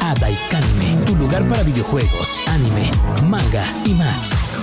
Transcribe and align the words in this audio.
A 0.00 0.14
Daikanime, 0.14 1.04
tu 1.04 1.14
lugar 1.14 1.46
para 1.46 1.62
videojuegos, 1.62 2.40
anime, 2.48 2.90
manga 3.28 3.64
y 3.84 3.92
más. 3.92 4.53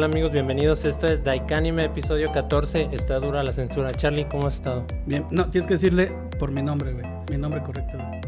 Tal 0.00 0.10
amigos? 0.10 0.32
Bienvenidos. 0.32 0.86
Esto 0.86 1.08
es 1.08 1.22
Daikanime, 1.22 1.84
episodio 1.84 2.32
14. 2.32 2.88
Está 2.90 3.18
dura 3.18 3.42
la 3.42 3.52
censura. 3.52 3.92
Charlie, 3.92 4.24
¿cómo 4.24 4.46
has 4.46 4.54
estado? 4.54 4.86
Bien, 5.04 5.26
no, 5.30 5.50
tienes 5.50 5.68
que 5.68 5.74
decirle 5.74 6.10
por 6.38 6.50
mi 6.50 6.62
nombre, 6.62 6.94
güey. 6.94 7.04
Mi 7.30 7.36
nombre 7.36 7.62
correcto, 7.62 7.98
güey. 7.98 8.20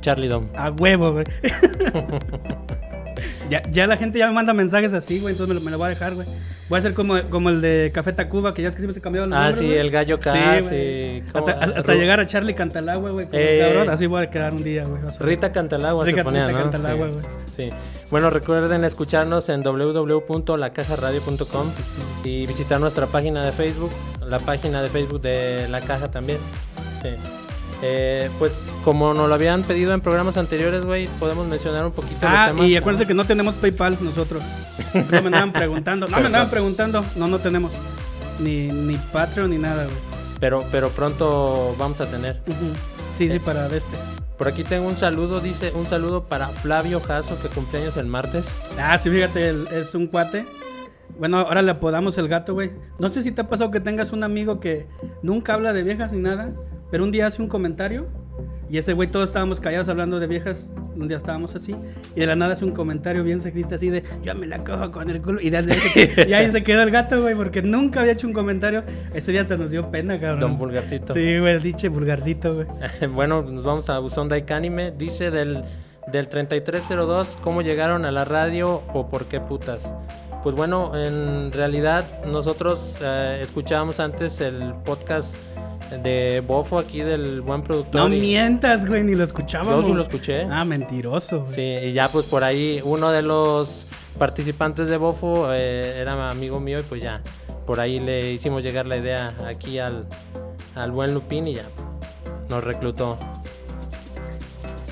Charlie 0.00 0.28
Dom. 0.28 0.48
A 0.54 0.70
huevo, 0.70 1.12
güey. 1.12 1.26
ya, 3.48 3.62
ya 3.70 3.86
la 3.86 3.96
gente 3.96 4.18
ya 4.18 4.26
me 4.26 4.32
manda 4.32 4.52
mensajes 4.52 4.92
así, 4.92 5.20
güey, 5.20 5.32
entonces 5.32 5.54
me 5.54 5.60
lo, 5.60 5.64
me 5.64 5.70
lo 5.70 5.78
voy 5.78 5.86
a 5.86 5.90
dejar, 5.90 6.14
güey. 6.14 6.26
Voy 6.68 6.76
a 6.76 6.78
hacer 6.78 6.94
como, 6.94 7.20
como 7.24 7.50
el 7.50 7.60
de 7.60 7.90
Café 7.92 8.12
Tacuba, 8.14 8.54
que 8.54 8.62
ya 8.62 8.68
es 8.68 8.74
que 8.74 8.80
siempre 8.80 8.94
se 8.94 9.00
cambiaban 9.02 9.28
los 9.30 9.38
Ah, 9.38 9.42
nombres, 9.42 9.60
sí, 9.60 9.66
güey. 9.66 9.78
el 9.78 9.90
gallo 9.90 10.18
Sí, 10.22 10.28
güey. 10.62 11.22
¿cómo? 11.32 11.48
Hasta, 11.48 11.94
llegar 11.94 12.18
a 12.20 12.26
Charlie 12.26 12.54
Cantalagua, 12.54 13.10
güey. 13.10 13.26
como 13.26 13.38
Eh. 13.38 13.60
cabrón, 13.62 13.90
así 13.90 14.06
voy 14.06 14.22
a 14.24 14.30
quedar 14.30 14.54
un 14.54 14.62
día, 14.62 14.84
güey. 14.84 15.02
Rita 15.20 15.52
Cantalagua 15.52 16.04
se 16.06 16.12
Rita- 16.12 16.24
ponía, 16.24 16.46
Rita 16.46 16.58
¿no? 16.64 16.70
Cantalagua, 16.70 17.08
sí. 17.12 17.18
güey. 17.56 17.70
Sí. 17.70 17.76
Bueno, 18.10 18.30
recuerden 18.30 18.84
escucharnos 18.84 19.48
en 19.50 19.62
www.lacajaradio.com 19.62 21.66
y 22.24 22.46
visitar 22.46 22.80
nuestra 22.80 23.06
página 23.06 23.44
de 23.44 23.52
Facebook, 23.52 23.90
la 24.26 24.38
página 24.38 24.80
de 24.82 24.88
Facebook 24.88 25.20
de 25.20 25.68
La 25.68 25.80
Caja 25.80 26.10
también. 26.10 26.38
Sí. 27.02 27.10
Eh, 27.84 28.30
pues 28.38 28.52
como 28.84 29.12
nos 29.12 29.28
lo 29.28 29.34
habían 29.34 29.62
pedido 29.64 29.92
en 29.92 30.00
programas 30.00 30.36
anteriores, 30.36 30.84
güey, 30.84 31.08
podemos 31.18 31.46
mencionar 31.48 31.84
un 31.84 31.92
poquito 31.92 32.20
Ah, 32.22 32.46
los 32.48 32.56
temas. 32.56 32.68
y 32.70 32.76
acuérdense 32.76 33.06
que 33.06 33.14
no 33.14 33.24
tenemos 33.24 33.56
PayPal 33.56 33.96
nosotros. 34.00 34.42
No 34.94 35.20
me 35.20 35.26
andaban 35.26 35.52
preguntando. 35.52 36.06
No 36.06 36.20
me 36.20 36.26
andaban 36.26 36.48
preguntando. 36.50 37.04
No, 37.16 37.26
no 37.26 37.38
tenemos. 37.40 37.72
Ni, 38.38 38.68
ni 38.68 38.96
Patreon 38.96 39.50
ni 39.50 39.58
nada, 39.58 39.84
güey. 39.84 39.96
Pero, 40.40 40.64
pero 40.70 40.90
pronto 40.90 41.74
vamos 41.78 42.00
a 42.00 42.06
tener. 42.06 42.40
Ujú. 42.46 42.72
Sí, 43.18 43.24
Eh. 43.26 43.32
sí, 43.34 43.38
para 43.40 43.68
de 43.68 43.78
este. 43.78 43.96
Por 44.38 44.48
aquí 44.48 44.64
tengo 44.64 44.88
un 44.88 44.96
saludo, 44.96 45.40
dice 45.40 45.72
un 45.74 45.86
saludo 45.86 46.24
para 46.24 46.48
Flavio 46.48 47.00
Jasso, 47.00 47.40
que 47.40 47.48
cumpleaños 47.48 47.96
el 47.96 48.06
martes. 48.06 48.44
Ah, 48.80 48.98
sí, 48.98 49.10
fíjate, 49.10 49.54
es 49.72 49.94
un 49.94 50.06
cuate. 50.08 50.44
Bueno, 51.18 51.38
ahora 51.40 51.62
le 51.62 51.70
apodamos 51.72 52.16
el 52.18 52.26
gato, 52.28 52.54
güey. 52.54 52.72
No 52.98 53.10
sé 53.10 53.22
si 53.22 53.30
te 53.32 53.42
ha 53.42 53.48
pasado 53.48 53.70
que 53.70 53.80
tengas 53.80 54.12
un 54.12 54.24
amigo 54.24 54.58
que 54.60 54.86
nunca 55.22 55.54
habla 55.54 55.72
de 55.72 55.82
viejas 55.82 56.12
ni 56.12 56.20
nada, 56.20 56.50
pero 56.92 57.02
un 57.02 57.10
día 57.10 57.26
hace 57.26 57.42
un 57.42 57.48
comentario 57.48 58.06
y 58.70 58.78
ese 58.78 58.92
güey 58.92 59.08
todos 59.08 59.28
estábamos 59.28 59.58
callados 59.60 59.88
hablando 59.88 60.20
de 60.20 60.26
viejas, 60.26 60.68
un 60.94 61.08
día 61.08 61.16
estábamos 61.16 61.54
así 61.56 61.74
y 62.14 62.20
de 62.20 62.26
la 62.26 62.36
nada 62.36 62.52
hace 62.52 62.64
un 62.64 62.70
comentario 62.72 63.24
bien 63.24 63.40
sexista 63.40 63.74
así 63.74 63.90
de 63.90 64.02
yo 64.22 64.34
me 64.34 64.46
la 64.46 64.62
cojo 64.62 64.92
con 64.92 65.10
el 65.10 65.20
culo 65.20 65.40
y, 65.40 65.50
desde 65.50 65.72
ahí 65.72 65.80
se- 65.80 66.26
y 66.28 66.32
ahí 66.34 66.50
se 66.52 66.62
quedó 66.62 66.82
el 66.82 66.90
gato, 66.90 67.20
güey, 67.20 67.34
porque 67.34 67.60
nunca 67.62 68.00
había 68.00 68.12
hecho 68.12 68.26
un 68.26 68.32
comentario. 68.32 68.84
Ese 69.14 69.32
día 69.32 69.40
hasta 69.42 69.56
nos 69.56 69.70
dio 69.70 69.90
pena, 69.90 70.20
cabrón. 70.20 70.40
Don 70.40 70.56
Vulgarcito. 70.58 71.12
Sí, 71.14 71.38
güey, 71.38 71.58
diche 71.60 71.88
vulgarcito, 71.88 72.54
güey. 72.54 72.66
bueno, 73.12 73.42
nos 73.42 73.64
vamos 73.64 73.88
a 73.90 73.98
Buzón 73.98 74.28
Daikanime. 74.28 74.92
Dice 74.92 75.30
del, 75.30 75.64
del 76.12 76.28
3302, 76.28 77.38
¿cómo 77.42 77.62
llegaron 77.62 78.04
a 78.04 78.10
la 78.10 78.24
radio 78.24 78.82
o 78.94 79.08
por 79.08 79.26
qué 79.26 79.40
putas? 79.40 79.90
Pues 80.42 80.54
bueno, 80.56 80.92
en 80.96 81.52
realidad 81.52 82.04
nosotros 82.26 82.96
eh, 83.00 83.38
escuchábamos 83.42 84.00
antes 84.00 84.40
el 84.40 84.74
podcast 84.84 85.34
de 86.02 86.42
Bofo 86.46 86.78
aquí 86.78 87.00
del 87.00 87.40
buen 87.40 87.62
productor. 87.62 88.08
No 88.08 88.14
y- 88.14 88.20
mientas, 88.20 88.86
güey, 88.86 89.02
ni 89.04 89.14
lo 89.14 89.24
escuchábamos. 89.24 89.82
Yo 89.84 89.88
sí 89.88 89.94
lo 89.94 90.02
escuché. 90.02 90.42
Ah, 90.50 90.64
mentiroso, 90.64 91.42
güey. 91.44 91.54
Sí, 91.54 91.86
y 91.88 91.92
ya 91.92 92.08
pues 92.08 92.26
por 92.26 92.44
ahí 92.44 92.80
uno 92.84 93.10
de 93.10 93.22
los 93.22 93.86
participantes 94.18 94.88
de 94.88 94.96
Bofo 94.96 95.52
eh, 95.52 95.98
era 96.00 96.28
amigo 96.30 96.60
mío 96.60 96.78
y 96.80 96.82
pues 96.82 97.02
ya 97.02 97.20
por 97.66 97.80
ahí 97.80 97.98
le 98.00 98.32
hicimos 98.32 98.62
llegar 98.62 98.86
la 98.86 98.96
idea 98.96 99.34
aquí 99.46 99.78
al, 99.78 100.06
al 100.74 100.90
buen 100.92 101.14
Lupín 101.14 101.46
y 101.46 101.54
ya 101.54 101.64
nos 102.48 102.62
reclutó. 102.62 103.18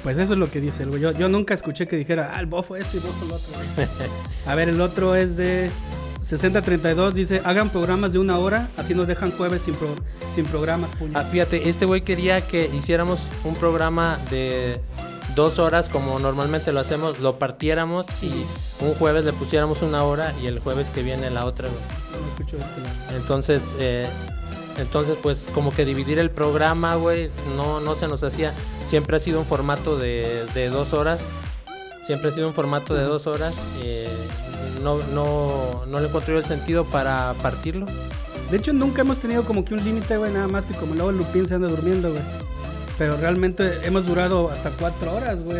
Pues 0.02 0.16
eso 0.16 0.32
es 0.32 0.38
lo 0.38 0.50
que 0.50 0.60
dice 0.60 0.82
el 0.84 0.88
güey. 0.90 1.02
Yo, 1.02 1.12
yo 1.12 1.28
nunca 1.28 1.52
escuché 1.52 1.86
que 1.86 1.96
dijera, 1.96 2.32
ah, 2.34 2.40
el 2.40 2.46
bofo 2.46 2.74
esto 2.76 2.96
y 2.96 3.00
bofo 3.00 3.24
el 3.26 3.32
otro. 3.32 3.52
güey". 3.76 3.88
A 4.46 4.54
ver, 4.54 4.70
el 4.70 4.80
otro 4.80 5.14
es 5.14 5.36
de 5.36 5.70
6032. 6.20 7.14
Dice, 7.14 7.40
hagan 7.44 7.70
programas 7.70 8.12
de 8.12 8.18
una 8.18 8.38
hora, 8.38 8.68
así 8.76 8.94
nos 8.94 9.06
dejan 9.06 9.32
jueves 9.32 9.62
sin, 9.62 9.74
pro- 9.74 9.94
sin 10.34 10.44
programas, 10.46 10.90
puño. 10.96 11.12
Ah, 11.14 11.24
fíjate, 11.24 11.68
este 11.68 11.86
güey 11.86 12.02
quería 12.02 12.40
que 12.42 12.70
hiciéramos 12.74 13.20
un 13.44 13.54
programa 13.54 14.18
de 14.30 14.80
dos 15.34 15.58
horas 15.58 15.88
como 15.88 16.18
normalmente 16.18 16.72
lo 16.72 16.80
hacemos, 16.80 17.20
lo 17.20 17.38
partiéramos 17.38 18.06
y 18.22 18.30
un 18.84 18.94
jueves 18.94 19.24
le 19.24 19.32
pusiéramos 19.32 19.80
una 19.82 20.02
hora 20.04 20.34
y 20.42 20.46
el 20.46 20.58
jueves 20.58 20.90
que 20.90 21.02
viene 21.02 21.30
la 21.30 21.44
otra. 21.46 21.68
güey. 21.68 21.80
No 22.20 22.28
escucho 22.32 22.56
este. 22.56 23.16
Entonces, 23.16 23.62
eh, 23.78 24.06
entonces 24.78 25.16
pues 25.22 25.46
como 25.54 25.72
que 25.72 25.84
dividir 25.84 26.18
el 26.18 26.30
programa, 26.30 26.96
güey, 26.96 27.30
no, 27.56 27.80
no 27.80 27.94
se 27.94 28.08
nos 28.08 28.22
hacía. 28.24 28.52
Siempre 28.86 29.16
ha 29.16 29.20
sido 29.20 29.38
un 29.40 29.46
formato 29.46 29.96
de, 29.96 30.44
de 30.54 30.68
dos 30.68 30.92
horas. 30.92 31.20
Siempre 32.06 32.30
ha 32.30 32.32
sido 32.34 32.48
un 32.48 32.54
formato 32.54 32.94
de 32.94 33.04
dos 33.04 33.26
horas. 33.28 33.54
eh, 33.84 34.08
no, 34.82 34.98
no, 35.14 35.84
no 35.86 36.00
le 36.00 36.08
encontré 36.08 36.34
yo 36.34 36.38
el 36.38 36.44
sentido 36.44 36.84
para 36.84 37.34
partirlo. 37.42 37.86
De 38.50 38.56
hecho, 38.56 38.72
nunca 38.72 39.02
hemos 39.02 39.18
tenido 39.18 39.44
como 39.44 39.64
que 39.64 39.74
un 39.74 39.84
límite, 39.84 40.16
güey, 40.16 40.32
nada 40.32 40.48
más 40.48 40.64
que 40.64 40.74
como 40.74 40.94
luego 40.94 41.12
Lupín 41.12 41.46
se 41.46 41.54
anda 41.54 41.68
durmiendo, 41.68 42.10
güey. 42.10 42.22
Pero 42.98 43.16
realmente 43.16 43.86
hemos 43.86 44.06
durado 44.06 44.50
hasta 44.50 44.70
cuatro 44.70 45.14
horas, 45.14 45.42
güey. 45.44 45.58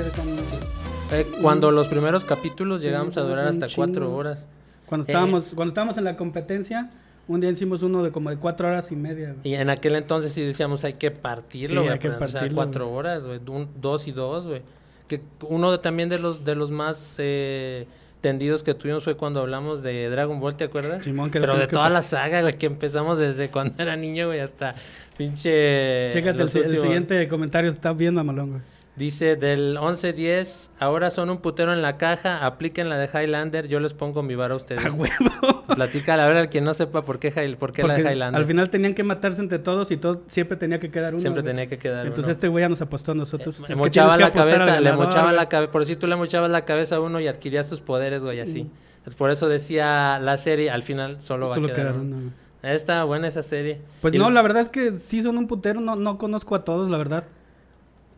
Eh, 1.12 1.26
cuando 1.42 1.70
los 1.70 1.88
primeros 1.88 2.24
capítulos 2.24 2.82
llegamos 2.82 3.16
a 3.16 3.22
durar 3.22 3.48
hasta 3.48 3.66
cuatro 3.74 4.14
horas. 4.14 4.46
Cuando 4.86 5.06
Eh. 5.06 5.10
estábamos, 5.10 5.44
cuando 5.54 5.70
estábamos 5.70 5.96
en 5.98 6.04
la 6.04 6.16
competencia, 6.16 6.90
un 7.28 7.40
día 7.40 7.50
hicimos 7.50 7.82
uno 7.82 8.02
de 8.02 8.10
como 8.10 8.30
de 8.30 8.36
cuatro 8.36 8.68
horas 8.68 8.90
y 8.92 8.96
media, 8.96 9.34
güey. 9.34 9.52
Y 9.52 9.54
en 9.54 9.70
aquel 9.70 9.94
entonces 9.96 10.32
sí 10.32 10.42
decíamos 10.42 10.84
hay 10.84 10.94
que 10.94 11.10
partirlo, 11.10 11.80
Sí, 11.82 11.86
güey. 11.86 11.92
hay 11.92 11.98
que 11.98 12.08
para 12.08 12.18
empezar 12.18 12.40
partirlo, 12.40 12.56
cuatro 12.56 12.92
horas, 12.92 13.24
güey. 13.24 13.40
un- 13.48 13.68
dos 13.80 14.06
y 14.08 14.12
dos, 14.12 14.46
güey. 14.46 14.62
Que 15.08 15.20
uno 15.48 15.72
de- 15.72 15.78
también 15.78 16.08
de 16.08 16.18
los 16.18 16.44
de 16.44 16.54
los 16.54 16.70
más 16.70 17.14
eh, 17.18 17.86
tendidos 18.20 18.62
que 18.62 18.74
tuvimos 18.74 19.04
fue 19.04 19.16
cuando 19.16 19.40
hablamos 19.40 19.82
de 19.82 20.08
Dragon 20.08 20.40
Ball, 20.40 20.56
¿te 20.56 20.64
acuerdas? 20.64 21.04
Simón, 21.04 21.30
que 21.30 21.40
Pero 21.40 21.56
de 21.56 21.66
que 21.66 21.72
toda 21.72 21.88
la 21.90 22.02
saga, 22.02 22.42
güey, 22.42 22.56
que 22.56 22.66
empezamos 22.66 23.18
desde 23.18 23.48
cuando 23.48 23.74
era 23.82 23.96
niño, 23.96 24.26
güey, 24.26 24.40
hasta 24.40 24.74
pinche... 25.16 26.08
Chécate, 26.10 26.42
el, 26.42 26.48
siguiente 26.48 27.28
comentario 27.28 27.70
está 27.70 27.92
bien 27.92 28.14
mamalón, 28.14 28.50
güey. 28.50 28.62
Dice 29.00 29.36
del 29.36 29.78
11-10, 29.78 30.68
ahora 30.78 31.10
son 31.10 31.30
un 31.30 31.38
putero 31.38 31.72
en 31.72 31.80
la 31.80 31.96
caja, 31.96 32.44
apliquen 32.44 32.90
la 32.90 32.98
de 32.98 33.06
Highlander, 33.06 33.66
yo 33.66 33.80
les 33.80 33.94
pongo 33.94 34.22
mi 34.22 34.34
vara 34.34 34.52
a 34.52 34.58
ustedes. 34.58 34.84
A 34.84 34.90
huevo. 34.90 35.64
Platica, 35.74 36.22
a 36.22 36.26
ver, 36.28 36.36
al 36.36 36.50
quien 36.50 36.64
no 36.64 36.74
sepa 36.74 37.02
por 37.02 37.18
qué, 37.18 37.30
por 37.58 37.72
qué 37.72 37.82
la 37.82 37.94
de 37.94 38.02
Highlander. 38.02 38.38
al 38.38 38.46
final 38.46 38.68
tenían 38.68 38.92
que 38.92 39.02
matarse 39.02 39.40
entre 39.40 39.58
todos 39.58 39.90
y 39.90 39.96
todo 39.96 40.20
siempre 40.28 40.58
tenía 40.58 40.80
que 40.80 40.90
quedar 40.90 41.14
uno. 41.14 41.22
Siempre 41.22 41.40
güey. 41.40 41.50
tenía 41.50 41.66
que 41.66 41.78
quedar 41.78 42.04
Entonces 42.04 42.24
uno. 42.26 42.32
este 42.32 42.48
güey 42.48 42.60
ya 42.60 42.68
nos 42.68 42.82
apostó 42.82 43.12
a 43.12 43.14
nosotros. 43.14 43.58
Le 43.58 43.72
Es 43.74 43.80
que 43.80 43.90
que 43.90 44.00
la 44.00 44.32
cabeza, 44.32 44.78
le 44.78 44.92
mochaba 44.92 45.32
la 45.32 45.48
cabeza. 45.48 45.72
Por 45.72 45.86
si 45.86 45.96
tú 45.96 46.06
le 46.06 46.16
mochabas 46.16 46.50
la 46.50 46.66
cabeza 46.66 46.96
a 46.96 47.00
uno 47.00 47.20
y 47.20 47.26
adquirías 47.26 47.66
sus 47.66 47.80
poderes, 47.80 48.20
güey, 48.22 48.40
así. 48.40 48.70
Por 49.16 49.30
eso 49.30 49.48
decía 49.48 50.18
la 50.18 50.36
serie, 50.36 50.68
al 50.70 50.82
final 50.82 51.22
solo 51.22 51.48
va 51.48 51.56
a 51.56 51.58
quedar 51.58 51.94
uno. 51.94 52.16
uno. 52.18 52.32
Está 52.62 53.04
buena 53.04 53.28
esa 53.28 53.42
serie. 53.42 53.80
Pues 54.02 54.12
Y 54.12 54.18
no, 54.18 54.28
la 54.28 54.42
verdad 54.42 54.60
es 54.60 54.68
que 54.68 54.92
sí 54.92 55.22
son 55.22 55.38
un 55.38 55.46
putero, 55.46 55.80
no, 55.80 55.96
no 55.96 56.18
conozco 56.18 56.54
a 56.54 56.64
todos, 56.64 56.90
la 56.90 56.98
verdad. 56.98 57.24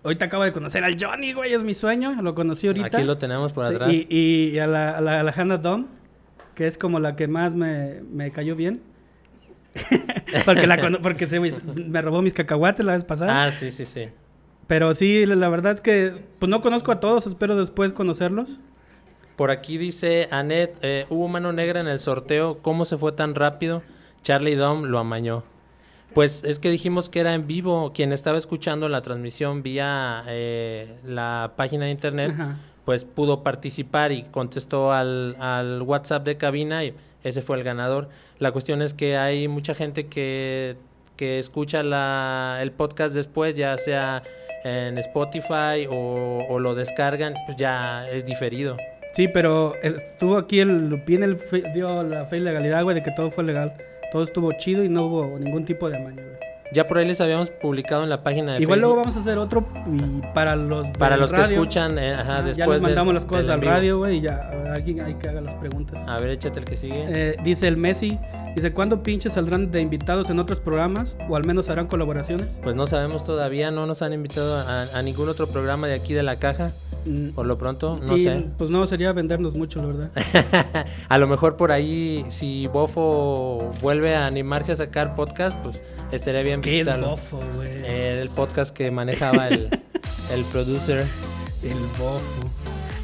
Ahorita 0.05 0.25
acabo 0.25 0.43
de 0.43 0.53
conocer 0.53 0.83
al 0.85 0.97
Johnny, 1.01 1.33
güey, 1.33 1.53
es 1.53 1.63
mi 1.63 1.75
sueño, 1.75 2.21
lo 2.23 2.35
conocí 2.35 2.67
ahorita. 2.67 2.87
Aquí 2.99 3.05
lo 3.05 3.19
tenemos 3.19 3.53
por 3.53 3.69
Sí, 3.69 3.75
atrás. 3.75 3.93
y, 3.93 4.07
y 4.11 4.59
a 4.59 4.67
la, 4.67 4.91
a 4.99 5.01
la, 5.01 5.21
a 5.21 5.23
la 5.23 5.33
Hannah 5.37 5.59
Dunn, 5.59 5.87
que 6.55 6.67
es 6.67 6.77
como 6.77 6.99
la 6.99 7.15
que 7.15 7.29
más 7.29 7.55
me, 7.55 8.01
me 8.11 8.31
cayó 8.33 8.57
bien. 8.57 8.83
porque 10.45 10.67
la 10.67 10.99
porque 11.03 11.27
se, 11.27 11.41
me 11.41 12.03
robó 12.03 12.21
mis 12.21 12.35
cacahuates 12.35 12.85
la 12.85 12.93
vez 12.93 13.05
pasada. 13.05 13.45
Ah, 13.45 13.53
sí, 13.53 13.71
sí, 13.71 13.87
sí. 13.87 14.09
Pero 14.67 14.93
sí, 14.95 15.25
la, 15.25 15.35
la 15.35 15.49
verdad 15.49 15.73
es 15.73 15.81
que 15.81 16.15
pues 16.39 16.51
no 16.51 16.61
conozco 16.63 16.93
a 16.93 17.01
todos, 17.01 17.27
espero 17.27 17.57
después 17.57 17.93
conocerlos. 17.93 18.59
Por 19.37 19.51
aquí 19.51 19.79
dice 19.79 20.29
Anet, 20.31 20.77
eh, 20.83 21.07
hubo 21.09 21.27
mano 21.29 21.53
negra 21.53 21.81
en 21.81 21.89
el 21.89 22.01
sorteo, 22.01 22.59
¿cómo 22.61 22.85
se 22.85 22.99
fue 22.99 23.13
tan 23.13 23.35
rápido? 23.35 23.83
Charlie 24.23 24.55
Dom 24.57 24.85
lo 24.85 24.99
amañó. 24.99 25.43
Pues 26.15 26.43
es 26.45 26.59
que 26.59 26.71
dijimos 26.71 27.09
que 27.09 27.21
era 27.21 27.35
en 27.35 27.47
vivo. 27.47 27.93
Quien 27.95 28.13
estaba 28.13 28.39
escuchando 28.39 28.89
la 28.89 29.03
transmisión 29.03 29.63
vía 29.63 30.25
eh, 30.29 30.95
la 31.05 31.53
página 31.57 31.87
de 31.87 31.91
internet, 31.93 32.33
Ajá. 32.35 32.57
pues 32.85 33.05
pudo 33.05 33.43
participar 33.43 34.13
y 34.13 34.25
contestó 34.25 34.93
al, 34.93 35.37
al 35.41 35.83
WhatsApp 35.83 36.25
de 36.25 36.37
cabina 36.37 36.85
y 36.85 36.95
ese 37.25 37.41
fue 37.43 37.57
el 37.57 37.63
ganador. 37.65 38.09
La 38.39 38.53
cuestión 38.53 38.83
es 38.83 38.93
que 38.95 39.17
hay 39.17 39.49
mucha 39.49 39.75
gente 39.75 40.07
que, 40.07 40.77
que 41.17 41.39
escucha 41.39 41.83
la, 41.83 42.59
el 42.61 42.73
podcast 42.73 43.15
después, 43.15 43.55
ya 43.55 43.79
sea 43.79 44.23
en 44.65 44.99
Spotify 44.99 45.87
o, 45.91 46.45
o 46.49 46.59
lo 46.59 46.75
descargan, 46.75 47.35
pues 47.47 47.57
ya 47.57 48.09
es 48.11 48.27
diferido. 48.27 48.77
Sí, 49.15 49.29
pero 49.29 49.75
estuvo 49.83 50.39
aquí 50.39 50.61
el 50.61 50.89
Lupín, 50.89 51.37
fe- 51.39 51.65
dio 51.75 52.03
la 52.03 52.25
fe 52.27 52.39
y 52.39 52.41
legalidad, 52.41 52.83
güey, 52.83 52.95
de 52.97 53.03
que 53.03 53.11
todo 53.11 53.31
fue 53.31 53.45
legal. 53.45 53.75
Todo 54.13 54.25
estuvo 54.25 54.53
chido 54.59 54.85
y 54.85 54.91
no 54.91 55.07
hubo 55.07 55.39
ningún 55.39 55.65
tipo 55.65 55.89
de 55.89 55.97
amaño, 55.97 56.23
güey. 56.23 56.52
Ya 56.73 56.89
por 56.89 56.99
ahí 56.99 57.07
les 57.07 57.21
habíamos 57.21 57.51
publicado 57.51 58.03
en 58.03 58.09
la 58.09 58.23
página 58.23 58.55
de 58.55 58.63
Igual 58.63 58.79
Facebook. 58.79 58.95
luego 58.95 58.97
vamos 58.97 59.17
a 59.17 59.21
hacer 59.21 59.39
otro 59.39 59.67
y 59.87 60.23
para 60.35 60.57
los 60.57 60.87
Para 60.97 61.17
los 61.17 61.33
que 61.33 61.41
escuchan, 61.43 61.99
eh, 61.99 62.15
ajá, 62.15 62.37
ah, 62.39 62.43
después 62.43 62.57
ya 62.57 62.67
les 62.67 62.75
del- 62.75 62.83
mandamos 62.83 63.15
las 63.15 63.25
cosas 63.27 63.49
al 63.49 63.61
radio, 63.61 63.99
güey, 63.99 64.17
y 64.17 64.21
ya 64.23 64.51
alguien 64.75 65.01
hay 65.03 65.15
que 65.15 65.29
haga 65.29 65.41
las 65.43 65.55
preguntas. 65.57 66.03
A 66.09 66.19
ver, 66.19 66.31
échate 66.31 66.61
el 66.61 66.65
que 66.65 66.77
sigue. 66.77 67.05
Eh, 67.09 67.37
dice 67.45 67.69
el 67.69 67.77
Messi, 67.77 68.19
dice, 68.57 68.73
¿cuándo 68.73 69.03
pinches 69.03 69.35
saldrán 69.35 69.71
de 69.71 69.81
invitados 69.83 70.31
en 70.31 70.39
otros 70.39 70.61
programas? 70.61 71.17
O 71.29 71.37
al 71.37 71.45
menos 71.45 71.69
harán 71.69 71.89
colaboraciones. 71.89 72.59
Pues 72.63 72.75
no 72.75 72.87
sabemos 72.87 73.25
todavía, 73.25 73.71
no 73.71 73.87
nos 73.87 74.01
han 74.03 74.13
invitado 74.15 74.57
a, 74.57 74.85
a 74.99 75.03
ningún 75.03 75.29
otro 75.29 75.47
programa 75.49 75.87
de 75.89 75.95
aquí 75.95 76.15
de 76.15 76.23
la 76.23 76.37
caja. 76.37 76.69
Mm, 77.05 77.31
Por 77.31 77.47
lo 77.47 77.59
pronto, 77.59 77.99
no 78.01 78.17
y, 78.17 78.23
sé. 78.23 78.47
Pues 78.57 78.71
no, 78.71 78.85
sería 78.85 79.13
vendernos 79.13 79.59
mucho, 79.59 79.81
la 79.81 79.87
verdad. 79.87 80.11
a 81.09 81.19
lo 81.19 81.27
mejor 81.27 81.57
por 81.57 81.73
ahí, 81.73 82.25
si 82.29 82.69
Bofo 82.69 83.73
vuelve 83.83 84.15
a 84.15 84.27
animarse 84.27 84.71
a 84.71 84.77
sacar 84.77 85.17
podcast, 85.17 85.59
pues 85.65 85.83
estaría 86.13 86.43
bien 86.43 86.62
¿Qué 86.63 86.81
es 86.81 87.01
bofo, 87.01 87.41
güey? 87.55 87.69
Eh, 87.85 88.21
el 88.23 88.29
podcast 88.31 88.75
que 88.75 88.91
manejaba 88.91 89.49
el, 89.49 89.69
el 90.33 90.45
producer. 90.45 91.07
el 91.63 91.75
bofo. 91.99 92.51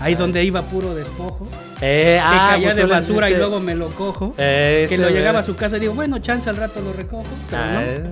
Ahí 0.00 0.14
donde 0.14 0.44
iba 0.44 0.62
puro 0.62 0.94
despojo. 0.94 1.48
Eh, 1.80 2.18
que 2.18 2.20
ah, 2.22 2.48
caía 2.50 2.68
pues 2.68 2.76
de 2.76 2.82
le 2.84 2.88
basura 2.88 3.28
y 3.28 3.32
hiciste- 3.32 3.38
luego 3.38 3.60
me 3.60 3.74
lo 3.74 3.88
cojo. 3.88 4.32
Eh, 4.38 4.86
que 4.88 4.96
lo 4.96 5.10
llegaba 5.10 5.40
a 5.40 5.42
su 5.42 5.56
casa 5.56 5.76
y 5.76 5.80
digo, 5.80 5.94
bueno, 5.94 6.18
chance 6.20 6.48
al 6.48 6.56
rato 6.56 6.80
lo 6.80 6.92
recojo. 6.92 7.24
Pero, 7.50 7.62
Ah, 7.62 7.72
no, 7.74 7.80
eh. 7.80 8.02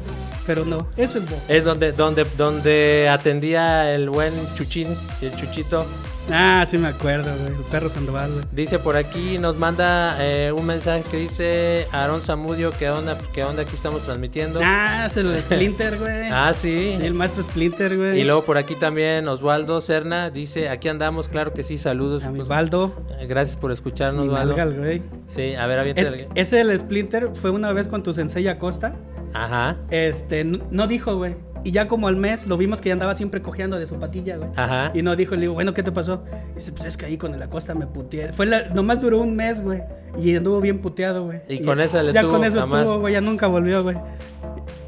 Pero 0.46 0.64
no, 0.64 0.86
eso 0.96 1.18
es. 1.18 1.24
Es 1.48 1.64
donde, 1.64 1.92
donde, 1.92 2.24
donde 2.36 3.08
atendía 3.10 3.92
el 3.94 4.08
buen 4.10 4.32
Chuchín 4.56 4.88
el 5.20 5.34
Chuchito. 5.36 5.84
Ah, 6.32 6.64
sí 6.66 6.76
me 6.76 6.88
acuerdo, 6.88 7.30
güey. 7.38 7.52
El 7.56 7.64
perro 7.70 7.88
Sandoval, 7.88 8.32
güey. 8.32 8.44
Dice 8.50 8.80
por 8.80 8.96
aquí, 8.96 9.38
nos 9.38 9.56
manda 9.58 10.16
eh, 10.18 10.50
un 10.50 10.66
mensaje 10.66 11.04
que 11.08 11.18
dice 11.18 11.86
Aarón 11.92 12.20
Zamudio, 12.20 12.72
¿qué 12.76 12.90
onda? 12.90 13.16
¿Qué 13.32 13.44
onda 13.44 13.62
aquí 13.62 13.76
estamos 13.76 14.02
transmitiendo? 14.02 14.58
Ah, 14.60 15.04
es 15.06 15.16
el 15.16 15.40
Splinter, 15.42 15.96
güey. 15.98 16.28
Ah, 16.32 16.52
sí. 16.52 16.96
Sí, 16.98 17.06
el 17.06 17.14
maestro 17.14 17.44
Splinter, 17.44 17.96
güey. 17.96 18.20
Y 18.20 18.24
luego 18.24 18.42
por 18.42 18.58
aquí 18.58 18.74
también 18.74 19.28
Osvaldo 19.28 19.80
Serna 19.80 20.30
dice, 20.30 20.68
aquí 20.68 20.88
andamos, 20.88 21.28
claro 21.28 21.52
que 21.52 21.62
sí, 21.62 21.78
saludos. 21.78 22.24
A 22.24 22.30
mi 22.32 22.42
Baldo. 22.42 22.92
eh, 23.20 23.26
gracias 23.28 23.56
por 23.56 23.70
escucharnos, 23.70 24.26
Osvaldo. 24.26 24.56
el 24.60 24.74
güey. 24.80 25.02
Sí, 25.28 25.54
a 25.54 25.64
ver, 25.68 25.78
avienta 25.78 26.02
El- 26.02 26.14
el... 26.14 26.28
ese 26.34 26.60
el 26.60 26.76
Splinter 26.76 27.30
fue 27.36 27.50
una 27.50 27.72
vez 27.72 27.86
con 27.86 28.02
tu 28.02 28.12
sensei 28.12 28.48
Acosta. 28.48 28.94
Ajá, 29.44 29.76
Este, 29.90 30.44
no 30.44 30.86
dijo, 30.86 31.16
güey. 31.16 31.34
Y 31.64 31.72
ya 31.72 31.88
como 31.88 32.06
al 32.06 32.14
mes 32.16 32.46
lo 32.46 32.56
vimos 32.56 32.80
que 32.80 32.92
andaba 32.92 33.16
siempre 33.16 33.42
cojeando 33.42 33.76
de 33.78 33.86
su 33.88 33.96
patilla, 33.98 34.36
güey. 34.36 34.50
ajá. 34.54 34.92
Y 34.94 35.02
no 35.02 35.16
dijo, 35.16 35.34
le 35.34 35.42
digo, 35.42 35.54
bueno, 35.54 35.74
¿qué 35.74 35.82
te 35.82 35.90
pasó? 35.90 36.22
Y 36.52 36.54
dice, 36.56 36.70
pues 36.72 36.84
es 36.84 36.96
que 36.96 37.06
ahí 37.06 37.16
con 37.18 37.34
el 37.34 37.42
Acosta 37.42 37.74
me 37.74 37.86
puteé. 37.86 38.32
Fue 38.32 38.46
la, 38.46 38.68
nomás 38.68 39.00
duró 39.00 39.18
un 39.18 39.34
mes, 39.34 39.62
güey. 39.62 39.82
Y 40.18 40.36
anduvo 40.36 40.60
bien 40.60 40.78
puteado, 40.80 41.24
güey. 41.24 41.40
Y 41.48 41.62
con 41.64 41.80
esa 41.80 42.02
le 42.02 42.12
Ya 42.12 42.20
tuvo 42.22 42.32
con 42.32 42.44
eso 42.44 42.60
jamás. 42.60 42.84
tuvo, 42.84 43.00
güey. 43.00 43.14
Ya 43.14 43.20
nunca 43.20 43.48
volvió, 43.48 43.82
güey. 43.82 43.96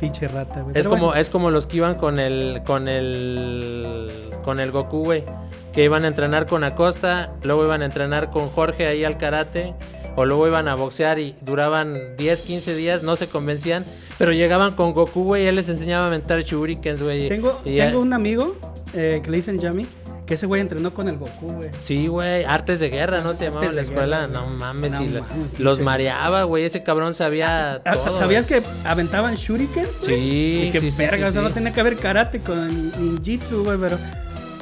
Pinche 0.01 0.29
rata, 0.29 0.61
güey. 0.63 0.69
Es 0.77 0.85
Pero 0.85 0.91
como, 0.91 1.07
bueno. 1.07 1.21
es 1.21 1.31
como 1.31 1.51
los 1.51 1.67
que 1.67 1.79
iban 1.79 1.97
con 1.97 2.21
el, 2.21 2.63
con 2.65 2.87
el, 2.89 4.09
con 4.45 4.61
el 4.61 4.71
Goku, 4.71 5.05
güey. 5.05 5.25
Que 5.73 5.85
iban 5.85 6.05
a 6.05 6.09
entrenar 6.09 6.47
con 6.47 6.63
Acosta, 6.65 7.33
luego 7.43 7.65
iban 7.65 7.83
a 7.83 7.87
entrenar 7.87 8.31
con 8.31 8.49
Jorge 8.49 8.87
ahí 8.87 9.05
al 9.05 9.19
karate, 9.19 9.75
o 10.17 10.25
luego 10.25 10.47
iban 10.47 10.69
a 10.69 10.75
boxear 10.77 11.19
y 11.19 11.35
duraban 11.43 12.17
10, 12.17 12.43
15 12.43 12.75
días, 12.75 13.03
no 13.03 13.17
se 13.17 13.27
convencían, 13.29 13.85
pero 14.19 14.33
llegaban 14.33 14.75
con 14.75 14.93
Goku, 14.93 15.23
güey, 15.25 15.45
y 15.45 15.47
él 15.47 15.57
les 15.57 15.69
enseñaba 15.69 16.05
a 16.05 16.07
aventar 16.09 16.41
shurikens, 16.43 17.03
güey. 17.03 17.27
y- 17.27 17.29
Tengo, 17.29 17.63
ya- 17.65 17.87
tengo 17.87 18.01
un 18.01 18.13
amigo 18.13 18.57
eh, 18.95 19.21
que 19.23 19.31
le 19.31 19.37
dicen 19.39 19.59
Yami, 19.59 19.87
que 20.27 20.35
ese 20.35 20.47
güey 20.47 20.61
entrenó 20.61 20.93
con 20.93 21.09
el 21.09 21.17
Goku, 21.17 21.47
güey. 21.55 21.71
Sí, 21.81 22.07
güey, 22.07 22.45
artes 22.45 22.81
de 22.81 22.91
guerra, 22.91 23.21
¿no? 23.23 23.33
Se 23.35 23.45
llamaba 23.45 23.63
Artes 23.63 23.77
la 23.77 23.83
escuela. 23.83 24.21
guerra, 24.27 24.33
no 24.33 24.47
mames, 24.49 24.93
No 24.93 25.03
y 25.05 25.15
los 25.63 25.81
mareaba, 25.81 26.43
güey. 26.43 26.65
Ese 26.65 26.83
cabrón 26.83 27.15
sabía 27.15 27.81
Ah, 27.85 27.93
todo. 27.95 28.19
¿Sabías 28.19 28.45
que 28.47 28.63
aventaban 28.85 29.37
shurikens, 29.37 29.99
güey? 30.01 30.17
Sí, 30.17 30.63
Y 30.67 30.71
que 30.71 30.81
sí, 30.81 30.91
verga, 30.99 31.17
sí, 31.27 31.31
o 31.31 31.33
sea, 31.33 31.43
no 31.43 31.51
tenía 31.51 31.73
que 31.73 31.81
haber 31.81 31.97
karate 31.97 32.41
con 32.41 32.91
ninjitsu, 33.01 33.65
güey, 33.65 33.79
pero... 33.79 33.99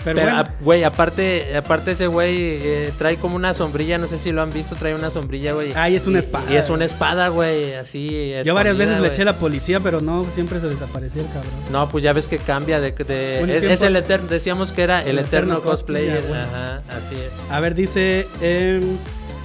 Pero, 0.07 0.21
Pero, 0.21 0.33
bueno, 0.37 0.49
güey, 0.61 0.85
aparte, 0.85 1.57
aparte 1.57 1.91
ese 1.91 2.07
güey 2.07 2.37
eh, 2.63 2.93
trae 2.97 3.17
como 3.17 3.35
una 3.35 3.55
sombrilla, 3.55 3.99
no 3.99 4.07
sé 4.07 4.19
si 4.19 4.31
lo 4.31 4.41
han 4.41 4.53
visto, 4.53 4.77
trae 4.77 4.95
una 4.95 5.11
sombrilla, 5.11 5.53
güey. 5.53 5.73
Ay, 5.75 5.97
es 5.97 6.07
una 6.07 6.19
Y- 6.19 6.21
espada, 6.21 6.53
Y, 6.53 6.57
es 6.57 6.71
una 6.71 6.85
espada, 6.85 7.29
güey, 7.29 7.75
así. 7.75 8.33
yo 8.45 8.55
varias 8.55 8.79
veces 8.79 9.01
le 9.01 9.09
eché 9.09 9.23
a 9.23 9.25
la 9.27 9.33
policía, 9.37 9.81
pero 9.81 10.01
no, 10.01 10.25
siempre 10.37 10.61
se 10.61 10.69
desaparecía 10.69 11.23
el 11.23 11.29
cabrón. 11.29 11.51
No, 11.73 11.89
pues 11.89 12.05
ya 12.05 12.13
ves 12.13 12.29
que 12.29 12.39
cambia 12.39 12.81
de... 12.81 12.93
de- 12.93 13.73
es, 13.73 13.83
el 13.83 13.97
eterno, 13.97 14.29
decíamos 14.29 14.71
que 14.71 14.83
era 14.85 15.03
el, 15.03 15.09
El 15.11 15.19
eterno, 15.19 15.55
eterno 15.55 15.71
cosplayer. 15.71 16.25
Ajá, 16.33 16.77
así 16.89 17.17
es. 17.17 17.31
A 17.51 17.59
ver, 17.59 17.75
dice 17.75 18.29
em, 18.41 18.97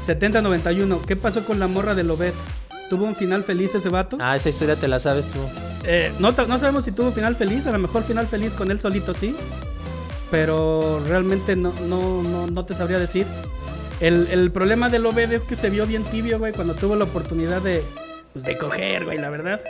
7091, 0.05 1.01
¿qué 1.07 1.15
pasó 1.15 1.43
con 1.43 1.59
la 1.59 1.67
morra 1.67 1.95
de 1.95 2.03
Lobet? 2.03 2.33
¿Tuvo 2.89 3.05
un 3.05 3.15
final 3.15 3.43
feliz 3.43 3.73
ese 3.73 3.89
vato? 3.89 4.17
Ah, 4.19 4.35
esa 4.35 4.49
historia 4.49 4.75
te 4.75 4.87
la 4.87 4.99
sabes 4.99 5.25
tú. 5.27 5.39
Eh, 5.85 6.11
no, 6.19 6.31
no 6.31 6.59
sabemos 6.59 6.83
si 6.85 6.91
tuvo 6.91 7.11
final 7.11 7.35
feliz, 7.35 7.65
a 7.65 7.71
lo 7.71 7.79
mejor 7.79 8.03
final 8.03 8.27
feliz 8.27 8.51
con 8.53 8.69
él 8.69 8.79
solito 8.79 9.13
sí, 9.13 9.35
pero 10.31 11.01
realmente 11.07 11.55
no, 11.55 11.73
no, 11.87 12.23
no, 12.23 12.47
no 12.47 12.65
te 12.65 12.73
sabría 12.73 12.97
decir. 12.97 13.27
El, 13.99 14.27
el 14.31 14.49
problema 14.51 14.89
de 14.89 14.97
Lobed 14.97 15.31
es 15.31 15.43
que 15.43 15.55
se 15.55 15.69
vio 15.69 15.85
bien 15.85 16.03
tibio, 16.05 16.39
güey, 16.39 16.53
cuando 16.53 16.73
tuvo 16.73 16.95
la 16.95 17.03
oportunidad 17.03 17.61
de, 17.61 17.83
pues, 18.33 18.45
de 18.45 18.57
coger, 18.57 19.05
güey, 19.05 19.19
la 19.19 19.29
verdad. 19.29 19.61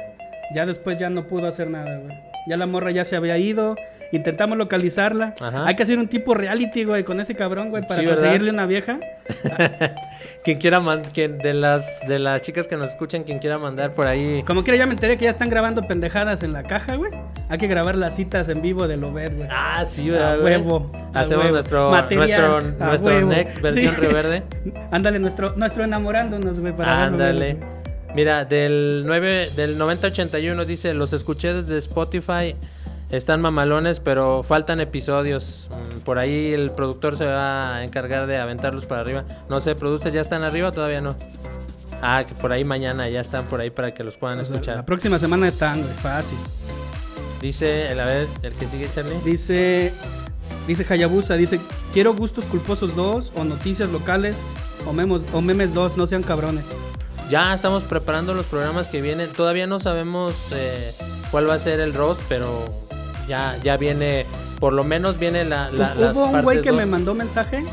Ya 0.55 0.65
después 0.65 0.97
ya 0.97 1.09
no 1.09 1.27
pudo 1.27 1.47
hacer 1.47 1.69
nada, 1.69 1.97
güey. 1.97 2.15
Ya 2.47 2.55
la 2.57 2.65
morra 2.65 2.91
ya 2.91 3.03
se 3.03 3.15
había 3.15 3.37
ido, 3.37 3.75
intentamos 4.11 4.57
localizarla. 4.57 5.35
Ajá. 5.39 5.65
Hay 5.65 5.75
que 5.75 5.83
hacer 5.83 5.97
un 5.99 6.07
tipo 6.07 6.33
reality, 6.33 6.83
güey, 6.83 7.03
con 7.03 7.19
ese 7.19 7.35
cabrón, 7.35 7.69
güey, 7.69 7.85
para 7.87 8.03
conseguirle 8.03 8.51
una 8.51 8.65
vieja. 8.65 8.99
Quien 10.43 10.57
quiera 10.57 10.79
man- 10.79 11.01
quien 11.13 11.37
de 11.37 11.53
las 11.53 11.85
de 12.07 12.17
las 12.19 12.41
chicas 12.41 12.67
que 12.67 12.75
nos 12.75 12.91
escuchan, 12.91 13.23
quien 13.23 13.39
quiera 13.39 13.57
mandar 13.59 13.93
por 13.93 14.07
ahí. 14.07 14.43
Como 14.43 14.63
quiera, 14.63 14.77
ya 14.77 14.85
me 14.85 14.93
enteré 14.93 15.17
que 15.17 15.25
ya 15.25 15.31
están 15.31 15.49
grabando 15.49 15.83
pendejadas 15.87 16.41
en 16.43 16.51
la 16.53 16.63
caja, 16.63 16.95
güey. 16.95 17.11
Hay 17.49 17.57
que 17.57 17.67
grabar 17.67 17.95
las 17.95 18.15
citas 18.15 18.49
en 18.49 18.61
vivo 18.61 18.87
de 18.87 18.97
Lobed, 18.97 19.35
güey. 19.35 19.47
Ah, 19.51 19.83
sí, 19.85 20.09
A 20.09 20.13
¿verdad, 20.13 20.39
güey? 20.39 20.55
huevo, 20.57 20.91
a 21.13 21.19
Hacemos 21.19 21.43
huevo. 21.45 21.55
nuestro 21.55 21.91
Material, 21.91 22.27
nuestro 22.27 22.85
a 22.85 22.87
nuestro 22.89 23.13
huevo. 23.15 23.29
next 23.29 23.57
versión 23.61 23.95
Sí. 23.95 24.01
reverde. 24.01 24.43
Ándale, 24.91 25.19
nuestro, 25.19 25.53
nuestro 25.55 25.83
enamorándonos, 25.83 26.59
güey, 26.59 26.75
para 26.75 27.05
Ándale. 27.05 27.57
Mira, 28.15 28.43
del 28.43 29.03
9 29.05 29.49
del 29.55 29.77
9081 29.77 30.65
dice, 30.65 30.93
"Los 30.93 31.13
escuché 31.13 31.53
desde 31.53 31.77
Spotify. 31.77 32.55
Están 33.11 33.41
mamalones, 33.41 33.99
pero 33.99 34.41
faltan 34.43 34.79
episodios. 34.79 35.69
Mm, 35.71 35.99
Por 36.01 36.17
ahí 36.19 36.53
el 36.53 36.71
productor 36.71 37.17
se 37.17 37.25
va 37.25 37.75
a 37.75 37.83
encargar 37.83 38.25
de 38.27 38.37
aventarlos 38.37 38.85
para 38.85 39.01
arriba. 39.01 39.25
No 39.49 39.59
sé, 39.59 39.75
producer, 39.75 40.13
¿ya 40.13 40.21
están 40.21 40.43
arriba 40.43 40.69
o 40.69 40.71
todavía 40.71 41.01
no? 41.01 41.15
Ah, 42.01 42.23
que 42.27 42.33
por 42.35 42.51
ahí 42.51 42.63
mañana 42.63 43.07
ya 43.09 43.19
están 43.21 43.45
por 43.45 43.59
ahí 43.59 43.69
para 43.69 43.93
que 43.93 44.03
los 44.03 44.15
puedan 44.15 44.39
O 44.39 44.45
sea, 44.45 44.53
escuchar. 44.53 44.75
la 44.77 44.85
próxima 44.85 45.19
semana 45.19 45.47
están, 45.47 45.83
fácil. 46.01 46.37
Dice, 47.41 47.91
el, 47.91 47.99
a 47.99 48.05
ver, 48.05 48.27
el 48.43 48.53
que 48.53 48.65
sigue, 48.67 48.89
Charlie. 48.93 49.17
Dice, 49.25 49.93
dice 50.67 50.85
Hayabusa, 50.89 51.35
dice, 51.35 51.59
quiero 51.93 52.13
gustos 52.13 52.45
culposos 52.45 52.95
2 52.95 53.33
o 53.35 53.43
noticias 53.43 53.89
locales 53.89 54.37
o, 54.87 54.93
memos, 54.93 55.23
o 55.33 55.41
memes 55.41 55.73
2, 55.73 55.97
no 55.97 56.07
sean 56.07 56.23
cabrones. 56.23 56.63
Ya 57.29 57.53
estamos 57.53 57.83
preparando 57.83 58.33
los 58.33 58.45
programas 58.45 58.87
que 58.87 59.01
vienen. 59.01 59.29
Todavía 59.31 59.67
no 59.67 59.79
sabemos 59.79 60.33
eh, 60.53 60.93
cuál 61.29 61.49
va 61.49 61.55
a 61.55 61.59
ser 61.59 61.79
el 61.81 61.93
roast, 61.93 62.21
pero 62.27 62.65
ya, 63.27 63.57
ya 63.63 63.77
viene, 63.77 64.25
por 64.59 64.73
lo 64.73 64.83
menos 64.83 65.17
viene 65.19 65.43
la, 65.45 65.69
la 65.71 65.95
las 65.95 66.15
Hubo 66.15 66.25
un 66.27 66.41
güey 66.41 66.61
que 66.61 66.69
dos. 66.69 66.77
me 66.77 66.85
mandó 66.85 67.13
mensaje 67.13 67.63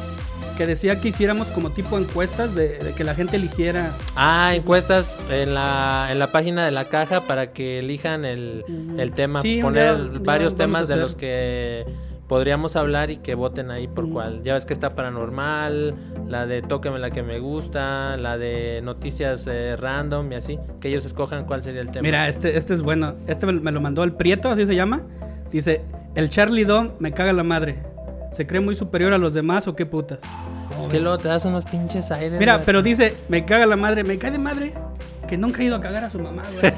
que 0.57 0.67
decía 0.67 1.01
que 1.01 1.09
hiciéramos 1.11 1.47
como 1.49 1.71
tipo 1.71 1.97
encuestas 1.99 2.55
de, 2.57 2.79
de 2.79 2.93
que 2.93 3.05
la 3.05 3.15
gente 3.15 3.37
eligiera. 3.37 3.93
Ah, 4.17 4.53
encuestas 4.57 5.15
en 5.31 5.55
la, 5.55 6.09
en 6.11 6.19
la 6.19 6.27
página 6.33 6.65
de 6.65 6.73
la 6.73 6.85
caja 6.87 7.21
para 7.21 7.53
que 7.53 7.79
elijan 7.79 8.25
el, 8.25 8.65
el 8.99 9.13
tema, 9.13 9.41
Sí, 9.43 9.61
poner 9.63 9.95
día- 9.95 10.05
un 10.05 10.13
día 10.15 10.21
varios 10.25 10.57
temas 10.57 10.89
de 10.89 10.97
los 10.97 11.15
que 11.15 11.87
podríamos 12.27 12.75
hablar 12.75 13.11
y 13.13 13.19
que 13.19 13.37
voten 13.37 13.71
ahí 13.71 13.87
por 13.87 14.05
Ujú. 14.05 14.15
cuál. 14.15 14.43
Ya 14.43 14.55
ves 14.55 14.65
que 14.67 14.73
está 14.75 14.91
paranormal, 14.97 15.95
la 16.27 16.47
de 16.47 16.61
tóqueme 16.63 16.99
la 16.99 17.11
que 17.11 17.23
me 17.23 17.39
gusta, 17.39 18.17
la 18.17 18.37
de 18.37 18.81
noticias 18.83 19.47
eh, 19.47 19.77
random 19.77 20.33
y 20.33 20.35
así, 20.35 20.59
que 20.81 20.89
ellos 20.89 21.05
escojan 21.05 21.45
cuál 21.45 21.63
sería 21.63 21.81
el 21.83 21.91
tema. 21.93 22.03
Mira, 22.03 22.29
este, 22.29 22.57
este 22.57 22.75
es 22.75 22.83
bueno. 22.83 23.15
Este 23.29 23.47
me, 23.47 23.53
me 23.53 23.71
lo 23.71 23.81
mandó 23.81 24.03
el 24.03 24.13
Prieto, 24.13 24.51
así 24.51 24.67
se 24.67 24.75
llama. 24.75 25.03
Dice, 25.51 25.83
el 26.15 26.29
Charlie 26.29 26.65
Don 26.65 26.95
me 26.99 27.13
caga 27.13 27.33
la 27.33 27.43
madre. 27.43 27.83
¿Se 28.33 28.47
cree 28.47 28.61
muy 28.61 28.75
superior 28.75 29.13
a 29.13 29.19
los 29.19 29.35
demás 29.35 29.67
o 29.69 29.75
qué 29.75 29.87
putas? 29.87 30.21
es 30.81 30.89
que 30.89 31.01
luego 31.01 31.19
te 31.19 31.29
das 31.29 31.45
unos 31.45 31.65
pinches 31.65 32.11
aires. 32.11 32.39
Mira, 32.39 32.55
güey. 32.55 32.67
pero 32.67 32.83
dice, 32.83 33.15
me 33.29 33.45
caga 33.45 33.67
la 33.67 33.77
madre, 33.77 34.05
me 34.05 34.19
cae 34.19 34.31
de 34.31 34.39
madre 34.39 34.75
que 35.29 35.37
nunca 35.37 35.61
ha 35.61 35.65
ido 35.65 35.77
a 35.77 35.81
cagar 35.81 36.05
a 36.05 36.11
su 36.11 36.19
mamá, 36.19 36.43
güey. 36.59 36.73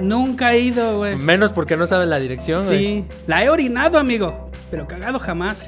nunca 0.00 0.48
ha 0.48 0.56
ido, 0.56 0.98
güey. 0.98 1.16
Menos 1.16 1.50
porque 1.50 1.76
no 1.76 1.86
sabes 1.86 2.08
la 2.08 2.18
dirección, 2.18 2.64
güey. 2.64 2.78
Sí, 2.78 3.04
la 3.26 3.44
he 3.44 3.50
orinado, 3.50 3.98
amigo. 3.98 4.50
pero 4.70 4.86
cagado 4.86 5.18
jamás. 5.18 5.58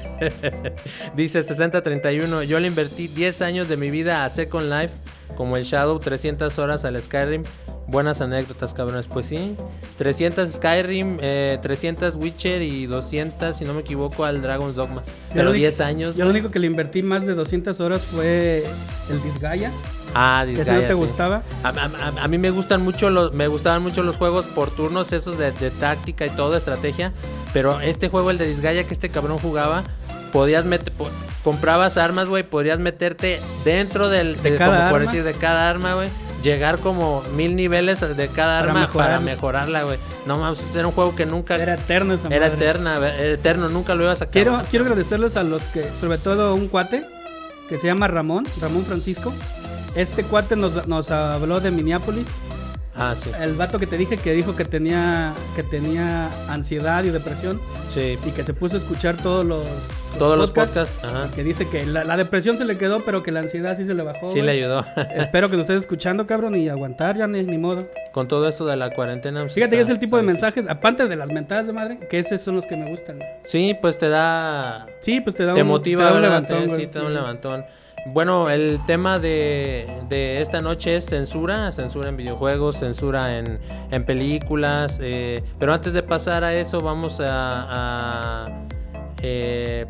Dice 1.15 1.43
6031, 1.43 2.43
yo 2.43 2.59
le 2.59 2.67
invertí 2.67 3.07
10 3.07 3.41
años 3.43 3.67
de 3.67 3.77
mi 3.77 3.91
vida 3.91 4.25
a 4.25 4.29
Second 4.29 4.71
Life, 4.71 4.93
como 5.35 5.57
el 5.57 5.63
Shadow, 5.63 5.99
300 5.99 6.57
horas 6.57 6.85
al 6.85 6.97
Skyrim. 6.97 7.43
Buenas 7.89 8.21
anécdotas, 8.21 8.73
cabrones. 8.73 9.07
Pues 9.07 9.25
sí, 9.25 9.55
300 9.97 10.51
Skyrim, 10.53 11.17
eh, 11.21 11.57
300 11.61 12.15
Witcher 12.15 12.61
y 12.61 12.85
200, 12.85 13.55
si 13.57 13.65
no 13.65 13.73
me 13.73 13.81
equivoco, 13.81 14.25
al 14.25 14.41
Dragon's 14.41 14.75
Dogma. 14.75 15.01
Pero 15.31 15.45
lo 15.45 15.49
único- 15.51 15.59
10 15.61 15.81
años. 15.81 16.15
Yo 16.15 16.23
lo 16.25 16.29
único 16.31 16.51
que 16.51 16.59
le 16.59 16.67
invertí 16.67 17.01
más 17.01 17.25
de 17.25 17.33
200 17.33 17.79
horas 17.79 18.01
fue 18.03 18.63
el 19.09 19.21
Disgaea, 19.23 19.71
Ah, 20.13 20.43
que 20.45 20.51
si 20.51 20.57
no 20.57 20.63
Disgaea, 20.65 20.87
te 20.87 20.93
sí. 20.93 20.99
gustaba. 20.99 21.41
A, 21.63 21.69
a- 21.69 21.71
a- 22.19 22.23
a 22.23 22.27
mí 22.27 22.37
me 22.37 22.51
gustan 22.51 22.83
mucho 22.83 23.09
los, 23.09 23.33
me 23.33 23.47
gustaban 23.47 23.81
mucho 23.81 24.03
los 24.03 24.17
juegos 24.17 24.45
por 24.45 24.69
turnos, 24.69 25.11
esos 25.11 25.37
de, 25.39 25.51
de 25.51 25.71
táctica 25.71 26.25
y 26.27 26.29
todo, 26.29 26.51
de 26.51 26.59
estrategia. 26.59 27.11
Pero 27.53 27.79
este 27.81 28.09
juego, 28.09 28.29
el 28.29 28.37
de 28.37 28.45
Disgaea 28.47 28.83
que 28.83 28.93
este 28.93 29.09
cabrón 29.09 29.39
jugaba, 29.39 29.83
podías 30.31 30.63
meter, 30.65 30.93
comprabas 31.43 31.97
armas, 31.97 32.27
güey, 32.29 32.43
podrías 32.43 32.79
meterte 32.79 33.39
dentro 33.65 34.09
del, 34.09 34.39
De 34.43 34.57
como 34.57 34.69
por 34.69 34.75
arma. 34.77 34.99
decir, 34.99 35.23
de 35.23 35.33
cada 35.33 35.67
arma, 35.69 35.95
güey. 35.95 36.09
Llegar 36.43 36.79
como 36.79 37.21
mil 37.35 37.55
niveles 37.55 37.99
de 37.99 38.27
cada 38.29 38.61
Para 38.61 38.71
arma 38.83 38.89
para 38.93 39.19
mejorarla. 39.19 39.83
güey. 39.83 39.97
No 40.25 40.37
mames, 40.37 40.73
era 40.75 40.87
un 40.87 40.93
juego 40.93 41.15
que 41.15 41.25
nunca 41.25 41.55
Era 41.55 41.73
eterno 41.73 42.13
esa 42.13 42.27
era 42.29 42.47
madre. 42.47 42.55
eterna, 42.65 42.95
era 42.97 43.33
eterno, 43.33 43.67
nunca 43.69 43.93
lo 43.95 44.03
ibas 44.03 44.21
a 44.21 44.27
Quiero, 44.27 44.51
acabar. 44.51 44.69
quiero 44.69 44.85
agradecerles 44.85 45.35
a 45.35 45.43
los 45.43 45.61
que, 45.63 45.83
sobre 45.99 46.17
todo 46.17 46.53
un 46.55 46.67
cuate, 46.69 47.03
que 47.67 47.77
se 47.77 47.87
llama 47.87 48.07
Ramón, 48.07 48.45
Ramón 48.61 48.83
Francisco. 48.85 49.33
Este 49.95 50.23
cuate 50.23 50.55
nos, 50.55 50.87
nos 50.87 51.11
habló 51.11 51.59
de 51.59 51.71
Minneapolis. 51.71 52.25
Ah, 52.95 53.15
sí. 53.15 53.29
El 53.39 53.53
vato 53.53 53.79
que 53.79 53.87
te 53.87 53.97
dije 53.97 54.17
que 54.17 54.33
dijo 54.33 54.55
que 54.55 54.65
tenía, 54.65 55.31
que 55.55 55.63
tenía 55.63 56.27
ansiedad 56.49 57.03
y 57.03 57.09
depresión 57.09 57.59
Sí. 57.93 58.17
y 58.25 58.31
que 58.31 58.43
se 58.43 58.53
puso 58.53 58.75
a 58.75 58.79
escuchar 58.79 59.15
todos 59.15 59.45
los, 59.45 59.63
Todos 60.17 60.37
los 60.37 60.51
podcasts, 60.51 61.01
ajá. 61.03 61.29
Que 61.33 61.43
dice 61.43 61.69
que 61.69 61.85
la, 61.85 62.03
la 62.03 62.17
depresión 62.17 62.57
se 62.57 62.65
le 62.65 62.77
quedó, 62.77 62.99
pero 63.05 63.21
que 63.23 63.31
la 63.31 63.39
ansiedad 63.41 63.77
sí 63.77 63.85
se 63.85 63.93
le 63.93 64.03
bajó. 64.03 64.33
Sí 64.33 64.41
le 64.41 64.51
ayudó. 64.51 64.83
Espero 65.15 65.49
que 65.49 65.55
lo 65.55 65.61
estés 65.61 65.81
escuchando, 65.81 66.25
cabrón, 66.27 66.55
y 66.55 66.67
aguantar, 66.67 67.15
ya 67.17 67.27
ni, 67.27 67.41
ni 67.43 67.57
modo. 67.57 67.87
Con 68.11 68.27
todo 68.27 68.49
esto 68.49 68.65
de 68.65 68.75
la 68.75 68.89
cuarentena. 68.89 69.41
pues, 69.43 69.53
Fíjate 69.53 69.75
que 69.75 69.81
es 69.81 69.87
está- 69.87 69.93
el 69.93 69.99
tipo 69.99 70.17
de 70.17 70.23
está 70.23 70.31
mensajes, 70.33 70.67
aparte 70.67 71.07
de 71.07 71.15
las 71.15 71.31
mentadas 71.31 71.67
de 71.67 71.73
madre, 71.73 71.99
que 72.09 72.19
esos 72.19 72.41
son 72.41 72.55
los 72.55 72.65
que 72.65 72.75
me 72.75 72.89
gustan. 72.89 73.19
Sí, 73.45 73.77
pues 73.79 73.97
te 73.97 74.09
da. 74.09 74.87
Sí, 74.99 75.21
pues 75.21 75.35
te 75.35 75.45
da 75.45 75.53
Te 75.53 75.61
un, 75.61 75.67
motiva, 75.69 76.03
te 76.05 76.09
da 76.09 76.15
un 76.15 76.21
levantón, 76.23 76.69
sí, 76.75 76.87
te 76.87 76.99
da 76.99 77.05
un 77.05 77.13
levantón. 77.13 77.63
Bueno, 78.07 78.49
el 78.49 78.79
tema 78.85 79.19
de, 79.19 79.87
de 80.09 80.41
esta 80.41 80.59
noche 80.61 80.95
es 80.95 81.05
censura, 81.05 81.71
censura 81.71 82.09
en 82.09 82.17
videojuegos, 82.17 82.77
censura 82.77 83.37
en, 83.37 83.59
en 83.91 84.05
películas. 84.05 84.97
eh, 85.01 85.43
pero 85.59 85.73
antes 85.73 85.93
de 85.93 86.01
pasar 86.03 86.43
a 86.43 86.55
eso, 86.55 86.79
vamos 86.81 87.19
a, 87.19 88.45
a, 88.45 88.65
eh, 89.21 89.85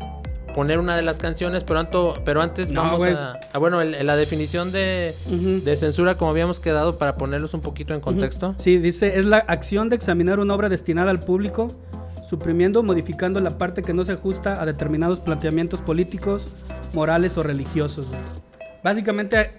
poner 0.54 0.78
una 0.78 0.96
de 0.96 1.02
las 1.02 1.16
canciones. 1.18 1.64
Pero, 1.64 1.80
anto- 1.80 2.14
pero 2.24 2.42
antes 2.42 2.70
No, 2.70 2.82
vamos 2.82 3.06
a, 3.06 3.38
a- 3.52 3.58
Bueno, 3.58 3.80
el- 3.80 4.04
la 4.04 4.16
definición 4.16 4.70
de, 4.72 5.14
de 5.64 5.76
censura, 5.76 6.16
como 6.16 6.30
habíamos 6.30 6.60
quedado, 6.60 6.92
para 6.98 7.14
ponerlos 7.14 7.54
un 7.54 7.60
poquito 7.62 7.94
en 7.94 8.00
contexto. 8.00 8.54
Sí, 8.58 8.78
dice, 8.78 9.18
es 9.18 9.24
la 9.26 9.38
acción 9.38 9.88
de 9.88 9.96
examinar 9.96 10.40
una 10.40 10.54
obra 10.54 10.68
destinada 10.68 11.10
al 11.10 11.20
público, 11.20 11.68
suprimiendo 12.34 12.78
o 12.80 12.82
modificando 12.84 13.40
la 13.40 13.50
parte 13.50 13.82
que 13.82 13.92
no 13.92 14.04
se 14.04 14.12
ajusta 14.12 14.62
a 14.62 14.64
determinados 14.64 15.20
planteamientos 15.20 15.80
políticos, 15.80 16.44
morales 16.94 17.36
o 17.36 17.42
religiosos. 17.42 18.06
güey. 18.06 18.20
Básicamente 18.84 19.50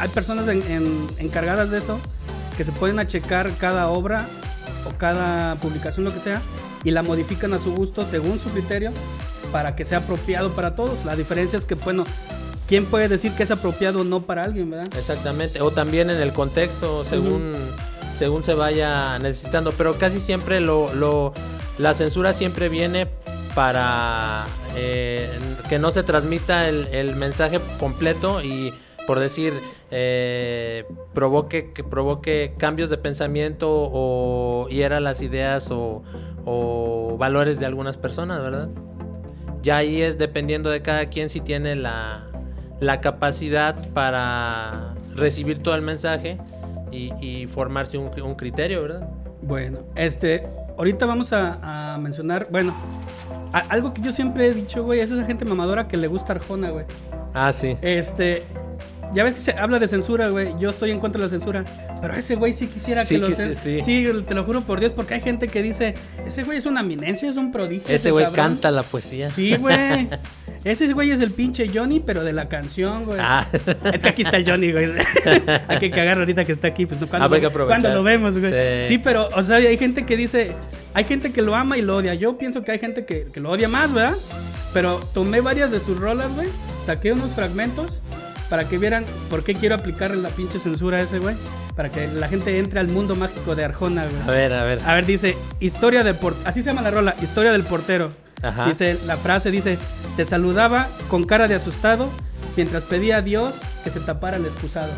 hay 0.00 0.08
personas 0.08 0.48
en- 0.48 0.62
en- 0.70 1.06
encargadas 1.18 1.70
de 1.70 1.78
eso 1.78 2.00
que 2.56 2.64
se 2.64 2.72
pueden 2.72 2.98
a 2.98 3.06
checar 3.06 3.50
cada 3.60 3.88
obra 3.88 4.26
o 4.88 4.96
cada 4.96 5.56
publicación, 5.56 6.06
lo 6.06 6.12
que 6.12 6.20
sea, 6.20 6.40
y 6.84 6.90
la 6.90 7.02
modifican 7.02 7.52
a 7.52 7.58
su 7.58 7.74
gusto 7.74 8.06
según 8.06 8.40
su 8.40 8.48
criterio 8.50 8.92
para 9.52 9.76
que 9.76 9.84
sea 9.84 9.98
apropiado 9.98 10.50
para 10.52 10.74
todos. 10.74 11.04
La 11.04 11.16
diferencia 11.16 11.58
es 11.58 11.66
que, 11.66 11.74
bueno, 11.74 12.06
¿quién 12.66 12.86
puede 12.86 13.08
decir 13.08 13.32
que 13.32 13.42
es 13.42 13.50
apropiado 13.50 14.00
o 14.00 14.04
no 14.04 14.22
para 14.24 14.42
alguien, 14.44 14.70
verdad? 14.70 14.88
Exactamente, 14.96 15.60
o 15.60 15.70
también 15.70 16.08
en 16.08 16.20
el 16.20 16.32
contexto, 16.32 17.04
según, 17.04 17.52
según 18.18 18.42
se 18.42 18.54
vaya 18.54 19.18
necesitando, 19.18 19.72
pero 19.76 19.94
casi 19.98 20.18
siempre 20.18 20.60
lo, 20.60 20.94
lo- 20.94 21.32
la 21.78 21.94
censura 21.94 22.32
siempre 22.32 22.68
viene 22.68 23.06
para 23.54 24.44
eh, 24.76 25.28
que 25.68 25.78
no 25.78 25.90
se 25.92 26.02
transmita 26.02 26.68
el, 26.68 27.16
mensaje 27.16 27.58
completo 27.78 28.42
y 28.42 28.72
por 29.06 29.18
decir 29.18 29.54
eh, 29.90 30.84
provoque 31.14 31.72
que 31.72 31.82
provoque 31.84 32.54
cambios 32.58 32.90
de 32.90 32.98
pensamiento 32.98 33.68
o 33.70 34.68
hiera 34.68 35.00
las 35.00 35.22
ideas 35.22 35.70
o, 35.70 36.02
valores 37.18 37.58
de 37.58 37.64
algunas 37.64 37.96
personas, 37.96 38.42
¿verdad? 38.42 38.68
Ya 39.62 39.78
ahí 39.78 40.02
es 40.02 40.18
dependiendo 40.18 40.68
de 40.68 40.82
cada 40.82 41.06
quien 41.06 41.30
si 41.30 41.40
tiene 41.40 41.74
la, 41.74 42.28
capacidad 43.00 43.74
para 43.94 44.94
recibir 45.14 45.62
todo 45.62 45.74
el 45.74 45.82
mensaje 45.82 46.38
y, 46.92 47.10
y 47.24 47.46
formarse 47.46 47.96
un, 47.96 48.10
un 48.20 48.34
criterio, 48.34 48.82
¿verdad? 48.82 49.08
Bueno, 49.40 49.78
este, 49.96 50.46
ahorita 50.76 51.06
vamos 51.06 51.32
a, 51.32 51.94
a 51.94 51.98
mencionar, 51.98 52.48
bueno, 52.50 52.74
a- 53.52 53.58
algo 53.68 53.92
que 53.94 54.02
yo 54.02 54.12
siempre 54.12 54.46
he 54.48 54.54
dicho, 54.54 54.82
güey, 54.84 55.00
es 55.00 55.10
esa 55.10 55.24
gente 55.24 55.44
mamadora 55.44 55.88
que 55.88 55.96
le 55.96 56.06
gusta 56.08 56.32
Arjona, 56.34 56.70
güey. 56.70 56.84
Ah, 57.34 57.52
sí. 57.52 57.76
Este, 57.82 58.42
ya 59.12 59.24
ves 59.24 59.34
que 59.34 59.40
se 59.40 59.52
habla 59.52 59.78
de 59.78 59.88
censura, 59.88 60.28
güey. 60.28 60.54
Yo 60.58 60.70
estoy 60.70 60.90
en 60.90 61.00
contra 61.00 61.20
de 61.20 61.26
la 61.26 61.30
censura. 61.30 61.64
Pero 62.00 62.14
ese 62.14 62.34
güey 62.36 62.52
sí 62.52 62.66
quisiera 62.66 63.04
Sí 63.04 63.14
que 63.14 63.20
lo 63.20 63.26
que 63.28 63.34
cen- 63.36 63.54
sí, 63.54 63.78
sí. 63.78 64.04
Sí, 64.04 64.22
te 64.26 64.34
lo 64.34 64.44
juro 64.44 64.60
por 64.62 64.80
Dios, 64.80 64.92
porque 64.92 65.14
hay 65.14 65.20
gente 65.22 65.48
que 65.48 65.62
dice, 65.62 65.94
ese 66.26 66.44
güey 66.44 66.58
es 66.58 66.66
una 66.66 66.80
eminencia, 66.80 67.28
es 67.28 67.36
un 67.36 67.52
prodigio. 67.52 67.94
Ese 67.94 68.10
güey 68.10 68.24
cabrón". 68.26 68.46
canta 68.48 68.70
la 68.70 68.82
poesía. 68.82 69.30
Sí, 69.30 69.56
güey. 69.56 70.08
Ese 70.66 70.92
güey 70.92 71.12
es 71.12 71.20
el 71.20 71.30
pinche 71.30 71.68
Johnny, 71.72 72.00
pero 72.00 72.24
de 72.24 72.32
la 72.32 72.48
canción, 72.48 73.04
güey. 73.04 73.18
Ah. 73.20 73.46
Es 73.52 74.00
que 74.00 74.08
aquí 74.08 74.22
está 74.22 74.36
el 74.36 74.44
Johnny, 74.50 74.72
güey. 74.72 74.90
hay 75.68 75.78
que 75.78 75.90
cagarlo 75.92 76.22
ahorita 76.22 76.44
que 76.44 76.50
está 76.52 76.66
aquí. 76.66 76.86
Pues, 76.86 77.00
¿no? 77.00 77.06
¿Cuándo, 77.06 77.26
Ah, 77.26 77.28
pues 77.28 77.38
hay 77.38 77.40
que 77.42 77.46
aprovechar. 77.46 77.80
cuándo 77.80 77.96
lo 77.98 78.02
vemos, 78.02 78.36
güey? 78.36 78.52
Sí. 78.82 78.88
Sí. 78.88 78.98
pero, 78.98 79.28
o 79.34 79.42
sea, 79.44 79.56
hay 79.56 79.78
gente 79.78 80.04
que 80.04 80.16
dice... 80.16 80.50
Hay 80.92 81.04
gente 81.04 81.30
que 81.30 81.40
lo 81.40 81.54
ama 81.54 81.78
y 81.78 81.82
lo 81.82 81.96
odia. 81.96 82.14
Yo 82.14 82.36
pienso 82.36 82.62
que 82.62 82.72
hay 82.72 82.80
gente 82.80 83.06
que, 83.06 83.28
que 83.32 83.38
lo 83.38 83.50
odia 83.50 83.68
más, 83.68 83.92
¿verdad? 83.94 84.16
Pero 84.72 84.98
tomé 85.14 85.40
varias 85.40 85.70
de 85.70 85.78
sus 85.78 85.98
rolas, 86.00 86.34
güey. 86.34 86.48
Saqué 86.84 87.12
unos 87.12 87.30
fragmentos 87.32 88.00
para 88.50 88.68
que 88.68 88.76
vieran 88.78 89.04
por 89.30 89.44
qué 89.44 89.54
quiero 89.54 89.76
aplicarle 89.76 90.20
la 90.20 90.30
pinche 90.30 90.58
censura 90.58 90.96
a 90.98 91.02
ese, 91.02 91.20
güey. 91.20 91.36
Para 91.76 91.90
que 91.90 92.08
la 92.08 92.26
gente 92.28 92.58
entre 92.58 92.80
al 92.80 92.88
mundo 92.88 93.14
mágico 93.14 93.54
de 93.54 93.64
Arjona, 93.64 94.04
güey. 94.06 94.22
A 94.22 94.30
ver, 94.32 94.52
a 94.52 94.64
ver. 94.64 94.80
A 94.84 94.94
ver, 94.94 95.06
dice, 95.06 95.36
historia 95.60 96.02
del 96.02 96.16
portero. 96.16 96.48
Así 96.48 96.62
se 96.62 96.70
llama 96.70 96.82
la 96.82 96.90
rola, 96.90 97.14
historia 97.22 97.52
del 97.52 97.62
portero. 97.62 98.10
Dice, 98.66 98.98
la 99.06 99.16
frase 99.16 99.50
dice, 99.50 99.78
te 100.16 100.24
saludaba 100.24 100.88
con 101.08 101.24
cara 101.24 101.48
de 101.48 101.54
asustado 101.54 102.10
mientras 102.56 102.84
pedía 102.84 103.18
a 103.18 103.22
Dios 103.22 103.56
que 103.84 103.90
se 103.90 104.00
tapara 104.00 104.36
el 104.36 104.44
excusado. 104.44 104.90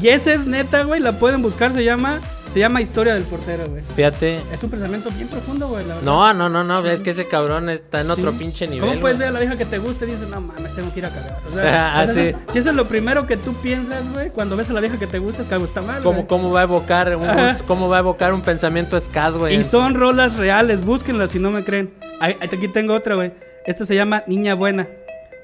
Y 0.00 0.08
ese 0.08 0.34
es 0.34 0.46
neta, 0.46 0.82
güey, 0.84 1.00
la 1.00 1.12
pueden 1.12 1.42
buscar, 1.42 1.72
se 1.72 1.84
llama, 1.84 2.20
se 2.52 2.58
llama 2.60 2.80
historia 2.80 3.14
del 3.14 3.22
portero, 3.24 3.66
güey. 3.68 3.82
Fíjate. 3.94 4.40
Es 4.52 4.62
un 4.62 4.70
pensamiento 4.70 5.10
bien 5.10 5.28
profundo, 5.28 5.68
güey, 5.68 5.84
la. 5.86 5.94
No, 6.02 6.34
no, 6.34 6.48
no, 6.48 6.64
no. 6.64 6.84
Es 6.86 7.00
que 7.00 7.10
ese 7.10 7.26
cabrón 7.28 7.68
está 7.70 8.00
en 8.00 8.10
otro 8.10 8.32
pinche 8.32 8.66
nivel. 8.66 8.88
¿Cómo 8.88 9.00
puedes 9.00 9.18
güey. 9.18 9.28
ver 9.28 9.28
a 9.28 9.32
la 9.32 9.40
vieja 9.40 9.56
que 9.56 9.64
te 9.64 9.78
gusta 9.78 10.04
y 10.04 10.10
dices, 10.10 10.28
no 10.28 10.40
mames, 10.40 10.74
tengo 10.74 10.92
que 10.92 10.98
ir 11.00 11.06
a 11.06 11.10
cagar? 11.10 11.38
O 11.50 11.54
sea, 11.54 11.98
Ah, 12.00 12.06
sí. 12.08 12.20
es- 12.20 12.36
si 12.52 12.58
eso 12.58 12.70
es 12.70 12.76
lo 12.76 12.86
primero 12.88 13.26
que 13.26 13.36
tú 13.36 13.54
piensas, 13.54 14.10
güey, 14.12 14.30
cuando 14.30 14.56
ves 14.56 14.68
a 14.70 14.72
la 14.72 14.80
vieja 14.80 14.98
que 14.98 15.06
te 15.06 15.18
gusta, 15.18 15.42
es 15.42 15.48
que 15.48 15.54
está 15.56 15.82
mal, 15.82 16.02
¿Cómo, 16.02 16.16
güey. 16.18 16.26
cómo 16.26 16.50
va 16.50 16.60
a 16.60 16.62
evocar 16.64 17.14
un, 17.16 17.26
cómo 17.66 17.88
va 17.88 17.96
a 17.96 18.00
evocar 18.00 18.32
un 18.34 18.40
pensamiento 18.42 18.96
escad, 18.96 19.34
güey? 19.34 19.56
Y 19.56 19.62
son 19.62 19.94
rolas 19.94 20.36
reales, 20.36 20.84
búsquenlas 20.84 21.30
si 21.30 21.38
no 21.38 21.50
me 21.50 21.62
creen. 21.64 21.90
Ahí- 22.20 22.36
aquí 22.40 22.68
tengo 22.68 22.94
otra, 22.94 23.14
güey. 23.14 23.32
Esta 23.66 23.84
se 23.86 23.94
llama 23.94 24.24
Niña 24.26 24.54
Buena. 24.54 24.88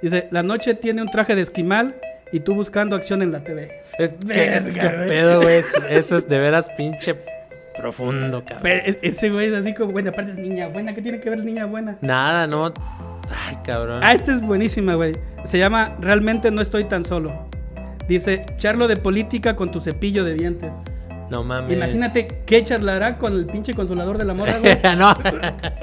Dice, 0.03 0.27
la 0.31 0.43
noche 0.43 0.75
tiene 0.75 1.03
un 1.03 1.11
traje 1.11 1.35
de 1.35 1.43
esquimal 1.43 1.95
y 2.33 2.41
tú 2.41 2.55
buscando 2.55 2.97
acción 2.97 3.23
en 3.23 3.33
la 3.33 3.45
TV. 3.45 3.71
Eh, 3.99 4.15
¿Qué, 4.27 4.91
pedo, 5.09 5.41
güey? 5.43 5.57
Eso, 5.89 6.17
es 6.17 6.29
de 6.29 6.39
veras 6.39 6.69
pinche 6.77 7.17
profundo, 7.77 8.43
cabrón. 8.45 8.63
Pero 8.63 8.99
ese 9.03 9.31
güey 9.31 9.49
es 9.49 9.55
así 9.55 9.75
como, 9.75 9.93
bueno, 9.93 10.11
aparte 10.11 10.33
es 10.33 10.39
Niña 10.39 10.69
Buena. 10.69 10.95
¿Qué 10.95 11.03
tiene 11.03 11.21
que 11.21 11.31
ver 11.31 11.45
Niña 11.45 11.67
Buena? 11.67 11.97
Nada, 12.01 12.47
no. 12.47 12.67
Ay, 12.67 13.57
cabrón. 13.65 14.01
Ah, 14.03 14.13
esta 14.13 14.33
es 14.33 14.41
buenísima, 14.41 14.95
güey. 14.95 15.13
Se 15.45 15.59
llama 15.59 15.97
Realmente 16.01 16.51
no 16.51 16.63
estoy 16.63 16.85
tan 16.85 17.05
solo. 17.05 17.49
Dice, 18.09 18.47
charlo 18.57 18.87
de 18.87 18.97
política 18.97 19.57
con 19.57 19.71
tu 19.73 19.81
cepillo 19.81 20.25
de 20.25 20.35
dientes. 20.35 20.73
No 21.31 21.43
mames. 21.45 21.77
Imagínate 21.77 22.43
qué 22.47 22.63
charlará 22.65 23.19
con 23.19 23.33
el 23.35 23.47
pinche 23.47 23.75
consolador 23.75 24.19
de 24.19 24.25
la 24.25 24.35
moda, 24.35 24.59
güey. 24.59 24.79
no. 24.97 25.13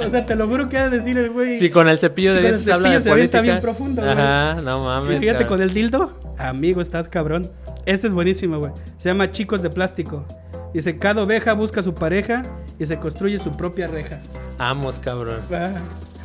O 0.06 0.10
sea, 0.10 0.26
te 0.26 0.36
lo 0.36 0.48
juro 0.48 0.70
que 0.70 0.78
ha 0.78 0.86
de 0.90 0.98
decir 0.98 1.18
el 1.18 1.30
güey. 1.32 1.58
Si 1.58 1.70
con 1.70 1.88
el 1.90 2.00
cepillo 2.00 2.34
de 2.34 2.40
Sí, 2.42 2.48
dientes 2.48 2.70
habla 2.70 2.90
de 2.92 3.02
se 3.02 3.10
política. 3.10 3.42
bien 3.42 3.60
profundo, 3.62 4.02
güey. 4.02 4.14
Ajá, 4.14 4.62
no 4.62 4.82
Y 4.82 4.84
mames. 4.86 5.20
Fíjate 5.20 5.40
cabrón. 5.44 5.48
con 5.50 5.62
el 5.62 5.74
dildo. 5.74 6.20
Amigo, 6.38 6.82
estás 6.82 7.10
cabrón. 7.10 7.44
Este 7.86 8.08
es 8.08 8.14
buenísimo, 8.14 8.60
güey. 8.60 8.72
Se 8.98 9.10
llama 9.10 9.32
Chicos 9.32 9.62
de 9.62 9.70
Plástico. 9.70 10.26
Dice, 10.74 10.98
cada 10.98 11.22
oveja 11.22 11.54
busca 11.54 11.82
a 11.82 11.84
su 11.84 11.94
pareja 11.94 12.42
y 12.80 12.86
se 12.86 12.98
construye 12.98 13.38
su 13.38 13.52
propia 13.52 13.86
reja. 13.88 14.20
Vamos, 14.58 15.00
cabrón. 15.00 15.40
Ah. 15.54 15.68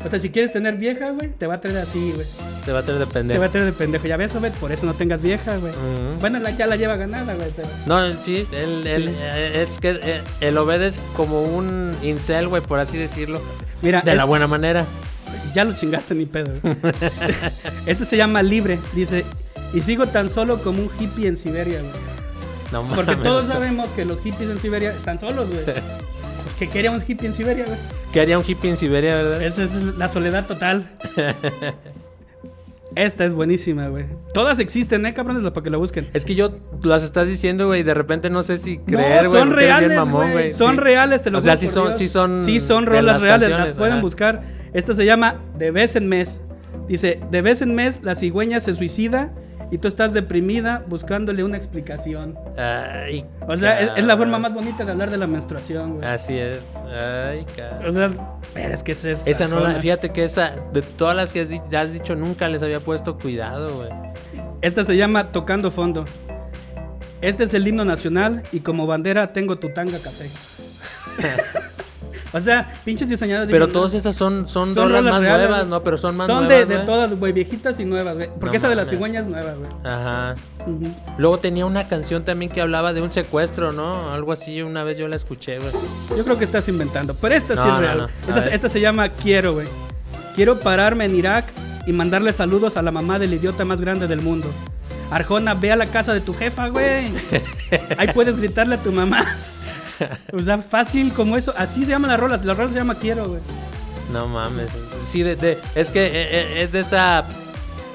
O 0.05 0.09
sea, 0.09 0.19
si 0.21 0.31
quieres 0.31 0.52
tener 0.52 0.76
vieja, 0.76 1.11
güey, 1.11 1.31
te 1.31 1.47
va 1.47 1.55
a 1.55 1.61
traer 1.61 1.78
así, 1.78 2.12
güey. 2.14 2.26
Te 2.64 2.73
va 2.73 2.81
a 2.81 2.83
tener 2.83 3.00
de 3.00 3.07
Te 3.07 3.12
pendejo. 3.12 3.40
va 3.40 3.47
a 3.47 3.49
traer 3.49 3.67
de 3.67 3.73
pendejo. 3.73 4.07
Ya 4.07 4.17
ves, 4.17 4.35
Obed, 4.37 4.52
por 4.52 4.71
eso 4.71 4.87
no 4.87 4.95
tengas 4.95 5.21
vieja, 5.23 5.57
güey. 5.57 5.73
Bueno, 6.21 6.38
la, 6.38 6.50
ya 6.50 6.67
la 6.67 6.76
lleva 6.76 6.95
ganada, 6.97 7.35
güey. 7.35 7.49
pero- 7.57 7.69
No, 7.87 8.12
sí, 8.23 8.47
él, 8.52 8.87
él, 8.87 9.09
Sí. 9.09 9.14
eh, 9.19 9.67
es 9.69 9.78
que 9.81 9.99
eh, 10.02 10.21
el 10.40 10.57
Obed 10.57 10.83
es 10.83 11.00
como 11.17 11.43
un 11.43 11.93
incel, 12.02 12.47
güey, 12.49 12.62
por 12.62 12.78
así 12.78 12.97
decirlo. 12.97 13.40
Mira, 13.83 14.00
De 14.02 14.14
la 14.14 14.25
buena 14.25 14.47
manera. 14.47 14.85
Ya 15.55 15.64
lo 15.64 15.73
chingaste, 15.75 16.14
ni 16.14 16.26
pedo. 16.26 16.52
este 17.87 18.05
se 18.05 18.17
llama 18.17 18.43
Libre. 18.43 18.78
Dice, 18.95 19.25
y 19.75 19.81
sigo 19.81 20.07
tan 20.07 20.28
solo 20.31 20.62
como 20.62 20.83
un 20.83 20.90
hippie 21.00 21.26
en 21.26 21.37
Siberia, 21.37 21.81
güey. 21.81 21.93
No 22.73 22.83
Porque 22.95 23.12
mames. 23.12 23.25
todos 23.25 23.47
sabemos 23.47 23.88
que 23.90 24.05
los 24.05 24.21
hippies 24.21 24.50
en 24.50 24.61
Siberia 24.61 24.90
están 24.93 25.19
solos, 25.19 25.49
güey. 25.49 25.64
¿Qué 26.59 26.69
quería 26.69 26.91
un 26.91 27.03
hippie 27.07 27.29
en 27.29 27.35
Siberia, 27.35 27.65
güey? 27.67 27.79
¿Qué 28.12 28.21
haría 28.21 28.38
un 28.38 28.45
hippie 28.47 28.71
en 28.71 28.77
Siberia, 28.77 29.15
verdad? 29.17 29.43
Esa 29.43 29.65
es 29.65 29.73
la 29.97 30.09
soledad 30.09 30.47
total. 30.47 30.91
Esta 32.95 33.25
es 33.25 33.35
buenísima, 33.35 33.87
güey. 33.88 34.07
Todas 34.35 34.59
existen, 34.59 35.07
¿eh, 35.07 35.15
cabrones? 35.15 35.43
Para 35.53 35.62
que 35.62 35.71
la 35.71 35.77
busquen. 35.77 36.09
Es 36.15 36.25
que 36.25 36.35
yo 36.35 36.57
las 36.83 37.03
estás 37.05 37.29
diciendo, 37.29 37.67
güey, 37.69 37.81
y 37.81 37.85
de 37.85 37.95
repente 37.95 38.29
no 38.29 38.43
sé 38.43 38.59
si 38.59 38.79
creer, 38.79 39.25
no, 39.25 39.31
güey. 39.31 39.41
son 39.43 39.49
porque 39.50 39.65
eres 39.65 39.79
bien 39.79 39.91
reales, 39.91 39.97
mamón, 39.99 40.33
güey. 40.33 40.50
Son 40.50 40.75
Sí. 40.75 40.81
reales, 40.81 41.23
te 41.23 41.31
lo 41.31 41.38
O 41.38 41.41
sea, 41.41 41.53
juro 41.57 41.61
sí 41.61 41.67
por 41.67 41.75
son, 41.75 41.85
Dios. 41.88 41.99
sí 41.99 42.09
son. 42.09 42.41
Sí 42.41 42.61
son 42.61 42.85
de 42.87 42.91
rolas 42.91 43.05
las 43.05 43.23
reales, 43.23 43.49
canciones, 43.49 43.69
las 43.69 43.79
pueden 43.79 43.93
ajá. 43.95 44.03
buscar. 44.03 44.43
Esta 44.73 44.95
se 44.95 45.05
llama 45.05 45.37
De 45.59 45.71
vez 45.71 45.95
en 45.97 46.09
mes. 46.09 46.41
Dice, 46.88 47.21
de 47.31 47.43
vez 47.43 47.61
en 47.62 47.75
mes 47.75 48.00
la 48.03 48.15
cigüeña 48.15 48.59
se 48.61 48.73
suicida 48.73 49.33
y 49.70 49.78
tú 49.78 49.88
estás 49.88 50.12
deprimida 50.12 50.82
buscándole 50.87 51.44
una 51.44 51.56
explicación. 51.56 52.38
Ay, 52.56 53.25
O 53.46 53.56
sea, 53.56 53.80
es, 53.80 53.90
es 53.96 54.04
la 54.04 54.16
forma 54.16 54.38
más 54.38 54.54
bonita 54.54 54.84
de 54.84 54.92
hablar 54.92 55.10
de 55.10 55.18
la 55.18 55.26
menstruación, 55.26 55.96
güey. 55.96 56.08
Así 56.08 56.38
es. 56.38 56.62
Ay, 56.87 57.44
cabrón. 57.56 57.88
O 57.88 57.92
sea, 57.92 58.10
pero 58.54 58.75
es 58.75 58.82
que 58.82 58.92
esa 58.92 59.10
es... 59.10 59.26
Esa 59.26 59.48
no 59.48 59.60
la. 59.60 59.75
Fíjate 59.75 60.10
que 60.10 60.25
esa, 60.25 60.54
de 60.72 60.82
todas 60.82 61.14
las 61.14 61.32
que 61.32 61.42
has 61.72 61.92
dicho, 61.92 62.14
nunca 62.14 62.48
les 62.48 62.62
había 62.62 62.80
puesto 62.80 63.18
cuidado, 63.18 63.68
güey. 63.76 63.90
Esta 64.62 64.84
se 64.84 64.96
llama 64.96 65.32
Tocando 65.32 65.70
Fondo. 65.70 66.04
Este 67.20 67.44
es 67.44 67.54
el 67.54 67.66
himno 67.66 67.84
nacional 67.84 68.42
y 68.52 68.60
como 68.60 68.87
bandera 68.87 69.32
tengo 69.32 69.58
tu 69.58 69.70
tanga 69.70 69.98
café. 69.98 70.30
o 72.32 72.40
sea, 72.40 72.70
pinches 72.85 73.08
diseñadores. 73.08 73.50
Pero 73.50 73.68
todas 73.68 73.92
"No, 73.92 73.99
esas 73.99 74.14
son, 74.14 74.49
son, 74.49 74.75
Son 74.75 74.85
rolas 74.88 75.00
rolas 75.02 75.14
más 75.14 75.23
reales, 75.23 75.49
nuevas. 75.49 75.66
¿no? 75.66 75.82
Pero 75.82 75.99
son 75.99 76.16
más 76.16 76.26
Son 76.26 76.44
nuevas. 76.44 76.58
de, 76.58 76.66
de 76.66 76.75
güey. 76.75 76.87
todas, 76.87 77.14
güey, 77.14 77.32
viejitas 77.32 77.78
y 77.80 77.85
nuevas, 77.85 78.14
güey. 78.16 78.28
Porque 78.28 78.56
No 78.56 78.58
esa 78.58 78.68
de 78.68 78.75
la 78.75 78.82
mames. 78.82 78.90
cigüeña 78.90 79.20
es 79.20 79.26
nueva, 79.28 79.52
güey. 79.54 79.70
Ajá. 79.85 80.35
Luego 81.18 81.38
tenía 81.38 81.64
una 81.66 81.88
canción 81.88 82.25
también 82.25 82.50
que 82.52 82.61
hablaba 82.61 82.92
de 82.92 83.00
un 83.02 83.11
secuestro, 83.11 83.73
¿no? 83.73 84.11
Algo 84.12 84.32
así, 84.32 84.62
una 84.62 84.85
vez 84.85 84.99
yo 84.99 85.08
la 85.08 85.16
escuché, 85.16 85.58
güey. 85.58 85.73
Yo 86.16 86.25
creo 86.25 86.38
que 86.38 86.44
estás 86.44 86.68
inventando. 86.68 87.14
Pero 87.14 87.35
esta 87.35 87.54
sí 87.54 87.61
es 87.61 87.66
no, 87.66 87.80
real. 87.80 88.08
esta 88.52 88.68
se 88.68 88.80
llama 88.80 89.08
Quiero, 89.08 89.54
güey. 89.54 89.66
Quiero 90.35 90.58
pararme 90.61 91.06
en 91.06 91.16
Irak 91.16 91.47
y 91.87 91.92
mandarle 91.92 92.32
saludos 92.32 92.76
a 92.76 92.82
la 92.82 92.90
mamá 92.90 93.18
del 93.18 93.32
idiota 93.35 93.64
más 93.64 93.80
grande 93.80 94.06
del 94.06 94.20
mundo. 94.20 94.49
Arjona, 95.11 95.54
ve 95.54 95.73
a 95.73 95.76
la 95.76 95.87
casa 95.87 96.12
de 96.12 96.20
tu 96.20 96.35
jefa, 96.35 96.68
güey. 96.68 97.06
Ahí 97.99 98.08
puedes 98.12 98.37
gritarle 98.37 98.75
a 98.75 98.78
tu 98.78 98.92
mamá. 98.92 99.25
O 100.33 100.43
sea, 100.43 100.59
fácil 100.59 101.12
como 101.12 101.37
eso. 101.37 101.52
Así 101.57 101.85
se 101.85 101.90
llaman 101.90 102.11
las 102.11 102.21
rolas. 102.21 102.45
La 102.45 102.55
rola 102.55 102.71
se 102.71 102.76
llama 102.76 102.95
Quiero, 102.97 103.28
güey. 103.28 103.40
No 104.12 104.26
mames. 104.26 104.69
Sí, 105.11 105.23
de, 105.23 105.37
de- 105.37 105.59
es 105.75 105.90
que 105.90 106.07
eh, 106.07 106.11
eh, 106.14 106.62
es 106.62 106.73
de 106.73 106.81
esa 106.81 107.25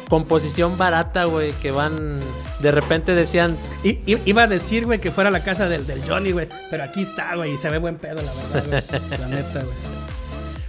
composición 0.10 0.78
barata, 0.78 1.26
güey, 1.26 1.54
que 1.54 1.72
van... 1.72 2.20
De 2.60 2.72
repente 2.72 3.14
decían, 3.14 3.58
I- 3.84 4.00
iba 4.06 4.44
a 4.44 4.48
decir, 4.48 4.86
güey, 4.86 5.00
que 5.00 5.12
fuera 5.12 5.30
a 5.30 5.32
la 5.32 5.44
casa 5.44 5.68
del, 5.68 5.86
del 5.88 6.02
Johnny, 6.08 6.32
güey. 6.32 6.48
Pero 6.70 6.84
aquí 6.84 7.02
está, 7.02 7.36
güey. 7.36 7.54
Y 7.54 7.58
se 7.58 7.70
ve 7.70 7.78
buen 7.80 7.98
pedo, 7.98 8.22
la 8.22 8.32
verdad, 8.62 8.84
güey. 9.10 9.20
La 9.20 9.28
neta, 9.28 9.64
güey. 9.64 9.93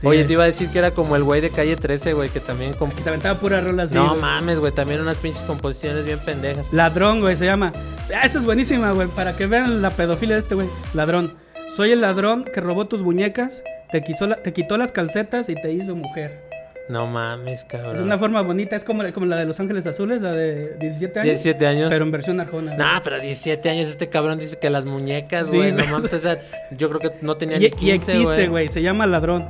Sí, 0.04 0.08
oye, 0.08 0.24
te 0.24 0.32
iba 0.34 0.44
a 0.44 0.46
decir 0.46 0.68
que 0.70 0.78
era 0.78 0.90
como 0.92 1.16
el 1.16 1.24
güey 1.24 1.40
de 1.40 1.50
calle 1.50 1.76
13, 1.76 2.12
güey, 2.12 2.28
que 2.30 2.40
también... 2.40 2.74
comp- 2.74 2.94
que 2.94 3.02
se 3.02 3.08
aventaba 3.08 3.38
pura 3.38 3.60
rola 3.60 3.84
así. 3.84 3.94
no 3.94 4.10
güey. 4.10 4.20
mames, 4.20 4.58
güey, 4.58 4.72
también 4.72 5.00
unas 5.00 5.16
pinches 5.16 5.42
composiciones 5.42 6.04
bien 6.04 6.18
pendejas. 6.20 6.72
Ladrón, 6.72 7.20
güey, 7.20 7.36
se 7.36 7.44
llama. 7.46 7.72
Ah, 8.14 8.24
esta 8.24 8.38
es 8.38 8.44
buenísima, 8.44 8.92
güey, 8.92 9.08
para 9.08 9.36
que 9.36 9.46
vean 9.46 9.82
la 9.82 9.90
pedofilia 9.90 10.36
de 10.36 10.40
este 10.42 10.54
güey. 10.54 10.68
Ladrón. 10.94 11.32
Soy 11.76 11.90
el 11.92 12.00
ladrón 12.00 12.44
que 12.44 12.60
robó 12.60 12.86
tus 12.86 13.02
muñecas, 13.02 13.62
te, 13.90 14.02
quiso 14.02 14.26
la- 14.26 14.36
te 14.36 14.52
quitó 14.52 14.76
las 14.76 14.92
calcetas 14.92 15.48
y 15.48 15.54
te 15.54 15.72
hizo 15.72 15.94
mujer. 15.96 16.40
No 16.86 17.06
mames, 17.06 17.64
cabrón. 17.64 17.94
Es 17.96 18.00
una 18.02 18.18
forma 18.18 18.42
bonita, 18.42 18.76
es 18.76 18.84
como, 18.84 19.02
la- 19.02 19.10
como 19.12 19.24
la 19.24 19.36
de 19.36 19.46
Los 19.46 19.58
Ángeles 19.58 19.86
Azules, 19.86 20.20
la 20.20 20.32
de 20.32 20.76
17 20.78 21.18
años. 21.20 21.30
17 21.42 21.66
años. 21.66 21.88
Pero 21.90 22.04
en 22.04 22.10
versión 22.10 22.40
arjona. 22.40 22.76
No, 22.76 23.02
pero 23.02 23.18
17 23.18 23.70
años 23.70 23.88
este 23.88 24.10
cabrón 24.10 24.38
dice 24.38 24.58
que 24.58 24.68
las 24.68 24.84
muñecas, 24.84 25.48
Sí, 25.48 25.56
güey. 25.56 25.72
no 25.72 25.86
mames, 25.86 26.12
esa, 26.12 26.36
yo 26.76 26.90
creo 26.90 27.00
que 27.00 27.10
no 27.24 27.36
tenía 27.38 27.56
y, 27.56 27.60
ni 27.60 27.66
y 27.66 27.70
15, 27.70 27.94
existe, 27.94 28.48
güey, 28.48 28.68
se 28.68 28.82
llama 28.82 29.06
Ladrón. 29.06 29.48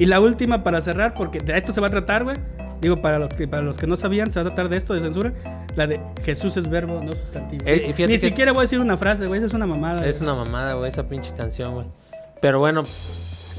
Y 0.00 0.06
la 0.06 0.18
última 0.18 0.64
para 0.64 0.80
cerrar, 0.80 1.14
porque 1.14 1.38
de 1.40 1.56
esto 1.56 1.72
se 1.72 1.80
va 1.80 1.86
a 1.86 1.90
tratar, 1.90 2.24
güey. 2.24 2.36
Digo, 2.80 2.96
para 3.02 3.18
los, 3.18 3.28
que, 3.34 3.46
para 3.46 3.62
los 3.62 3.76
que 3.76 3.86
no 3.86 3.96
sabían, 3.96 4.32
se 4.32 4.40
va 4.40 4.46
a 4.46 4.54
tratar 4.54 4.70
de 4.70 4.78
esto, 4.78 4.94
de 4.94 5.00
censura. 5.00 5.32
La 5.76 5.86
de 5.86 6.00
Jesús 6.24 6.56
es 6.56 6.68
verbo, 6.70 7.00
no 7.04 7.12
sustantivo. 7.12 7.62
Eh, 7.66 7.94
Ni- 7.98 8.06
que- 8.06 8.18
siquiera 8.18 8.52
voy 8.52 8.60
a 8.60 8.62
decir 8.62 8.80
una 8.80 8.96
frase, 8.96 9.26
güey, 9.26 9.38
esa 9.38 9.46
es 9.48 9.52
una 9.54 9.66
mamada. 9.66 10.06
Es 10.06 10.18
güey. 10.20 10.30
una 10.30 10.42
mamada, 10.44 10.72
güey, 10.74 10.88
esa 10.88 11.06
pinche 11.06 11.32
canción, 11.36 11.74
güey. 11.74 11.86
Pero 12.40 12.58
bueno, 12.58 12.82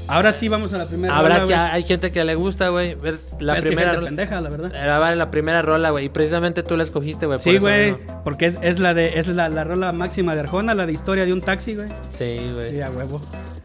Ahora 0.08 0.32
sí 0.32 0.48
vamos 0.48 0.72
a 0.74 0.78
la 0.78 0.86
primera 0.86 1.16
habrá 1.16 1.36
rola, 1.38 1.46
que 1.46 1.54
güey. 1.54 1.70
hay 1.76 1.82
gente 1.84 2.10
que 2.10 2.24
le 2.24 2.34
gusta, 2.34 2.70
güey. 2.70 2.96
ver 2.96 3.18
La 3.38 3.54
Es 3.54 3.60
que 3.60 3.68
primera 3.68 3.90
gente 3.92 3.96
rola. 3.98 4.08
pendeja, 4.08 4.40
la 4.40 4.50
verdad. 4.50 4.72
Era 4.74 4.98
vale, 4.98 5.14
la 5.14 5.30
primera 5.30 5.62
rola, 5.62 5.90
güey. 5.90 6.06
Y 6.06 6.08
precisamente 6.08 6.64
tú 6.64 6.76
la 6.76 6.82
escogiste, 6.82 7.26
güey. 7.26 7.38
por 7.38 7.42
Sí, 7.44 7.50
eso 7.50 7.60
güey, 7.60 7.96
porque 8.24 8.46
es, 8.46 8.58
es 8.62 8.80
la 8.80 8.94
de 8.94 9.20
es 9.20 9.28
la, 9.28 9.48
la 9.48 9.62
rola 9.62 9.92
máxima 9.92 10.34
de 10.34 10.40
Arjona, 10.40 10.74
la 10.74 10.86
de 10.86 10.92
historia 10.92 11.24
de 11.24 11.32
un 11.32 11.40
taxi, 11.40 11.76
güey. 11.76 11.86
Sí, 12.10 12.50
güey. 12.52 12.74
Sí, 12.74 12.80
a 12.82 12.90
huevo. 12.90 13.20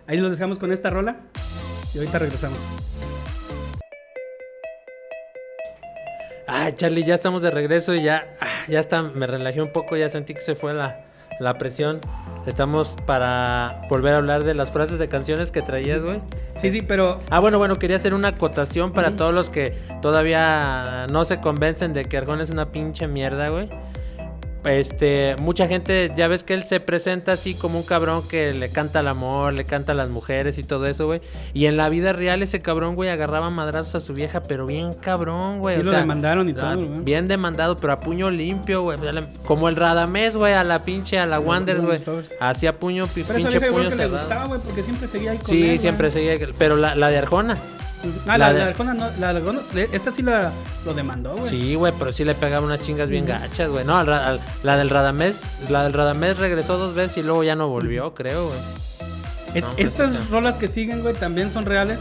Ahí 0.05 0.17
lo 0.19 0.29
dejamos 0.29 0.59
con 0.59 0.71
esta 0.71 0.91
rola 0.91 1.15
y 1.93 1.97
ahorita 1.99 2.19
regresamos. 2.19 2.57
Ay, 6.49 6.73
Charlie, 6.77 7.03
ya 7.03 7.15
estamos 7.15 7.41
de 7.41 7.51
regreso 7.51 7.93
y 7.93 8.03
ya, 8.03 8.25
ah, 8.39 8.45
ya 8.69 8.79
está, 8.79 9.01
me 9.03 9.27
relajé 9.27 9.61
un 9.61 9.71
poco, 9.73 9.97
ya 9.97 10.09
sentí 10.09 10.33
que 10.33 10.39
se 10.39 10.55
fue 10.55 10.73
la, 10.73 11.01
la 11.39 11.55
presión. 11.55 11.99
Estamos 12.45 12.95
para 13.05 13.81
volver 13.89 14.13
a 14.13 14.17
hablar 14.17 14.45
de 14.45 14.53
las 14.53 14.71
frases 14.71 14.97
de 14.97 15.09
canciones 15.09 15.51
que 15.51 15.61
traías, 15.61 16.01
güey. 16.01 16.21
Sí, 16.55 16.71
sí, 16.71 16.81
pero 16.81 17.19
Ah, 17.29 17.39
bueno, 17.39 17.57
bueno, 17.57 17.77
quería 17.77 17.97
hacer 17.97 18.13
una 18.13 18.29
acotación 18.29 18.93
para 18.93 19.17
todos 19.17 19.33
los 19.33 19.49
que 19.49 19.77
todavía 20.01 21.07
no 21.11 21.25
se 21.25 21.41
convencen 21.41 21.91
de 21.91 22.05
que 22.05 22.15
Arjona 22.17 22.43
es 22.43 22.49
una 22.49 22.71
pinche 22.71 23.07
mierda, 23.07 23.49
güey. 23.49 23.69
Este, 24.67 25.35
mucha 25.39 25.67
gente, 25.67 26.11
ya 26.15 26.27
ves 26.27 26.43
que 26.43 26.53
él 26.53 26.63
se 26.63 26.79
presenta 26.79 27.31
así 27.33 27.53
como 27.55 27.79
un 27.79 27.85
cabrón 27.85 28.27
que 28.27 28.53
le 28.53 28.69
canta 28.69 28.99
al 28.99 29.07
amor, 29.07 29.53
le 29.53 29.65
canta 29.65 29.93
a 29.93 29.95
las 29.95 30.09
mujeres 30.09 30.57
y 30.57 30.63
todo 30.63 30.85
eso, 30.87 31.05
güey. 31.05 31.21
Y 31.53 31.65
en 31.65 31.77
la 31.77 31.89
vida 31.89 32.13
real 32.13 32.43
ese 32.43 32.61
cabrón, 32.61 32.95
güey, 32.95 33.09
agarraba 33.09 33.49
madrazos 33.49 33.95
a 33.95 34.05
su 34.05 34.13
vieja, 34.13 34.43
pero 34.43 34.65
bien 34.65 34.93
cabrón, 34.93 35.59
güey. 35.59 35.75
Sí, 35.75 35.81
o 35.81 35.83
lo 35.85 35.89
sea, 35.91 35.99
demandaron 35.99 36.49
y 36.49 36.53
todo, 36.53 36.77
güey. 36.77 37.01
Bien 37.03 37.27
demandado, 37.27 37.77
pero 37.77 37.93
a 37.93 37.99
puño 37.99 38.29
limpio, 38.29 38.81
güey. 38.83 38.97
Como 39.45 39.69
el 39.69 39.75
Radamés, 39.75 40.35
güey, 40.35 40.53
a 40.53 40.63
la 40.63 40.79
pinche, 40.79 41.17
a 41.19 41.25
la 41.25 41.39
Wanderers, 41.39 41.85
güey. 41.85 42.01
Hacía 42.39 42.77
puño, 42.77 43.05
pero 43.13 43.35
pinche 43.35 43.59
puño 43.61 43.89
que 43.89 43.95
le 43.95 44.03
cerrado. 44.03 44.17
gustaba, 44.19 44.45
güey, 44.45 44.59
porque 44.61 44.83
siempre 44.83 45.07
seguía 45.07 45.31
ahí 45.31 45.37
con 45.37 45.47
Sí, 45.47 45.69
él, 45.69 45.79
siempre 45.79 46.09
güey. 46.09 46.27
seguía. 46.37 46.49
Pero 46.57 46.75
la, 46.75 46.95
la 46.95 47.09
de 47.09 47.17
Arjona. 47.17 47.57
Ah, 48.27 48.37
la 48.37 48.47
la, 48.47 48.53
de- 48.53 48.59
de 48.59 48.63
Arjona 48.69 48.93
no, 48.93 49.07
la 49.19 49.33
le- 49.33 49.89
esta 49.91 50.11
sí 50.11 50.21
la 50.21 50.51
lo 50.85 50.93
demandó, 50.93 51.35
güey. 51.35 51.49
Sí, 51.49 51.75
güey, 51.75 51.93
pero 51.97 52.11
sí 52.11 52.23
le 52.25 52.33
pegaba 52.35 52.65
unas 52.65 52.81
chingas 52.81 53.09
bien 53.09 53.25
gachas, 53.25 53.69
güey. 53.69 53.85
No, 53.85 53.97
al 53.97 54.07
ra- 54.07 54.27
al- 54.27 54.39
la 54.63 54.77
del 54.77 54.89
Radamés, 54.89 55.39
la 55.69 55.83
del 55.83 55.93
Radamés 55.93 56.37
regresó 56.37 56.77
dos 56.77 56.95
veces 56.95 57.17
y 57.17 57.23
luego 57.23 57.43
ya 57.43 57.55
no 57.55 57.67
volvió, 57.69 58.13
creo, 58.13 58.47
güey. 58.47 58.59
Et- 59.53 59.63
No, 59.63 59.69
hombre, 59.69 59.83
Estas 59.85 60.11
sí, 60.11 60.17
sí. 60.21 60.27
rolas 60.31 60.55
que 60.55 60.67
siguen, 60.67 61.01
güey, 61.01 61.15
también 61.15 61.51
son 61.51 61.65
reales 61.65 61.99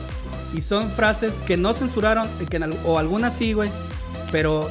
y 0.55 0.63
son 0.63 0.91
frases 0.91 1.39
que 1.41 1.57
no 1.57 1.75
censuraron 1.75 2.29
que 2.49 2.57
en 2.57 2.71
o 2.85 2.99
algunas 2.99 3.37
sí, 3.37 3.53
güey, 3.53 3.71
pero 4.33 4.69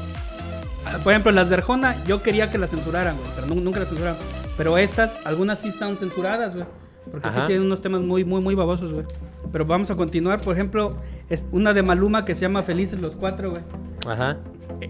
ah, 0.85 0.97
por 1.03 1.13
ejemplo, 1.13 1.31
las 1.31 1.49
de 1.49 1.55
Arjona 1.55 1.95
yo 2.05 2.21
quería 2.21 2.51
que 2.51 2.57
las 2.57 2.69
censuraran, 2.71 3.15
güey, 3.17 3.29
pero 3.35 3.47
nu- 3.47 3.61
nunca 3.61 3.79
las 3.79 3.89
censuraron. 3.89 4.17
Pero 4.57 4.77
estas 4.77 5.19
algunas 5.25 5.59
sí 5.59 5.71
son 5.71 5.97
censuradas, 5.97 6.55
güey. 6.55 6.65
Porque 7.11 7.29
sí 7.29 7.37
Ajá. 7.37 7.45
tienen 7.47 7.65
unos 7.65 7.81
temas 7.81 8.01
muy 8.01 8.23
muy 8.25 8.41
muy 8.41 8.55
babosos, 8.55 8.91
güey. 8.91 9.05
Pero 9.51 9.65
vamos 9.65 9.89
a 9.91 9.95
continuar, 9.95 10.41
por 10.41 10.53
ejemplo, 10.53 10.97
es 11.29 11.47
una 11.51 11.73
de 11.73 11.81
Maluma 11.83 12.25
que 12.25 12.35
se 12.35 12.41
llama 12.41 12.63
Felices 12.63 12.99
los 12.99 13.15
Cuatro, 13.15 13.51
güey. 13.51 13.63
Ajá. 14.07 14.37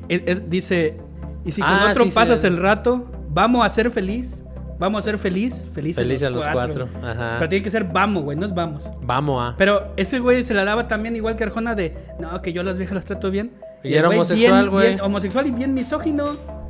Es- 0.10 0.22
es- 0.26 0.50
dice, 0.50 0.98
y 1.46 1.52
si 1.52 1.62
con 1.62 1.70
Ah, 1.70 1.88
otro 1.92 2.06
sí, 2.06 2.12
pasas 2.12 2.42
sí. 2.42 2.48
el 2.48 2.58
rato, 2.58 3.06
vamos 3.30 3.66
a 3.66 3.70
ser 3.70 3.92
feliz, 3.92 4.44
vamos 4.80 5.02
a 5.02 5.04
ser 5.04 5.18
feliz, 5.20 5.68
felices 5.74 6.04
Feliz 6.04 6.24
a 6.24 6.30
los 6.30 6.46
cuatro. 6.48 6.88
Ajá. 7.04 7.36
Pero 7.38 7.50
tiene 7.50 7.64
que 7.64 7.70
ser 7.70 7.84
vamos, 7.86 8.24
güey, 8.24 8.38
no 8.38 8.46
es 8.46 8.54
vamos. 8.56 8.84
Vamos 9.04 9.46
a. 9.46 9.56
Pero 9.58 9.94
ese 9.98 10.20
güey 10.20 10.44
se 10.44 10.54
la 10.54 10.66
daba 10.66 10.88
también 10.88 11.16
igual 11.16 11.36
que 11.36 11.44
Arjona 11.44 11.76
de, 11.76 11.96
no, 12.20 12.42
que 12.42 12.52
yo 12.54 12.64
las 12.64 12.78
viejas 12.78 12.96
las 12.96 13.06
trato 13.06 13.30
bien. 13.30 13.52
Y 13.84 13.94
era 13.94 14.08
güey 14.08 14.18
homosexual, 14.18 14.70
güey. 14.72 15.00
homosexual 15.00 15.46
y 15.48 15.52
bien 15.52 15.74
misógino. 15.76 16.26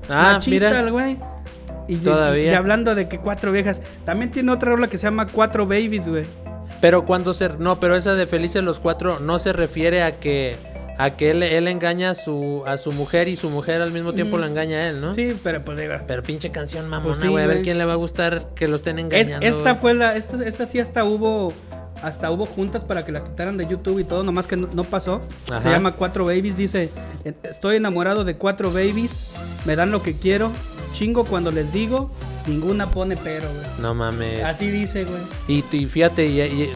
Ah, 0.10 0.34
machista 0.34 0.68
mira. 0.68 0.80
el 0.82 0.92
güey. 0.92 1.18
Y, 1.88 2.00
y 2.04 2.50
hablando 2.50 2.96
de 2.96 3.08
que 3.08 3.20
cuatro 3.20 3.52
viejas. 3.52 3.82
También 4.06 4.32
tiene 4.32 4.52
otra 4.52 4.72
rola 4.72 4.88
que 4.88 4.98
se 4.98 5.04
llama 5.08 5.28
Cuatro 5.28 5.66
Babies, 5.66 6.10
güey. 6.10 6.24
Pero 6.82 7.06
cuando 7.06 7.34
se. 7.34 7.50
No, 7.58 7.80
pero 7.80 7.96
esa 7.96 8.14
de 8.16 8.26
Felices 8.28 8.64
los 8.64 8.80
Cuatro 8.80 9.20
no 9.20 9.40
se 9.40 9.54
refiere 9.54 10.04
a 10.04 10.20
que. 10.20 10.56
A 10.98 11.10
que 11.10 11.32
él, 11.32 11.44
él 11.44 11.68
engaña 11.68 12.12
a 12.12 12.16
su, 12.16 12.64
a 12.66 12.78
su 12.78 12.90
mujer 12.94 13.28
y 13.28 13.36
su 13.36 13.50
mujer 13.50 13.82
al 13.82 13.92
mismo 13.92 14.14
tiempo 14.14 14.38
Mm. 14.38 14.40
lo 14.40 14.46
engaña 14.48 14.78
a 14.78 14.88
él, 14.90 15.02
¿no? 15.02 15.14
Sí, 15.14 15.36
pero 15.44 15.62
pues 15.62 15.78
digo, 15.78 15.94
Pero 16.08 16.22
pinche 16.24 16.52
canción 16.52 16.88
mamona, 16.88 17.12
Pues 17.16 17.22
sí, 17.22 17.28
güey. 17.28 17.44
a 17.44 17.48
ver 17.48 17.58
güey. 17.58 17.64
quién 17.66 17.78
le 17.78 17.84
va 17.84 17.92
a 17.92 17.98
gustar 17.98 18.54
que 18.56 18.70
lo 18.70 18.78
estén 18.78 19.00
Es- 19.00 19.04
engañando. 19.04 19.46
esta 19.46 19.72
güey. 19.72 19.82
fue 19.82 19.96
la, 19.96 20.16
esta, 20.16 20.42
esta 20.48 20.66
sí 20.66 20.80
hasta 20.80 21.04
hubo, 21.04 21.52
hasta 22.02 22.32
hubo 22.32 22.46
juntas 22.46 22.86
para 22.86 23.04
que 23.04 23.12
la 23.12 23.26
quitaran 23.26 23.58
de 23.58 23.68
YouTube 23.68 24.00
y 24.00 24.06
todo, 24.06 24.24
nomás 24.24 24.48
que 24.48 24.56
no, 24.56 24.70
no 24.74 24.86
pasó. 24.86 25.20
Se 25.62 25.70
llama 25.70 25.92
Cuatro 25.92 26.24
Babies, 26.24 26.56
dice, 26.56 26.90
estoy 27.44 27.76
enamorado 27.76 28.24
de 28.24 28.38
cuatro 28.38 28.72
babies, 28.72 29.34
me 29.66 29.76
dan 29.76 29.92
lo 29.92 30.02
que 30.02 30.14
quiero, 30.18 30.50
chingo 30.96 31.26
cuando 31.26 31.52
les 31.52 31.72
digo, 31.74 32.10
ninguna 32.48 32.88
pone 32.88 33.18
pero, 33.18 33.50
güey. 33.50 33.66
No 33.80 33.94
mames. 33.94 34.44
Así 34.44 34.70
dice, 34.70 35.06
güey. 35.06 35.22
Y, 35.48 35.64
y 35.76 35.86
fíjate, 35.86 36.26
y, 36.28 36.42
y 36.42 36.74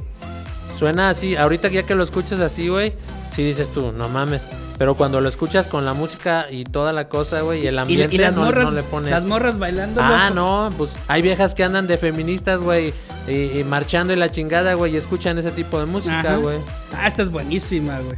suena 0.78 1.10
así, 1.10 1.36
ahorita 1.36 1.70
ya 1.70 1.84
que 1.84 1.96
lo 1.96 2.04
escuchas 2.04 2.40
así, 2.42 2.68
güey, 2.68 2.94
sí 3.36 3.44
dices 3.44 3.70
tú, 3.74 3.92
no 3.92 4.10
mames. 4.10 4.44
Pero 4.78 4.96
cuando 4.96 5.20
lo 5.20 5.28
escuchas 5.28 5.68
con 5.68 5.84
la 5.84 5.94
música 5.94 6.48
y 6.50 6.64
toda 6.64 6.94
la 6.94 7.10
cosa, 7.10 7.42
güey, 7.42 7.64
y 7.64 7.68
el 7.68 7.78
ambiente, 7.80 8.16
y 8.16 8.18
las, 8.18 8.36
no, 8.36 8.46
morras, 8.46 8.66
no 8.66 8.72
le 8.72 8.84
pones. 8.84 9.12
las 9.12 9.26
morras 9.26 9.60
bailando. 9.60 10.00
Ah, 10.02 10.30
loco. 10.30 10.36
no, 10.36 10.70
pues 10.78 10.92
hay 11.08 11.22
viejas 11.22 11.54
que 11.54 11.66
andan 11.66 11.86
de 11.86 11.98
feministas, 11.98 12.62
güey, 12.62 12.94
y, 13.28 13.60
y 13.60 13.64
marchando 13.66 14.14
y 14.14 14.16
la 14.16 14.32
chingada, 14.32 14.76
güey, 14.76 14.94
y 14.94 14.98
escuchan 14.98 15.38
ese 15.38 15.52
tipo 15.52 15.80
de 15.80 15.86
música, 15.86 16.38
güey. 16.38 16.58
Ah, 16.96 17.08
esta 17.08 17.24
es 17.24 17.30
buenísima, 17.30 18.00
güey. 18.00 18.18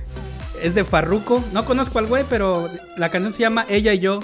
Es 0.62 0.76
de 0.76 0.84
Farruko. 0.84 1.44
No 1.52 1.66
conozco 1.66 1.98
al 1.98 2.06
güey, 2.06 2.24
pero 2.30 2.70
la 2.96 3.10
canción 3.10 3.34
se 3.34 3.40
llama 3.40 3.66
Ella 3.68 3.94
y 3.94 4.00
yo. 4.00 4.20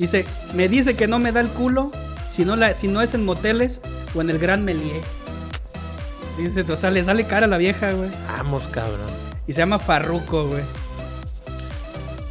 Dice, 0.00 0.24
me 0.54 0.68
dice 0.68 0.94
que 0.96 1.06
no 1.06 1.18
me 1.20 1.30
da 1.30 1.40
el 1.40 1.48
culo 1.48 1.92
si 2.34 2.44
no, 2.44 2.56
la, 2.56 2.74
si 2.74 2.88
no 2.88 3.02
es 3.02 3.14
en 3.14 3.24
moteles 3.24 3.80
o 4.14 4.20
en 4.22 4.30
el 4.30 4.38
Gran 4.38 4.64
Melié. 4.64 5.00
Dice, 6.38 6.62
o 6.72 6.76
sea, 6.76 6.90
le 6.90 7.04
sale 7.04 7.24
cara 7.24 7.44
a 7.46 7.48
la 7.48 7.58
vieja, 7.58 7.92
güey. 7.92 8.08
Vamos, 8.36 8.66
cabrón. 8.68 8.98
Y 9.46 9.52
se 9.52 9.58
llama 9.58 9.78
Farruko, 9.78 10.46
güey. 10.48 10.62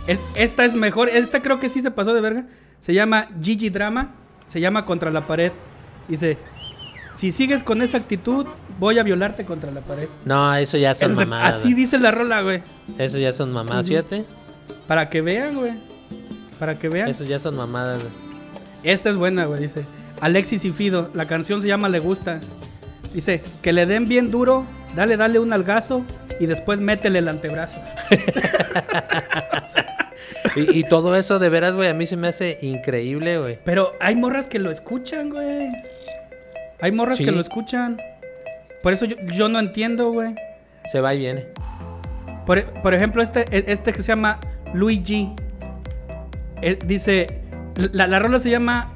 Es- 0.07 0.19
Esta 0.35 0.65
es 0.65 0.73
mejor. 0.73 1.09
Esta 1.09 1.41
creo 1.41 1.59
que 1.59 1.69
sí 1.69 1.81
se 1.81 1.91
pasó 1.91 2.13
de 2.13 2.21
verga. 2.21 2.45
Se 2.81 2.93
llama 2.93 3.27
Gigi 3.41 3.69
Drama. 3.69 4.15
Se 4.47 4.59
llama 4.59 4.85
Contra 4.85 5.11
la 5.11 5.27
Pared. 5.27 5.51
Dice, 6.07 6.37
si 7.13 7.31
sigues 7.31 7.61
con 7.61 7.83
esa 7.83 7.97
actitud, 7.97 8.47
voy 8.79 8.97
a 8.97 9.03
violarte 9.03 9.45
contra 9.45 9.69
la 9.71 9.81
pared. 9.81 10.07
No, 10.25 10.55
eso 10.55 10.77
ya 10.77 10.95
son 10.95 11.11
Ese- 11.11 11.25
mamadas. 11.25 11.55
así 11.59 11.73
dice 11.75 11.99
la 11.99 12.09
rola, 12.09 12.41
güey. 12.41 12.63
Eso 12.97 13.19
ya 13.19 13.31
son 13.31 13.51
mamadas, 13.51 13.87
fíjate. 13.87 14.25
Para 14.87 15.09
que 15.09 15.21
vean, 15.21 15.55
güey. 15.55 15.73
Para 16.59 16.77
que 16.77 16.89
vean. 16.89 17.07
Eso 17.09 17.23
ya 17.23 17.39
son 17.39 17.55
mamadas. 17.55 17.99
güey. 18.01 18.13
Esta 18.83 19.09
es 19.09 19.15
buena, 19.15 19.45
güey. 19.45 19.61
Dice 19.61 19.85
Alexis 20.21 20.65
y 20.65 20.71
Fido. 20.71 21.09
La 21.13 21.25
canción 21.25 21.61
se 21.61 21.67
llama 21.67 21.89
Le 21.89 21.99
Gusta. 21.99 22.39
Dice 23.13 23.41
que 23.61 23.73
le 23.73 23.85
den 23.85 24.07
bien 24.07 24.29
duro. 24.31 24.65
Dale, 24.95 25.17
dale 25.17 25.39
un 25.39 25.53
algazo. 25.53 26.03
Y 26.39 26.45
después 26.45 26.79
métele 26.81 27.19
el 27.19 27.27
antebrazo. 27.27 27.77
Y, 30.55 30.79
y 30.79 30.83
todo 30.83 31.15
eso, 31.15 31.37
de 31.39 31.49
veras, 31.49 31.75
güey, 31.75 31.89
a 31.89 31.93
mí 31.93 32.05
se 32.05 32.17
me 32.17 32.27
hace 32.27 32.57
increíble, 32.61 33.37
güey. 33.39 33.59
Pero 33.63 33.91
hay 33.99 34.15
morras 34.15 34.47
que 34.47 34.57
lo 34.59 34.71
escuchan, 34.71 35.29
güey. 35.29 35.69
Hay 36.81 36.91
morras 36.91 37.17
Sí. 37.17 37.25
que 37.25 37.31
lo 37.31 37.39
escuchan. 37.41 37.97
Por 38.81 38.93
eso 38.93 39.05
yo, 39.05 39.15
yo 39.33 39.47
no 39.49 39.59
entiendo, 39.59 40.11
güey. 40.11 40.35
Se 40.91 41.01
va 41.01 41.13
y 41.13 41.19
viene. 41.19 41.45
Por, 42.45 42.65
por 42.81 42.93
ejemplo, 42.93 43.21
este, 43.21 43.45
este 43.71 43.91
que 43.93 44.01
se 44.01 44.07
llama 44.09 44.39
Luigi. 44.73 45.29
Eh, 46.61 46.77
dice, 46.85 47.41
la, 47.91 48.07
la 48.07 48.19
rola 48.19 48.39
se 48.39 48.49
llama 48.49 48.93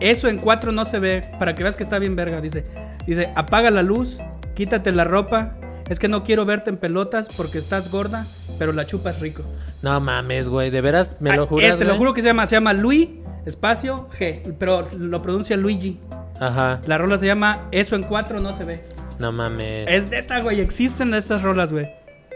Eso 0.00 0.28
en 0.28 0.38
cuatro 0.38 0.72
no 0.72 0.84
se 0.84 0.98
ve. 0.98 1.24
Para 1.38 1.54
que 1.54 1.62
veas 1.62 1.76
que 1.76 1.82
está 1.82 1.98
bien 1.98 2.16
verga. 2.16 2.40
Dice, 2.40 2.64
dice, 3.06 3.30
apaga 3.34 3.70
la 3.70 3.82
luz, 3.82 4.18
quítate 4.54 4.92
la 4.92 5.04
ropa. 5.04 5.54
Es 5.88 5.98
que 6.00 6.08
no 6.08 6.24
quiero 6.24 6.44
verte 6.44 6.68
en 6.70 6.78
pelotas 6.78 7.28
porque 7.36 7.58
estás 7.58 7.90
gorda, 7.92 8.26
pero 8.58 8.72
la 8.72 8.86
chupas 8.86 9.20
rico. 9.20 9.42
No 9.82 10.00
mames, 10.00 10.48
güey, 10.48 10.70
de 10.70 10.80
veras, 10.80 11.18
me 11.20 11.34
lo 11.36 11.44
Ah, 11.44 11.46
juras, 11.46 11.72
eh, 11.74 11.76
te 11.78 11.84
lo 11.84 11.96
juro 11.96 12.12
que 12.12 12.22
se 12.22 12.28
llama, 12.28 12.44
se 12.48 12.56
llama 12.56 12.72
Luis, 12.72 13.08
espacio 13.44 14.08
G, 14.18 14.54
pero 14.58 14.80
lo 14.98 15.22
pronuncia 15.22 15.56
Luigi. 15.56 16.00
Ajá, 16.40 16.80
La 16.86 16.98
rola 16.98 17.18
se 17.18 17.26
llama 17.26 17.68
Eso 17.70 17.94
en 17.94 18.02
cuatro 18.02 18.40
no 18.40 18.50
se 18.56 18.64
ve. 18.64 18.84
no 19.20 19.30
mames. 19.32 19.86
Es 19.88 20.10
neta, 20.10 20.40
güey. 20.40 20.60
Existen 20.60 21.14
estas 21.14 21.42
rolas, 21.42 21.72
güey. 21.72 21.86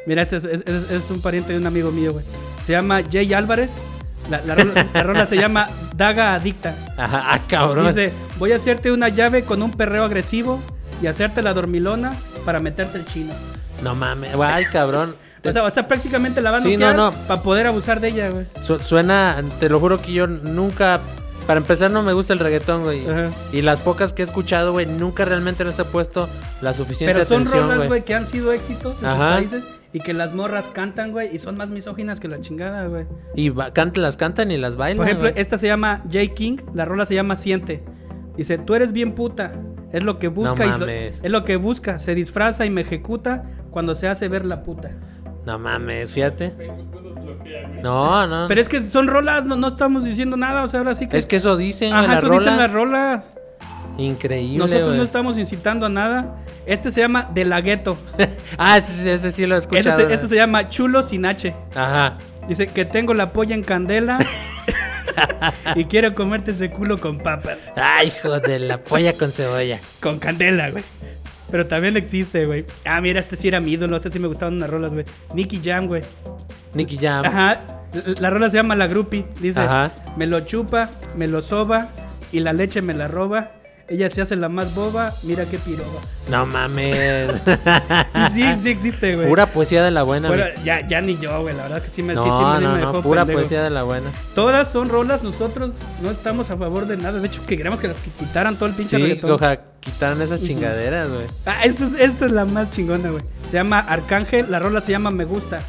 Mira, 0.07 0.23
ese 0.23 0.37
es, 0.37 0.45
es- 0.45 0.63
es- 0.67 0.91
es 0.93 1.11
un 1.11 1.21
pariente 1.21 1.53
de 1.53 1.59
un 1.59 1.67
amigo 1.67 1.91
mío, 1.91 2.13
güey. 2.13 2.25
Se 2.63 2.71
llama 2.73 3.01
Jay 3.11 3.35
Álvarez. 3.35 3.75
La, 4.31 4.41
la 4.43 4.55
rola, 4.55 4.87
la 4.95 5.03
rola 5.03 5.27
se 5.27 5.37
llama 5.37 5.69
Daga 5.97 6.35
Adicta. 6.35 6.75
Ajá, 6.97 7.25
ah, 7.33 7.41
cabrón. 7.49 7.89
Dice, 7.89 8.13
voy 8.39 8.53
a 8.53 8.57
hacerte 8.57 8.93
una 8.93 9.09
llave 9.09 9.43
con 9.45 9.63
un 9.63 9.73
perreo 9.73 10.05
agresivo 10.05 10.61
y 11.03 11.07
hacerte 11.09 11.43
la 11.43 11.53
dormilona 11.53 12.13
para 12.45 12.61
meterte 12.61 12.99
el 12.99 13.07
chino. 13.07 13.33
No 13.83 13.95
mames, 13.95 14.31
ay, 14.41 14.65
cabrón. 14.67 15.17
O 15.43 15.53
sea, 15.53 15.65
o 15.65 15.71
sea, 15.71 15.89
prácticamente 15.89 16.43
la 16.43 16.51
van 16.51 16.61
a 16.61 16.65
Sí, 16.65 16.77
no, 16.77 16.93
no. 16.93 17.13
para 17.27 17.41
poder 17.41 17.67
abusar 17.67 17.99
de 18.01 18.09
ella, 18.09 18.29
güey. 18.29 18.45
Su- 18.63 18.79
suena, 18.79 19.43
te 19.59 19.71
lo 19.71 19.81
juro 19.81 19.99
que 19.99 20.13
yo 20.13 20.27
nunca, 20.27 21.01
para 21.47 21.59
empezar 21.61 21.91
no 21.91 22.03
me 22.03 22.13
gusta 22.13 22.35
el 22.35 22.41
reggaetón, 22.41 22.83
güey. 22.85 23.09
Ajá. 23.09 23.31
Y 23.51 23.63
las 23.63 23.81
pocas 23.81 24.13
que 24.13 24.21
he 24.21 24.27
escuchado, 24.27 24.73
güey, 24.73 24.85
nunca 24.85 25.25
realmente 25.25 25.65
les 25.65 25.79
he 25.79 25.85
puesto 25.87 26.29
la 26.61 26.75
suficiente 26.75 27.15
Pero 27.15 27.25
son 27.25 27.41
atención, 27.41 27.71
rolas, 27.71 27.89
güey, 27.89 28.05
que 28.05 28.15
han 28.15 28.27
sido 28.27 28.53
éxitos 28.53 28.99
en 29.03 29.09
sus 29.09 29.19
países 29.19 29.65
y 29.93 30.01
que 30.01 30.13
las 30.13 30.35
morras 30.35 30.69
cantan, 30.69 31.13
güey, 31.13 31.35
y 31.35 31.39
son 31.39 31.57
más 31.57 31.71
misóginas 31.71 32.21
que 32.21 32.29
la 32.29 32.41
chingada, 32.41 32.87
güey. 32.87 33.07
Y 33.35 33.49
va- 33.51 33.73
cantan, 33.73 34.03
las 34.03 34.17
cantan 34.17 34.51
y 34.51 34.57
las 34.57 34.77
bailan, 34.77 34.99
Por 34.99 35.07
ejemplo, 35.07 35.31
güey. 35.31 35.41
esta 35.41 35.59
se 35.59 35.67
llama 35.67 36.03
J. 36.05 36.27
King, 36.35 36.59
la 36.75 36.85
rola 36.85 37.07
se 37.07 37.15
llama 37.15 37.37
Siente. 37.37 37.83
Dice, 38.37 38.59
tú 38.59 38.75
eres 38.75 38.93
bien 38.93 39.13
puta, 39.13 39.53
es 39.93 40.05
lo 40.05 40.19
que 40.19 40.29
busca, 40.29 40.65
y 40.65 40.71
lo- 40.71 40.79
mames. 40.79 41.21
es 41.23 41.31
lo 41.31 41.45
que 41.45 41.57
busca, 41.57 41.99
se 41.99 42.15
disfraza 42.15 42.65
y 42.67 42.71
me 42.71 42.83
ejecuta 42.83 43.45
cuando 43.71 43.95
se 43.95 44.07
hace 44.09 44.29
ver 44.29 44.45
la 44.47 44.63
puta. 44.63 44.93
No 45.45 45.59
mames, 45.59 46.13
fíjate. 46.13 46.53
No, 47.83 48.27
no. 48.27 48.47
Pero 48.49 48.61
es 48.61 48.69
que 48.69 48.83
son 48.83 49.09
rolas, 49.09 49.45
no, 49.45 49.57
no 49.57 49.69
estamos 49.69 50.05
diciendo 50.05 50.37
nada, 50.37 50.63
o 50.63 50.69
sea, 50.69 50.81
ahora 50.81 50.95
sí 50.95 51.09
que... 51.09 51.17
Es 51.19 51.27
que 51.27 51.37
eso 51.37 51.57
dicen, 51.57 51.93
Ajá, 51.93 52.07
las 52.07 52.23
eso 52.23 52.33
dicen 52.33 52.57
las 52.57 52.71
rolas. 52.73 53.35
Increíble, 54.01 54.59
Nosotros 54.59 54.97
no 54.97 55.03
estamos 55.03 55.39
incitando 55.39 55.87
a 55.87 55.89
nada. 55.89 56.37
Este 56.67 56.91
se 56.91 57.01
llama 57.01 57.29
De 57.35 57.45
la 57.45 57.61
Gueto. 57.61 57.99
ah, 58.59 58.79
ese, 58.79 58.93
sí- 58.93 59.09
ese 59.09 59.33
sí 59.33 59.47
lo 59.47 59.55
he 59.57 59.59
Este 59.59 59.77
escuchado. 59.79 60.09
este 60.09 60.29
se 60.29 60.37
llama 60.37 60.69
Chulo 60.69 61.03
sin 61.07 61.27
H. 61.27 61.55
Ajá. 61.75 62.19
Dice 62.49 62.67
que 62.67 62.85
tengo 62.85 63.15
la 63.15 63.33
polla 63.33 63.55
en 63.55 63.63
candela 63.63 64.19
y 65.75 65.85
quiero 65.85 66.15
comerte 66.15 66.51
ese 66.53 66.71
culo 66.71 66.99
con 66.99 67.19
papas. 67.19 67.59
Ay, 67.77 68.09
hijo 68.09 68.41
de 68.41 68.59
la 68.59 68.79
polla 68.79 69.13
con 69.13 69.31
cebolla. 69.33 69.79
Con 70.01 70.19
candela, 70.19 70.71
güey. 70.71 70.85
Pero 71.51 71.67
también 71.67 71.97
existe, 71.97 72.45
güey. 72.47 72.65
Ah, 72.87 73.01
mira, 73.01 73.21
este 73.21 73.37
sí 73.37 73.49
era 73.49 73.61
mi 73.61 73.73
ídolo. 73.73 73.97
Este 73.97 74.11
sí 74.11 74.19
me 74.19 74.29
gustaban 74.29 74.55
unas 74.55 74.71
rolas, 74.71 74.93
güey. 74.95 75.05
Nicky 75.35 75.61
Jam, 75.63 75.87
güey. 75.89 76.03
Nicky 76.75 76.97
Jam. 76.97 77.25
Ajá. 77.25 77.61
La- 77.93 78.15
La 78.21 78.31
rola 78.31 78.49
se 78.49 78.57
llama 78.57 78.77
La 78.77 78.87
Grupi. 78.87 79.25
Dice, 79.41 79.61
Ajá. 79.61 79.91
me 80.17 80.27
lo 80.27 80.41
chupa, 80.41 80.89
me 81.17 81.27
lo 81.27 81.43
soba 81.43 81.89
y 82.31 82.39
la 82.41 82.53
leche 82.53 82.83
me 82.83 82.95
la 82.95 83.09
roba. 83.09 83.51
Ella 83.91 84.09
se 84.09 84.23
hace 84.23 84.37
la 84.37 84.49
más 84.49 84.73
boba, 84.75 85.13
mira 85.25 85.45
qué 85.47 85.59
piroba. 85.59 86.01
No 86.31 86.47
mames. 86.47 87.43
Y 88.15 88.31
sí, 88.33 88.45
sí 88.63 88.69
existe, 88.71 89.17
güey. 89.17 89.29
Pura 89.29 89.47
poesía 89.47 89.83
de 89.83 89.91
la 89.91 90.05
buena. 90.05 90.29
Bueno, 90.29 90.45
güey. 90.55 90.65
ya, 90.65 90.87
ya 90.87 91.01
ni 91.01 91.19
yo, 91.19 91.43
güey. 91.43 91.57
La 91.57 91.65
verdad 91.65 91.83
que 91.83 91.91
sí 91.91 92.03
me, 92.03 92.13
sí, 92.15 92.21
no, 92.21 92.25
sí 92.25 92.31
me, 92.61 92.67
no, 92.69 92.75
me 92.75 92.81
no, 92.83 92.87
dejó 92.93 93.03
pura 93.03 93.23
pendejo. 93.23 93.41
poesía 93.41 93.65
de 93.65 93.71
la 93.71 93.83
buena. 93.83 94.11
Todas 94.37 94.71
son 94.71 94.89
rolas, 94.89 95.25
nosotros 95.25 95.73
no 96.03 96.11
estamos 96.13 96.51
a 96.51 96.57
favor 96.57 96.87
de 96.87 96.97
nada. 96.99 97.19
De 97.19 97.27
hecho, 97.27 97.45
que 97.47 97.57
queremos 97.57 97.81
que 97.81 97.89
las 97.89 97.97
quitaran 98.19 98.55
todo 98.57 98.69
el 98.69 98.75
pinche 98.77 98.97
Sí, 98.97 99.03
reggaetón. 99.03 99.59
quitaran 99.81 100.23
esas 100.23 100.41
chingaderas, 100.43 101.09
güey. 101.09 101.27
Ah, 101.47 101.65
esta 101.65 101.85
es, 101.85 101.95
esta 101.95 102.27
es 102.27 102.33
la 102.33 102.45
más 102.45 102.71
chingona, 102.71 103.11
güey. 103.11 103.25
Se 103.45 103.55
llama 103.55 103.81
Arcángel, 103.81 104.47
la 104.51 104.61
rola 104.61 104.81
se 104.81 104.93
llama 104.93 105.11
Me 105.11 105.25
Gusta. 105.25 105.61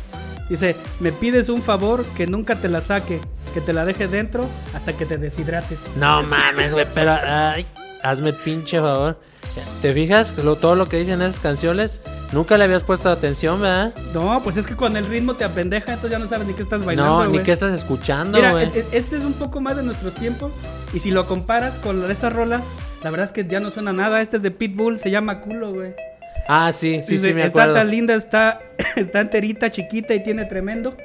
Dice, 0.47 0.75
me 0.99 1.11
pides 1.11 1.49
un 1.49 1.63
favor 1.63 2.05
que 2.15 2.27
nunca 2.27 2.55
te 2.55 2.67
la 2.67 2.81
saque, 2.81 3.19
que 3.55 3.61
te 3.61 3.73
la 3.73 3.83
deje 3.85 4.07
dentro 4.07 4.45
hasta 4.75 4.93
que 4.93 5.07
te 5.07 5.17
deshidrates. 5.17 5.79
No 5.97 6.21
mames, 6.23 6.73
güey, 6.73 6.85
pero 6.93 7.13
ay, 7.25 7.65
hazme 8.03 8.33
pinche 8.33 8.79
favor. 8.79 9.19
¿Te 9.81 9.93
fijas 9.93 10.37
lo, 10.37 10.55
todo 10.55 10.75
lo 10.75 10.87
que 10.87 10.97
dicen 10.97 11.21
esas 11.21 11.39
canciones? 11.39 11.99
Nunca 12.31 12.57
le 12.57 12.63
habías 12.63 12.83
puesto 12.83 13.09
atención, 13.09 13.59
¿verdad? 13.61 13.93
No, 14.13 14.41
pues 14.43 14.55
es 14.55 14.65
que 14.65 14.75
con 14.75 14.95
el 14.95 15.05
ritmo 15.07 15.33
te 15.33 15.43
apendeja, 15.43 15.93
entonces 15.93 16.11
ya 16.11 16.19
no 16.19 16.27
sabes 16.27 16.47
ni 16.47 16.53
qué 16.53 16.61
estás 16.61 16.85
bailando, 16.85 17.25
no, 17.25 17.29
ni 17.29 17.39
qué 17.39 17.51
estás 17.51 17.73
escuchando, 17.73 18.37
Mira, 18.37 18.51
güey. 18.51 18.67
e- 18.67 18.79
e- 18.79 18.85
este 18.93 19.17
es 19.17 19.23
un 19.23 19.33
poco 19.33 19.59
más 19.59 19.75
de 19.75 19.83
nuestros 19.83 20.13
tiempos. 20.15 20.51
Y 20.93 20.99
si 20.99 21.11
lo 21.11 21.27
comparas 21.27 21.75
con 21.77 22.09
esas 22.09 22.31
rolas, 22.31 22.61
la 23.03 23.09
verdad 23.09 23.25
es 23.25 23.33
que 23.33 23.45
ya 23.45 23.59
no 23.59 23.69
suena 23.71 23.91
nada. 23.91 24.21
Este 24.21 24.37
es 24.37 24.43
de 24.43 24.51
Pitbull, 24.51 24.99
se 24.99 25.11
llama 25.11 25.41
culo, 25.41 25.73
güey. 25.73 25.93
Ah, 26.47 26.71
sí, 26.73 27.01
sí, 27.05 27.13
Dice, 27.13 27.27
sí, 27.29 27.33
me 27.33 27.45
está 27.45 27.63
acuerdo. 27.63 27.73
tan 27.79 27.89
linda, 27.91 28.15
está, 28.15 28.59
está 28.95 29.19
enterita, 29.21 29.69
chiquita 29.69 30.13
y 30.13 30.23
tiene 30.23 30.45
tremendo. 30.45 30.95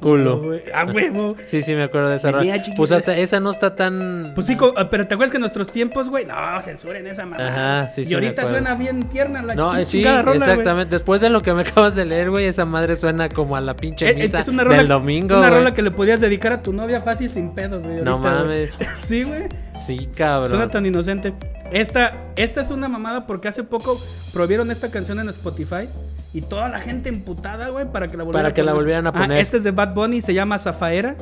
Culo. 0.00 0.52
A 0.74 0.84
huevo. 0.84 1.36
Sí, 1.46 1.62
sí, 1.62 1.74
me 1.74 1.84
acuerdo 1.84 2.08
de 2.08 2.16
esa 2.16 2.30
rola. 2.30 2.62
Pues 2.76 2.92
hasta 2.92 3.16
esa 3.16 3.40
no 3.40 3.50
está 3.50 3.74
tan. 3.74 4.32
Pues 4.34 4.46
sí, 4.46 4.56
co- 4.56 4.74
pero 4.90 5.06
¿te 5.06 5.14
acuerdas 5.14 5.30
que 5.30 5.36
en 5.36 5.42
nuestros 5.42 5.70
tiempos, 5.72 6.08
güey? 6.08 6.24
No, 6.24 6.34
censuren 6.62 7.06
esa 7.06 7.26
mamá. 7.26 7.46
Ajá, 7.46 7.88
sí, 7.88 8.04
sí, 8.04 8.10
Y 8.10 8.14
ahorita 8.14 8.46
suena 8.48 8.74
bien 8.74 9.04
tierna 9.08 9.42
la 9.42 9.54
No, 9.54 9.76
eh, 9.76 9.84
sí, 9.84 10.02
rola, 10.04 10.32
exactamente. 10.36 10.90
Después 10.94 11.20
de 11.20 11.30
lo 11.30 11.40
que 11.42 11.52
me 11.54 11.62
acabas 11.68 11.94
de 11.94 12.04
leer, 12.04 12.30
güey, 12.30 12.46
esa 12.46 12.64
madre 12.64 12.96
suena 12.96 13.28
como 13.28 13.56
a 13.56 13.60
la 13.60 13.74
pinche 13.74 14.08
Es, 14.08 14.16
misa 14.16 14.38
es 14.40 14.48
una 14.48 14.64
rola, 14.64 14.76
del 14.78 14.88
domingo, 14.88 15.34
es 15.34 15.38
una 15.38 15.50
rola 15.50 15.74
que 15.74 15.82
le 15.82 15.90
podías 15.90 16.20
dedicar 16.20 16.52
a 16.52 16.62
tu 16.62 16.72
novia 16.72 17.00
fácil 17.00 17.30
sin 17.30 17.50
pedos, 17.54 17.82
güey. 17.84 18.02
No 18.02 18.18
mames. 18.18 18.72
Sí, 19.02 19.24
güey. 19.24 19.44
Sí, 19.74 20.08
cabrón. 20.16 20.50
Suena 20.50 20.68
tan 20.68 20.86
inocente. 20.86 21.32
Esta, 21.72 22.12
esta 22.36 22.60
es 22.60 22.70
una 22.70 22.88
mamada 22.88 23.26
porque 23.26 23.48
hace 23.48 23.62
poco 23.64 23.98
prohibieron 24.32 24.70
esta 24.70 24.90
canción 24.90 25.20
en 25.20 25.28
Spotify 25.28 25.88
y 26.32 26.42
toda 26.42 26.68
la 26.68 26.80
gente 26.80 27.08
emputada, 27.08 27.68
güey, 27.70 27.90
para 27.90 28.06
que 28.08 28.16
la 28.16 28.22
volvieran 28.24 28.44
Para 28.44 28.54
que 28.54 28.62
la 28.62 28.72
volvieran 28.72 29.06
a 29.06 29.10
Ah, 29.10 29.12
poner. 29.12 29.38
este 29.38 29.56
es 29.58 29.64
de 29.64 29.70
Bad 29.72 29.94
Bunny, 29.94 30.22
se 30.22 30.32
llama 30.34 30.58
Zafaera. 30.58 31.16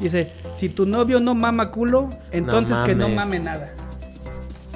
Dice, 0.00 0.32
si 0.52 0.68
tu 0.68 0.86
novio 0.86 1.20
no 1.20 1.34
mama 1.34 1.70
culo, 1.70 2.08
entonces 2.30 2.80
que 2.82 2.94
no 2.94 3.08
mame 3.08 3.38
nada. 3.38 3.72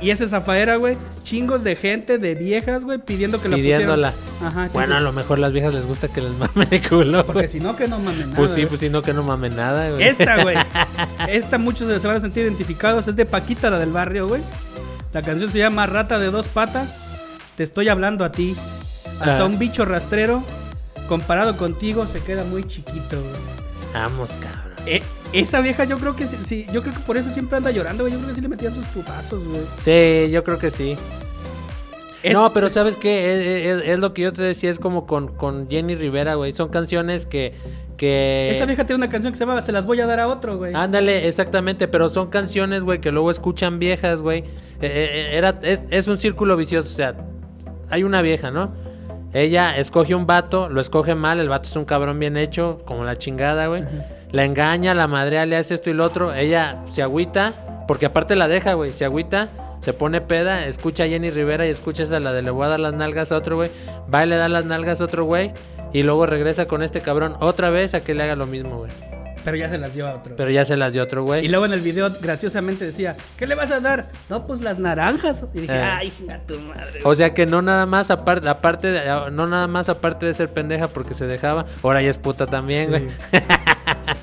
Y 0.00 0.10
ese 0.10 0.26
Zafaera, 0.28 0.76
güey, 0.76 0.96
chingos 1.22 1.64
de 1.64 1.76
gente, 1.76 2.18
de 2.18 2.34
viejas, 2.34 2.84
güey, 2.84 2.98
pidiendo 2.98 3.40
que 3.40 3.48
la 3.48 3.56
Pidiéndola. 3.56 4.12
pusieran. 4.12 4.46
Ajá. 4.58 4.70
Bueno, 4.74 4.96
a 4.96 5.00
lo 5.00 5.12
mejor 5.12 5.38
las 5.38 5.52
viejas 5.52 5.72
les 5.72 5.86
gusta 5.86 6.08
que 6.08 6.20
les 6.20 6.32
mame 6.32 6.66
de 6.66 6.82
culo, 6.82 7.24
Porque 7.24 7.48
si 7.48 7.60
no, 7.60 7.74
que 7.76 7.88
no 7.88 7.98
mame 7.98 8.24
nada. 8.24 8.36
Pues 8.36 8.50
sí, 8.50 8.66
pues 8.66 8.80
si 8.80 8.90
no, 8.90 9.00
que 9.00 9.14
no 9.14 9.22
mame 9.22 9.48
nada, 9.48 9.88
güey. 9.90 10.02
Esta, 10.02 10.42
güey. 10.42 10.56
Esta 11.28 11.56
muchos 11.56 12.02
se 12.02 12.06
van 12.06 12.16
a 12.16 12.20
sentir 12.20 12.42
identificados. 12.44 13.08
Es 13.08 13.16
de 13.16 13.24
Paquita, 13.24 13.70
la 13.70 13.78
del 13.78 13.92
barrio, 13.92 14.28
güey. 14.28 14.42
La 15.14 15.22
canción 15.22 15.50
se 15.50 15.58
llama 15.58 15.86
Rata 15.86 16.18
de 16.18 16.30
dos 16.30 16.48
patas. 16.48 16.98
Te 17.56 17.62
estoy 17.62 17.88
hablando 17.88 18.24
a 18.26 18.32
ti. 18.32 18.54
Hasta 19.20 19.40
Ah. 19.40 19.44
un 19.46 19.58
bicho 19.58 19.84
rastrero 19.84 20.42
comparado 21.08 21.56
contigo 21.56 22.06
se 22.06 22.20
queda 22.20 22.44
muy 22.44 22.64
chiquito, 22.64 23.20
güey. 23.20 23.34
Vamos, 23.92 24.30
cabrón. 24.30 24.74
Eh, 24.86 25.02
esa 25.32 25.60
vieja 25.60 25.84
yo 25.84 25.98
creo 25.98 26.14
que 26.16 26.26
sí, 26.26 26.36
sí, 26.44 26.66
yo 26.72 26.82
creo 26.82 26.94
que 26.94 27.00
por 27.00 27.16
eso 27.16 27.30
siempre 27.30 27.56
anda 27.56 27.70
llorando, 27.70 28.04
güey. 28.04 28.12
Yo 28.12 28.18
creo 28.18 28.28
que 28.30 28.34
sí 28.36 28.40
le 28.40 28.48
metían 28.48 28.74
sus 28.74 28.84
putazos, 28.86 29.42
güey. 29.46 29.62
Sí, 29.82 30.30
yo 30.30 30.42
creo 30.44 30.58
que 30.58 30.70
sí. 30.70 30.96
Es- 32.22 32.32
No, 32.32 32.52
pero 32.52 32.70
¿sabes 32.70 32.96
qué? 32.96 33.34
Es, 33.34 33.82
es- 33.82 33.88
es 33.90 33.98
lo 33.98 34.14
que 34.14 34.22
yo 34.22 34.32
te 34.32 34.42
decía, 34.42 34.70
es 34.70 34.78
como 34.78 35.06
con, 35.06 35.28
con 35.28 35.68
Jenny 35.70 35.94
Rivera, 35.94 36.34
güey. 36.36 36.52
Son 36.54 36.68
canciones 36.70 37.26
que... 37.26 37.52
que... 37.98 38.50
Esa 38.50 38.64
vieja 38.66 38.84
tiene 38.86 38.96
una 39.04 39.10
canción 39.10 39.32
que 39.32 39.38
se 39.38 39.44
llama 39.46 39.60
Se 39.62 39.72
las 39.72 39.86
voy 39.86 40.00
a 40.00 40.06
dar 40.06 40.20
a 40.20 40.28
otro, 40.28 40.56
güey. 40.56 40.74
Ándale, 40.74 41.28
exactamente, 41.28 41.86
pero 41.86 42.08
son 42.08 42.28
canciones, 42.30 42.82
güey, 42.82 43.00
que 43.00 43.10
luego 43.12 43.30
escuchan 43.30 43.78
viejas, 43.78 44.22
güey. 44.22 44.38
Eh, 44.40 44.46
eh, 44.80 45.28
era, 45.36 45.60
es, 45.62 45.82
es 45.90 46.08
un 46.08 46.16
círculo 46.18 46.56
vicioso, 46.56 46.88
o 46.88 46.96
sea, 46.96 47.14
hay 47.90 48.02
una 48.04 48.22
vieja, 48.22 48.50
¿no? 48.50 48.72
Ella 49.34 49.76
escoge 49.76 50.14
un 50.14 50.26
vato, 50.26 50.68
lo 50.68 50.80
escoge 50.80 51.16
mal, 51.16 51.40
el 51.40 51.48
vato 51.48 51.68
es 51.68 51.74
un 51.74 51.84
cabrón 51.84 52.20
bien 52.20 52.36
hecho, 52.36 52.80
como 52.84 53.02
la 53.02 53.16
chingada, 53.16 53.66
güey. 53.66 53.82
La 54.30 54.44
engaña, 54.44 54.94
la 54.94 55.08
madrea, 55.08 55.44
le 55.44 55.56
hace 55.56 55.74
esto 55.74 55.90
y 55.90 55.92
lo 55.92 56.04
otro. 56.04 56.32
Ella 56.32 56.84
se 56.88 57.02
agüita, 57.02 57.84
porque 57.88 58.06
aparte 58.06 58.36
la 58.36 58.46
deja, 58.46 58.74
güey, 58.74 58.90
se 58.90 59.04
agüita, 59.04 59.48
se 59.80 59.92
pone 59.92 60.20
peda, 60.20 60.66
escucha 60.66 61.02
a 61.02 61.08
Jenny 61.08 61.30
Rivera 61.30 61.66
y 61.66 61.70
escucha 61.70 62.04
esa 62.04 62.20
la 62.20 62.32
de 62.32 62.42
le 62.42 62.52
voy 62.52 62.64
a 62.64 62.68
dar 62.68 62.80
las 62.80 62.94
nalgas 62.94 63.32
a 63.32 63.36
otro 63.36 63.56
güey. 63.56 63.70
Va 64.12 64.24
y 64.24 64.28
le 64.28 64.36
da 64.36 64.48
las 64.48 64.66
nalgas 64.66 65.00
a 65.00 65.04
otro 65.04 65.24
güey. 65.24 65.52
Y 65.92 66.04
luego 66.04 66.26
regresa 66.26 66.66
con 66.66 66.82
este 66.82 67.00
cabrón 67.00 67.36
otra 67.40 67.70
vez 67.70 67.94
a 67.94 68.04
que 68.04 68.14
le 68.14 68.22
haga 68.22 68.36
lo 68.36 68.46
mismo, 68.46 68.78
güey. 68.78 69.13
Pero 69.44 69.56
ya 69.56 69.68
se 69.68 69.78
las 69.78 69.94
dio 69.94 70.08
a 70.08 70.14
otro. 70.14 70.34
Pero 70.36 70.50
ya 70.50 70.64
se 70.64 70.76
las 70.76 70.92
dio 70.92 71.02
otro 71.02 71.22
güey. 71.24 71.44
Y 71.44 71.48
luego 71.48 71.66
en 71.66 71.72
el 71.74 71.80
video 71.80 72.10
graciosamente 72.20 72.84
decía, 72.86 73.14
¿qué 73.36 73.46
le 73.46 73.54
vas 73.54 73.70
a 73.70 73.80
dar? 73.80 74.06
No, 74.30 74.46
pues 74.46 74.60
las 74.62 74.78
naranjas. 74.78 75.44
Y 75.54 75.60
dije, 75.60 75.74
Eh. 75.76 75.82
ay, 75.82 76.12
chinga 76.18 76.38
tu 76.46 76.58
madre. 76.60 77.00
O 77.04 77.14
sea 77.14 77.34
que 77.34 77.44
no 77.46 77.60
nada 77.60 77.84
más 77.86 78.10
aparte, 78.10 78.48
aparte 78.48 78.90
de, 78.90 79.02
no 79.32 79.46
nada 79.46 79.66
más 79.66 79.88
aparte 79.88 80.24
de 80.26 80.34
ser 80.34 80.48
pendeja 80.50 80.88
porque 80.88 81.12
se 81.14 81.26
dejaba, 81.26 81.66
ahora 81.82 82.00
ya 82.02 82.10
es 82.10 82.18
puta 82.18 82.46
también, 82.46 82.88
güey. 82.90 83.06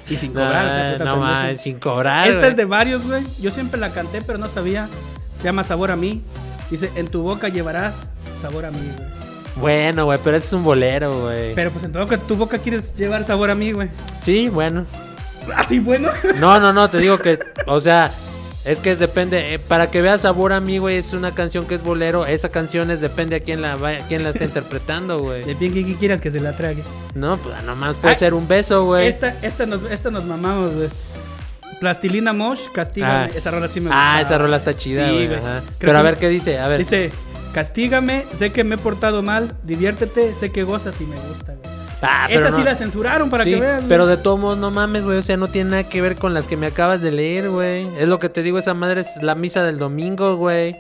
y 0.10 0.18
sin 0.18 0.34
No, 0.34 0.40
cobrar. 0.42 0.66
no 0.66 0.98
pendeja. 0.98 1.16
mames, 1.16 1.62
sin 1.62 1.80
cobrar. 1.80 2.28
Esta 2.28 2.40
güey. 2.40 2.50
es 2.52 2.58
de 2.58 2.66
varios, 2.66 3.06
güey. 3.06 3.24
Yo 3.40 3.52
siempre 3.52 3.80
la 3.80 3.92
canté, 3.92 4.22
pero 4.22 4.40
no 4.40 4.48
sabía. 4.48 4.88
Se 5.36 5.44
llama 5.44 5.64
Sabor 5.64 5.92
a 5.92 5.96
mí. 5.96 6.22
Dice, 6.70 6.90
en 6.96 7.08
tu 7.08 7.22
boca 7.22 7.50
llevarás 7.50 7.96
sabor 8.42 8.66
a 8.66 8.72
mí, 8.72 8.80
güey. 8.96 9.10
Bueno, 9.58 10.06
güey, 10.06 10.18
pero 10.24 10.38
ese 10.38 10.48
es 10.48 10.54
un 10.54 10.64
bolero, 10.64 11.24
güey. 11.24 11.54
Pero 11.54 11.70
pues 11.72 11.84
en 11.84 11.92
tu 11.92 12.00
boca, 12.00 12.18
tu 12.18 12.36
boca 12.38 12.58
quieres 12.58 12.96
llevar 12.96 13.26
sabor 13.26 13.52
a 13.52 13.56
mí, 13.56 13.74
güey. 13.74 13.90
Sí, 14.24 14.48
bueno. 14.48 14.86
Así 15.56 15.80
bueno. 15.80 16.10
No, 16.40 16.60
no, 16.60 16.72
no, 16.74 16.90
te 16.90 16.98
digo 17.00 17.18
que, 17.20 17.40
o 17.66 17.82
sea, 17.82 18.12
es 18.64 18.80
que 18.80 18.92
es 18.92 19.00
depende, 19.00 19.56
eh, 19.56 19.60
para 19.60 19.90
que 19.90 20.02
veas 20.02 20.22
sabor 20.22 20.54
a 20.54 20.60
mí, 20.60 20.78
güey, 20.78 20.98
es 20.98 21.14
una 21.14 21.32
canción 21.32 21.66
que 21.66 21.76
es 21.76 21.84
bolero, 21.84 22.26
esa 22.26 22.50
canción 22.50 22.92
es 22.92 23.02
depende 23.02 23.36
a 23.36 23.40
quién 23.40 23.62
la 23.62 23.76
vaya, 23.76 24.06
quién 24.08 24.24
la 24.24 24.30
está 24.30 24.44
interpretando, 24.44 25.20
güey. 25.20 25.44
De 25.44 25.56
bien 25.56 25.74
que 25.74 25.84
que 25.86 25.96
quieras 25.96 26.22
que 26.22 26.30
se 26.32 26.40
la 26.40 26.56
trague. 26.56 26.84
No, 27.16 27.38
pues 27.38 27.56
nomás 27.64 27.96
puede 27.96 28.14
Ay, 28.14 28.20
ser 28.20 28.34
un 28.34 28.48
beso, 28.48 28.86
güey. 28.86 29.08
Esta, 29.08 29.36
esta, 29.42 29.66
nos, 29.66 29.84
esta 29.90 30.12
nos 30.12 30.26
mamamos, 30.26 30.74
güey. 30.74 30.90
Plastilina 31.80 32.32
Mosh, 32.34 32.60
castígame. 32.74 33.14
Ah. 33.34 33.36
Esa 33.36 33.50
rola 33.50 33.68
sí 33.68 33.80
me 33.82 33.88
gusta. 33.88 34.16
Ah, 34.16 34.22
esa 34.22 34.38
rola 34.38 34.58
está 34.58 34.78
chida, 34.78 35.08
Sí, 35.08 35.14
güey. 35.14 35.28
güey. 35.28 35.40
ajá. 35.40 35.62
Creo 35.62 35.76
Pero 35.80 35.98
a 35.98 36.02
ver 36.04 36.18
qué 36.18 36.30
dice, 36.30 36.60
a 36.60 36.68
ver. 36.68 36.78
Dice, 36.78 37.12
castígame, 37.54 38.26
sé 38.36 38.52
que 38.52 38.64
me 38.64 38.76
he 38.76 38.78
portado 38.78 39.24
mal, 39.24 39.56
diviértete, 39.64 40.36
sé 40.36 40.52
que 40.52 40.62
gozas 40.64 41.02
y 41.02 41.06
me 41.06 41.16
gusta, 41.16 41.54
güey. 41.56 41.81
Ah, 42.02 42.26
pero 42.28 42.48
Esa 42.48 42.56
sí 42.58 42.64
la 42.64 42.76
censuraron 42.76 43.30
para 43.30 43.44
Sí, 43.44 43.52
que 43.52 43.58
güey. 43.58 43.72
pero 43.88 44.08
de 44.08 44.18
todos 44.18 44.40
modos, 44.40 44.58
no 44.58 44.72
mames, 44.72 45.04
güey. 45.06 45.18
O 45.18 45.22
sea, 45.22 45.38
no 45.38 45.48
tiene 45.48 45.70
nada 45.72 45.84
que 45.84 46.02
ver 46.02 46.16
con 46.16 46.34
las 46.34 46.48
que 46.48 46.58
me 46.58 46.66
acabas 46.68 47.02
de 47.02 47.12
leer, 47.12 47.50
güey. 47.50 47.86
Es 48.00 48.08
lo 48.08 48.18
que 48.20 48.30
te 48.30 48.42
digo, 48.44 48.58
esa 48.58 48.74
madre 48.74 49.02
es 49.02 49.18
la 49.22 49.36
misa 49.36 49.64
del 49.64 49.78
domingo, 49.78 50.36
güey. 50.36 50.78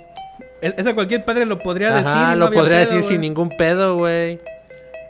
E- 0.62 0.74
Esa 0.78 0.94
cualquier 0.96 1.24
padre 1.26 1.46
lo 1.46 1.60
podría 1.60 1.92
decir. 1.94 2.12
Ajá, 2.12 2.32
no 2.32 2.38
lo 2.38 2.52
podría 2.52 2.80
pedo, 2.80 2.92
decir 2.96 3.04
sin 3.04 3.22
ningún 3.22 3.50
pedo, 3.50 3.98
güey. 3.98 4.40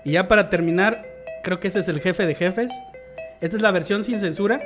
Y 0.04 0.12
ya 0.14 0.28
para 0.28 0.50
terminar, 0.50 1.02
creo 1.44 1.60
que 1.60 1.68
ese 1.70 1.80
es 1.80 1.88
el 1.88 2.02
jefe 2.02 2.26
de 2.26 2.36
jefes. 2.36 2.72
Esta 3.40 3.56
es 3.56 3.62
la 3.62 3.72
versión 3.72 4.04
sin 4.04 4.20
censura. 4.20 4.60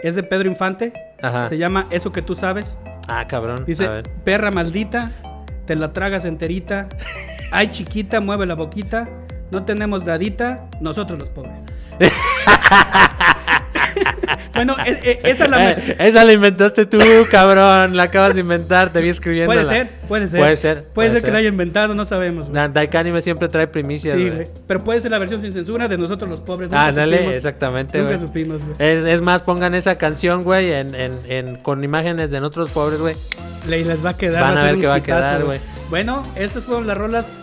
Es 0.00 0.14
de 0.14 0.22
Pedro 0.22 0.48
Infante. 0.48 0.92
Ajá. 1.22 1.46
Se 1.48 1.58
llama 1.58 1.86
Eso 1.90 2.12
que 2.12 2.22
tú 2.22 2.34
sabes. 2.34 2.76
Ah, 3.08 3.26
cabrón. 3.28 3.64
Dice, 3.66 3.86
A 3.86 3.90
ver. 3.90 4.04
perra 4.24 4.50
maldita, 4.50 5.10
te 5.66 5.74
la 5.76 5.92
tragas 5.92 6.24
enterita. 6.24 6.88
Ay, 7.50 7.68
chiquita, 7.68 8.20
mueve 8.20 8.46
la 8.46 8.54
boquita. 8.54 9.08
No 9.52 9.64
tenemos 9.64 10.04
dadita, 10.04 10.68
nosotros 10.80 11.18
los 11.18 11.28
pobres. 11.28 11.60
bueno, 14.54 14.76
e- 14.84 14.98
e- 15.02 15.20
esa 15.30 15.44
es 15.44 15.50
la... 15.50 15.70
Eh, 15.72 15.96
esa 15.98 16.24
la 16.24 16.32
inventaste 16.32 16.86
tú, 16.86 16.98
cabrón. 17.30 17.96
La 17.96 18.04
acabas 18.04 18.34
de 18.34 18.40
inventar, 18.40 18.90
te 18.90 19.00
vi 19.00 19.10
escribiendo. 19.10 19.52
Puede 19.52 19.66
ser, 19.66 19.90
puede 20.08 20.26
ser. 20.28 20.40
Puede 20.40 20.56
ser. 20.56 20.84
Puede 20.84 21.10
ser 21.10 21.22
que 21.22 21.30
la 21.30 21.38
haya 21.38 21.48
inventado, 21.48 21.94
no 21.94 22.04
sabemos. 22.04 22.48
güey. 22.48 22.68
Daikani 22.72 23.20
siempre 23.22 23.48
trae 23.48 23.66
primicias, 23.66 24.14
Sí, 24.16 24.30
güey. 24.30 24.44
Pero 24.66 24.80
puede 24.80 25.00
ser 25.02 25.10
la 25.10 25.18
versión 25.18 25.40
sin 25.40 25.52
censura 25.52 25.86
de 25.86 25.98
nosotros 25.98 26.30
los 26.30 26.40
pobres. 26.40 26.70
nunca 26.70 26.86
Ah, 26.86 26.92
dale, 26.92 27.16
supimos. 27.18 27.36
exactamente, 27.36 27.98
Nunca 27.98 28.16
güey. 28.16 28.26
supimos, 28.26 28.64
güey. 28.64 28.76
Es, 28.78 29.04
es 29.04 29.20
más, 29.20 29.42
pongan 29.42 29.74
esa 29.74 29.96
canción, 29.98 30.42
güey, 30.44 30.72
en, 30.72 30.94
en, 30.94 31.12
en- 31.26 31.56
con 31.56 31.84
imágenes 31.84 32.30
de 32.30 32.40
nosotros 32.40 32.70
pobres, 32.70 33.00
güey. 33.00 33.14
Le- 33.68 33.84
les 33.84 34.04
va 34.04 34.10
a 34.10 34.16
quedar. 34.16 34.42
Van 34.42 34.56
a 34.58 34.62
ser 34.62 34.72
ver 34.72 34.80
qué 34.80 34.86
va 34.86 34.94
a 34.96 35.02
quedar, 35.02 35.44
güey. 35.44 35.60
Bueno, 35.90 36.22
estas 36.36 36.64
fueron 36.64 36.86
las 36.86 36.96
rolas. 36.96 37.36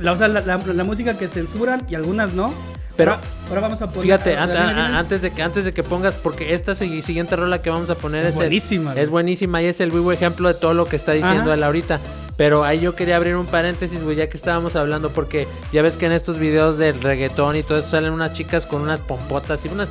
La, 0.00 0.12
o 0.12 0.16
sea, 0.16 0.28
la, 0.28 0.40
la- 0.40 0.56
la 0.58 0.84
música 0.84 1.16
que 1.18 1.28
censuran 1.28 1.86
y 1.88 1.94
algunas 1.94 2.32
no. 2.34 2.52
Pero- 2.96 3.12
ahora, 3.12 3.22
ahora 3.48 3.60
vamos 3.62 3.82
a 3.82 3.86
poner. 3.86 4.02
Fíjate, 4.02 4.36
a- 4.36 4.44
a- 4.44 4.86
a- 4.94 4.98
antes 4.98 5.22
de 5.22 5.30
que 5.30 5.42
antes 5.42 5.64
de 5.64 5.72
que 5.72 5.82
pongas, 5.82 6.14
porque 6.14 6.54
esta 6.54 6.74
siguiente 6.74 7.34
rola 7.36 7.62
que 7.62 7.70
vamos 7.70 7.88
a 7.90 7.94
poner 7.94 8.22
Es 8.22 8.28
es, 8.30 8.34
el- 8.34 8.40
buenísima, 8.40 8.92
güey. 8.92 9.04
es 9.04 9.10
buenísima 9.10 9.62
y 9.62 9.66
es 9.66 9.80
el 9.80 9.90
vivo 9.90 10.12
ejemplo 10.12 10.48
de 10.48 10.54
todo 10.54 10.74
lo 10.74 10.86
que 10.86 10.96
está 10.96 11.12
diciendo 11.12 11.42
Ajá. 11.44 11.54
él 11.54 11.62
ahorita. 11.62 12.00
Pero 12.36 12.64
ahí 12.64 12.80
yo 12.80 12.94
quería 12.94 13.16
abrir 13.16 13.36
un 13.36 13.46
paréntesis, 13.46 14.02
güey, 14.02 14.16
ya 14.16 14.28
que 14.28 14.36
estábamos 14.36 14.74
hablando, 14.76 15.10
porque 15.10 15.46
ya 15.72 15.82
ves 15.82 15.96
que 15.98 16.06
en 16.06 16.12
estos 16.12 16.38
videos 16.38 16.78
del 16.78 17.00
reggaetón 17.02 17.56
y 17.56 17.62
todo 17.62 17.78
eso 17.78 17.88
salen 17.90 18.12
unas 18.12 18.32
chicas 18.32 18.66
con 18.66 18.80
unas 18.82 19.00
pompotas 19.00 19.64
y 19.64 19.68
unas 19.68 19.90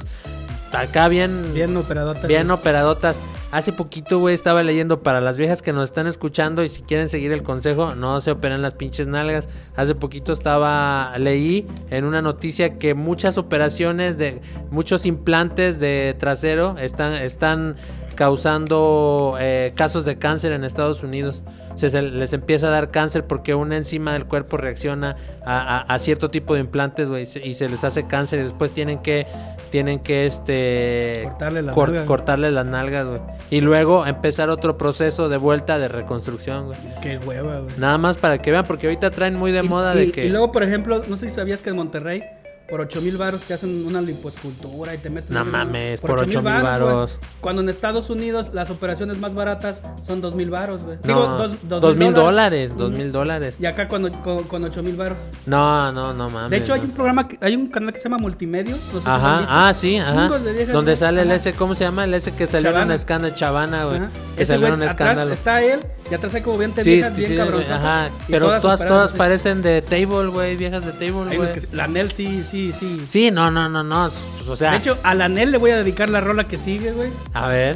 acá 0.74 1.08
bien, 1.08 1.54
Bien 1.54 1.76
operadota. 1.78 2.28
bien 2.28 2.50
operadotas. 2.52 3.16
Hace 3.52 3.74
poquito, 3.74 4.20
güey, 4.20 4.36
estaba 4.36 4.62
leyendo 4.62 5.02
para 5.02 5.22
las 5.22 5.36
viejas 5.36 5.64
que 5.64 5.74
nos 5.74 5.86
están 5.86 6.06
escuchando 6.06 6.64
y 6.64 6.70
si 6.70 6.84
quieren 6.84 7.10
seguir 7.10 7.32
el 7.32 7.42
consejo, 7.42 7.96
no 7.96 8.22
se 8.22 8.30
operen 8.30 8.62
las 8.62 8.76
pinches 8.76 9.08
nalgas. 9.08 9.48
Hace 9.76 9.96
poquito 9.96 10.34
estaba, 10.34 11.18
leí 11.18 11.66
en 11.90 12.06
una 12.06 12.22
noticia 12.22 12.78
que 12.78 12.94
muchas 12.94 13.40
operaciones 13.40 14.20
de, 14.20 14.40
muchos 14.70 15.08
implantes 15.08 15.80
de 15.80 16.16
trasero 16.20 16.78
están, 16.78 17.14
están 17.14 17.78
causando 18.14 19.36
eh, 19.40 19.74
casos 19.76 20.06
de 20.06 20.20
cáncer 20.20 20.52
en 20.52 20.64
Estados 20.64 21.02
Unidos. 21.02 21.42
Se, 21.80 21.90
se 21.90 22.02
les 22.02 22.34
empieza 22.34 22.68
a 22.68 22.72
dar 22.72 22.92
cáncer 22.92 23.26
porque 23.26 23.56
una 23.56 23.78
enzima 23.78 24.12
del 24.14 24.26
cuerpo 24.26 24.58
reacciona 24.58 25.16
a, 25.46 25.78
a- 25.78 25.82
a 25.82 26.00
cierto 26.00 26.30
tipo 26.30 26.54
de 26.54 26.60
implantes, 26.60 27.10
güey, 27.10 27.24
y 27.24 27.26
se- 27.26 27.40
y 27.48 27.54
se 27.54 27.70
les 27.70 27.84
hace 27.86 28.06
cáncer 28.06 28.40
y 28.40 28.44
después 28.44 28.72
tienen 28.72 29.00
que, 29.00 29.26
tienen 29.72 30.00
que, 30.00 30.26
este, 30.28 31.22
Cortarle 31.24 31.62
la 31.62 31.72
cor- 31.74 31.90
nalga. 31.92 32.06
cortarle 32.06 32.52
las 32.52 32.68
nalgas, 32.68 33.08
güey. 33.08 33.22
Y 33.50 33.62
luego 33.62 34.06
empezar 34.06 34.50
otro 34.50 34.78
proceso 34.78 35.30
de 35.30 35.38
vuelta 35.38 35.80
de 35.80 35.88
reconstrucción, 35.88 36.66
güey. 36.68 36.78
Qué 37.02 37.18
hueva, 37.26 37.60
güey. 37.60 37.72
Nada 37.78 37.98
más 37.98 38.18
para 38.18 38.40
que 38.40 38.52
vean, 38.52 38.66
porque 38.66 38.88
ahorita 38.88 39.10
traen 39.12 39.36
muy 39.36 39.52
de 39.52 39.64
Y- 39.64 39.70
moda 39.70 39.96
y, 39.96 40.08
de 40.08 40.12
que... 40.12 40.26
y 40.26 40.30
luego, 40.30 40.52
por 40.52 40.64
ejemplo, 40.64 41.02
no 41.08 41.18
sé 41.18 41.30
si 41.30 41.36
sabías 41.36 41.62
que 41.62 41.70
en 41.70 41.78
Monterrey, 41.78 42.24
por 42.70 42.82
8 42.82 43.02
mil 43.02 43.18
baros 43.18 43.42
te 43.42 43.54
hacen 43.54 43.86
una 43.88 44.02
lipoescultura 44.02 44.94
y 44.94 44.98
te 45.00 45.10
meten. 45.10 45.34
No 45.34 45.42
una- 45.42 45.52
mames, 45.66 46.02
por 46.02 46.12
8,000 46.20 46.38
8,000 46.38 46.64
varos. 46.64 47.18
güey. 47.18 47.32
Cuando 47.42 47.62
en 47.62 47.70
Estados 47.70 48.10
Unidos 48.10 48.52
las 48.54 48.70
operaciones 48.70 49.18
más 49.20 49.34
baratas 49.34 49.82
son 50.06 50.22
2 50.22 50.36
mil 50.36 50.50
baros, 50.50 50.84
güey. 50.84 50.98
Digo, 51.04 51.22
dos, 51.28 51.54
dos 51.64 51.82
dos 51.82 51.96
mil 51.98 52.14
dólares, 52.14 52.72
Ujú. 52.72 52.80
dos 52.80 52.98
mil 52.98 53.12
dólares. 53.12 53.56
Y 53.60 53.66
acá 53.66 53.88
cuando, 53.88 54.12
con, 54.22 54.44
con 54.44 54.64
8 54.64 54.84
mil 54.84 54.96
baros. 54.96 55.18
No, 55.46 55.92
no, 55.92 56.14
no 56.14 56.30
mames. 56.30 56.52
De 56.52 56.58
hecho, 56.58 56.74
hay 56.74 56.82
no. 56.82 56.86
un 56.88 56.92
programa, 56.92 57.28
que- 57.28 57.38
hay 57.42 57.56
un 57.56 57.68
canal 57.68 57.94
que 57.94 58.00
se 58.00 58.04
llama 58.10 58.18
Multimedios. 58.20 58.78
no 58.94 59.00
sé 59.00 59.06
si 59.06 59.10
Ajá, 59.10 59.38
visto. 59.40 59.54
ah, 59.54 59.74
sí, 59.74 59.98
ajá. 59.98 60.12
Chingos 60.24 60.44
de 60.44 60.54
viejas, 60.54 60.74
Donde 60.74 60.96
sale 60.96 61.22
el 61.24 61.32
ese, 61.32 61.54
¿cómo 61.54 61.76
se 61.76 61.84
llama? 61.84 62.04
El 62.04 62.14
ese 62.14 62.32
que 62.34 62.46
salió 62.48 62.70
en 62.70 62.74
Chavana. 62.76 62.94
un 62.94 63.00
escándalo, 63.00 63.36
Chavana, 63.36 63.86
güey. 63.86 64.02
Que 64.38 64.46
salió 64.46 64.68
en 64.68 64.74
un 64.74 64.84
escándalo. 64.84 65.34
está 65.34 65.62
él 65.64 65.80
y 66.10 66.14
atrás 66.14 66.34
hay 66.34 66.42
como 66.42 66.58
20 66.58 66.84
Sí, 66.84 66.92
viejas 66.92 67.14
sí, 67.14 67.20
bien 67.26 67.48
sí, 67.48 67.72
ajá. 67.72 68.10
Pero 68.28 68.60
todas, 68.60 68.80
todas 68.86 69.14
parecen 69.14 69.62
de 69.62 69.82
table, 69.82 70.28
güey, 70.28 70.56
viejas 70.56 70.86
de 70.86 70.92
table, 70.94 71.32
Hay 71.32 71.38
güey. 71.38 71.50
la 71.72 71.88
Nel 71.88 72.12
sí, 72.12 72.44
sí, 72.50 72.59
sí. 72.78 73.06
Sí, 73.10 73.32
no, 73.32 73.50
no, 73.52 73.68
no, 73.70 73.84
no. 73.84 74.10
pues, 74.38 74.48
O 74.48 74.56
sea, 74.56 74.72
De 74.72 74.78
hecho, 74.78 74.98
a 75.04 75.14
la 75.16 75.28
Nel 75.30 75.52
le 75.52 75.58
voy 75.58 75.72
a 75.72 75.78
dedicar 75.78 76.10
la 76.10 76.22
rola 76.22 76.46
que 76.48 76.58
sigue, 76.58 76.92
güey. 76.92 77.10
a 77.34 77.48
ver. 77.48 77.76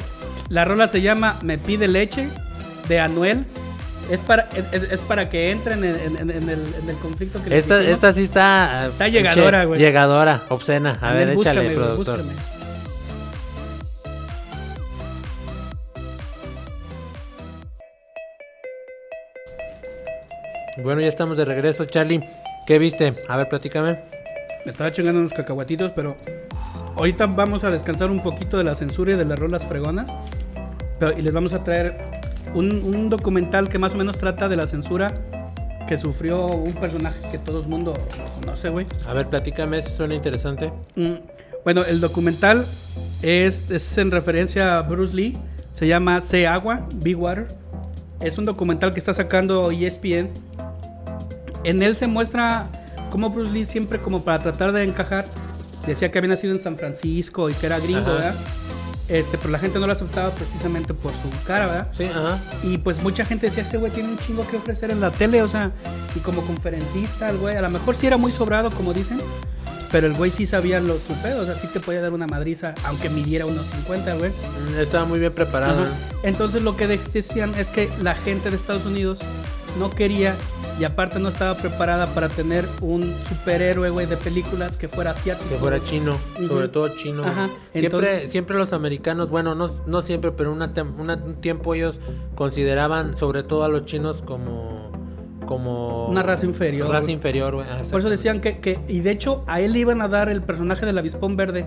La 0.49 0.65
rola 0.65 0.87
se 0.87 1.01
llama 1.01 1.37
Me 1.41 1.57
pide 1.57 1.87
leche 1.87 2.29
de 2.87 2.99
Anuel. 2.99 3.45
Es 4.11 4.19
para, 4.19 4.49
es, 4.73 4.83
es- 4.83 4.99
para 4.99 5.29
que 5.29 5.49
entren 5.51 5.83
en, 5.85 5.95
en- 5.95 6.29
en 6.29 6.49
el, 6.49 6.59
en 6.81 6.89
el 6.89 6.95
conflicto 7.01 7.41
que 7.41 7.57
Esta, 7.57 7.81
esta 7.81 8.11
sí 8.11 8.23
está. 8.23 8.85
eh, 8.85 8.89
Está 8.89 9.07
llegadora, 9.07 9.63
güey. 9.63 9.79
Llegadora, 9.79 10.41
obscena. 10.49 10.97
A 11.01 11.13
ver, 11.13 11.33
búscame, 11.33 11.61
échale, 11.61 11.75
güey, 11.75 11.87
productor. 11.87 12.17
búscame. 12.23 12.41
Bueno, 20.83 21.01
ya 21.01 21.07
estamos 21.07 21.37
de 21.37 21.45
regreso, 21.45 21.85
Charlie. 21.85 22.23
¿Qué 22.65 22.79
viste? 22.79 23.13
A 23.27 23.37
ver, 23.37 23.47
platícame. 23.49 23.99
Me 24.65 24.71
estaba 24.71 24.91
chingando 24.91 25.19
unos 25.19 25.33
cacahuatitos, 25.33 25.91
pero 25.95 26.15
ahorita 26.95 27.25
vamos 27.27 27.63
a 27.63 27.71
descansar 27.71 28.09
un 28.09 28.21
poquito 28.21 28.57
de 28.57 28.63
la 28.63 28.75
censura 28.75 29.13
y 29.13 29.15
de 29.17 29.25
las 29.25 29.37
rolas 29.37 29.63
fregonas. 29.63 30.07
Pero, 30.99 31.17
y 31.17 31.21
les 31.21 31.33
vamos 31.33 31.53
a 31.53 31.63
traer 31.63 31.97
un, 32.53 32.71
un 32.83 33.09
documental 33.09 33.67
que 33.69 33.77
más 33.77 33.93
o 33.93 33.97
menos 33.97 34.17
trata 34.17 34.47
de 34.47 34.55
la 34.55 34.67
censura 34.67 35.13
que 35.87 35.97
sufrió 35.97 36.45
un 36.47 36.73
personaje 36.73 37.19
que 37.29 37.37
todo 37.37 37.59
el 37.59 37.67
mundo 37.67 37.93
lo 38.17 38.41
conoce, 38.41 38.69
güey. 38.69 38.85
A 39.07 39.13
ver, 39.13 39.27
platícame, 39.27 39.79
eso 39.79 39.89
suena 39.89 40.15
interesante. 40.15 40.71
Mm, 40.95 41.15
Bueno, 41.65 41.83
el 41.83 41.99
documental 41.99 42.65
es, 43.21 43.69
es 43.69 43.97
en 43.97 44.11
referencia 44.11 44.77
a 44.77 44.81
Bruce 44.83 45.15
Lee. 45.15 45.33
Se 45.71 45.87
llama 45.87 46.21
Sea 46.21 46.53
Agua, 46.53 46.85
Big 46.95 47.17
Water. 47.19 47.47
Es 48.21 48.37
un 48.37 48.45
documental 48.45 48.93
que 48.93 48.99
está 48.99 49.13
sacando 49.13 49.71
ESPN. 49.71 50.29
En 51.65 51.81
él 51.81 51.95
se 51.97 52.07
muestra 52.07 52.69
cómo 53.13 53.29
Bruce 53.29 53.51
Lee 53.51 53.67
siempre 53.67 53.99
como 53.99 54.23
para 54.23 54.39
tratar 54.39 54.71
de 54.71 54.83
encajar 54.83 55.25
decía 55.85 56.09
que 56.09 56.17
había 56.17 56.29
nacido 56.29 56.55
en 56.55 56.59
San 56.63 56.77
Francisco 56.77 57.47
y 57.47 57.53
que 57.53 57.67
era 57.67 57.77
gringo, 57.77 57.99
Ajá. 57.99 58.11
¿verdad? 58.11 58.35
Este, 59.07 59.37
pero 59.37 59.51
la 59.51 59.59
gente 59.59 59.77
no 59.77 59.85
lo 59.85 59.93
aceptaba 59.93 60.31
precisamente 60.31 60.95
por 60.95 61.11
su 61.11 61.45
cara, 61.45 61.67
¿verdad? 61.67 61.87
Sí, 61.95 62.05
ajá. 62.05 62.39
Y 62.63 62.79
pues 62.79 63.03
mucha 63.03 63.23
gente 63.23 63.45
decía, 63.45 63.61
ese 63.61 63.77
güey 63.77 63.91
tiene 63.91 64.09
un 64.09 64.17
chingo 64.17 64.47
que 64.47 64.57
ofrecer 64.57 64.89
en 64.89 64.99
la 64.99 65.11
tele, 65.11 65.43
o 65.43 65.47
sea, 65.47 65.71
y 66.15 66.21
como 66.21 66.41
conferencista, 66.41 67.29
el 67.29 67.37
güey, 67.37 67.55
a 67.55 67.61
lo 67.61 67.69
mejor 67.69 67.95
sí 67.95 68.07
era 68.07 68.17
muy 68.17 68.31
sobrado, 68.31 68.71
como 68.71 68.93
dicen, 68.93 69.21
pero 69.91 70.07
el 70.07 70.13
güey 70.13 70.31
sí 70.31 70.47
sabía 70.47 70.79
lo 70.79 70.95
su 70.95 71.13
pedo, 71.21 71.43
o 71.43 71.45
sea, 71.45 71.53
sí 71.53 71.67
te 71.67 71.79
podía 71.81 72.01
dar 72.01 72.13
una 72.13 72.25
madriza, 72.25 72.73
aunque 72.85 73.09
midiera 73.09 73.45
unos 73.45 73.67
50, 73.67 74.15
güey. 74.15 74.31
Mm, 74.31 74.79
Estaba 74.79 75.05
muy 75.05 75.19
bien 75.19 75.33
preparado. 75.33 75.83
Ajá. 75.83 75.91
Entonces 76.23 76.63
lo 76.63 76.75
que 76.75 76.87
decían 76.87 77.53
es 77.59 77.69
que 77.69 77.91
la 78.01 78.15
gente 78.15 78.49
de 78.49 78.55
Estados 78.55 78.85
Unidos 78.87 79.19
no 79.77 79.91
quería 79.91 80.35
y 80.79 80.83
aparte 80.85 81.19
no 81.19 81.29
estaba 81.29 81.55
preparada 81.55 82.07
para 82.07 82.29
tener 82.29 82.65
un 82.81 83.03
superhéroe, 83.29 83.89
güey, 83.91 84.05
de 84.07 84.17
películas 84.17 84.75
que 84.77 84.87
fuera 84.87 85.11
asiático. 85.11 85.49
Que 85.49 85.55
fuera 85.55 85.79
chino, 85.83 86.17
sobre 86.47 86.67
todo 86.67 86.87
chino. 86.89 87.23
Ajá, 87.23 87.47
Siempre, 87.73 87.81
entonces- 88.09 88.31
siempre 88.31 88.57
los 88.57 88.73
americanos, 88.73 89.29
bueno, 89.29 89.53
no, 89.55 89.67
no 89.85 90.01
siempre, 90.01 90.31
pero 90.31 90.51
una 90.51 90.71
un 90.77 91.35
tiempo 91.35 91.75
ellos 91.75 91.99
consideraban 92.35 93.17
sobre 93.17 93.43
todo 93.43 93.63
a 93.63 93.69
los 93.69 93.85
chinos 93.85 94.21
como... 94.23 94.91
como 95.45 96.07
Una 96.07 96.23
raza 96.23 96.45
inferior. 96.45 96.89
Raza 96.89 97.11
inferior, 97.11 97.53
güey. 97.55 97.67
Por 97.89 97.99
eso 97.99 98.09
decían 98.09 98.41
que, 98.41 98.59
que- 98.59 98.79
y 98.87 98.99
de 99.01 99.11
hecho 99.11 99.43
a 99.47 99.59
él 99.61 99.73
le 99.73 99.79
iban 99.79 100.01
a 100.01 100.07
dar 100.07 100.29
el 100.29 100.41
personaje 100.41 100.85
del 100.85 100.97
avispón 100.97 101.35
verde, 101.35 101.65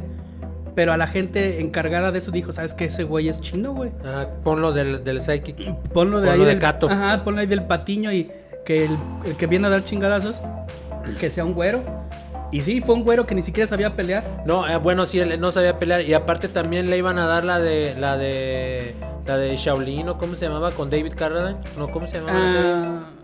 pero 0.75 0.93
a 0.93 0.97
la 0.97 1.07
gente 1.07 1.61
encargada 1.61 2.13
de 2.13 2.19
eso 2.19 2.31
dijo, 2.31 2.53
¿sabes 2.53 2.75
qué? 2.75 2.87
Ese 2.87 3.05
güey 3.05 3.29
es 3.29 3.41
chino, 3.41 3.73
güey. 3.73 3.93
Ah, 4.05 4.27
ponlo 4.45 4.73
del, 4.73 5.05
del 5.05 5.21
psychic. 5.23 5.57
Ponlo 5.93 6.21
de 6.21 6.27
Ponlo 6.27 6.31
ahí 6.33 6.41
de 6.41 6.47
del 6.47 6.59
Cato. 6.59 6.91
Ajá, 6.91 7.23
ponlo 7.25 7.41
ahí 7.41 7.47
del 7.47 7.63
patiño 7.65 8.13
y 8.13 8.31
que 8.67 8.85
el, 8.85 8.99
el 9.25 9.37
que 9.37 9.47
viene 9.47 9.69
a 9.69 9.71
dar 9.71 9.85
chingadazos, 9.85 10.37
que 11.19 11.31
sea 11.31 11.45
un 11.47 11.55
güero. 11.55 11.83
Y 12.53 12.61
sí, 12.61 12.81
fue 12.81 12.95
un 12.95 13.05
güero 13.05 13.27
que 13.27 13.35
ni 13.35 13.43
siquiera 13.43 13.67
sabía 13.67 13.97
pelear. 13.97 14.43
No, 14.45 14.69
eh, 14.69 14.77
bueno, 14.77 15.07
sí, 15.07 15.19
él 15.19 15.41
no 15.41 15.53
sabía 15.53 15.79
pelear. 15.79 16.03
Y 16.03 16.15
aparte 16.15 16.49
también 16.49 16.91
le 16.91 16.99
iban 16.99 17.19
a 17.19 17.27
dar 17.27 17.45
la 17.45 17.59
de. 17.59 17.95
la 17.99 18.17
de. 18.17 18.95
la 19.27 19.39
de 19.39 19.57
Shaolin, 19.57 20.09
¿o 20.11 20.19
cómo 20.19 20.37
se 20.37 20.47
llamaba? 20.47 20.71
Con 20.73 20.91
David 20.91 21.15
Carradine. 21.17 21.59
No, 21.79 21.89
¿cómo 21.91 22.07
se 22.07 22.19
llamaba? 22.19 22.39
Ah, 22.39 23.16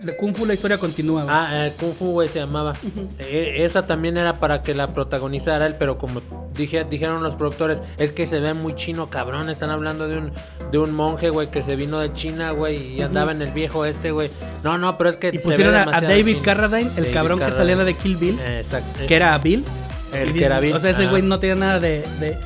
de 0.00 0.16
Kung 0.16 0.34
Fu 0.36 0.46
la 0.46 0.54
historia 0.54 0.78
continúa. 0.78 1.24
güey. 1.24 1.34
Ah, 1.36 1.66
eh, 1.66 1.72
Kung 1.78 1.94
Fu, 1.94 2.12
güey, 2.12 2.28
se 2.28 2.38
llamaba. 2.38 2.72
Eh, 3.18 3.56
esa 3.64 3.86
también 3.86 4.16
era 4.16 4.38
para 4.40 4.62
que 4.62 4.74
la 4.74 4.86
protagonizara 4.86 5.66
él, 5.66 5.74
pero 5.78 5.98
como 5.98 6.20
dije, 6.54 6.84
dijeron 6.88 7.22
los 7.22 7.34
productores, 7.34 7.82
es 7.98 8.10
que 8.12 8.26
se 8.26 8.40
ve 8.40 8.54
muy 8.54 8.74
chino, 8.74 9.10
cabrón. 9.10 9.48
Están 9.50 9.70
hablando 9.70 10.06
de 10.08 10.18
un, 10.18 10.32
de 10.70 10.78
un 10.78 10.94
monje, 10.94 11.30
güey, 11.30 11.48
que 11.50 11.62
se 11.62 11.76
vino 11.76 11.98
de 11.98 12.12
China, 12.12 12.50
güey, 12.52 12.94
y 12.94 13.02
andaba 13.02 13.32
en 13.32 13.42
el 13.42 13.50
viejo 13.50 13.84
este, 13.84 14.10
güey. 14.12 14.30
No, 14.62 14.78
no, 14.78 14.96
pero 14.98 15.10
es 15.10 15.16
que 15.16 15.28
y 15.28 15.32
se 15.32 15.38
pusieron 15.40 15.74
ve 15.74 15.80
a, 15.92 16.00
David 16.00 16.32
chino. 16.34 16.44
Carradine, 16.44 16.90
el 16.90 16.94
David 16.96 17.14
cabrón 17.14 17.38
que 17.38 17.44
Carradine. 17.46 17.72
salía 17.76 17.84
de 17.84 17.94
Kill 17.94 18.16
Bill, 18.16 18.38
Eh, 18.40 18.60
exacto. 18.60 19.00
que 19.06 19.16
era 19.16 19.36
Bill. 19.38 19.64
El 20.12 20.32
que 20.32 20.44
era 20.44 20.58
Bill. 20.60 20.74
O 20.74 20.80
sea, 20.80 20.90
ese 20.90 21.06
güey 21.06 21.22
no 21.22 21.38
tenía 21.38 21.54
nada 21.56 21.80
de... 21.80 22.02
de- 22.20 22.36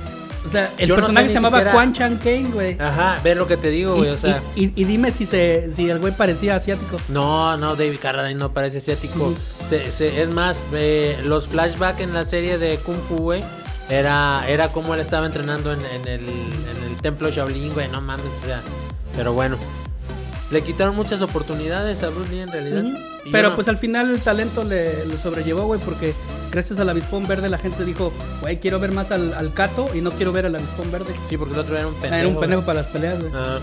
o 0.47 0.51
sea, 0.51 0.71
el 0.79 0.89
Yo 0.89 0.97
no 0.97 1.03
sé 1.03 1.07
personaje 1.07 1.29
se 1.29 1.35
llamaba 1.35 1.59
siquiera- 1.59 1.73
Quan 1.73 1.93
Chan 1.93 2.17
Kane, 2.19 2.49
güey. 2.53 2.77
Ajá, 2.81 3.21
ve 3.23 3.35
lo 3.35 3.47
que 3.47 3.57
te 3.57 3.69
digo, 3.69 3.95
güey, 3.97 4.09
Y, 4.09 4.13
o 4.13 4.19
sea. 4.19 4.43
y- 4.57 4.65
y- 4.65 4.73
y 4.77 4.85
dime 4.85 5.13
si 5.13 5.27
se 5.27 5.71
si 5.75 5.89
el 5.89 5.99
güey 5.99 6.13
parecía 6.13 6.57
asiático. 6.57 6.97
No, 7.09 7.57
no, 7.57 7.77
David 7.77 7.99
Carradine 8.03 8.39
no 8.41 8.53
parece 8.53 8.79
asiático. 8.79 9.33
Se- 9.69 9.91
se- 9.93 10.21
es 10.23 10.29
más, 10.31 10.59
eh, 10.75 11.17
los 11.25 11.47
flashbacks 11.47 12.01
en 12.01 12.13
la 12.13 12.25
serie 12.27 12.59
de 12.59 12.77
Kung 12.79 12.97
Fu, 13.09 13.17
güey, 13.19 13.43
era, 13.89 14.45
era 14.49 14.69
como 14.69 14.95
él 14.95 15.01
estaba 15.01 15.27
entrenando 15.27 15.73
en, 15.73 15.81
en 15.95 16.09
el, 16.09 16.21
en 16.29 16.91
el 16.91 16.97
templo 17.01 17.31
Shaolin, 17.31 17.73
güey, 17.73 17.89
no 17.89 18.01
mames, 18.01 18.27
o 18.43 18.47
sea. 18.47 18.61
Pero 19.17 19.33
bueno, 19.35 19.57
le 20.53 20.63
quitaron 20.63 20.95
muchas 20.95 21.23
oportunidades 21.23 22.03
a 22.05 22.11
Bruce 22.11 22.31
Lee 22.31 22.41
en 22.41 22.49
realidad. 22.53 22.83
Yo 22.83 23.31
Pero 23.33 23.49
no- 23.51 23.55
pues 23.55 23.69
al 23.69 23.79
final 23.79 24.11
el 24.11 24.21
talento 24.21 24.65
le, 24.65 25.07
le 25.07 25.17
sobrellevó, 25.17 25.63
güey, 25.65 25.81
porque 25.81 26.13
gracias 26.51 26.79
al 26.79 26.89
avispón 26.91 27.27
verde 27.27 27.49
la 27.49 27.59
gente 27.59 27.85
dijo, 27.85 28.13
güey, 28.41 28.59
quiero 28.61 28.79
ver 28.79 28.91
más 28.93 29.11
al, 29.11 29.33
al 29.35 29.53
Cato 29.55 29.89
y 29.95 30.01
no 30.01 30.11
quiero 30.11 30.31
ver 30.33 30.47
al 30.47 30.55
avispón 30.57 30.91
verde. 30.93 31.15
Sí, 31.29 31.37
porque 31.39 31.55
el 31.55 31.61
otro 31.61 31.77
era 31.77 31.87
un 31.89 31.95
pendejo. 31.95 32.15
Era 32.15 32.29
un 32.29 32.39
pendejo 32.41 32.63
para 32.63 32.83
las 32.83 32.87
peleas, 32.89 33.19
güey. 33.21 33.33
Ah, 33.35 33.59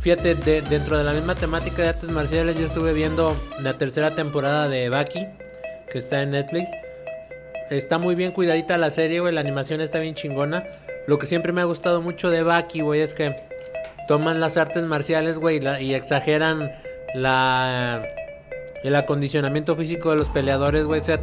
fíjate, 0.00 0.34
de- 0.36 0.62
dentro 0.62 0.96
de 0.98 1.04
la 1.04 1.12
misma 1.12 1.34
temática 1.34 1.82
de 1.82 1.88
artes 1.88 2.10
marciales, 2.10 2.58
yo 2.58 2.66
estuve 2.66 2.92
viendo 2.92 3.36
la 3.62 3.74
tercera 3.74 4.14
temporada 4.14 4.68
de 4.68 4.88
Baki, 4.88 5.26
que 5.90 5.98
está 5.98 6.22
en 6.22 6.30
Netflix. 6.30 6.68
Está 7.70 7.98
muy 7.98 8.14
bien 8.14 8.32
cuidadita 8.32 8.76
la 8.78 8.90
serie, 8.90 9.20
güey. 9.20 9.32
La 9.34 9.40
animación 9.40 9.80
está 9.80 9.98
bien 9.98 10.14
chingona. 10.14 10.64
Lo 11.06 11.18
que 11.18 11.26
siempre 11.26 11.52
me 11.52 11.60
ha 11.60 11.64
gustado 11.64 12.00
mucho 12.02 12.28
de 12.30 12.42
Baki, 12.42 12.80
güey, 12.82 13.00
es 13.00 13.14
que 13.14 13.34
toman 14.10 14.40
las 14.40 14.56
artes 14.56 14.82
marciales, 14.82 15.38
güey, 15.38 15.60
y, 15.80 15.94
exageran 15.94 16.72
la 17.14 18.02
el 18.82 18.96
acondicionamiento 18.96 19.76
físico 19.76 20.10
de 20.10 20.16
los 20.16 20.28
peleadores, 20.30 20.84
güey. 20.84 21.00
Sea, 21.00 21.20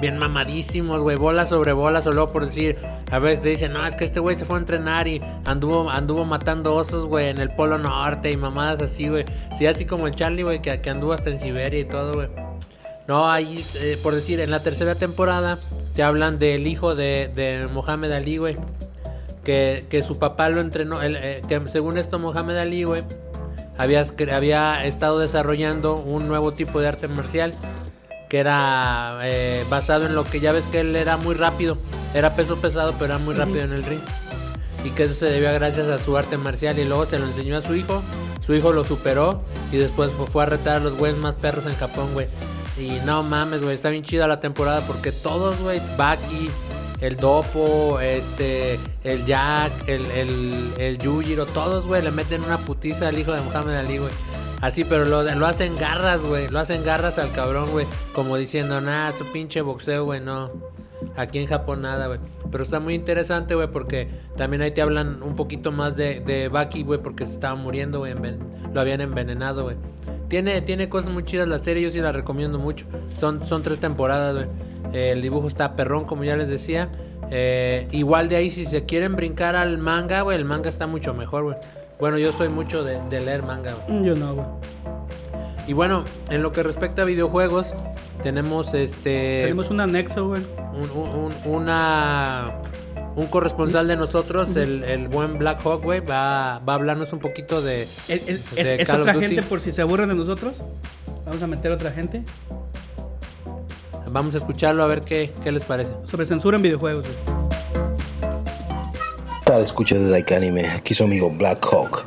bien 0.00 0.18
mamadísimos, 0.18 1.02
güey, 1.02 1.16
bolas 1.16 1.48
sobre 1.48 1.72
bolas, 1.72 2.06
o 2.06 2.12
luego 2.12 2.30
por 2.32 2.46
decir, 2.46 2.76
a 3.10 3.18
veces 3.18 3.42
te 3.42 3.48
dicen, 3.48 3.72
no, 3.72 3.84
es 3.84 3.96
que 3.96 4.04
este 4.04 4.20
güey 4.20 4.36
se 4.36 4.44
fue 4.44 4.58
a 4.58 4.60
entrenar 4.60 5.08
y 5.08 5.20
anduvo, 5.46 5.90
anduvo 5.90 6.24
matando 6.24 6.76
osos, 6.76 7.06
güey, 7.06 7.28
en 7.28 7.38
el 7.38 7.50
Polo 7.50 7.76
Norte 7.76 8.30
y 8.30 8.36
mamadas 8.36 8.80
así, 8.82 9.08
güey. 9.08 9.24
Sí, 9.58 9.66
así 9.66 9.84
como 9.84 10.06
el 10.06 10.14
Charlie, 10.14 10.44
güey, 10.44 10.62
que, 10.62 10.80
que 10.80 10.90
anduvo 10.90 11.14
hasta 11.14 11.28
en 11.28 11.40
Siberia 11.40 11.80
y 11.80 11.86
todo, 11.86 12.12
güey. 12.12 12.28
No, 13.08 13.28
ahí, 13.28 13.64
eh, 13.80 13.98
por 14.00 14.14
decir, 14.14 14.38
en 14.38 14.52
la 14.52 14.62
tercera 14.62 14.94
temporada 14.94 15.58
te 15.92 16.04
hablan 16.04 16.38
del 16.38 16.68
hijo 16.68 16.94
de, 16.94 17.32
de 17.34 17.66
Mohamed 17.66 18.12
Ali, 18.12 18.36
güey. 18.36 18.56
Que, 19.44 19.86
que 19.90 20.02
su 20.02 20.18
papá 20.18 20.48
lo 20.50 20.60
entrenó, 20.60 21.02
el, 21.02 21.16
eh, 21.16 21.42
que 21.48 21.60
según 21.66 21.98
esto 21.98 22.20
Mohamed 22.20 22.58
Ali, 22.58 22.84
güey, 22.84 23.02
había, 23.76 24.06
había 24.32 24.84
estado 24.86 25.18
desarrollando 25.18 25.96
un 25.96 26.28
nuevo 26.28 26.52
tipo 26.52 26.80
de 26.80 26.88
arte 26.88 27.08
marcial 27.08 27.52
que 28.32 28.38
era 28.38 29.18
eh, 29.24 29.62
basado 29.68 30.06
en 30.06 30.14
lo 30.14 30.24
que 30.24 30.40
ya 30.40 30.52
ves 30.52 30.64
que 30.72 30.80
él 30.80 30.96
era 30.96 31.18
muy 31.18 31.34
rápido, 31.34 31.76
era 32.14 32.34
peso 32.34 32.56
pesado, 32.56 32.94
pero 32.94 33.14
era 33.14 33.18
muy 33.18 33.34
rápido 33.34 33.60
en 33.60 33.72
el 33.72 33.84
ring. 33.84 34.00
Y 34.84 34.90
que 34.90 35.02
eso 35.02 35.14
se 35.14 35.26
debía 35.26 35.52
gracias 35.52 35.86
a 35.88 35.98
su 35.98 36.16
arte 36.16 36.38
marcial 36.38 36.78
y 36.78 36.84
luego 36.86 37.04
se 37.04 37.18
lo 37.18 37.26
enseñó 37.26 37.58
a 37.58 37.60
su 37.60 37.74
hijo, 37.74 38.02
su 38.40 38.54
hijo 38.54 38.72
lo 38.72 38.84
superó 38.84 39.42
y 39.70 39.76
después 39.76 40.10
fue, 40.12 40.26
fue 40.26 40.42
a 40.44 40.46
retar 40.46 40.76
a 40.76 40.80
los 40.80 40.96
güeyes 40.96 41.18
más 41.18 41.34
perros 41.34 41.66
en 41.66 41.74
Japón, 41.74 42.08
güey. 42.14 42.26
Y 42.78 43.00
no 43.04 43.22
mames, 43.22 43.62
güey, 43.62 43.74
está 43.74 43.90
bien 43.90 44.02
chida 44.02 44.26
la 44.26 44.40
temporada 44.40 44.80
porque 44.86 45.12
todos, 45.12 45.60
güey, 45.60 45.82
Baki, 45.98 46.50
el 47.02 47.16
Dopo, 47.16 47.98
este, 48.00 48.78
el 49.02 49.26
Jack, 49.26 49.72
el, 49.88 50.06
el, 50.12 50.72
el 50.78 50.98
Yujiro, 50.98 51.46
todos, 51.46 51.84
güey, 51.84 52.00
le 52.00 52.12
meten 52.12 52.42
una 52.44 52.58
putiza 52.58 53.08
al 53.08 53.18
hijo 53.18 53.32
de 53.32 53.40
Muhammad 53.40 53.76
Ali, 53.76 53.98
güey. 53.98 54.12
Así, 54.60 54.84
pero 54.84 55.04
lo, 55.04 55.24
lo 55.24 55.46
hacen 55.46 55.76
garras, 55.76 56.22
güey. 56.22 56.48
Lo 56.48 56.60
hacen 56.60 56.84
garras 56.84 57.18
al 57.18 57.32
cabrón, 57.32 57.70
güey. 57.72 57.84
Como 58.14 58.36
diciendo, 58.36 58.80
nah, 58.80 59.10
su 59.10 59.30
pinche 59.32 59.60
boxeo, 59.60 60.04
güey, 60.04 60.20
no. 60.20 60.52
Aquí 61.16 61.40
en 61.40 61.48
Japón 61.48 61.82
nada, 61.82 62.06
güey. 62.06 62.20
Pero 62.52 62.62
está 62.62 62.78
muy 62.78 62.94
interesante, 62.94 63.56
güey, 63.56 63.66
porque 63.66 64.08
también 64.36 64.62
ahí 64.62 64.70
te 64.70 64.80
hablan 64.80 65.24
un 65.24 65.34
poquito 65.34 65.72
más 65.72 65.96
de, 65.96 66.20
de 66.20 66.46
Baki, 66.46 66.84
güey, 66.84 67.00
porque 67.02 67.26
se 67.26 67.32
estaba 67.32 67.56
muriendo, 67.56 67.98
güey. 67.98 68.14
Lo 68.72 68.80
habían 68.80 69.00
envenenado, 69.00 69.64
güey. 69.64 69.76
Tiene, 70.32 70.62
tiene 70.62 70.88
cosas 70.88 71.12
muy 71.12 71.24
chidas 71.26 71.46
la 71.46 71.58
serie, 71.58 71.82
yo 71.82 71.90
sí 71.90 72.00
la 72.00 72.10
recomiendo 72.10 72.58
mucho. 72.58 72.86
Son, 73.18 73.44
son 73.44 73.62
tres 73.62 73.80
temporadas, 73.80 74.34
güey. 74.34 74.46
Eh, 74.94 75.10
el 75.12 75.20
dibujo 75.20 75.46
está 75.46 75.76
perrón, 75.76 76.06
como 76.06 76.24
ya 76.24 76.36
les 76.36 76.48
decía. 76.48 76.88
Eh, 77.30 77.86
igual 77.90 78.30
de 78.30 78.36
ahí, 78.36 78.48
si 78.48 78.64
se 78.64 78.86
quieren 78.86 79.14
brincar 79.14 79.56
al 79.56 79.76
manga, 79.76 80.22
güey, 80.22 80.38
el 80.38 80.46
manga 80.46 80.70
está 80.70 80.86
mucho 80.86 81.12
mejor, 81.12 81.42
güey. 81.44 81.56
Bueno, 82.00 82.16
yo 82.16 82.32
soy 82.32 82.48
mucho 82.48 82.82
de, 82.82 82.98
de 83.10 83.20
leer 83.20 83.42
manga, 83.42 83.74
güey. 83.74 83.98
Mm, 84.00 84.04
Yo 84.04 84.14
no, 84.16 84.34
güey. 84.34 84.46
Y 85.68 85.74
bueno, 85.74 86.02
en 86.30 86.42
lo 86.42 86.50
que 86.50 86.62
respecta 86.62 87.02
a 87.02 87.04
videojuegos, 87.04 87.74
tenemos 88.22 88.72
este 88.72 89.40
Tenemos 89.42 89.68
un 89.68 89.80
anexo, 89.80 90.28
güey. 90.28 90.40
un, 90.72 90.90
un- 90.98 91.10
un- 91.44 91.54
una 91.60 92.52
un 93.14 93.26
corresponsal 93.26 93.86
de 93.88 93.96
nosotros, 93.96 94.56
el, 94.56 94.84
el 94.84 95.08
buen 95.08 95.38
Black 95.38 95.60
Hawk, 95.64 95.82
güey, 95.82 96.00
va, 96.00 96.58
va 96.60 96.72
a 96.72 96.76
hablarnos 96.76 97.12
un 97.12 97.18
poquito 97.18 97.60
de, 97.62 97.82
Es, 97.82 98.08
es- 98.08 98.54
de 98.54 98.74
es- 98.74 98.80
es 98.80 98.86
Call 98.86 98.96
of 98.96 99.02
otra 99.02 99.12
Duty. 99.14 99.26
gente 99.26 99.42
por 99.42 99.60
si 99.60 99.72
se 99.72 99.82
aburren 99.82 100.08
de 100.08 100.14
nosotros. 100.14 100.62
Vamos 101.26 101.42
a 101.42 101.46
meter 101.46 101.70
otra 101.72 101.90
gente. 101.92 102.22
Vamos 104.10 104.34
a 104.34 104.38
escucharlo 104.38 104.82
a 104.82 104.86
ver 104.86 105.00
qué, 105.00 105.32
qué 105.42 105.52
les 105.52 105.64
parece. 105.64 105.92
Sobre 106.04 106.26
censura 106.26 106.56
en 106.56 106.62
videojuegos, 106.62 107.06
güey. 107.06 107.18
tal? 109.44 109.62
Escucha 109.62 109.94
de 109.96 110.10
Like 110.10 110.34
Anime, 110.34 110.66
aquí 110.68 110.94
su 110.94 111.04
amigo 111.04 111.30
Black 111.30 111.66
Hawk. 111.70 112.04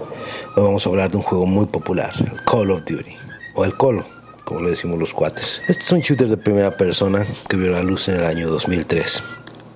Hoy 0.55 0.63
vamos 0.63 0.85
a 0.85 0.89
hablar 0.89 1.11
de 1.11 1.17
un 1.17 1.23
juego 1.23 1.45
muy 1.45 1.65
popular, 1.65 2.11
el 2.19 2.41
Call 2.43 2.71
of 2.71 2.81
Duty, 2.85 3.15
o 3.55 3.65
el 3.65 3.75
Colo, 3.75 4.05
como 4.45 4.61
le 4.61 4.69
decimos 4.71 4.97
los 4.99 5.13
cuates. 5.13 5.61
Este 5.67 5.83
es 5.83 5.91
un 5.91 5.99
shooter 5.99 6.27
de 6.29 6.37
primera 6.37 6.71
persona 6.77 7.25
que 7.49 7.57
vio 7.57 7.71
la 7.71 7.81
luz 7.83 8.07
en 8.07 8.15
el 8.15 8.25
año 8.25 8.47
2003. 8.47 9.21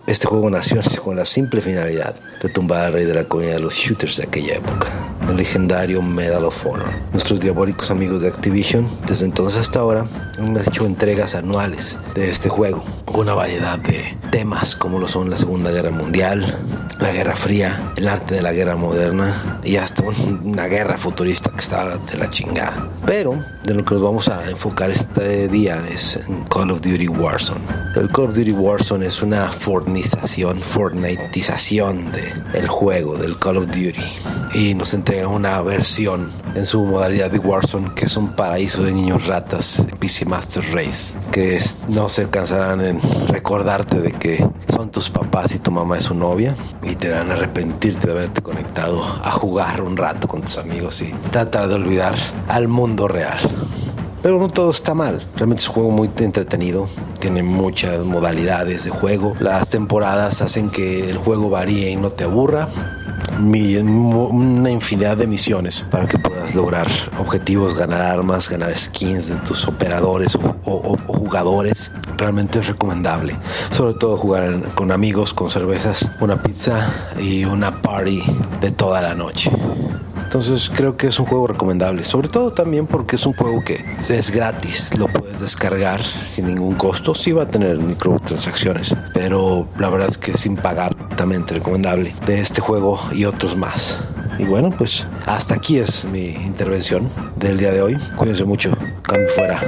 Este 0.07 0.27
juego 0.27 0.49
nació 0.49 0.81
con 1.03 1.15
la 1.15 1.25
simple 1.25 1.61
finalidad 1.61 2.15
de 2.41 2.49
tumbar 2.49 2.87
al 2.87 2.93
rey 2.93 3.05
de 3.05 3.13
la 3.13 3.25
comunidad 3.25 3.55
de 3.55 3.59
los 3.61 3.75
shooters 3.75 4.17
de 4.17 4.23
aquella 4.23 4.55
época, 4.55 4.87
el 5.29 5.37
legendario 5.37 6.01
Medal 6.01 6.45
of 6.45 6.65
Honor. 6.65 6.89
Nuestros 7.11 7.39
diabólicos 7.39 7.91
amigos 7.91 8.21
de 8.21 8.27
Activision, 8.27 8.87
desde 9.07 9.25
entonces 9.25 9.61
hasta 9.61 9.79
ahora, 9.79 10.05
han 10.37 10.57
hecho 10.57 10.85
entregas 10.85 11.35
anuales 11.35 11.97
de 12.15 12.29
este 12.29 12.49
juego, 12.49 12.83
con 13.05 13.21
una 13.21 13.33
variedad 13.33 13.77
de 13.79 14.17
temas 14.31 14.75
como 14.75 14.99
lo 14.99 15.07
son 15.07 15.29
la 15.29 15.37
Segunda 15.37 15.71
Guerra 15.71 15.91
Mundial, 15.91 16.57
la 16.99 17.11
Guerra 17.11 17.35
Fría, 17.35 17.93
el 17.95 18.07
arte 18.07 18.35
de 18.35 18.41
la 18.41 18.53
guerra 18.53 18.75
moderna 18.75 19.59
y 19.63 19.77
hasta 19.77 20.03
una 20.43 20.65
guerra 20.67 20.97
futurista 20.97 21.49
que 21.51 21.59
está 21.59 21.97
de 21.97 22.17
la 22.17 22.29
chingada. 22.29 22.89
Pero 23.05 23.43
de 23.63 23.73
lo 23.73 23.85
que 23.85 23.95
nos 23.95 24.03
vamos 24.03 24.27
a 24.27 24.49
enfocar 24.49 24.91
este 24.91 25.47
día 25.47 25.81
es 25.91 26.17
en 26.27 26.43
Call 26.45 26.71
of 26.71 26.81
Duty 26.81 27.07
Warzone. 27.07 27.61
El 27.95 28.09
Call 28.09 28.25
of 28.25 28.35
Duty 28.35 28.51
Warzone 28.51 29.05
es 29.05 29.21
una 29.21 29.51
fornización, 29.51 30.59
fortnitización 30.59 32.11
del 32.11 32.67
juego, 32.67 33.17
del 33.17 33.37
Call 33.37 33.57
of 33.57 33.67
Duty. 33.67 34.03
Y 34.53 34.73
nos 34.73 34.93
entrega 34.93 35.18
una 35.25 35.61
versión 35.61 36.31
en 36.55 36.65
su 36.65 36.83
modalidad 36.83 37.31
de 37.31 37.39
Warzone 37.39 37.93
que 37.95 38.05
es 38.05 38.17
un 38.17 38.29
paraíso 38.35 38.83
de 38.83 38.91
niños 38.91 39.27
ratas, 39.27 39.85
PC 39.99 40.25
Master 40.25 40.63
Race, 40.71 41.15
que 41.31 41.61
no 41.87 42.09
se 42.09 42.29
cansarán 42.29 42.81
en 42.81 43.01
recordarte 43.27 43.99
de 43.99 44.11
que 44.11 44.47
son 44.73 44.91
tus 44.91 45.09
papás 45.09 45.55
y 45.55 45.59
tu 45.59 45.71
mamá 45.71 45.97
es 45.97 46.05
su 46.05 46.13
novia 46.13 46.55
y 46.83 46.95
te 46.95 47.13
harán 47.13 47.31
arrepentirte 47.31 48.07
de 48.07 48.13
haberte 48.13 48.41
conectado 48.41 49.03
a 49.03 49.31
jugar 49.31 49.81
un 49.81 49.97
rato 49.97 50.27
con 50.27 50.41
tus 50.41 50.57
amigos 50.57 51.01
y 51.01 51.13
tratar 51.31 51.67
de 51.67 51.75
olvidar 51.75 52.15
al 52.47 52.67
mundo 52.67 53.07
real. 53.07 53.39
Pero 54.21 54.37
no 54.37 54.49
todo 54.49 54.71
está 54.71 54.93
mal. 54.93 55.25
Realmente 55.35 55.61
es 55.61 55.69
un 55.69 55.75
juego 55.75 55.91
muy 55.91 56.09
entretenido. 56.17 56.89
Tiene 57.19 57.41
muchas 57.41 58.03
modalidades 58.03 58.83
de 58.83 58.89
juego. 58.89 59.33
Las 59.39 59.69
temporadas 59.69 60.41
hacen 60.41 60.69
que 60.69 61.09
el 61.09 61.17
juego 61.17 61.49
varíe 61.49 61.89
y 61.89 61.95
no 61.95 62.09
te 62.09 62.25
aburra 62.25 62.67
una 63.37 64.71
infinidad 64.71 65.17
de 65.17 65.27
misiones 65.27 65.85
para 65.89 66.07
que 66.07 66.17
puedas 66.17 66.55
lograr 66.55 66.87
objetivos, 67.19 67.77
ganar 67.77 68.01
armas, 68.01 68.49
ganar 68.49 68.75
skins 68.77 69.29
de 69.29 69.35
tus 69.37 69.67
operadores 69.67 70.35
o, 70.35 70.97
jugadores. 71.07 71.91
Realmente 72.17 72.59
es 72.59 72.67
recomendable. 72.67 73.35
Sobre 73.71 73.93
todo 73.93 74.17
jugar 74.17 74.73
con 74.75 74.91
amigos, 74.91 75.33
con 75.33 75.49
cervezas, 75.49 76.11
una 76.19 76.41
pizza 76.41 76.91
y 77.19 77.45
una 77.45 77.81
party 77.81 78.21
de 78.61 78.71
toda 78.71 79.01
la 79.01 79.15
noche. 79.15 79.51
Entonces 80.29 80.69
creo 80.71 80.95
que 80.95 81.07
es 81.07 81.19
un 81.19 81.25
juego 81.25 81.47
recomendable, 81.47 82.03
sobre 82.03 82.27
todo 82.27 82.53
también 82.53 82.85
porque 82.85 83.15
es 83.15 83.25
un 83.25 83.33
juego 83.33 83.63
que 83.63 83.83
es 84.07 84.29
gratis, 84.29 84.95
lo 84.95 85.07
puedes 85.07 85.39
descargar 85.39 86.03
sin 86.03 86.45
ningún 86.45 86.75
costo, 86.75 87.15
sí 87.15 87.31
va 87.31 87.43
a 87.43 87.47
tener 87.47 87.79
microtransacciones, 87.79 88.95
pero 89.11 89.67
la 89.79 89.89
verdad 89.89 90.09
es 90.09 90.19
que 90.19 90.37
sin 90.37 90.55
pagar, 90.55 90.93
también 91.15 91.47
recomendable 91.47 92.13
de 92.27 92.41
este 92.41 92.61
juego 92.61 92.99
y 93.11 93.25
otros 93.25 93.57
más. 93.57 94.07
Y 94.37 94.43
bueno, 94.43 94.69
pues 94.69 95.07
hasta 95.25 95.55
aquí 95.55 95.79
es 95.79 96.05
mi 96.05 96.27
intervención 96.27 97.09
del 97.35 97.57
día 97.57 97.71
de 97.71 97.81
hoy. 97.81 97.97
Cuídense 98.15 98.45
mucho, 98.45 98.77
cambio 99.01 99.29
fuera. 99.29 99.59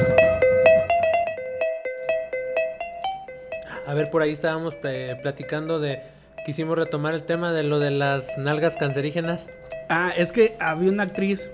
A 3.88 3.94
ver, 3.96 4.12
por 4.12 4.22
ahí 4.22 4.32
estábamos 4.32 4.76
platicando 4.76 5.80
de, 5.80 6.04
quisimos 6.46 6.78
retomar 6.78 7.16
el 7.16 7.24
tema 7.24 7.52
de 7.52 7.64
lo 7.64 7.80
de 7.80 7.90
las 7.90 8.38
nalgas 8.38 8.78
cancerígenas. 8.78 9.48
Ah, 9.94 10.14
es 10.16 10.32
que 10.32 10.56
había 10.58 10.90
una 10.90 11.04
actriz 11.04 11.52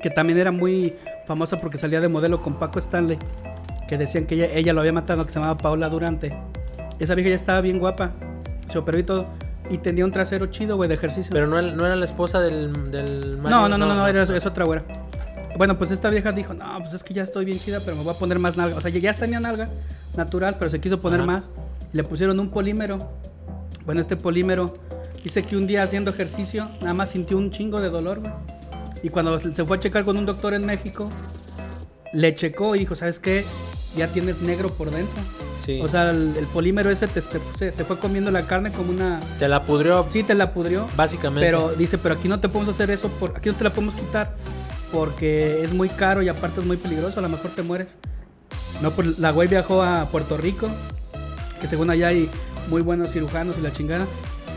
que 0.00 0.08
también 0.08 0.38
era 0.38 0.50
muy 0.50 0.94
famosa 1.26 1.60
porque 1.60 1.76
salía 1.76 2.00
de 2.00 2.08
modelo 2.08 2.42
con 2.42 2.58
Paco 2.58 2.78
Stanley. 2.78 3.18
Que 3.86 3.98
decían 3.98 4.24
que 4.24 4.58
ella, 4.58 4.72
lo 4.72 4.80
había 4.80 4.94
matado, 4.94 5.26
que 5.26 5.30
se 5.30 5.38
llamaba 5.38 5.58
Paola 5.58 5.90
Durante. 5.90 6.34
Esa 6.98 7.14
vieja 7.14 7.28
ya 7.28 7.36
estaba 7.36 7.60
bien 7.60 7.78
guapa. 7.78 8.12
Se 8.70 8.78
operó 8.78 8.98
y 8.98 9.02
todo. 9.02 9.26
Y 9.68 9.76
tenía 9.76 10.06
un 10.06 10.10
trasero 10.10 10.46
chido, 10.46 10.76
güey, 10.76 10.88
de 10.88 10.94
ejercicio. 10.94 11.30
Pero 11.34 11.46
no, 11.46 11.60
no 11.60 11.84
era 11.84 11.96
la 11.96 12.06
esposa 12.06 12.40
del, 12.40 12.90
del 12.90 13.42
No, 13.42 13.68
no, 13.68 13.76
no, 13.76 13.94
no, 13.94 14.08
era, 14.08 14.22
es 14.22 14.46
otra 14.46 14.64
güera. 14.64 14.82
Bueno, 15.58 15.76
pues 15.76 15.90
esta 15.90 16.08
vieja 16.08 16.32
dijo, 16.32 16.54
no, 16.54 16.78
pues 16.80 16.94
es 16.94 17.04
que 17.04 17.12
ya 17.12 17.24
estoy 17.24 17.44
bien 17.44 17.58
chida, 17.58 17.80
pero 17.84 17.94
me 17.94 18.04
voy 18.04 18.14
a 18.14 18.18
poner 18.18 18.38
más 18.38 18.56
nalga. 18.56 18.78
O 18.78 18.80
sea, 18.80 18.90
ya 18.90 19.12
tenía 19.12 19.38
nalga 19.38 19.68
natural, 20.16 20.56
pero 20.58 20.70
se 20.70 20.80
quiso 20.80 20.98
poner 20.98 21.20
más. 21.22 21.44
Le 21.92 22.04
pusieron 22.04 22.40
un 22.40 22.48
polímero. 22.48 22.98
Bueno, 23.84 24.00
este 24.00 24.16
polímero 24.16 24.72
Dice 25.24 25.42
que 25.42 25.56
un 25.56 25.66
día 25.66 25.82
haciendo 25.82 26.10
ejercicio 26.10 26.70
nada 26.82 26.94
más 26.94 27.10
sintió 27.10 27.38
un 27.38 27.50
chingo 27.50 27.80
de 27.80 27.88
dolor, 27.88 28.20
güey. 28.20 28.32
Y 29.02 29.08
cuando 29.08 29.40
se 29.40 29.64
fue 29.64 29.78
a 29.78 29.80
checar 29.80 30.04
con 30.04 30.16
un 30.16 30.26
doctor 30.26 30.54
en 30.54 30.64
México, 30.64 31.10
le 32.12 32.34
checó 32.34 32.76
y 32.76 32.80
dijo, 32.80 32.94
¿sabes 32.94 33.18
qué? 33.18 33.44
Ya 33.96 34.06
tienes 34.08 34.40
negro 34.42 34.70
por 34.70 34.90
dentro. 34.90 35.22
Sí. 35.64 35.80
O 35.82 35.88
sea, 35.88 36.10
el, 36.10 36.34
polímero 36.52 36.90
ese 36.90 37.08
te, 37.08 37.22
te, 37.22 37.84
fue 37.84 37.98
comiendo 37.98 38.30
la 38.30 38.46
carne 38.46 38.70
como 38.70 38.92
una... 38.92 39.18
Te 39.38 39.48
la 39.48 39.62
pudrió. 39.62 40.06
Sí, 40.12 40.22
te 40.22 40.34
la 40.34 40.52
pudrió. 40.52 40.86
Básicamente. 40.94 41.40
Pero 41.40 41.72
dice, 41.74 41.96
pero 41.96 42.14
aquí 42.14 42.28
no 42.28 42.38
te 42.38 42.48
podemos 42.50 42.74
hacer 42.74 42.90
eso, 42.90 43.08
por, 43.08 43.34
aquí 43.34 43.48
no 43.48 43.54
te 43.56 43.64
la 43.64 43.70
podemos 43.70 43.94
quitar 43.94 44.34
porque 44.94 45.64
es 45.64 45.72
muy 45.72 45.88
caro 45.88 46.22
y 46.22 46.28
aparte 46.28 46.60
es 46.60 46.66
muy 46.66 46.76
peligroso, 46.76 47.18
a 47.18 47.22
lo 47.22 47.28
mejor 47.28 47.50
te 47.50 47.62
mueres. 47.62 47.88
No, 48.80 48.92
pues 48.92 49.18
la 49.18 49.32
güey 49.32 49.48
viajó 49.48 49.82
a 49.82 50.06
Puerto 50.06 50.36
Rico, 50.36 50.68
que 51.60 51.66
según 51.66 51.90
allá 51.90 52.08
hay 52.08 52.30
muy 52.68 52.80
buenos 52.80 53.10
cirujanos 53.10 53.56
y 53.58 53.62
la 53.62 53.72
chingada. 53.72 54.06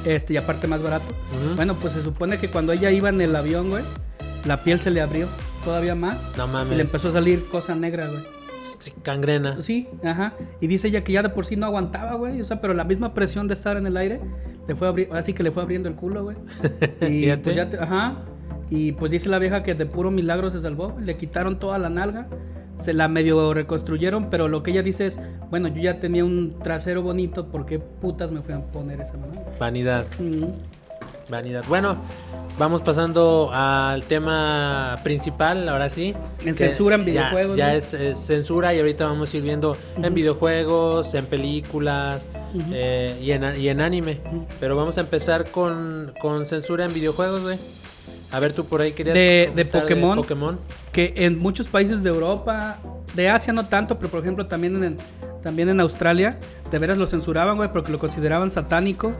Este, 0.07 0.33
y 0.33 0.37
aparte 0.37 0.67
más 0.67 0.81
barato. 0.81 1.13
Bueno, 1.55 1.75
pues 1.75 1.93
se 1.93 2.01
supone 2.01 2.37
que 2.37 2.47
cuando 2.47 2.71
ella 2.71 2.91
iba 2.91 3.09
en 3.09 3.19
el 3.19 3.35
avión, 3.35 3.69
güey, 3.69 3.83
la 4.45 4.63
piel 4.63 4.79
se 4.79 4.89
le 4.89 5.01
abrió 5.01 5.27
todavía 5.65 5.95
más. 5.95 6.17
No 6.37 6.47
mames. 6.47 6.73
Y 6.73 6.75
le 6.77 6.83
empezó 6.83 7.09
a 7.09 7.11
salir 7.11 7.45
cosa 7.49 7.75
negra, 7.75 8.07
güey. 8.07 8.23
Cangrena. 9.03 9.61
Sí, 9.61 9.89
ajá. 10.01 10.33
Y 10.61 10.67
dice 10.67 10.87
ella 10.87 11.03
que 11.03 11.11
ya 11.11 11.21
de 11.21 11.29
por 11.29 11.45
sí 11.45 11.57
no 11.57 11.65
aguantaba, 11.65 12.13
güey. 12.13 12.39
O 12.39 12.45
sea, 12.45 12.61
pero 12.61 12.73
la 12.73 12.85
misma 12.85 13.13
presión 13.13 13.49
de 13.49 13.53
estar 13.53 13.75
en 13.75 13.85
el 13.85 13.97
aire 13.97 14.21
le 14.65 14.75
fue 14.75 14.87
abriendo, 14.87 15.15
así 15.15 15.33
que 15.33 15.43
le 15.43 15.51
fue 15.51 15.63
abriendo 15.63 15.89
el 15.89 15.95
culo, 15.95 16.23
güey. 16.23 16.37
Y 17.01 17.35
pues 17.35 17.55
ya 17.55 17.69
ajá. 17.81 18.15
Y 18.69 18.93
pues 18.93 19.11
dice 19.11 19.27
la 19.27 19.39
vieja 19.39 19.63
que 19.63 19.75
de 19.75 19.85
puro 19.85 20.09
milagro 20.09 20.51
se 20.51 20.61
salvó. 20.61 20.95
Le 21.01 21.17
quitaron 21.17 21.59
toda 21.59 21.77
la 21.79 21.89
nalga 21.89 22.27
se 22.81 22.93
la 22.93 23.07
medio 23.07 23.53
reconstruyeron, 23.53 24.29
pero 24.29 24.47
lo 24.47 24.63
que 24.63 24.71
ella 24.71 24.83
dice 24.83 25.07
es, 25.07 25.19
bueno, 25.49 25.67
yo 25.67 25.81
ya 25.81 25.99
tenía 25.99 26.23
un 26.23 26.59
trasero 26.59 27.01
bonito, 27.01 27.47
¿por 27.47 27.65
qué 27.65 27.79
putas 27.79 28.31
me 28.31 28.41
fui 28.41 28.53
a 28.53 28.61
poner 28.61 29.01
esa 29.01 29.17
mano? 29.17 29.33
Vanidad. 29.59 30.05
Vanidad. 31.29 31.65
Bueno, 31.67 31.97
vamos 32.57 32.81
pasando 32.81 33.51
al 33.53 34.03
tema 34.03 34.95
principal, 35.03 35.67
ahora 35.67 35.89
sí. 35.89 36.13
En 36.45 36.55
censura 36.55 36.95
en 36.95 37.03
videojuegos. 37.03 37.57
Ya, 37.57 37.75
es, 37.75 37.95
censura 38.15 38.73
y 38.73 38.79
ahorita 38.79 39.05
vamos 39.05 39.33
a 39.33 39.37
ir 39.37 39.43
viendo 39.43 39.75
en 40.01 40.13
videojuegos, 40.13 41.13
en 41.15 41.25
películas 41.25 42.25
eh, 42.71 43.17
y, 43.21 43.31
en, 43.31 43.59
y 43.59 43.67
en 43.67 43.81
anime. 43.81 44.21
Pero 44.61 44.77
vamos 44.77 44.97
a 44.97 45.01
empezar 45.01 45.49
con, 45.51 46.13
con 46.21 46.45
censura 46.45 46.85
en 46.85 46.93
videojuegos, 46.93 47.43
güey. 47.43 47.57
A 48.31 48.39
ver, 48.39 48.53
tú 48.53 48.65
por 48.65 48.81
ahí 48.81 48.91
querías. 48.91 49.13
De, 49.13 49.51
de 49.55 49.65
Pokémon, 49.65 50.17
Pokémon. 50.17 50.59
Que 50.91 51.13
en 51.17 51.39
muchos 51.39 51.67
países 51.67 52.03
de 52.03 52.09
Europa, 52.09 52.79
de 53.15 53.29
Asia 53.29 53.53
no 53.53 53.67
tanto, 53.67 53.95
pero 53.95 54.09
por 54.09 54.21
ejemplo 54.21 54.47
también 54.47 54.83
en, 54.83 54.97
también 55.41 55.69
en 55.69 55.79
Australia, 55.79 56.37
de 56.69 56.79
veras 56.79 56.97
lo 56.97 57.07
censuraban, 57.07 57.55
güey, 57.55 57.71
porque 57.71 57.91
lo 57.91 57.99
consideraban 57.99 58.51
satánico 58.51 59.13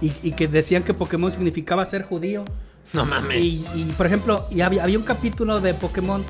y, 0.00 0.32
que 0.32 0.48
decían 0.48 0.82
que 0.82 0.94
Pokémon 0.94 1.30
significaba 1.32 1.84
ser 1.86 2.02
judío. 2.02 2.44
No 2.92 3.04
mames. 3.04 3.38
Y, 3.38 3.94
por 3.96 4.06
ejemplo, 4.06 4.46
y 4.50 4.62
había, 4.62 4.82
había, 4.82 4.98
un 4.98 5.04
capítulo 5.04 5.60
de 5.60 5.74
Pokémon, 5.74 6.24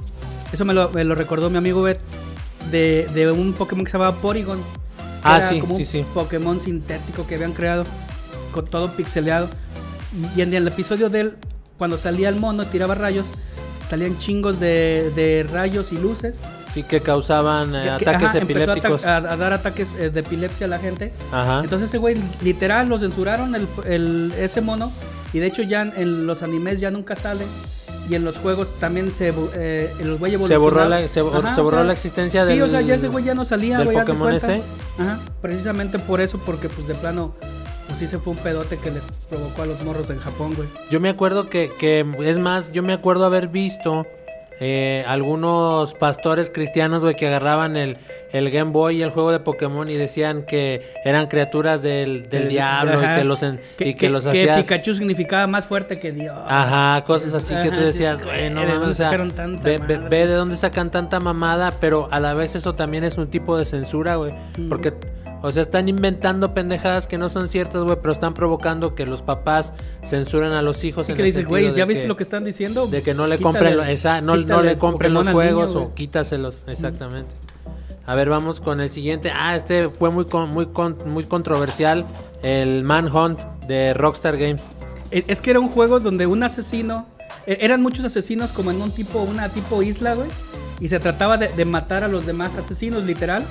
eso 0.52 0.64
me 0.64 0.74
lo, 0.74 0.90
me 0.90 1.04
lo 1.04 1.14
recordó 1.14 1.50
mi 1.50 1.58
amigo 1.58 1.82
Bet, 1.82 2.00
de, 2.70 3.08
de, 3.14 3.30
un 3.30 3.52
Pokémon 3.54 3.84
que 3.84 3.90
se 3.90 3.98
llamaba 3.98 4.16
Porygon. 4.16 4.60
Ah, 5.22 5.40
sí, 5.42 5.62
sí, 5.76 5.84
sí. 5.84 6.06
Pokémon 6.14 6.60
sintético 6.60 7.26
que 7.26 7.36
habían 7.36 7.52
creado, 7.52 7.84
con 8.52 8.66
todo 8.66 8.92
pixeleado. 8.92 9.48
Y 10.36 10.40
en 10.40 10.52
el 10.52 10.66
episodio 10.66 11.08
de 11.08 11.20
él 11.20 11.36
cuando 11.80 11.96
salía 11.96 12.28
el 12.28 12.36
mono, 12.36 12.66
tiraba 12.66 12.94
rayos, 12.94 13.24
salían 13.88 14.18
chingos 14.18 14.60
de, 14.60 15.46
rayos 15.50 15.92
y 15.92 15.96
luces. 15.96 16.38
Sí, 16.74 16.82
que 16.82 17.00
causaban 17.00 17.74
eh, 17.74 17.88
ataques 17.88 18.34
epilépticos. 18.34 19.06
A, 19.06 19.22
dar 19.22 19.54
ataques 19.54 19.94
eh, 19.98 20.10
de 20.10 20.20
epilepsia 20.20 20.66
a 20.66 20.68
la 20.68 20.78
gente. 20.78 21.10
Ajá. 21.32 21.60
Entonces 21.64 21.88
ese 21.88 21.96
güey, 21.96 22.18
literal, 22.42 22.90
lo 22.90 22.98
censuraron 22.98 23.54
el, 23.54 24.34
ese 24.36 24.60
mono. 24.60 24.92
Y 25.32 25.38
de 25.38 25.46
hecho 25.46 25.62
ya 25.62 25.80
en 25.80 26.26
los 26.26 26.42
animes 26.42 26.80
ya 26.80 26.90
nunca 26.90 27.16
sale. 27.16 27.46
Y 28.10 28.14
en 28.14 28.26
los 28.26 28.36
juegos 28.36 28.78
también 28.78 29.10
se, 29.16 29.32
eh, 29.54 29.90
el 30.00 30.16
güey 30.16 30.36
Se 30.44 30.58
borró 30.58 30.86
la, 30.86 31.08
se, 31.08 31.22
borró 31.22 31.82
la 31.82 31.94
existencia 31.94 32.44
sí, 32.44 32.52
Sí, 32.52 32.60
o 32.60 32.68
sea, 32.68 32.82
ya 32.82 32.96
ese 32.96 33.08
güey 33.08 33.24
ya 33.24 33.34
no 33.34 33.46
salía, 33.46 33.78
del 33.78 33.88
Pokémon 33.88 34.34
ese. 34.34 34.62
Ajá, 34.98 35.18
precisamente 35.40 35.98
por 35.98 36.20
eso, 36.20 36.38
porque 36.44 36.68
pues 36.68 36.86
de 36.86 36.94
plano 36.94 37.34
pues 37.90 37.98
sí 38.00 38.06
se 38.06 38.18
fue 38.18 38.32
un 38.32 38.38
pedote 38.38 38.76
que 38.78 38.90
le 38.90 39.00
provocó 39.28 39.62
a 39.62 39.66
los 39.66 39.82
morros 39.84 40.08
en 40.10 40.18
Japón, 40.18 40.54
güey. 40.54 40.68
Yo 40.90 41.00
me 41.00 41.08
acuerdo 41.08 41.48
que, 41.48 41.70
que 41.78 42.06
es 42.20 42.38
más, 42.38 42.70
yo 42.72 42.82
me 42.82 42.92
acuerdo 42.92 43.26
haber 43.26 43.48
visto 43.48 44.06
eh, 44.62 45.02
algunos 45.06 45.94
pastores 45.94 46.50
cristianos, 46.50 47.02
güey, 47.02 47.16
que 47.16 47.26
agarraban 47.26 47.76
el, 47.76 47.96
el, 48.32 48.50
Game 48.50 48.70
Boy 48.72 48.98
y 48.98 49.02
el 49.02 49.10
juego 49.10 49.32
de 49.32 49.40
Pokémon 49.40 49.88
y 49.88 49.94
decían 49.94 50.44
que 50.46 50.92
eran 51.04 51.28
criaturas 51.28 51.82
del, 51.82 52.28
del 52.28 52.48
diablo 52.48 53.02
y 53.02 53.16
que 53.16 53.24
los, 53.24 53.40
que, 53.40 53.88
y 53.88 53.94
que, 53.94 54.10
los 54.10 54.26
hacías... 54.26 54.56
Que 54.56 54.62
Pikachu 54.62 54.94
significaba 54.94 55.46
más 55.46 55.64
fuerte 55.64 55.98
que 55.98 56.12
Dios. 56.12 56.36
Ajá, 56.46 57.02
cosas 57.06 57.34
así 57.34 57.54
que 57.54 57.70
tú 57.70 57.80
decías, 57.80 58.22
güey, 58.22 58.50
no 58.50 58.60
o 58.82 58.94
sea, 58.94 59.10
ve, 59.10 59.78
ve, 59.78 60.26
de 60.26 60.34
dónde 60.34 60.56
sacan 60.56 60.90
tanta 60.90 61.20
mamada, 61.20 61.72
pero 61.80 62.08
a 62.10 62.20
la 62.20 62.34
vez 62.34 62.54
eso 62.54 62.74
también 62.74 63.02
es 63.02 63.16
un 63.16 63.28
tipo 63.28 63.56
de 63.56 63.64
censura, 63.64 64.16
güey, 64.16 64.34
porque 64.68 64.92
O 65.42 65.50
sea, 65.50 65.62
están 65.62 65.88
inventando 65.88 66.52
pendejadas 66.52 67.06
que 67.06 67.16
no 67.16 67.28
son 67.30 67.48
ciertas, 67.48 67.82
güey, 67.82 67.96
pero 68.02 68.12
están 68.12 68.34
provocando 68.34 68.94
que 68.94 69.06
los 69.06 69.22
papás 69.22 69.72
censuren 70.04 70.52
a 70.52 70.60
los 70.62 70.84
hijos. 70.84 71.08
Y 71.08 71.12
en 71.12 71.16
que 71.16 71.24
sentido 71.32 71.48
güey, 71.48 71.72
¿ya 71.74 71.86
viste 71.86 72.06
lo 72.06 72.16
que 72.16 72.22
están 72.24 72.44
diciendo? 72.44 72.86
De 72.86 73.02
que 73.02 73.14
no 73.14 73.26
le 73.26 73.36
Quítale- 73.38 73.42
compren, 73.42 73.76
lo- 73.78 73.84
esa- 73.84 74.20
no, 74.20 74.36
no 74.36 74.42
quítale 74.42 74.68
le 74.70 74.78
compren 74.78 75.14
los 75.14 75.28
juegos 75.30 75.74
niño, 75.74 75.86
o 75.86 75.94
quítaselos, 75.94 76.62
exactamente. 76.66 77.30
A 78.06 78.14
ver, 78.16 78.28
vamos 78.28 78.60
con 78.60 78.80
el 78.80 78.90
siguiente. 78.90 79.30
Ah, 79.34 79.54
este 79.56 79.88
fue 79.88 80.10
muy 80.10 80.24
con- 80.26 80.50
muy 80.50 80.66
con- 80.66 80.96
muy 81.06 81.24
controversial, 81.24 82.04
el 82.42 82.82
Manhunt 82.84 83.38
de 83.66 83.94
Rockstar 83.94 84.36
Games. 84.36 84.62
E- 85.10 85.24
Es 85.28 85.40
que 85.40 85.50
era 85.52 85.60
un 85.60 85.68
juego 85.68 86.00
donde 86.00 86.26
un 86.26 86.42
asesino. 86.42 87.06
e- 87.46 87.58
Eran 87.62 87.80
muchos 87.82 88.04
asesinos 88.04 88.50
como 88.50 88.70
en 88.72 88.82
un 88.82 88.90
tipo, 88.90 89.20
una 89.22 89.48
tipo 89.48 89.82
isla, 89.82 90.14
güey. 90.14 90.28
Y 90.80 90.88
se 90.88 90.98
trataba 91.00 91.36
de, 91.38 91.48
de 91.48 91.64
matar 91.64 92.04
a 92.04 92.08
los 92.08 92.26
demás 92.26 92.56
asesinos, 92.56 93.04
literal. 93.04 93.44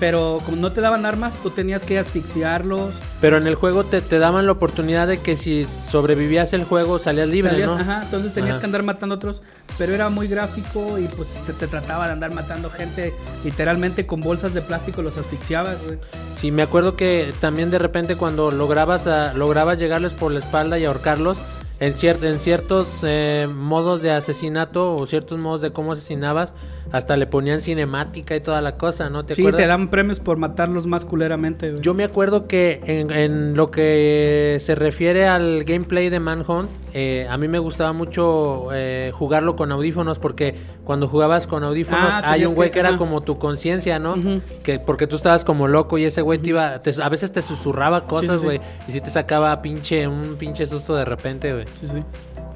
Pero 0.00 0.40
como 0.44 0.56
no 0.56 0.72
te 0.72 0.80
daban 0.80 1.06
armas, 1.06 1.38
tú 1.42 1.50
tenías 1.50 1.82
que 1.84 1.98
asfixiarlos. 1.98 2.92
Pero 3.20 3.36
en 3.36 3.46
el 3.46 3.54
juego 3.54 3.84
te, 3.84 4.00
te 4.02 4.18
daban 4.18 4.44
la 4.46 4.52
oportunidad 4.52 5.06
de 5.06 5.18
que 5.18 5.36
si 5.36 5.64
sobrevivías 5.64 6.52
el 6.52 6.64
juego 6.64 6.98
salías 6.98 7.28
libre, 7.28 7.52
salías- 7.52 7.68
¿no? 7.68 7.76
Ajá, 7.76 8.02
entonces 8.04 8.34
tenías 8.34 8.52
Ajá. 8.54 8.60
que 8.60 8.66
andar 8.66 8.82
matando 8.82 9.14
a 9.14 9.16
otros. 9.16 9.42
Pero 9.78 9.94
era 9.94 10.08
muy 10.10 10.26
gráfico 10.28 10.98
y 10.98 11.06
pues 11.06 11.28
te, 11.46 11.52
te 11.52 11.66
trataba 11.66 12.06
de 12.06 12.12
andar 12.12 12.32
matando 12.34 12.70
gente. 12.70 13.14
Literalmente 13.44 14.06
con 14.06 14.20
bolsas 14.20 14.52
de 14.54 14.62
plástico 14.62 15.00
los 15.02 15.16
asfixiabas, 15.16 15.76
güey. 15.84 15.98
Sí, 16.36 16.50
me 16.50 16.62
acuerdo 16.62 16.96
que 16.96 17.32
también 17.40 17.70
de 17.70 17.78
repente 17.78 18.16
cuando 18.16 18.50
lograbas, 18.50 19.06
a- 19.06 19.32
lograbas 19.34 19.78
llegarles 19.78 20.12
por 20.12 20.32
la 20.32 20.40
espalda 20.40 20.78
y 20.78 20.84
ahorcarlos, 20.84 21.38
en, 21.80 21.92
cier- 21.94 22.22
en 22.22 22.38
ciertos 22.38 22.86
eh, 23.02 23.48
modos 23.52 24.00
de 24.00 24.12
asesinato 24.12 24.94
o 24.94 25.06
ciertos 25.06 25.38
modos 25.38 25.60
de 25.60 25.72
cómo 25.72 25.92
asesinabas, 25.92 26.52
hasta 26.92 27.16
le 27.16 27.26
ponían 27.26 27.60
cinemática 27.60 28.36
y 28.36 28.40
toda 28.40 28.60
la 28.60 28.76
cosa, 28.76 29.10
¿no? 29.10 29.24
¿Te 29.24 29.34
sí, 29.34 29.42
acuerdas? 29.42 29.62
te 29.62 29.66
dan 29.66 29.88
premios 29.90 30.20
por 30.20 30.36
matarlos 30.36 30.86
más 30.86 31.04
culeramente, 31.04 31.70
güey. 31.70 31.82
Yo 31.82 31.92
me 31.94 32.04
acuerdo 32.04 32.46
que 32.46 32.80
en, 32.86 33.10
en 33.10 33.54
lo 33.56 33.70
que 33.70 34.58
se 34.60 34.74
refiere 34.74 35.26
al 35.26 35.64
gameplay 35.64 36.08
de 36.10 36.20
Manhunt, 36.20 36.68
eh, 36.92 37.26
a 37.28 37.36
mí 37.36 37.48
me 37.48 37.58
gustaba 37.58 37.92
mucho 37.92 38.68
eh, 38.72 39.10
jugarlo 39.14 39.56
con 39.56 39.72
audífonos 39.72 40.18
porque 40.20 40.54
cuando 40.84 41.08
jugabas 41.08 41.46
con 41.48 41.64
audífonos 41.64 42.10
Ah, 42.12 42.22
hay 42.32 42.44
un 42.44 42.54
güey 42.54 42.68
que- 42.68 42.74
que, 42.74 42.80
era 42.80 42.96
como 42.96 43.22
tu 43.22 43.38
conciencia, 43.38 43.98
¿no? 43.98 44.14
Que 44.62 44.78
Porque 44.78 45.06
tú 45.08 45.16
estabas 45.16 45.44
como 45.44 45.66
loco 45.66 45.98
y 45.98 46.04
ese 46.04 46.22
güey 46.22 46.38
te 46.38 46.50
iba, 46.50 46.80
te- 46.82 47.02
a 47.02 47.08
veces 47.08 47.32
te 47.32 47.42
susurraba 47.42 48.06
cosas, 48.06 48.40
sí. 48.40 48.46
güey, 48.46 48.60
y 48.86 48.92
si 48.92 49.00
te 49.00 49.10
sacaba 49.10 49.60
pinche, 49.62 50.06
un 50.06 50.36
pinche 50.36 50.66
susto 50.66 50.94
de 50.94 51.04
repente, 51.04 51.52
güey. 51.52 51.64
Sí, 51.80 51.88
sí. 51.88 52.02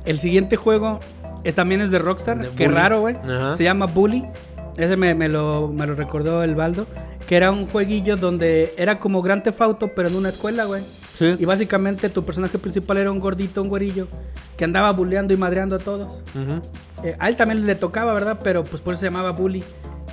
El 0.05 0.18
siguiente 0.20 0.57
juego 0.57 1.01
eh, 1.45 1.53
también 1.53 1.80
es 1.80 1.91
de 1.91 1.99
Rockstar. 1.99 2.39
De 2.39 2.49
Qué 2.51 2.68
raro, 2.68 3.01
güey. 3.01 3.16
Se 3.55 3.64
llama 3.64 3.86
Bully. 3.86 4.24
Ese 4.76 4.97
me, 4.97 5.14
me 5.14 5.28
lo, 5.28 5.68
me 5.68 5.86
lo 5.86 5.95
recordó 5.95 6.43
el 6.43 6.55
Baldo. 6.55 6.86
Que 7.26 7.36
era 7.36 7.51
un 7.51 7.66
jueguillo 7.66 8.16
donde 8.16 8.72
era 8.76 8.99
como 8.99 9.22
Grand 9.22 9.43
Theft 9.43 9.61
Auto, 9.61 9.91
pero 9.95 10.09
en 10.09 10.16
una 10.16 10.30
escuela, 10.30 10.64
güey. 10.64 10.82
Sí. 11.18 11.34
Y 11.39 11.45
básicamente 11.45 12.09
tu 12.09 12.24
personaje 12.24 12.59
principal 12.59 12.97
era 12.97 13.11
un 13.11 13.18
gordito, 13.18 13.61
un 13.61 13.68
güerillo, 13.68 14.07
que 14.57 14.64
andaba 14.64 14.93
bulleando 14.93 15.34
y 15.34 15.36
madreando 15.36 15.76
a 15.76 15.78
todos. 15.78 16.22
Ujú. 16.34 16.62
Eh, 17.03 17.16
a 17.18 17.28
él 17.28 17.36
también 17.36 17.66
le 17.66 17.74
tocaba, 17.74 18.12
¿verdad? 18.14 18.39
Pero 18.43 18.62
pues 18.62 18.80
por 18.80 18.95
eso 18.95 19.01
se 19.01 19.07
llamaba 19.07 19.32
Bully. 19.32 19.62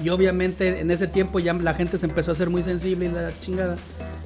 Y 0.04 0.10
obviamente 0.10 0.82
en 0.82 0.92
ese 0.92 1.08
tiempo 1.08 1.40
ya 1.40 1.54
la 1.54 1.74
gente 1.74 1.98
se 1.98 2.06
empezó 2.06 2.32
a 2.32 2.34
hacer 2.34 2.50
muy 2.50 2.64
sensible 2.64 3.06
y 3.06 3.10
la 3.10 3.30
chingada. 3.40 3.76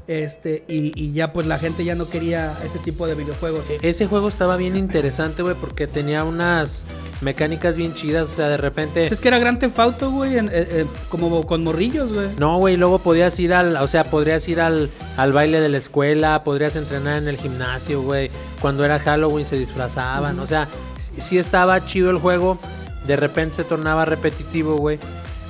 Este, 0.09 0.63
y, 0.67 0.91
y 0.99 1.13
ya 1.13 1.33
pues 1.33 1.45
la 1.45 1.59
gente 1.59 1.85
ya 1.85 1.93
no 1.93 2.09
quería 2.09 2.57
ese 2.65 2.79
tipo 2.79 3.05
de 3.05 3.13
videojuegos. 3.13 3.63
Ese 3.83 4.07
juego 4.07 4.27
estaba 4.27 4.57
bien 4.57 4.75
interesante, 4.75 5.43
güey, 5.43 5.53
porque 5.53 5.85
tenía 5.85 6.23
unas 6.23 6.83
mecánicas 7.21 7.77
bien 7.77 7.93
chidas, 7.93 8.31
o 8.31 8.35
sea, 8.35 8.47
de 8.49 8.57
repente... 8.57 9.05
Es 9.05 9.21
que 9.21 9.27
era 9.27 9.37
Grand 9.37 9.59
Theft 9.59 9.77
Auto, 9.77 10.09
güey, 10.09 10.35
eh, 10.35 10.49
eh, 10.51 10.85
como 11.09 11.45
con 11.45 11.63
morrillos, 11.63 12.11
güey. 12.11 12.29
No, 12.39 12.57
güey, 12.57 12.75
luego 12.75 12.97
podías 12.97 13.37
ir 13.39 13.53
al, 13.53 13.75
o 13.75 13.87
sea, 13.87 14.03
podrías 14.03 14.47
ir 14.49 14.61
al, 14.61 14.89
al 15.15 15.31
baile 15.31 15.61
de 15.61 15.69
la 15.69 15.77
escuela, 15.77 16.43
podrías 16.43 16.75
entrenar 16.75 17.21
en 17.21 17.27
el 17.27 17.37
gimnasio, 17.37 18.01
güey. 18.01 18.31
Cuando 18.61 18.83
era 18.83 18.97
Halloween 18.97 19.45
se 19.45 19.59
disfrazaban, 19.59 20.39
o 20.39 20.47
sea, 20.47 20.67
sí- 20.97 21.21
sí 21.21 21.37
estaba 21.37 21.85
chido 21.85 22.09
el 22.09 22.17
juego. 22.17 22.57
De 23.05 23.15
repente 23.15 23.57
se 23.57 23.63
tornaba 23.63 24.05
repetitivo, 24.05 24.75
güey. 24.77 24.97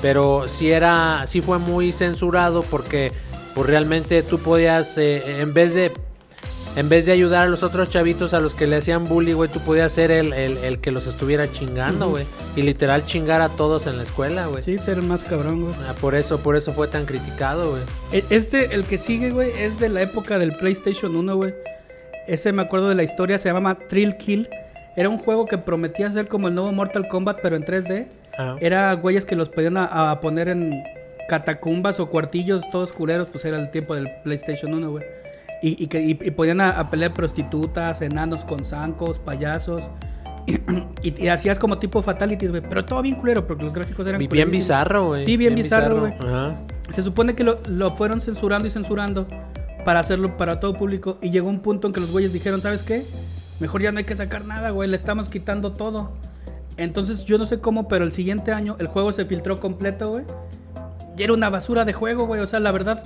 Pero 0.02 0.50
sí 0.50 0.70
era, 0.70 1.24
sí 1.28 1.40
fue 1.42 1.60
muy 1.60 1.94
censurado 1.94 2.64
porque, 2.64 3.12
pues 3.60 3.70
realmente 3.70 4.24
tú 4.24 4.40
podías, 4.40 4.98
eh, 4.98 5.42
en 5.42 5.54
vez 5.54 5.74
de, 5.74 5.92
en 6.78 6.88
vez 6.88 7.06
de 7.06 7.12
ayudar 7.12 7.48
a 7.48 7.50
los 7.50 7.62
otros 7.62 7.90
chavitos 7.90 8.34
a 8.34 8.40
los 8.40 8.56
que 8.56 8.68
le 8.68 8.78
hacían 8.78 9.04
bully, 9.06 9.34
güey, 9.34 9.50
tú 9.50 9.60
podías 9.60 9.92
ser 9.92 10.12
el, 10.12 10.32
el, 10.32 10.58
el 10.60 10.80
que 10.80 10.92
los 10.92 11.08
estuviera 11.08 11.52
chingando, 11.52 12.10
güey. 12.10 12.24
Y 12.56 12.62
literal 12.62 13.06
chingar 13.06 13.42
a 13.42 13.50
todos 13.50 13.86
en 13.86 13.98
la 13.98 14.04
escuela, 14.04 14.46
güey. 14.48 14.64
Sí, 14.64 14.78
ser 14.78 15.02
más 15.02 15.26
cabrón, 15.26 15.64
güey. 15.64 15.74
Ah, 15.90 15.94
por 16.00 16.16
eso, 16.16 16.40
por 16.40 16.56
eso 16.56 16.72
fue 16.72 16.88
tan 16.88 17.06
criticado, 17.06 17.72
güey. 17.72 17.82
E- 18.14 18.24
Este, 18.30 18.74
el 18.74 18.86
que 18.86 18.98
sigue, 18.98 19.32
güey, 19.32 19.52
es 19.60 19.78
de 19.80 19.90
la 19.90 20.04
época 20.04 20.40
del 20.40 20.54
PlayStation 20.54 21.14
1, 21.14 21.36
güey. 21.36 21.54
Ese 22.30 22.54
me 22.54 22.62
acuerdo 22.62 22.88
de 22.88 22.96
la 22.96 23.04
historia, 23.04 23.38
se 23.40 23.52
llama 23.52 23.78
Thrill 23.90 24.16
Kill. 24.16 24.48
Era 24.96 25.10
un 25.10 25.18
juego 25.18 25.46
que 25.48 25.58
prometía 25.58 26.10
ser 26.12 26.30
como 26.30 26.48
el 26.48 26.56
nuevo 26.56 26.72
Mortal 26.72 27.10
Kombat, 27.10 27.40
pero 27.44 27.58
en 27.58 27.66
3D. 27.66 28.08
Ah. 28.38 28.56
Era 28.62 28.94
güeyes 28.94 29.26
que 29.26 29.36
los 29.36 29.50
podían 29.50 29.76
a, 29.76 30.12
a 30.12 30.22
poner 30.22 30.48
en 30.48 30.82
catacumbas 31.30 32.02
o 32.02 32.10
cuartillos 32.10 32.70
todos 32.72 32.92
culeros, 32.92 33.30
pues 33.30 33.46
era 33.46 33.58
el 33.58 33.72
tiempo 33.72 33.96
del 33.96 34.10
PlayStation 34.24 34.74
1, 34.74 34.92
güey. 34.92 35.06
Y, 35.62 35.82
y 35.82 35.88
que 35.88 36.02
y, 36.02 36.12
y 36.12 36.32
podían 36.32 36.60
a, 36.60 36.72
a 36.72 36.90
pelear 36.90 37.14
prostitutas, 37.14 38.02
enanos 38.02 38.44
con 38.44 38.66
zancos, 38.66 39.20
payasos. 39.20 39.90
Y, 41.02 41.24
y 41.24 41.30
hacías 41.30 41.60
como 41.60 41.80
tipo 41.80 42.02
fatalities, 42.02 42.50
güey. 42.50 42.62
Pero 42.62 42.84
todo 42.84 43.02
bien 43.02 43.16
culero, 43.16 43.48
porque 43.48 43.64
los 43.64 43.72
gráficos 43.72 44.06
eran 44.06 44.20
Bien 44.28 44.52
bizarro, 44.52 45.08
güey. 45.08 45.24
Sí, 45.24 45.38
bien 45.38 45.56
bizarro, 45.56 46.02
güey. 46.02 46.14
Se 46.90 47.02
supone 47.02 47.36
que 47.36 47.44
lo, 47.46 47.60
lo 47.68 47.96
fueron 47.96 48.20
censurando 48.20 48.68
y 48.68 48.72
censurando 48.72 49.28
para 49.86 50.00
hacerlo 50.02 50.36
para 50.36 50.60
todo 50.60 50.74
público. 50.74 51.18
Y 51.22 51.30
llegó 51.30 51.48
un 51.48 51.62
punto 51.62 51.88
en 51.88 51.94
que 51.94 52.02
los 52.02 52.12
güeyes 52.12 52.34
dijeron, 52.34 52.62
¿sabes 52.62 52.84
qué? 52.84 53.06
Mejor 53.60 53.82
ya 53.82 53.92
no 53.92 54.00
hay 54.00 54.06
que 54.06 54.16
sacar 54.16 54.44
nada, 54.44 54.72
güey. 54.72 54.90
Le 54.90 54.98
estamos 54.98 55.30
quitando 55.30 55.72
todo. 55.72 56.12
Entonces 56.78 57.26
yo 57.26 57.38
no 57.38 57.46
sé 57.46 57.60
cómo, 57.60 57.88
pero 57.88 58.06
el 58.06 58.12
siguiente 58.12 58.52
año 58.52 58.76
el 58.80 58.88
juego 58.88 59.12
se 59.12 59.26
filtró 59.26 59.58
completo, 59.58 60.12
güey. 60.12 60.24
Y 61.20 61.24
era 61.24 61.34
una 61.34 61.50
basura 61.50 61.86
de 61.86 61.94
juego, 61.94 62.26
güey. 62.26 62.42
O 62.42 62.48
sea, 62.48 62.60
la 62.60 62.72
verdad, 62.72 63.04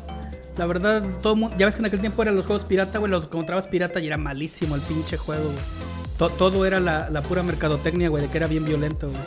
la 0.57 0.65
verdad, 0.67 1.03
todo 1.21 1.35
mu- 1.35 1.49
ya 1.57 1.65
ves 1.65 1.75
que 1.75 1.81
en 1.81 1.87
aquel 1.87 1.99
tiempo 1.99 2.21
eran 2.21 2.35
los 2.35 2.45
juegos 2.45 2.63
pirata, 2.63 2.99
güey. 2.99 3.11
Los 3.11 3.25
encontrabas 3.25 3.67
pirata 3.67 3.99
y 3.99 4.07
era 4.07 4.17
malísimo 4.17 4.75
el 4.75 4.81
pinche 4.81 5.17
juego, 5.17 5.43
güey. 5.45 5.57
To- 6.17 6.29
todo 6.29 6.65
era 6.65 6.79
la, 6.79 7.09
la 7.09 7.21
pura 7.23 7.43
mercadotecnia, 7.43 8.07
güey, 8.09 8.23
de 8.23 8.29
que 8.29 8.37
era 8.37 8.47
bien 8.47 8.63
violento, 8.63 9.07
güey. 9.09 9.19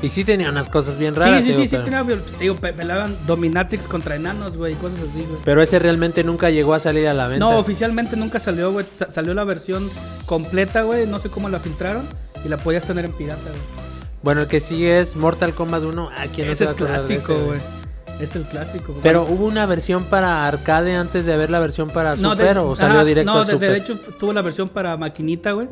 Y 0.00 0.10
sí 0.10 0.22
tenía 0.24 0.48
unas 0.50 0.68
cosas 0.68 0.96
bien 0.96 1.16
raras. 1.16 1.42
sí, 1.42 1.48
sí, 1.48 1.48
digo, 1.48 1.62
sí, 1.62 1.68
sí, 1.68 1.72
pero, 1.74 1.84
tenía, 1.84 2.02
viol- 2.04 2.22
te 2.22 2.38
digo, 2.38 2.54
pe- 2.54 2.72
pelaban 2.72 3.16
Dominatrix 3.26 3.88
contra 3.88 4.14
enanos, 4.14 4.56
güey, 4.56 4.74
y 4.74 4.76
cosas 4.76 5.00
así, 5.00 5.24
güey. 5.28 5.40
pero 5.44 5.60
ese 5.60 5.80
realmente 5.80 6.22
nunca 6.22 6.50
llegó 6.50 6.74
a 6.74 6.78
salir 6.78 7.08
a 7.08 7.14
la 7.14 7.26
venta. 7.26 7.44
No, 7.44 7.58
oficialmente 7.58 8.14
nunca 8.16 8.38
salió, 8.38 8.70
güey. 8.70 8.86
Sa- 8.96 9.10
salió 9.10 9.34
la 9.34 9.42
versión 9.42 9.90
completa, 10.24 10.82
güey. 10.82 11.08
No 11.08 11.18
sé 11.18 11.30
cómo 11.30 11.48
la 11.48 11.58
filtraron. 11.58 12.04
Y 12.44 12.48
la 12.48 12.58
podías 12.58 12.84
tener 12.84 13.04
en 13.06 13.12
pirata, 13.12 13.42
güey. 13.42 13.88
Bueno, 14.22 14.42
el 14.42 14.46
que 14.46 14.60
sigue 14.60 15.00
es 15.00 15.16
Mortal 15.16 15.52
Kombat 15.52 15.82
1. 15.82 16.10
Ah, 16.16 16.26
¿quién 16.32 16.46
no 16.46 16.52
Ese 16.52 16.66
se 16.66 16.70
es 16.72 16.76
clásico, 16.76 17.34
güey. 17.36 17.58
Es 18.20 18.34
el 18.36 18.42
clásico. 18.44 18.92
güey. 18.92 19.02
Pero 19.02 19.24
hubo 19.28 19.46
una 19.46 19.64
versión 19.66 20.04
para 20.04 20.46
arcade 20.46 20.94
antes 20.94 21.24
de 21.26 21.32
haber 21.34 21.50
la 21.50 21.60
versión 21.60 21.88
para 21.90 22.16
No, 22.16 22.32
Super 22.32 22.54
de- 22.54 22.60
o 22.60 22.74
salió 22.76 23.04
directo 23.04 23.32
no, 23.32 23.40
a 23.40 23.46
Super. 23.46 23.70
de 23.72 23.78
hecho 23.78 23.96
tuvo 24.18 24.32
la 24.32 24.42
versión 24.42 24.68
para 24.68 24.96
maquinita, 24.96 25.52
güey. 25.52 25.68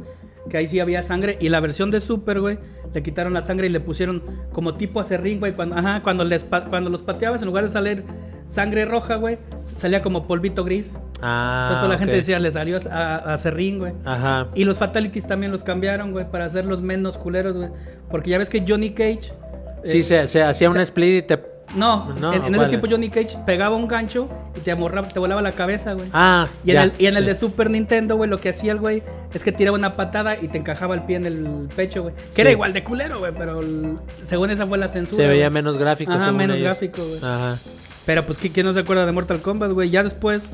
Que 0.49 0.59
ahí 0.59 0.69
sí 0.69 0.79
había 0.79 1.03
sangre. 1.03 1.37
Y 1.41 1.49
la 1.49 1.59
versión 1.59 1.91
de 1.91 1.99
Super, 2.01 2.41
güey, 2.41 2.59
le 2.95 3.03
quitaron 3.03 3.35
la 3.35 3.43
sangre 3.43 3.67
y 3.67 3.71
le 3.71 3.81
pusieron 3.81 4.23
como 4.53 4.75
tipo 4.77 5.01
acerrín, 5.01 5.41
güey. 5.41 5.53
Cuando, 5.53 5.75
ajá, 5.77 6.01
cuando, 6.05 6.25
les 6.25 6.45
cuando 6.45 6.89
los 6.89 7.03
pateabas, 7.03 7.41
en 7.41 7.47
lugar 7.47 7.65
de 7.65 7.69
salir 7.69 8.05
sangre 8.47 8.85
roja, 8.85 9.17
güey, 9.17 9.39
salía 9.65 10.03
como 10.03 10.29
polvito 10.29 10.63
gris. 10.63 10.93
Ah, 11.21 11.63
Entonces 11.65 11.81
toda 11.81 11.93
la 11.95 11.99
gente 11.99 12.15
decía, 12.15 12.39
le 12.39 12.53
salió 12.53 12.79
a, 12.93 13.35
a 13.35 13.51
güey. 13.77 13.93
Ajá. 14.05 14.47
Y 14.55 14.63
los 14.65 14.79
Fatalities 14.79 15.27
también 15.27 15.51
los 15.51 15.65
cambiaron, 15.65 16.13
güey, 16.13 16.31
para 16.31 16.45
hacerlos 16.45 16.81
menos 16.81 17.19
culeros, 17.19 17.57
güey. 17.57 17.71
Porque 18.09 18.31
ya 18.31 18.39
ves 18.39 18.49
que 18.49 18.65
Johnny 18.67 18.91
Cage. 18.91 19.33
Sí, 19.85 19.99
eh, 19.99 20.03
se, 20.05 20.29
se 20.29 20.43
hacía 20.45 20.71
un 20.71 20.79
split 20.79 21.25
y 21.25 21.27
te. 21.27 21.56
No, 21.75 22.15
No, 22.21 22.33
en, 22.33 22.45
en 22.45 22.55
ese 22.55 22.67
tiempo 22.69 22.87
Johnny 22.89 23.11
Cage 23.11 23.37
pegaba 23.45 23.77
un 23.77 23.87
gancho 23.89 24.29
y 24.57 24.61
te, 24.61 24.71
amorraba- 24.73 25.09
te 25.09 25.19
volaba 25.19 25.43
la 25.43 25.53
cabeza, 25.53 25.93
güey. 25.95 26.09
Ah, 26.13 26.47
y 26.65 26.71
en, 26.71 26.77
el, 26.79 26.93
y 26.99 27.07
en 27.07 27.17
el 27.17 27.27
de 27.27 27.35
Super 27.35 27.69
Nintendo, 27.71 28.17
güey, 28.17 28.31
lo 28.31 28.39
que 28.39 28.51
hacía 28.51 28.73
el 28.73 28.79
güey 28.79 29.03
es 29.35 29.43
que 29.43 29.53
tiraba 29.53 29.77
una 29.77 29.95
patada 29.97 30.37
y 30.41 30.49
te 30.49 30.59
encajaba 30.59 30.95
el 30.95 31.03
pie 31.03 31.17
en 31.17 31.27
el 31.27 31.69
pecho, 31.75 32.03
güey. 32.05 32.15
Que 32.15 32.23
Sí. 32.37 32.41
era 32.43 32.51
igual 32.53 32.73
de 32.73 32.83
culero, 32.85 33.19
güey, 33.19 33.33
pero 33.37 33.61
el- 33.61 33.99
según 34.25 34.51
esa 34.51 34.67
fue 34.67 34.79
la 34.79 34.89
censura. 34.89 35.17
Se 35.25 35.29
veía 35.29 35.49
güey. 35.49 35.55
menos 35.55 35.77
gráfico. 35.77 36.13
Ajá, 36.13 36.21
según 36.25 36.37
menos 36.39 36.57
ellos. 36.57 36.67
gráfico, 36.67 37.03
güey. 37.05 37.19
Ajá. 37.19 37.59
Pero 38.07 38.23
pues, 38.25 38.41
¿qui- 38.41 38.53
¿quién 38.53 38.65
no 38.65 38.73
se 38.73 38.81
acuerda 38.81 39.05
de 39.05 39.13
Mortal 39.13 39.41
Kombat, 39.43 39.73
güey? 39.73 39.91
Ya 39.91 40.03
después, 40.05 40.51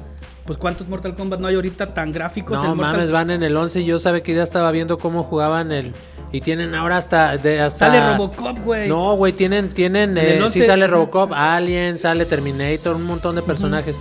pues, 0.46 0.58
¿cuántos 0.58 0.88
Mortal 0.88 1.14
Kombat 1.14 1.38
no 1.38 1.46
hay 1.48 1.54
ahorita 1.54 1.86
tan 1.88 2.10
gráficos? 2.10 2.56
No 2.56 2.70
El 2.70 2.76
Mortal- 2.76 2.94
mames, 2.94 3.12
van 3.12 3.30
en 3.30 3.42
el 3.42 3.54
11 3.56 3.80
y 3.80 3.84
yo 3.84 4.00
sabe 4.00 4.22
que 4.22 4.34
ya 4.34 4.42
estaba 4.42 4.70
viendo 4.72 4.96
cómo 4.96 5.22
jugaban 5.22 5.70
el... 5.70 5.92
Y 6.32 6.40
tienen 6.40 6.74
ahora 6.74 6.96
hasta... 6.96 7.36
De, 7.36 7.60
hasta 7.60 7.86
Sale 7.90 8.12
Robocop, 8.12 8.58
güey. 8.64 8.88
No, 8.88 9.14
güey, 9.16 9.32
tienen... 9.34 9.68
tienen 9.68 10.16
eh, 10.16 10.40
11, 10.42 10.60
sí 10.60 10.66
sale. 10.66 10.86
Robocop, 10.86 11.32
Alien, 11.34 11.98
sale 11.98 12.24
Terminator, 12.24 12.96
un 12.96 13.04
montón 13.04 13.36
de 13.36 13.42
personajes. 13.42 13.94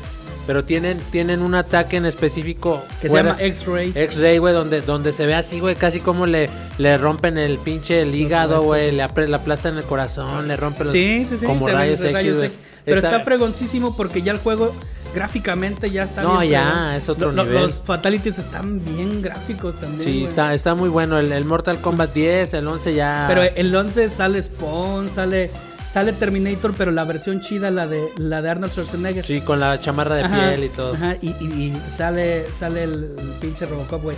Pero 0.47 0.63
tienen, 0.63 0.97
tienen 1.11 1.41
un 1.41 1.53
ataque 1.55 1.97
en 1.97 2.05
específico... 2.05 2.81
Que 3.01 3.09
fuera- 3.09 3.35
se 3.35 3.41
llama 3.43 3.43
X-Ray. 3.55 3.91
X-Ray, 3.95 4.37
güey, 4.39 4.53
donde, 4.53 4.81
donde 4.81 5.13
se 5.13 5.25
ve 5.27 5.35
así, 5.35 5.59
güey, 5.59 5.75
casi 5.75 5.99
como 5.99 6.25
le, 6.25 6.49
le 6.77 6.97
rompen 6.97 7.37
el 7.37 7.57
pinche 7.59 8.01
el 8.01 8.15
hígado, 8.15 8.61
güey, 8.63 8.91
le, 8.91 9.03
apre- 9.03 9.27
le 9.27 9.35
aplastan 9.35 9.77
el 9.77 9.83
corazón, 9.83 10.47
le 10.47 10.57
rompen 10.57 10.85
los- 10.85 10.93
Sí, 10.93 11.25
sí, 11.25 11.37
sí. 11.37 11.45
como 11.45 11.67
rayos 11.67 11.99
X, 12.01 12.13
rayos. 12.13 12.43
X. 12.43 12.57
Pero 12.85 12.97
está... 12.97 13.09
Está- 13.11 13.23
fregoncísimo 13.23 13.95
porque 13.95 14.21
ya 14.23 14.31
el 14.31 14.39
juego 14.39 14.73
gráficamente 15.13 15.89
ya 15.91 16.03
está 16.03 16.23
No, 16.23 16.39
bien, 16.39 16.51
ya, 16.51 16.71
pero 16.71 16.91
es 16.97 17.09
otro 17.09 17.31
lo- 17.31 17.43
nivel. 17.43 17.61
Los 17.63 17.81
fatalities 17.83 18.37
están 18.39 18.83
bien 18.83 19.21
gráficos 19.21 19.75
también. 19.79 20.01
Sí, 20.03 20.23
está, 20.25 20.53
está 20.53 20.75
muy 20.75 20.89
bueno. 20.89 21.17
El, 21.19 21.31
el 21.31 21.45
Mortal 21.45 21.79
Kombat 21.79 22.13
10, 22.13 22.53
el 22.55 22.67
11 22.67 22.93
ya. 22.93 23.25
Pero 23.27 23.41
el 23.43 23.75
11 23.75 24.09
sale 24.09 24.41
Spawn, 24.41 25.09
sale 25.09 25.51
sale 25.93 26.13
Terminator, 26.13 26.73
pero 26.77 26.89
la 26.91 27.03
versión 27.03 27.41
chida, 27.41 27.69
la 27.69 27.85
de 27.85 28.01
la 28.17 28.41
de 28.41 28.49
Arnold 28.49 28.71
Schwarzenegger. 28.71 29.25
Sí, 29.25 29.41
con 29.41 29.59
la 29.59 29.77
chamarra 29.77 30.15
de 30.15 30.23
Ajá, 30.23 30.49
piel 30.51 30.63
y 30.63 30.69
todo. 30.69 30.93
Ajá, 30.93 31.17
y, 31.21 31.31
y- 31.41 31.43
y 31.65 31.81
sale, 31.91 32.45
sale 32.57 32.83
el, 32.83 33.13
el 33.17 33.27
pinche 33.41 33.65
Robocop, 33.65 34.01
güey. 34.01 34.15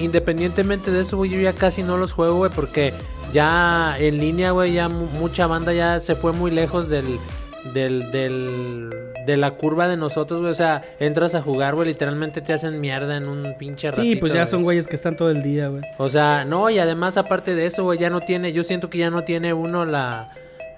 Independientemente 0.00 0.90
de 0.90 1.02
eso, 1.02 1.16
güey, 1.18 1.30
yo 1.30 1.38
ya 1.38 1.52
casi 1.52 1.82
no 1.82 1.98
los 1.98 2.12
juego, 2.12 2.36
güey, 2.36 2.50
porque 2.50 2.94
ya 3.34 3.96
en 3.98 4.18
línea, 4.18 4.52
güey, 4.52 4.72
ya 4.72 4.88
mu- 4.88 5.06
mucha 5.18 5.46
banda 5.46 5.72
ya 5.74 6.00
se 6.00 6.14
fue 6.14 6.32
muy 6.32 6.50
lejos 6.50 6.88
del, 6.88 7.04
del, 7.74 8.10
del, 8.10 8.90
de 9.26 9.36
la 9.36 9.52
curva 9.52 9.88
de 9.88 9.96
nosotros, 9.96 10.40
güey. 10.40 10.52
O 10.52 10.54
sea, 10.54 10.82
entras 10.98 11.34
a 11.34 11.42
jugar, 11.42 11.74
güey, 11.74 11.88
literalmente 11.88 12.40
te 12.40 12.52
hacen 12.52 12.80
mierda 12.80 13.16
en 13.16 13.28
un 13.28 13.56
pinche 13.58 13.90
ratito. 13.90 14.02
Sí, 14.02 14.16
pues 14.16 14.32
ya 14.32 14.46
son 14.46 14.58
güey. 14.58 14.76
güeyes 14.76 14.86
que 14.86 14.96
están 14.96 15.16
todo 15.16 15.30
el 15.30 15.42
día, 15.42 15.68
güey. 15.68 15.82
O 15.98 16.08
sea, 16.08 16.44
no, 16.44 16.70
y 16.70 16.78
además 16.78 17.16
aparte 17.16 17.54
de 17.54 17.66
eso, 17.66 17.84
güey, 17.84 17.98
ya 17.98 18.10
no 18.10 18.20
tiene, 18.20 18.52
yo 18.52 18.64
siento 18.64 18.90
que 18.90 18.98
ya 18.98 19.10
no 19.10 19.24
tiene 19.24 19.52
uno 19.52 19.84
la, 19.84 20.30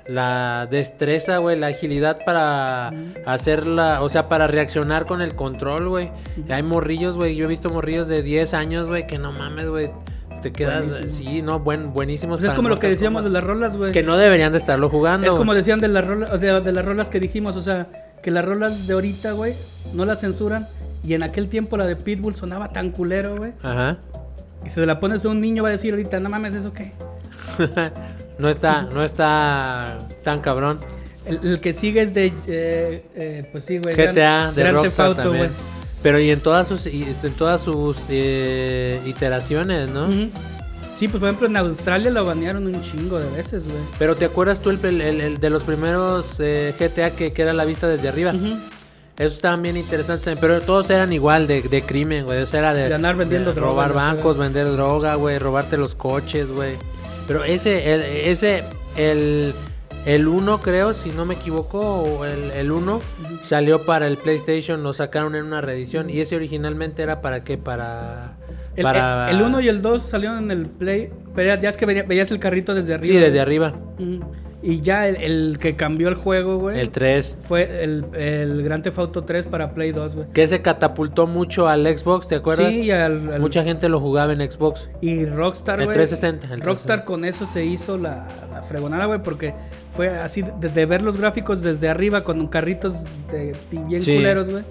la 0.07 0.67
destreza, 0.71 1.39
güey, 1.39 1.59
la 1.59 1.69
agilidad 1.69 2.19
para 2.25 2.91
hacerla, 3.27 4.03
o 4.03 4.09
sea, 4.09 4.29
para 4.29 4.47
reaccionar 4.47 5.07
con 5.07 5.23
el 5.23 5.35
control, 5.35 5.89
güey. 5.89 6.11
Hay 6.49 6.63
morrillos, 6.63 7.17
güey, 7.17 7.37
yo 7.37 7.45
he 7.45 7.49
visto 7.49 7.71
morrillos 7.71 8.09
de 8.09 8.23
10 8.23 8.55
años, 8.55 8.89
güey, 8.89 9.07
que 9.07 9.19
no 9.19 9.33
mames, 9.33 9.69
güey, 9.69 9.91
te 10.43 10.53
quedas, 10.53 10.87
Buenísimo. 10.89 11.31
sí, 11.31 11.43
no, 11.43 11.61
buen, 11.61 11.93
buenísimos. 11.95 12.41
Pues 12.41 12.51
es 12.51 12.57
como 12.57 12.69
lo 12.69 12.79
que 12.79 12.89
decíamos 12.89 13.25
de 13.25 13.31
las 13.31 13.43
rolas, 13.43 13.77
güey. 13.79 13.93
Que 13.93 14.03
no 14.03 14.17
deberían 14.19 14.53
de 14.53 14.59
estarlo 14.59 14.89
jugando. 14.91 15.27
Es 15.27 15.33
como 15.33 15.55
decían 15.55 15.81
de 15.81 15.89
las 15.89 16.05
rolas, 16.07 16.41
de, 16.41 16.61
de 16.61 16.73
las 16.73 16.85
rolas 16.85 17.09
que 17.09 17.21
dijimos, 17.21 17.57
o 17.57 17.61
sea, 17.63 17.87
que 18.23 18.31
las 18.31 18.45
rolas 18.45 18.87
de 18.87 18.93
ahorita, 18.95 19.33
güey, 19.33 19.55
no 19.95 20.05
las 20.05 20.21
censuran. 20.21 20.67
Y 21.05 21.15
en 21.15 21.23
aquel 21.23 21.49
tiempo 21.49 21.77
la 21.77 21.87
de 21.87 21.97
Pitbull 21.97 22.37
sonaba 22.37 22.69
tan 22.69 22.91
culero, 22.91 23.37
güey. 23.37 23.53
Ajá. 23.63 23.97
Y 24.65 24.69
si 24.69 24.75
se 24.77 24.87
la 24.87 25.01
pones 25.01 25.25
a 25.25 25.29
un 25.31 25.41
niño 25.41 25.63
va 25.63 25.71
a 25.71 25.73
decir 25.73 25.93
ahorita, 25.95 26.21
no 26.21 26.29
mames, 26.31 26.55
¿eso 26.55 26.73
qué? 26.73 26.93
no 28.39 28.49
está, 28.49 28.83
no 28.83 29.03
está 29.03 29.99
tan 30.23 30.41
cabrón. 30.41 30.79
El, 31.27 31.39
el 31.45 31.61
que 31.61 31.73
sigue 31.73 32.03
es 32.03 32.15
de, 32.15 32.33
eh, 32.49 33.05
eh, 33.15 33.49
pues 33.53 33.65
sí, 33.65 33.79
güey. 33.79 33.95
GTA 33.95 34.53
de 34.53 34.63
Grand 34.63 34.77
Rockstar 34.77 35.07
Auto, 35.07 35.23
también. 35.23 35.47
güey. 35.47 35.57
Pero 36.03 36.19
y 36.21 36.31
en 36.31 36.41
todas 36.41 36.67
sus 36.69 36.87
en 36.87 37.33
todas 37.37 37.63
sus 37.63 37.99
eh, 38.09 39.01
iteraciones, 39.07 39.91
¿no? 39.91 40.09
Sí, 40.99 41.09
pues 41.09 41.21
por 41.21 41.29
ejemplo 41.29 41.47
en 41.49 41.57
Australia 41.57 42.11
lo 42.11 42.25
banearon 42.25 42.67
un 42.67 42.81
chingo 42.83 43.19
de 43.19 43.29
veces, 43.37 43.65
güey. 43.65 43.79
Pero 43.99 44.15
¿te 44.17 44.25
acuerdas 44.25 44.61
tú 44.61 44.71
el, 44.71 44.85
el- 44.85 45.21
el 45.21 45.39
de 45.41 45.51
los 45.51 45.63
primeros 45.65 46.37
eh, 46.39 46.75
GTA 46.79 47.11
que, 47.11 47.33
que 47.33 47.43
era 47.43 47.53
la 47.53 47.65
vista 47.65 47.89
desde 47.89 48.09
arriba? 48.09 48.33
Ujú. 48.33 48.57
Esos 49.19 49.35
estaban 49.35 49.63
bien 49.63 49.77
interesantes, 49.77 50.39
pero 50.41 50.61
todos 50.63 50.89
eran 50.91 51.13
igual 51.13 51.47
de, 51.47 51.61
de 51.63 51.83
crimen, 51.83 52.25
güey. 52.25 52.41
O 52.43 52.47
sea, 52.47 52.61
era 52.61 52.75
de, 52.75 52.89
De 52.89 52.95
andar 52.95 53.15
vendiendo 53.15 53.51
de 53.51 53.57
droga, 53.61 53.71
robar 53.89 53.93
bancos, 53.93 54.37
fregada. 54.37 54.45
vender 54.45 54.73
droga, 54.73 55.15
güey, 55.17 55.39
robarte 55.39 55.77
los 55.77 55.95
coches, 55.95 56.51
güey. 56.51 56.77
Pero 57.29 57.45
ese, 57.45 57.93
el, 57.95 58.01
ese, 58.03 58.65
el, 58.97 59.55
el 60.07 60.27
1 60.29 60.59
creo, 60.59 60.95
si 60.95 61.11
no 61.11 61.25
me 61.25 61.35
equivoco, 61.35 61.79
o 61.81 62.25
el, 62.25 62.51
el 62.53 62.71
1 62.73 63.01
salió 63.43 63.85
para 63.85 64.07
el 64.07 64.17
PlayStation, 64.17 64.83
lo 64.83 64.93
sacaron 64.93 65.35
en 65.37 65.45
una 65.45 65.61
reedición. 65.61 66.11
Y 66.11 66.21
ese 66.21 66.37
originalmente 66.37 67.03
era 67.03 67.21
para 67.21 67.45
qué? 67.45 67.59
Para... 67.59 68.37
El, 68.75 68.83
para... 68.83 69.31
el 69.31 69.43
1 69.43 69.61
y 69.61 69.69
el 69.69 69.83
2 69.83 70.03
salieron 70.03 70.39
en 70.45 70.51
el 70.51 70.67
Play, 70.67 71.11
pero 71.35 71.55
ya 71.61 71.69
es 71.69 71.77
que 71.77 71.87
veía- 71.87 72.05
veías 72.05 72.31
el 72.31 72.39
carrito 72.39 72.75
desde 72.75 72.95
arriba. 72.95 73.15
Sí, 73.15 73.21
desde 73.21 73.41
arriba. 73.41 73.75
Ujú. 73.99 74.21
Y 74.65 74.81
ya 74.81 75.09
el, 75.09 75.17
el 75.17 75.59
que 75.59 75.75
cambió 75.75 76.09
el 76.09 76.15
juego, 76.15 76.57
güey, 76.59 76.79
El 76.79 76.91
3. 76.91 77.37
fue 77.41 77.83
el, 77.83 78.05
el 78.15 78.63
Grand 78.63 78.83
Theft 78.85 78.99
Auto 78.99 79.25
3 79.25 79.47
para 79.47 79.75
Play 79.75 79.91
2, 79.91 80.15
güey. 80.15 80.27
Que 80.33 80.47
se 80.47 80.63
catapultó 80.63 81.27
mucho 81.27 81.67
al 81.67 81.85
Xbox, 81.99 82.29
¿te 82.29 82.37
acuerdas? 82.37 82.73
Sí, 82.73 82.83
y 82.83 82.91
al, 82.93 83.29
al- 83.33 83.41
Mucha 83.41 83.65
gente 83.65 83.89
lo 83.89 83.99
jugaba 84.01 84.33
en 84.33 84.49
Xbox. 84.49 84.89
Y 85.01 85.25
Rockstar, 85.27 85.81
El 85.81 85.87
güey. 85.87 85.97
360, 85.97 86.55
el 86.55 86.61
Rockstar 86.61 87.05
con 87.05 87.25
eso 87.25 87.45
se 87.47 87.65
hizo 87.65 87.99
la, 87.99 88.29
la 88.53 88.63
fregonada, 88.63 89.07
güey, 89.07 89.21
porque 89.23 89.53
fue 89.91 90.09
así 90.11 90.43
de, 90.43 90.69
de 90.69 90.87
ver 90.87 91.03
los 91.03 91.19
gráficos 91.19 91.63
desde 91.63 91.89
arriba 91.89 92.23
con 92.23 92.47
carritos 92.47 92.95
de, 93.33 93.57
bien 93.73 94.01
Sí. 94.01 94.15
culeros, 94.15 94.49
güey. 94.49 94.63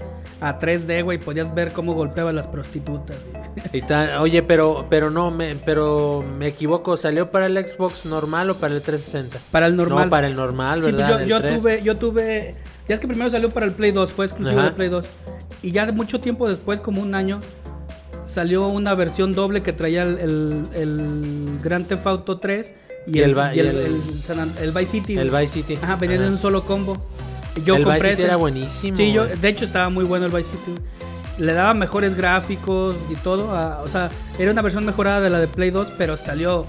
A 0.41 0.57
3D, 0.59 1.03
güey, 1.03 1.19
podías 1.19 1.53
ver 1.53 1.71
cómo 1.71 1.93
golpeaba 1.93 2.31
a 2.31 2.33
las 2.33 2.47
prostitutas. 2.47 3.15
Y 3.71 3.81
Oye, 4.19 4.41
pero 4.41 4.87
pero 4.89 5.11
no 5.11 5.29
me 5.29 5.55
pero 5.55 6.23
me 6.37 6.47
equivoco, 6.47 6.97
¿salió 6.97 7.29
para 7.29 7.45
el 7.45 7.57
Xbox 7.57 8.05
normal 8.05 8.49
o 8.49 8.55
para 8.55 8.73
el 8.73 8.81
360? 8.81 9.37
Para 9.51 9.67
el 9.67 9.75
normal. 9.75 10.05
No, 10.05 10.09
para 10.09 10.27
el 10.27 10.35
normal, 10.35 10.77
Sí, 10.83 10.91
pues 10.91 10.97
¿verdad? 10.97 11.09
yo, 11.09 11.19
El 11.19 11.27
yo 11.27 11.41
3. 11.41 11.57
tuve, 11.59 11.83
yo 11.83 11.97
tuve, 11.97 12.55
ya 12.87 12.95
es 12.95 12.99
que 12.99 13.07
primero 13.07 13.29
salió 13.29 13.51
para 13.51 13.67
el 13.67 13.73
Play 13.73 13.91
2, 13.91 14.11
fue 14.11 14.25
exclusivo 14.25 14.59
Ajá. 14.59 14.69
de 14.71 14.75
Play 14.75 14.89
2. 14.89 15.05
Y 15.61 15.71
ya 15.71 15.85
de 15.85 15.91
mucho 15.91 16.19
tiempo 16.19 16.49
después, 16.49 16.79
como 16.79 17.01
un 17.03 17.13
año, 17.13 17.39
salió 18.25 18.67
una 18.67 18.95
versión 18.95 19.33
doble 19.33 19.61
que 19.61 19.73
traía 19.73 20.01
el, 20.01 20.17
el, 20.17 20.63
el 20.73 21.59
Grand 21.63 21.85
Theft 21.85 22.07
Auto 22.07 22.39
3 22.39 22.73
y, 23.07 23.17
Y 23.17 23.21
el, 23.21 23.37
el 23.37 23.55
y 23.55 23.59
el, 23.59 24.71
Vice 24.71 24.85
City. 24.87 25.17
El. 25.17 25.29
Vice 25.29 25.47
City. 25.49 25.77
Ajá, 25.81 25.97
venían 25.97 26.23
en 26.23 26.29
un 26.29 26.37
solo 26.39 26.63
combo. 26.63 26.97
Yo 27.65 27.75
el 27.75 27.83
compré 27.83 27.99
Vice 28.01 28.09
City 28.11 28.13
ese. 28.13 28.23
era 28.25 28.35
buenísimo. 28.37 28.95
Sí, 28.97 29.11
yo, 29.11 29.25
de 29.25 29.47
hecho 29.49 29.65
estaba 29.65 29.89
muy 29.89 30.05
bueno 30.05 30.25
el 30.25 30.31
Vice 30.31 30.51
City. 30.51 30.79
Le 31.37 31.53
daba 31.53 31.73
mejores 31.73 32.15
gráficos 32.15 32.95
y 33.09 33.15
todo. 33.15 33.55
a- 33.55 33.81
o 33.81 33.87
sea, 33.87 34.09
era 34.39 34.51
una 34.51 34.61
versión 34.61 34.85
mejorada 34.85 35.21
de 35.21 35.29
la 35.29 35.39
de 35.39 35.47
Play 35.47 35.71
2, 35.71 35.93
pero 35.97 36.17
salió 36.17 36.65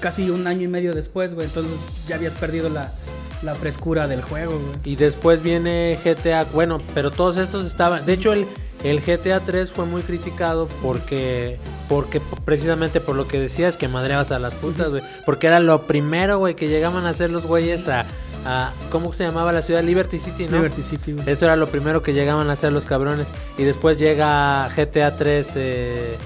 casi 0.00 0.30
un 0.30 0.46
año 0.46 0.62
y 0.62 0.68
medio 0.68 0.92
después, 0.94 1.34
güey. 1.34 1.46
Entonces 1.46 1.72
ya 2.06 2.16
habías 2.16 2.34
perdido 2.34 2.68
la, 2.68 2.92
la 3.42 3.54
frescura 3.54 4.06
del 4.08 4.22
juego, 4.22 4.52
güey. 4.58 4.78
Y 4.84 4.96
después 4.96 5.42
viene 5.42 5.98
GTA, 6.04 6.44
bueno, 6.52 6.78
pero 6.94 7.10
todos 7.10 7.36
estos 7.38 7.66
estaban, 7.66 8.06
de 8.06 8.14
hecho 8.14 8.32
el, 8.32 8.46
el 8.82 9.00
GTA 9.00 9.40
3 9.40 9.70
fue 9.70 9.84
muy 9.86 10.02
criticado 10.02 10.68
porque 10.82 11.58
porque 11.88 12.20
precisamente 12.46 13.00
por 13.02 13.14
lo 13.14 13.28
que 13.28 13.38
decías 13.38 13.76
que 13.76 13.88
madreabas 13.88 14.32
a 14.32 14.38
las 14.38 14.54
putas, 14.54 14.88
güey, 14.88 15.02
porque 15.26 15.48
era 15.48 15.60
lo 15.60 15.82
primero, 15.82 16.38
güey, 16.38 16.54
que 16.54 16.68
llegaban 16.68 17.04
a 17.04 17.10
hacer 17.10 17.28
los 17.30 17.44
güeyes 17.46 17.86
a, 17.88 18.06
a 18.44 18.72
¿cómo 18.90 19.12
se 19.12 19.24
llamaba 19.24 19.52
la 19.52 19.62
ciudad? 19.62 19.82
Liberty 19.82 20.18
City, 20.18 20.46
¿no? 20.46 20.58
Liberty 20.58 20.82
City, 20.82 21.12
güey. 21.12 21.28
Eso 21.28 21.46
era 21.46 21.56
lo 21.56 21.66
primero 21.66 22.02
que 22.02 22.12
llegaban 22.12 22.50
a 22.50 22.52
hacer 22.52 22.72
los 22.72 22.84
cabrones. 22.84 23.26
Y 23.58 23.64
después 23.64 23.98
llega 23.98 24.68
GTA 24.68 25.16
3, 25.16 25.52
eh, 25.56 26.16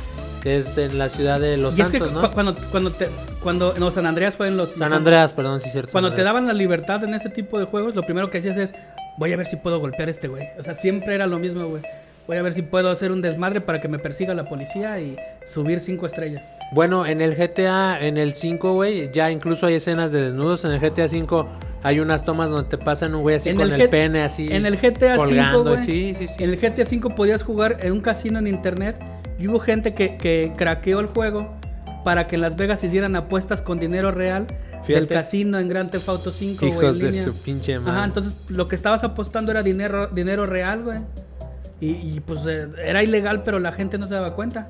que 0.42 0.58
es 0.58 0.78
en 0.78 0.98
la 0.98 1.08
ciudad 1.08 1.40
de 1.40 1.56
Los 1.56 1.76
y 1.78 1.82
es 1.82 1.90
que 1.90 1.98
Santos, 1.98 2.22
¿no? 2.22 2.30
cuando, 2.32 2.54
cuando 2.70 2.92
te, 2.92 3.08
cuando, 3.42 3.74
no, 3.78 3.90
San 3.90 4.06
Andreas 4.06 4.34
fue 4.34 4.48
en 4.48 4.56
los... 4.56 4.70
San 4.70 4.92
Andreas, 4.92 5.32
perdón, 5.32 5.60
sí 5.60 5.66
es 5.66 5.72
cierto. 5.72 5.92
Cuando 5.92 6.12
te 6.14 6.22
daban 6.22 6.46
la 6.46 6.52
libertad 6.52 7.02
en 7.04 7.14
ese 7.14 7.28
tipo 7.28 7.58
de 7.58 7.66
juegos, 7.66 7.94
lo 7.94 8.02
primero 8.02 8.30
que 8.30 8.38
hacías 8.38 8.56
es, 8.56 8.74
voy 9.18 9.32
a 9.32 9.36
ver 9.36 9.46
si 9.46 9.56
puedo 9.56 9.80
golpear 9.80 10.08
a 10.08 10.10
este 10.10 10.28
güey. 10.28 10.44
O 10.58 10.62
sea, 10.62 10.74
siempre 10.74 11.14
era 11.14 11.26
lo 11.26 11.38
mismo, 11.38 11.66
güey. 11.66 11.82
Voy 12.28 12.36
a 12.36 12.42
ver 12.42 12.52
si 12.52 12.60
puedo 12.60 12.90
hacer 12.90 13.10
un 13.10 13.22
desmadre 13.22 13.62
para 13.62 13.80
que 13.80 13.88
me 13.88 13.98
persiga 13.98 14.34
la 14.34 14.44
policía 14.44 15.00
y 15.00 15.16
subir 15.50 15.80
cinco 15.80 16.04
estrellas. 16.04 16.44
Bueno, 16.72 17.06
en 17.06 17.22
el 17.22 17.34
GTA, 17.34 17.98
en 18.06 18.18
el 18.18 18.34
5, 18.34 18.74
güey, 18.74 19.10
ya 19.12 19.30
incluso 19.30 19.64
hay 19.64 19.76
escenas 19.76 20.12
de 20.12 20.26
desnudos. 20.26 20.62
En 20.66 20.72
el 20.72 20.78
GTA 20.78 21.08
5 21.08 21.48
hay 21.82 22.00
unas 22.00 22.26
tomas 22.26 22.50
donde 22.50 22.68
te 22.68 22.76
pasan 22.76 23.14
un 23.14 23.22
güey 23.22 23.36
así 23.36 23.54
con 23.54 23.72
el, 23.72 23.88
pene 23.88 24.20
así. 24.20 24.46
En 24.52 24.66
el 24.66 24.76
GTA 24.76 25.16
colgando. 25.16 25.78
5, 25.78 25.84
sí, 25.86 26.12
sí, 26.12 26.26
sí. 26.26 26.44
En 26.44 26.50
el 26.50 26.60
GTA 26.60 26.84
5 26.84 27.14
podías 27.14 27.42
jugar 27.42 27.78
en 27.80 27.94
un 27.94 28.02
casino 28.02 28.38
en 28.38 28.46
internet 28.46 28.96
y 29.38 29.48
hubo 29.48 29.58
gente 29.58 29.94
que, 29.94 30.18
que 30.18 30.52
craqueó 30.54 31.00
el 31.00 31.06
juego 31.06 31.56
para 32.04 32.28
que 32.28 32.34
en 32.34 32.42
Las 32.42 32.56
Vegas 32.56 32.84
hicieran 32.84 33.16
apuestas 33.16 33.62
con 33.62 33.80
dinero 33.80 34.10
real 34.10 34.46
del 34.46 34.84
Fíjate. 34.84 35.14
casino 35.14 35.58
en 35.58 35.68
Grand 35.68 35.90
Theft 35.90 36.06
Auto 36.10 36.30
5, 36.30 36.58
güey, 36.60 36.72
Hijos 36.72 36.84
en 36.84 36.98
de 36.98 37.04
línea. 37.06 37.24
su 37.24 37.32
pinche 37.32 37.78
madre. 37.78 37.90
Ajá, 37.92 38.04
entonces 38.04 38.36
lo 38.50 38.66
que 38.66 38.76
estabas 38.76 39.02
apostando 39.02 39.50
era 39.50 39.62
dinero, 39.62 40.08
dinero 40.08 40.44
real, 40.44 40.82
güey. 40.82 40.98
Y, 41.80 41.90
y, 41.90 42.20
pues 42.26 42.40
eh, 42.46 42.68
era 42.84 43.02
ilegal, 43.02 43.42
pero 43.44 43.58
la 43.60 43.72
gente 43.72 43.98
no 43.98 44.08
se 44.08 44.14
daba 44.14 44.34
cuenta. 44.34 44.68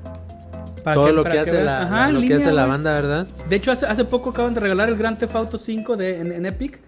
Para 0.83 0.95
Todo 0.95 1.11
lo 1.11 1.23
para 1.23 1.33
que 1.33 1.39
hace, 1.41 1.63
la, 1.63 1.81
Ajá, 1.83 2.11
lo 2.11 2.19
que 2.19 2.27
línea, 2.27 2.37
hace 2.37 2.51
la 2.53 2.65
banda, 2.65 2.93
¿verdad? 2.93 3.27
De 3.49 3.55
hecho, 3.55 3.71
hace, 3.71 3.85
hace 3.85 4.05
poco 4.05 4.29
acaban 4.29 4.53
de 4.53 4.59
regalar 4.59 4.89
el 4.89 4.95
Grand 4.95 5.17
Theft 5.17 5.35
Auto 5.35 5.57
5 5.57 5.97
de, 5.97 6.19
en, 6.21 6.31
en 6.31 6.45
Epic. 6.45 6.79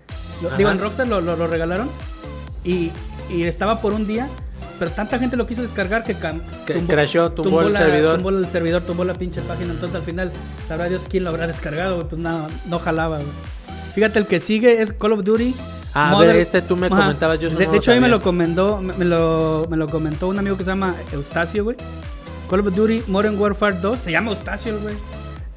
Lo- 0.41 0.49
digo, 0.57 0.72
en 0.72 0.80
Rockstar 0.80 1.07
lo, 1.07 1.19
lo- 1.22 1.36
lo 1.36 1.47
regalaron. 1.47 1.89
Y, 2.63 2.91
y 3.30 3.43
estaba 3.43 3.82
por 3.82 3.93
un 3.93 4.07
día. 4.07 4.28
Pero 4.80 4.91
tanta 4.91 5.19
gente 5.19 5.38
lo 5.38 5.45
quiso 5.45 5.61
descargar 5.61 6.03
que, 6.03 6.15
cam- 6.15 6.41
Que 6.65 6.74
crashó, 6.82 7.32
tumbó 7.32 7.61
el 7.61 7.74
la, 7.74 7.80
servidor. 7.80 8.15
Tumbó 8.15 8.30
el 8.32 8.45
servidor, 8.47 8.82
tumbó 8.84 9.03
la 9.03 9.13
pinche 9.13 9.41
página. 9.41 9.74
Entonces 9.74 9.95
al 9.95 10.01
final, 10.03 10.32
sabrá 10.67 10.86
Dios 10.89 11.03
quién 11.09 11.24
lo 11.24 11.30
habrá 11.32 11.45
descargado. 11.47 12.07
Pues 12.07 12.19
no, 12.22 12.47
no 12.67 12.80
jalaba, 12.80 13.17
güey. 13.17 13.30
Fíjate, 13.93 14.19
el 14.19 14.26
que 14.26 14.39
sigue 14.39 14.82
es 14.82 14.91
Call 14.93 15.11
of 15.13 15.24
Duty. 15.24 15.53
Ah, 15.94 16.12
a 16.12 16.20
ver, 16.20 16.36
este 16.38 16.62
tú 16.62 16.76
me 16.78 16.88
comentabas, 16.89 17.39
yo 17.39 17.50
de, 17.50 17.66
no 17.66 17.72
de 17.72 17.78
hecho, 17.78 17.92
a 17.92 17.96
mí 17.96 18.00
me 18.02 18.08
lo 18.08 18.22
comentó, 18.22 18.80
me, 18.82 19.04
lo, 19.04 19.68
me 19.70 19.76
lo 19.78 19.88
comentó 19.88 20.28
un 20.30 20.39
amigo 20.39 20.56
que 20.58 20.64
se 20.64 20.70
llama 20.72 20.96
Eustacio, 21.12 21.64
güey. 21.64 21.76
Call 22.50 22.62
of 22.62 22.74
Duty 22.76 23.04
Modern 23.08 23.38
Warfare 23.39 23.76
2. 23.82 24.00
Se 24.00 24.12
llama 24.12 24.32
Eustacio, 24.32 24.78
güey. 24.80 24.96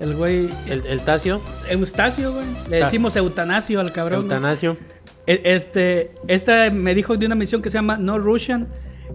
El 0.00 0.14
güey. 0.16 0.48
El, 0.66 0.84
el 0.86 1.00
Tasio, 1.00 1.40
Eustacio, 1.68 2.32
güey. 2.32 2.46
Le 2.68 2.78
decimos 2.78 3.14
eutanasio 3.16 3.80
al 3.80 3.92
cabrón. 3.92 4.22
Eutanasio. 4.22 4.76
E- 5.26 5.40
Este, 5.44 6.12
esta 6.28 6.70
me 6.70 6.94
dijo 6.94 7.16
de 7.16 7.26
una 7.26 7.34
misión 7.36 7.62
que 7.62 7.70
se 7.70 7.78
llama 7.78 7.96
No 7.96 8.18
Russian, 8.18 8.68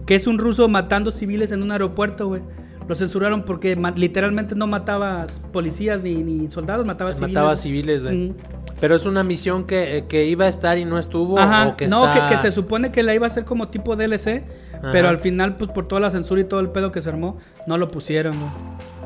que 0.06 0.14
es 0.14 0.26
un 0.26 0.38
ruso 0.38 0.68
matando 0.68 1.10
civiles 1.12 1.52
en 1.52 1.62
un 1.62 1.70
aeropuerto, 1.72 2.28
güey. 2.28 2.42
Lo 2.88 2.94
censuraron 2.96 3.44
porque 3.44 3.76
literalmente 3.96 4.54
no 4.56 4.66
mataba 4.66 5.26
policías 5.52 6.02
ni, 6.02 6.14
ni 6.24 6.50
soldados, 6.50 6.84
mataba 6.86 7.12
civiles. 7.12 7.34
Mataba 7.34 7.56
civiles, 7.56 8.02
güey. 8.02 8.16
Mm. 8.16 8.34
Pero 8.80 8.96
es 8.96 9.04
una 9.06 9.22
misión 9.22 9.64
que, 9.64 9.98
eh, 9.98 10.04
que 10.06 10.24
iba 10.26 10.46
a 10.46 10.48
estar 10.48 10.78
y 10.78 10.84
no 10.84 10.98
estuvo. 10.98 11.38
Ajá, 11.38 11.68
o 11.68 11.76
que 11.76 11.86
no, 11.86 12.06
está- 12.08 12.28
que, 12.28 12.34
que 12.36 12.40
se 12.40 12.50
supone 12.52 12.90
que 12.92 13.02
la 13.02 13.14
iba 13.14 13.26
a 13.26 13.28
hacer 13.28 13.44
como 13.44 13.68
tipo 13.68 13.94
DLC, 13.96 14.44
Ajá. 14.78 14.88
pero 14.92 15.08
al 15.08 15.18
final, 15.18 15.56
pues 15.56 15.70
por 15.70 15.86
toda 15.86 16.00
la 16.00 16.10
censura 16.10 16.40
y 16.40 16.44
todo 16.44 16.60
el 16.60 16.70
pedo 16.70 16.90
que 16.90 17.02
se 17.02 17.08
armó, 17.10 17.38
no 17.66 17.76
lo 17.78 17.88
pusieron, 17.90 18.38
güey. 18.38 18.50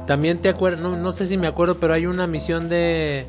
También 0.07 0.39
te 0.39 0.49
acuerdas, 0.49 0.81
no, 0.81 0.97
no 0.97 1.13
sé 1.13 1.27
si 1.27 1.37
me 1.37 1.47
acuerdo, 1.47 1.77
pero 1.79 1.95
hay 1.95 2.07
una 2.07 2.27
misión 2.27 2.69
de 2.69 3.27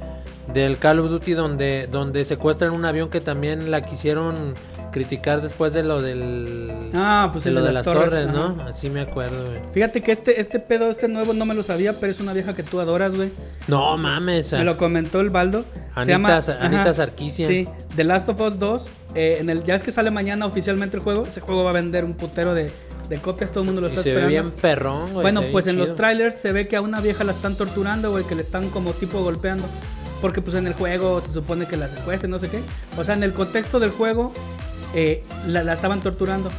del 0.54 0.78
Call 0.78 1.00
of 1.00 1.10
Duty 1.10 1.34
donde, 1.34 1.88
donde 1.92 2.24
secuestran 2.24 2.72
un 2.72 2.86
avión 2.86 3.10
que 3.10 3.20
también 3.20 3.72
la 3.72 3.82
quisieron 3.82 4.54
criticar 4.96 5.42
después 5.42 5.74
de 5.74 5.84
lo 5.84 6.02
del 6.02 6.90
Ah, 6.96 7.28
pues 7.34 7.44
de 7.44 7.52
lo 7.52 7.60
de 7.62 7.74
las 7.74 7.86
las 7.86 7.94
torres, 7.94 8.12
torres, 8.12 8.28
¿no? 8.32 8.64
Así 8.64 8.90
me 8.90 9.02
acuerdo, 9.02 9.46
güey. 9.48 9.60
Fíjate 9.74 10.02
que 10.02 10.14
este, 10.14 10.40
este 10.40 10.60
pedo, 10.62 10.90
este 10.90 11.10
nuevo, 11.10 11.34
no 11.34 11.46
me 11.46 11.54
lo 11.54 11.64
sabía, 11.64 11.92
pero 12.00 12.14
es 12.14 12.22
una 12.22 12.32
vieja 12.32 12.56
que 12.56 12.64
tú 12.64 12.80
adoras, 12.80 13.14
güey. 13.14 13.30
No 13.68 13.98
mames, 13.98 14.54
Me 14.54 14.64
lo 14.64 14.78
comentó 14.78 15.20
el 15.20 15.30
Baldo. 15.32 15.66
Anita 15.96 16.42
Sa- 16.42 16.60
Anita 16.62 16.94
Sarkeesian. 16.94 17.50
Sí, 17.50 17.66
The 17.98 18.06
Last 18.06 18.30
of 18.30 18.40
Us 18.40 18.58
2. 18.58 18.90
eh, 19.16 19.38
en 19.42 19.50
el, 19.50 19.66
ya 19.66 19.76
es 19.76 19.84
que 19.84 19.92
sale 19.92 20.12
mañana 20.12 20.46
oficialmente 20.46 20.96
el 20.96 21.04
juego. 21.04 21.24
Ese 21.24 21.42
juego 21.42 21.66
va 21.66 21.72
a 21.72 21.74
vender 21.74 22.06
un 22.06 22.14
putero 22.14 22.54
de, 22.54 22.72
de 23.10 23.18
copias. 23.18 23.52
Todo 23.52 23.62
el 23.62 23.66
mundo 23.66 23.82
lo 23.82 23.88
y 23.88 23.90
está 23.92 24.04
se 24.04 24.10
ve 24.16 24.22
esperando. 24.22 24.50
bien 24.50 24.62
perrón, 24.62 25.12
güey. 25.12 25.24
bueno, 25.24 25.42
se 25.42 25.48
ve 25.48 25.52
pues 25.52 25.68
en 25.68 25.78
los 25.78 25.94
trailers 25.98 26.36
se 26.38 26.54
ve 26.54 26.70
que 26.70 26.78
a 26.78 26.82
una 26.82 27.02
vieja 27.02 27.26
la 27.26 27.34
están 27.34 27.56
torturando, 27.58 28.12
güey. 28.12 28.24
Que 28.24 28.36
le 28.36 28.44
están 28.44 28.70
como 28.70 28.94
tipo 28.94 29.22
golpeando. 29.22 29.66
Porque 30.22 30.42
pues 30.42 30.56
en 30.56 30.66
el 30.66 30.74
juego 30.74 31.20
se 31.22 31.30
supone 31.34 31.66
que 31.66 31.76
la 31.76 31.90
secuestran, 31.90 32.32
no 32.32 32.40
sé 32.40 32.48
qué. 32.50 32.62
O 32.98 33.04
sea, 33.04 33.16
en 33.16 33.24
el 33.24 33.34
contexto 33.34 33.80
del 33.82 33.90
juego 33.92 34.32
eh, 34.94 35.24
la, 35.48 35.64
la 35.64 35.74
estaban 35.74 36.02
torturando. 36.02 36.52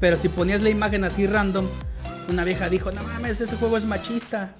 Pero 0.00 0.16
si 0.16 0.28
ponías 0.28 0.60
la 0.60 0.70
imagen 0.70 1.04
así 1.04 1.26
random, 1.26 1.66
una 2.28 2.44
vieja 2.44 2.68
dijo, 2.68 2.90
no 2.92 3.02
mames, 3.02 3.40
ese 3.40 3.56
juego 3.56 3.76
es 3.76 3.84
machista. 3.84 4.52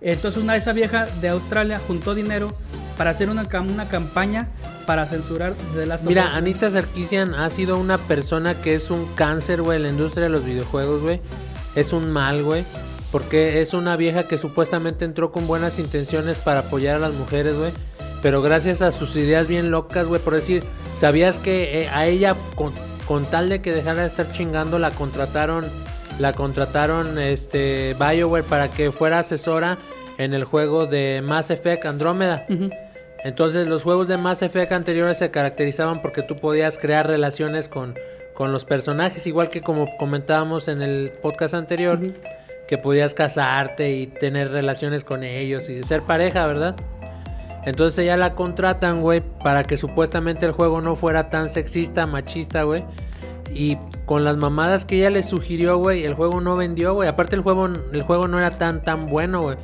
Entonces 0.00 0.42
una 0.42 0.52
de 0.52 0.58
esa 0.58 0.72
vieja 0.72 1.06
de 1.20 1.28
Australia 1.30 1.78
juntó 1.78 2.14
dinero 2.14 2.54
para 2.98 3.10
hacer 3.10 3.30
una, 3.30 3.48
una 3.60 3.88
campaña 3.88 4.48
para 4.86 5.06
censurar 5.06 5.56
de 5.74 5.86
las 5.86 6.02
Mira, 6.02 6.36
Anita 6.36 6.70
Sarkeesian 6.70 7.34
ha 7.34 7.48
sido 7.50 7.78
una 7.78 7.98
persona 7.98 8.54
que 8.54 8.74
es 8.74 8.90
un 8.90 9.06
cáncer, 9.14 9.62
güey, 9.62 9.76
en 9.76 9.84
la 9.84 9.88
industria 9.88 10.24
de 10.24 10.30
los 10.30 10.44
videojuegos, 10.44 11.02
güey. 11.02 11.20
Es 11.74 11.92
un 11.92 12.10
mal, 12.10 12.42
güey. 12.42 12.64
Porque 13.10 13.62
es 13.62 13.74
una 13.74 13.96
vieja 13.96 14.24
que 14.24 14.38
supuestamente 14.38 15.04
entró 15.04 15.32
con 15.32 15.46
buenas 15.46 15.78
intenciones 15.78 16.38
para 16.38 16.60
apoyar 16.60 16.96
a 16.96 16.98
las 16.98 17.14
mujeres, 17.14 17.56
güey. 17.56 17.72
Pero 18.24 18.40
gracias 18.40 18.80
a 18.80 18.90
sus 18.90 19.16
ideas 19.16 19.48
bien 19.48 19.70
locas, 19.70 20.06
güey, 20.06 20.18
por 20.18 20.32
decir, 20.32 20.62
¿sabías 20.96 21.36
que 21.36 21.82
eh, 21.82 21.88
a 21.90 22.06
ella, 22.06 22.34
con, 22.54 22.72
con 23.06 23.26
tal 23.26 23.50
de 23.50 23.60
que 23.60 23.70
dejara 23.70 24.00
de 24.00 24.06
estar 24.06 24.32
chingando, 24.32 24.78
la 24.78 24.92
contrataron, 24.92 25.66
la 26.18 26.32
contrataron, 26.32 27.18
este, 27.18 27.94
BioWare 28.00 28.44
para 28.44 28.68
que 28.68 28.90
fuera 28.92 29.18
asesora 29.18 29.76
en 30.16 30.32
el 30.32 30.44
juego 30.44 30.86
de 30.86 31.20
Mass 31.22 31.50
Effect 31.50 31.84
Andrómeda? 31.84 32.46
Entonces 33.24 33.66
los 33.66 33.82
juegos 33.82 34.08
de 34.08 34.16
Mass 34.16 34.40
Effect 34.40 34.72
anteriores 34.72 35.18
se 35.18 35.30
caracterizaban 35.30 36.00
porque 36.00 36.22
tú 36.22 36.34
podías 36.34 36.78
crear 36.78 37.06
relaciones 37.06 37.68
con, 37.68 37.94
con 38.32 38.52
los 38.52 38.64
personajes, 38.64 39.26
igual 39.26 39.50
que 39.50 39.60
como 39.60 39.86
comentábamos 39.98 40.68
en 40.68 40.80
el 40.80 41.12
podcast 41.20 41.52
anterior, 41.52 42.00
que 42.68 42.78
podías 42.78 43.12
casarte 43.12 43.90
y 43.90 44.06
tener 44.06 44.50
relaciones 44.50 45.04
con 45.04 45.24
ellos 45.24 45.68
y 45.68 45.82
ser 45.82 46.00
pareja, 46.04 46.46
¿verdad? 46.46 46.74
Entonces 47.66 48.04
ya 48.04 48.16
la 48.16 48.34
contratan, 48.34 49.00
güey, 49.00 49.22
para 49.42 49.64
que 49.64 49.76
supuestamente 49.76 50.44
el 50.46 50.52
juego 50.52 50.80
no 50.80 50.96
fuera 50.96 51.30
tan 51.30 51.48
sexista, 51.48 52.06
machista, 52.06 52.64
güey. 52.64 52.84
Y 53.52 53.78
con 54.06 54.24
las 54.24 54.36
mamadas 54.36 54.84
que 54.84 54.96
ella 54.96 55.10
le 55.10 55.22
sugirió, 55.22 55.78
güey, 55.78 56.04
el 56.04 56.14
juego 56.14 56.40
no 56.40 56.56
vendió, 56.56 56.94
güey. 56.94 57.08
Aparte 57.08 57.36
el 57.36 57.42
juego, 57.42 57.66
el 57.66 58.02
juego 58.02 58.28
no 58.28 58.38
era 58.38 58.50
tan, 58.50 58.82
tan 58.82 59.06
bueno, 59.06 59.42
güey. 59.42 59.56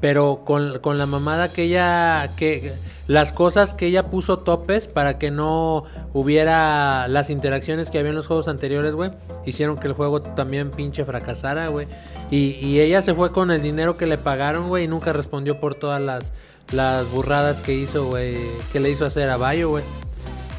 Pero 0.00 0.42
con, 0.44 0.78
con 0.78 0.98
la 0.98 1.06
mamada 1.06 1.52
que 1.52 1.64
ella, 1.64 2.30
que 2.36 2.72
las 3.06 3.32
cosas 3.32 3.74
que 3.74 3.86
ella 3.86 4.04
puso 4.04 4.38
topes 4.38 4.86
para 4.86 5.18
que 5.18 5.30
no 5.30 5.84
hubiera 6.12 7.08
las 7.08 7.28
interacciones 7.28 7.90
que 7.90 7.98
había 7.98 8.10
en 8.10 8.16
los 8.16 8.26
juegos 8.26 8.46
anteriores, 8.46 8.94
güey, 8.94 9.10
hicieron 9.44 9.76
que 9.76 9.88
el 9.88 9.94
juego 9.94 10.22
también 10.22 10.70
pinche 10.70 11.04
fracasara, 11.04 11.66
güey. 11.68 11.88
Y, 12.30 12.56
y 12.64 12.80
ella 12.80 13.02
se 13.02 13.12
fue 13.12 13.32
con 13.32 13.50
el 13.50 13.60
dinero 13.62 13.96
que 13.96 14.06
le 14.06 14.16
pagaron, 14.16 14.68
güey, 14.68 14.84
y 14.84 14.88
nunca 14.88 15.12
respondió 15.12 15.58
por 15.58 15.74
todas 15.74 16.00
las, 16.00 16.32
las 16.72 17.10
burradas 17.10 17.60
que 17.60 17.74
hizo, 17.74 18.06
güey, 18.06 18.36
que 18.72 18.80
le 18.80 18.90
hizo 18.90 19.06
hacer 19.06 19.30
a 19.30 19.36
Bayo, 19.36 19.70
güey. 19.70 19.84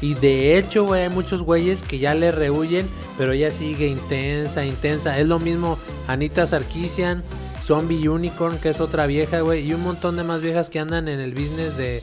Y 0.00 0.14
de 0.14 0.58
hecho, 0.58 0.84
güey, 0.84 1.02
hay 1.02 1.08
muchos 1.08 1.42
güeyes 1.42 1.82
que 1.82 1.98
ya 1.98 2.14
le 2.14 2.32
rehuyen, 2.32 2.88
pero 3.16 3.32
ella 3.32 3.52
sigue 3.52 3.86
intensa, 3.86 4.64
intensa. 4.64 5.18
Es 5.18 5.28
lo 5.28 5.38
mismo 5.38 5.78
Anita 6.08 6.44
Sarkeesian, 6.44 7.22
Zombie 7.62 8.08
Unicorn, 8.08 8.58
que 8.58 8.70
es 8.70 8.80
otra 8.80 9.06
vieja, 9.06 9.40
güey, 9.40 9.64
y 9.64 9.74
un 9.74 9.82
montón 9.82 10.16
de 10.16 10.24
más 10.24 10.42
viejas 10.42 10.70
que 10.70 10.80
andan 10.80 11.06
en 11.06 11.20
el 11.20 11.32
business 11.32 11.76
de, 11.76 12.02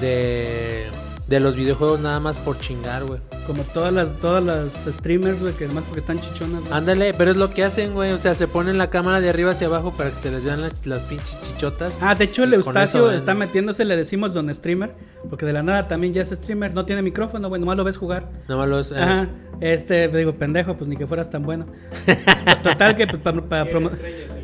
de, 0.00 0.86
de 1.28 1.40
los 1.40 1.56
videojuegos 1.56 2.00
nada 2.00 2.20
más 2.20 2.36
por 2.36 2.58
chingar, 2.60 3.04
güey. 3.04 3.18
Como 3.46 3.62
todas 3.62 3.92
las, 3.92 4.12
todas 4.20 4.44
las 4.44 4.72
streamers, 4.86 5.40
güey, 5.40 5.54
que 5.54 5.64
además 5.64 5.84
porque 5.86 6.00
están 6.00 6.18
chichonas. 6.20 6.60
güey. 6.62 6.72
Ándale, 6.72 7.14
pero 7.14 7.30
es 7.30 7.36
lo 7.38 7.50
que 7.50 7.64
hacen, 7.64 7.94
güey. 7.94 8.12
O 8.12 8.18
sea, 8.18 8.34
se 8.34 8.46
ponen 8.46 8.76
la 8.76 8.90
cámara 8.90 9.20
de 9.22 9.30
arriba 9.30 9.52
hacia 9.52 9.66
abajo 9.68 9.92
para 9.96 10.10
que 10.10 10.18
se 10.18 10.30
les 10.30 10.44
vean 10.44 10.60
las, 10.60 10.86
las 10.86 11.02
pinches 11.02 11.34
chichotas. 11.46 11.94
Ah, 12.02 12.14
de 12.14 12.24
hecho 12.24 12.44
el 12.44 12.52
Eustacio 12.54 13.08
eso 13.10 13.16
está 13.16 13.34
metiéndose, 13.34 13.84
le 13.86 13.96
decimos 13.96 14.34
don 14.34 14.52
streamer, 14.54 14.94
porque 15.30 15.46
de 15.46 15.54
la 15.54 15.62
nada 15.62 15.88
también 15.88 16.12
ya 16.12 16.20
es 16.22 16.28
streamer, 16.28 16.74
no 16.74 16.84
tiene 16.84 17.00
micrófono, 17.00 17.48
güey, 17.48 17.58
nomás 17.60 17.76
lo 17.78 17.84
ves 17.84 17.96
jugar. 17.96 18.28
Nada 18.48 18.60
más 18.60 18.68
los. 18.68 18.92
Ajá, 18.92 19.28
este, 19.60 20.08
digo, 20.08 20.34
pendejo, 20.34 20.76
pues 20.76 20.88
ni 20.88 20.96
que 20.96 21.06
fueras 21.06 21.30
tan 21.30 21.42
bueno. 21.42 21.66
Total 22.62 22.96
que 22.96 23.06
pues, 23.06 23.22
para, 23.22 23.40
para 23.42 23.64
promo- 23.70 23.90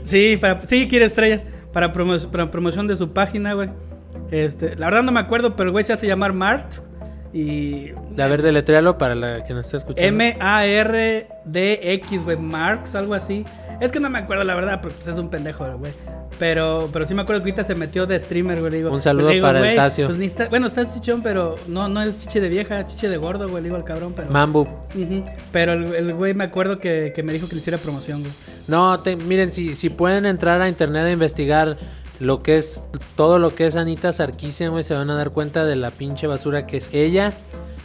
Sí, 0.02 0.38
para, 0.40 0.64
sí, 0.66 0.88
quiere 0.88 1.04
estrellas. 1.04 1.46
Para, 1.74 1.92
promo- 1.92 2.30
para 2.30 2.50
promoción 2.50 2.86
de 2.86 2.96
su 2.96 3.12
página, 3.12 3.52
güey. 3.54 3.68
Este, 4.30 4.76
la 4.76 4.86
verdad 4.86 5.02
no 5.02 5.12
me 5.12 5.20
acuerdo, 5.20 5.56
pero 5.56 5.68
el 5.68 5.72
güey 5.72 5.84
se 5.84 5.92
hace 5.92 6.06
llamar 6.06 6.32
Mart. 6.32 6.72
Y. 7.32 7.90
A 8.18 8.26
ver, 8.26 8.42
deletréalo 8.42 8.98
para 8.98 9.14
la 9.14 9.44
que 9.44 9.54
nos 9.54 9.66
está 9.66 9.76
escuchando. 9.76 10.08
M-A-R-D-X, 11.00 12.24
güey. 12.24 12.36
Marx, 12.36 12.94
algo 12.94 13.14
así. 13.14 13.44
Es 13.80 13.92
que 13.92 14.00
no 14.00 14.10
me 14.10 14.18
acuerdo, 14.18 14.42
la 14.44 14.54
verdad, 14.54 14.80
porque 14.80 14.96
pues, 14.96 15.08
es 15.08 15.18
un 15.18 15.30
pendejo, 15.30 15.64
güey. 15.78 15.92
Pero, 16.38 16.88
pero 16.92 17.06
sí 17.06 17.14
me 17.14 17.22
acuerdo 17.22 17.42
que 17.42 17.50
ahorita 17.50 17.64
se 17.64 17.74
metió 17.74 18.06
de 18.06 18.18
streamer, 18.18 18.60
güey. 18.60 18.72
Digo, 18.72 18.90
Un 18.90 19.02
saludo 19.02 19.28
digo, 19.28 19.46
para 19.46 19.58
el 19.60 19.64
güey, 19.66 19.76
Tacio. 19.76 20.06
Pues 20.06 20.18
ni 20.18 20.26
está, 20.26 20.48
bueno, 20.48 20.66
estás 20.66 20.94
chichón, 20.94 21.22
pero 21.22 21.54
no, 21.68 21.88
no 21.88 22.02
es 22.02 22.18
chiche 22.18 22.40
de 22.40 22.48
vieja, 22.48 22.86
chiche 22.86 23.08
de 23.08 23.16
gordo, 23.16 23.46
güey. 23.48 23.62
Le 23.62 23.68
digo 23.68 23.76
al 23.76 23.84
cabrón, 23.84 24.12
pero. 24.16 24.30
Mambu. 24.30 24.66
Pero 25.52 25.72
el, 25.74 25.94
el 25.94 26.14
güey 26.14 26.34
me 26.34 26.44
acuerdo 26.44 26.78
que, 26.78 27.12
que 27.14 27.22
me 27.22 27.32
dijo 27.32 27.46
que 27.48 27.54
le 27.54 27.60
hiciera 27.60 27.78
promoción, 27.78 28.20
güey. 28.20 28.32
No, 28.68 28.98
te- 29.00 29.16
miren, 29.16 29.52
si, 29.52 29.74
si 29.76 29.90
pueden 29.90 30.26
entrar 30.26 30.60
a 30.62 30.68
internet 30.68 31.04
a 31.06 31.10
investigar 31.10 31.76
lo 32.20 32.42
que 32.42 32.58
es 32.58 32.82
todo 33.16 33.38
lo 33.38 33.54
que 33.54 33.66
es 33.66 33.76
Anita 33.76 34.12
Sarkeesian, 34.12 34.70
güey, 34.70 34.84
se 34.84 34.94
van 34.94 35.10
a 35.10 35.16
dar 35.16 35.30
cuenta 35.30 35.64
de 35.66 35.74
la 35.74 35.90
pinche 35.90 36.26
basura 36.26 36.66
que 36.66 36.76
es 36.76 36.90
ella 36.92 37.32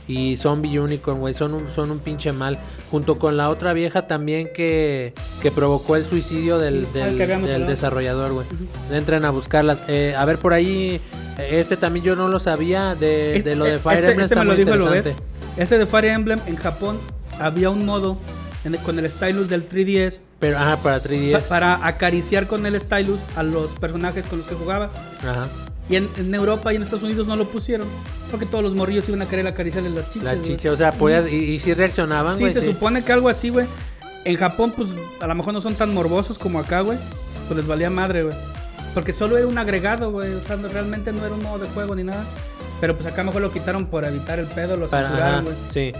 y 0.08 0.38
Zombie 0.38 0.78
Unicorn, 0.78 1.20
güey, 1.20 1.34
son 1.34 1.54
un, 1.54 1.72
son 1.72 1.90
un 1.90 2.00
pinche 2.00 2.32
mal. 2.32 2.60
Junto 2.92 3.16
con 3.16 3.38
la 3.38 3.50
otra 3.50 3.74
vieja 3.74 4.08
también 4.08 4.48
que, 4.56 5.14
que 5.42 5.52
provocó 5.52 5.96
el 5.96 6.06
suicidio 6.06 6.60
del, 6.60 6.86
desarrollador, 6.94 8.34
güey. 8.34 8.46
Entren 8.92 9.26
a 9.26 9.32
buscarlas. 9.32 9.84
Eh, 9.88 10.14
a 10.16 10.24
ver, 10.26 10.38
por 10.38 10.54
ahí, 10.54 11.02
este 11.50 11.76
también 11.76 12.06
yo 12.06 12.16
no 12.16 12.28
lo 12.28 12.40
sabía, 12.40 12.94
de, 12.94 13.42
de 13.44 13.56
lo 13.56 13.66
de 13.66 13.80
Fire 13.80 13.98
Este- 14.06 14.12
Emblem 14.12 14.26
este 14.26 14.34
está 14.36 14.40
me 14.42 14.46
lo 14.46 14.56
muy 14.56 14.64
dijo 14.64 14.76
interesante. 14.78 15.24
Ese 15.58 15.78
de 15.78 15.86
Fire 15.88 16.06
Emblem 16.06 16.40
en 16.46 16.56
Japón 16.58 17.00
había 17.40 17.70
un 17.70 17.86
modo 17.86 18.18
en 18.66 18.76
el- 18.76 18.82
con 18.82 18.98
el 19.00 19.10
stylus 19.10 19.48
del 19.48 19.68
3DS 19.70 20.20
Pero, 20.40 20.58
ajá, 20.58 20.78
para 20.78 21.00
3DS. 21.02 21.32
pa- 21.44 21.48
para 21.48 21.86
acariciar 21.88 22.48
con 22.48 22.66
el 22.66 22.80
stylus 22.80 23.20
a 23.36 23.44
los 23.44 23.72
personajes 23.72 24.26
con 24.26 24.40
los 24.40 24.48
que 24.48 24.56
jugabas. 24.56 24.92
Ajá. 25.22 25.48
Y 25.90 25.98
en, 25.98 26.10
en 26.18 26.34
Europa 26.34 26.74
y 26.74 26.78
en 26.78 26.82
Estados 26.84 27.04
Unidos 27.04 27.28
no 27.28 27.36
lo 27.36 27.46
pusieron 27.46 27.88
porque 28.32 28.48
todos 28.48 28.64
los 28.64 28.74
morrillos 28.74 29.08
iban 29.08 29.22
a 29.22 29.28
querer 29.28 29.46
acariciarle 29.48 29.92
las 29.92 30.08
chichas. 30.08 30.24
La 30.24 30.34
güey. 30.36 30.48
chicha, 30.48 30.72
o 30.72 30.76
sea, 30.76 30.92
podías, 30.94 31.30
y, 31.32 31.36
y 31.36 31.60
sí 31.60 31.74
reaccionaban, 31.76 32.36
Sí, 32.38 32.42
güey. 32.44 32.54
se 32.54 32.62
sí. 32.62 32.68
supone 32.68 33.04
que 33.04 33.14
algo 33.14 33.30
así, 33.30 33.50
güey. 33.50 33.68
En 34.26 34.36
Japón, 34.38 34.74
pues 34.76 34.90
a 35.20 35.28
lo 35.28 35.36
mejor 35.36 35.54
no 35.54 35.62
son 35.62 35.76
tan 35.76 35.94
morbosos 35.94 36.40
como 36.40 36.58
acá, 36.60 36.82
güey. 36.82 36.98
Pues 37.48 37.58
les 37.58 37.68
valía 37.68 37.92
madre, 37.92 38.24
güey. 38.24 38.36
Porque 38.96 39.14
solo 39.14 39.38
era 39.38 39.46
un 39.46 39.58
agregado, 39.60 40.10
güey. 40.12 40.34
O 40.34 40.42
sea, 40.44 40.56
no- 40.56 40.68
realmente 40.70 41.12
no 41.14 41.24
era 41.24 41.36
un 41.36 41.44
modo 41.44 41.60
de 41.60 41.68
juego 41.70 41.94
ni 41.96 42.04
nada. 42.04 42.24
Pero 42.82 42.94
pues 42.96 43.08
acá 43.12 43.24
mejor 43.24 43.42
lo 43.42 43.52
quitaron 43.52 43.86
por 43.86 44.04
evitar 44.06 44.38
el 44.40 44.48
pedo, 44.48 44.76
lo 44.76 44.88
Para- 44.90 45.08
censuraron, 45.08 45.44
güey. 45.46 45.56
sí. 45.72 45.92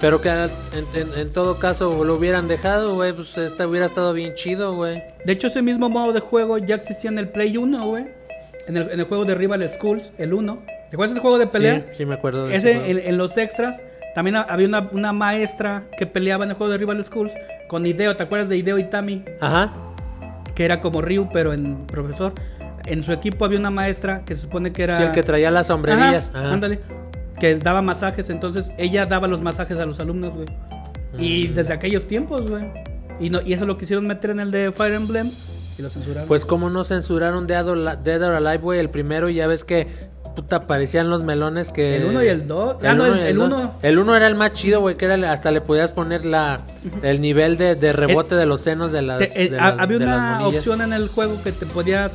Pero 0.00 0.20
que 0.20 0.28
en, 0.30 0.50
en- 0.94 1.18
en 1.18 1.32
todo 1.32 1.58
caso 1.58 2.04
lo 2.04 2.14
hubieran 2.16 2.48
dejado, 2.48 2.94
güey, 2.94 3.12
pues 3.12 3.38
esta 3.38 3.66
hubiera 3.66 3.86
estado 3.86 4.12
bien 4.12 4.34
chido, 4.34 4.74
güey. 4.74 5.02
De 5.24 5.32
hecho, 5.32 5.46
ese 5.46 5.62
mismo 5.62 5.88
modo 5.88 6.12
de 6.12 6.20
juego 6.20 6.58
ya 6.58 6.74
existía 6.76 7.10
en 7.10 7.18
el 7.18 7.28
Play 7.28 7.56
1, 7.56 7.86
güey. 7.86 8.06
En 8.66 8.76
el, 8.76 8.90
en 8.90 8.98
el 9.00 9.06
juego 9.06 9.24
de 9.24 9.34
Rival 9.34 9.68
Schools, 9.74 10.12
el 10.18 10.34
1. 10.34 10.58
¿Te 10.90 10.96
acuerdas 10.96 11.12
ese 11.12 11.20
juego 11.20 11.38
de 11.38 11.46
pelea? 11.46 11.84
Sí, 11.90 11.98
sí 11.98 12.06
me 12.06 12.14
acuerdo 12.14 12.46
de 12.46 12.54
ese 12.56 12.70
Ese, 12.72 12.80
juego. 12.80 13.00
en, 13.08 13.18
los 13.18 13.36
extras, 13.36 13.82
también 14.14 14.36
ha- 14.36 14.42
había 14.42 14.66
una, 14.66 14.88
una 14.92 15.12
maestra 15.12 15.84
que 15.98 16.06
peleaba 16.06 16.44
en 16.44 16.50
el 16.50 16.56
juego 16.56 16.72
de 16.72 16.78
Rival 16.78 17.04
Schools 17.04 17.32
con 17.68 17.84
Hideo. 17.86 18.16
¿Te 18.16 18.22
acuerdas 18.24 18.48
de 18.48 18.56
Hideo 18.56 18.78
Itami? 18.78 19.22
Ajá. 19.40 19.72
Que 20.54 20.64
era 20.64 20.80
como 20.80 21.00
Ryu, 21.02 21.28
pero 21.32 21.52
en 21.52 21.86
profesor. 21.86 22.32
En 22.86 23.02
su 23.02 23.12
equipo 23.12 23.44
había 23.44 23.58
una 23.58 23.70
maestra 23.70 24.24
que 24.24 24.34
se 24.36 24.42
supone 24.42 24.72
que 24.72 24.82
era. 24.82 24.96
Sí, 24.96 25.02
el 25.04 25.12
que 25.12 25.22
traía 25.22 25.50
las 25.50 25.68
sombrerillas. 25.68 26.30
Ajá, 26.30 26.40
Ajá. 26.44 26.52
ándale. 26.54 26.80
Que 27.40 27.56
daba 27.56 27.82
masajes, 27.82 28.30
entonces 28.30 28.72
ella 28.78 29.06
daba 29.06 29.26
los 29.26 29.42
masajes 29.42 29.78
a 29.78 29.86
los 29.86 29.98
alumnos, 30.00 30.34
güey. 30.34 30.46
Y 31.18 31.48
Mm. 31.48 31.54
desde 31.54 31.74
aquellos 31.74 32.06
tiempos, 32.06 32.48
güey. 32.48 32.64
Y, 33.20 33.30
no, 33.30 33.40
y 33.42 33.52
eso 33.52 33.64
lo 33.66 33.78
quisieron 33.78 34.06
meter 34.06 34.30
en 34.30 34.40
el 34.40 34.50
de 34.50 34.72
Fire 34.72 34.94
Emblem 34.94 35.30
y 35.78 35.82
lo 35.82 35.88
censuraron. 35.88 36.26
Pues 36.28 36.44
como 36.44 36.68
no 36.70 36.84
censuraron 36.84 37.46
Dead 37.46 37.66
or, 37.68 37.98
Dead 38.02 38.22
or 38.22 38.34
Alive, 38.34 38.58
güey, 38.58 38.80
el 38.80 38.90
primero, 38.90 39.28
y 39.28 39.34
ya 39.34 39.46
ves 39.46 39.64
que 39.64 39.86
puta, 40.34 40.66
parecían 40.66 41.10
los 41.10 41.24
melones 41.24 41.70
que... 41.70 41.94
El 41.96 42.06
uno 42.06 42.24
y 42.24 42.26
el 42.26 42.48
dos. 42.48 42.76
Ah, 42.84 42.94
no, 42.94 43.06
el- 43.06 43.18
y 43.18 43.20
el 43.28 43.36
dos. 43.36 43.46
uno. 43.46 43.74
El 43.82 43.98
uno 44.00 44.16
era 44.16 44.26
el 44.26 44.34
más 44.34 44.52
chido, 44.52 44.80
güey, 44.80 44.96
que 44.96 45.04
era 45.04 45.32
hasta 45.32 45.52
le 45.52 45.60
podías 45.60 45.92
poner 45.92 46.24
la 46.24 46.56
el 47.04 47.20
nivel 47.20 47.56
de, 47.56 47.76
de 47.76 47.92
rebote 47.92 48.34
de 48.34 48.44
los 48.44 48.60
senos 48.60 48.90
de 48.90 49.02
las... 49.02 49.18
Te- 49.18 49.44
eh, 49.44 49.48
de 49.50 49.56
las- 49.56 49.78
había 49.78 49.98
de 49.98 50.04
una 50.06 50.46
opción 50.48 50.82
en 50.82 50.92
el 50.92 51.06
juego 51.08 51.40
que 51.44 51.52
te 51.52 51.66
podías 51.66 52.10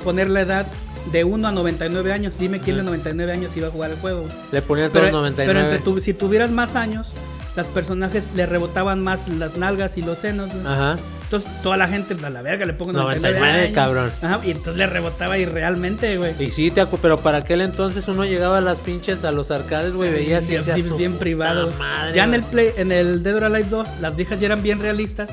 poner 0.00 0.28
la 0.30 0.40
edad 0.42 0.66
de 1.12 1.24
1 1.24 1.48
a 1.48 1.52
99 1.52 2.12
años. 2.12 2.34
Dime 2.38 2.60
quién 2.60 2.76
de 2.76 2.82
99 2.82 3.32
años 3.32 3.50
iba 3.56 3.68
a 3.68 3.70
jugar 3.70 3.90
el 3.92 3.96
juego. 3.98 4.26
Le 4.52 4.62
ponían 4.62 4.90
todos 4.90 5.06
Pero, 5.06 5.18
99. 5.18 5.52
pero 5.60 5.72
entre 5.72 5.84
tu- 5.84 6.00
si 6.00 6.12
tuvieras 6.14 6.50
más 6.50 6.74
años, 6.76 7.12
los 7.56 7.66
personajes 7.68 8.30
le 8.36 8.46
rebotaban 8.46 9.00
más 9.02 9.26
las 9.28 9.56
nalgas 9.56 9.96
y 9.98 10.02
los 10.02 10.18
senos. 10.18 10.50
güey. 10.52 10.66
Ajá. 10.66 10.96
Entonces 11.24 11.48
toda 11.62 11.76
la 11.76 11.86
gente, 11.86 12.16
a 12.24 12.30
la 12.30 12.42
verga, 12.42 12.66
le 12.66 12.72
pongo 12.72 12.92
99, 12.92 13.38
99, 13.38 13.62
años. 13.66 13.74
cabrón. 13.74 14.10
Ajá, 14.20 14.40
y 14.44 14.50
entonces 14.50 14.74
le 14.76 14.86
rebotaba 14.88 15.38
y 15.38 15.44
realmente, 15.44 16.16
güey. 16.16 16.34
Y 16.40 16.50
sí, 16.50 16.72
te 16.72 16.84
pero 16.86 17.18
para 17.20 17.38
aquel 17.38 17.60
entonces 17.60 18.08
uno 18.08 18.24
llegaba 18.24 18.58
a 18.58 18.60
las 18.60 18.78
pinches, 18.78 19.22
a 19.24 19.30
los 19.30 19.52
arcades, 19.52 19.94
güey, 19.94 20.10
veías 20.12 20.48
y 20.50 20.82
"Su 20.82 20.96
bien 20.96 21.14
privado. 21.18 21.72
madre, 21.78 22.14
ya 22.16 22.24
en 22.24 22.30
güey". 22.30 22.40
el 22.40 22.46
play, 22.46 22.70
en 22.76 22.90
el 22.92 23.22
Dead 23.22 23.36
or 23.36 23.44
Alive 23.44 23.68
2, 23.70 23.86
las 24.00 24.16
viejas 24.16 24.40
ya 24.40 24.46
eran 24.46 24.62
bien 24.62 24.80
realistas, 24.80 25.30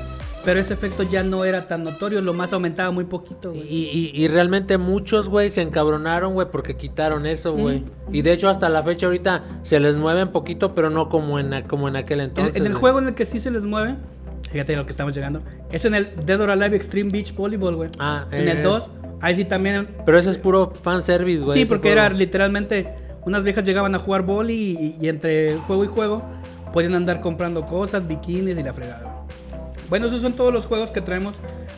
pero 0.48 0.60
ese 0.60 0.72
efecto 0.72 1.02
ya 1.02 1.22
no 1.22 1.44
era 1.44 1.68
tan 1.68 1.84
notorio, 1.84 2.22
lo 2.22 2.32
más 2.32 2.54
aumentaba 2.54 2.90
muy 2.90 3.04
poquito, 3.04 3.50
güey. 3.50 3.66
Y, 3.68 3.90
y- 3.92 4.12
y 4.24 4.28
realmente 4.28 4.78
muchos, 4.78 5.28
güey, 5.28 5.50
se 5.50 5.60
encabronaron, 5.60 6.32
güey, 6.32 6.46
porque 6.50 6.74
quitaron 6.74 7.26
eso, 7.26 7.52
güey. 7.52 7.80
Mm. 7.80 8.14
Y 8.14 8.22
de 8.22 8.32
hecho, 8.32 8.48
hasta 8.48 8.70
la 8.70 8.82
fecha 8.82 9.04
ahorita 9.04 9.44
se 9.62 9.78
les 9.78 9.96
mueve 9.96 10.22
un 10.22 10.32
poquito, 10.32 10.74
pero 10.74 10.88
no 10.88 11.10
como 11.10 11.38
en, 11.38 11.64
como 11.68 11.86
en 11.86 11.96
aquel 11.96 12.20
En- 12.20 12.28
entonces. 12.30 12.56
en 12.56 12.64
el 12.64 12.72
juego 12.72 12.98
en 12.98 13.08
el 13.08 13.14
que 13.14 13.26
sí 13.26 13.40
se 13.40 13.50
les 13.50 13.66
mueve, 13.66 13.96
fíjate 14.50 14.74
lo 14.74 14.86
que 14.86 14.92
estamos 14.92 15.14
llegando, 15.14 15.42
es 15.70 15.84
en 15.84 15.94
el 15.94 16.08
Dead 16.24 16.40
or 16.40 16.48
Alive 16.50 16.74
Extreme 16.76 17.10
Beach 17.10 17.34
Volleyball, 17.34 17.76
güey. 17.76 17.90
Ah, 17.98 18.24
en 18.32 18.48
eh, 18.48 18.52
el 18.52 18.62
2, 18.62 18.88
ahí 19.20 19.36
sí 19.36 19.44
también... 19.44 19.86
Pero 20.06 20.16
ese 20.18 20.30
es 20.30 20.38
puro 20.38 20.70
fanservice, 20.70 21.44
güey. 21.44 21.58
sí, 21.60 21.66
porque 21.66 21.90
juego. 21.90 22.06
era 22.06 22.08
literalmente, 22.16 22.88
unas 23.26 23.44
viejas 23.44 23.64
llegaban 23.64 23.94
a 23.94 23.98
jugar 23.98 24.22
boli 24.22 24.96
y, 24.98 25.04
y 25.04 25.08
entre 25.10 25.56
juego 25.66 25.84
y 25.84 25.88
juego 25.88 26.22
podían 26.72 26.94
andar 26.94 27.20
comprando 27.20 27.66
cosas, 27.66 28.08
bikinis 28.08 28.56
y 28.56 28.62
la 28.62 28.72
fregada. 28.72 29.07
Bueno, 29.88 30.06
esos 30.06 30.20
son 30.20 30.34
todos 30.34 30.52
los 30.52 30.66
juegos 30.66 30.90
que 30.90 31.00
traemos 31.00 31.34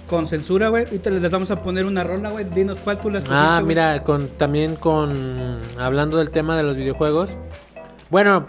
con 0.08 0.26
censura, 0.26 0.68
güey. 0.68 0.84
Ahorita 0.84 1.10
les 1.10 1.30
vamos 1.30 1.50
a 1.50 1.62
poner 1.62 1.84
una 1.86 2.02
rola, 2.04 2.30
güey. 2.30 2.44
Dinos 2.44 2.78
cuál 2.82 3.00
tú 3.00 3.10
las 3.10 3.24
Ah, 3.30 3.62
mira, 3.64 4.02
con, 4.02 4.26
también 4.28 4.74
con... 4.76 5.58
Hablando 5.78 6.16
del 6.18 6.30
tema 6.30 6.56
de 6.56 6.62
los 6.64 6.76
videojuegos. 6.76 7.30
Bueno, 8.10 8.46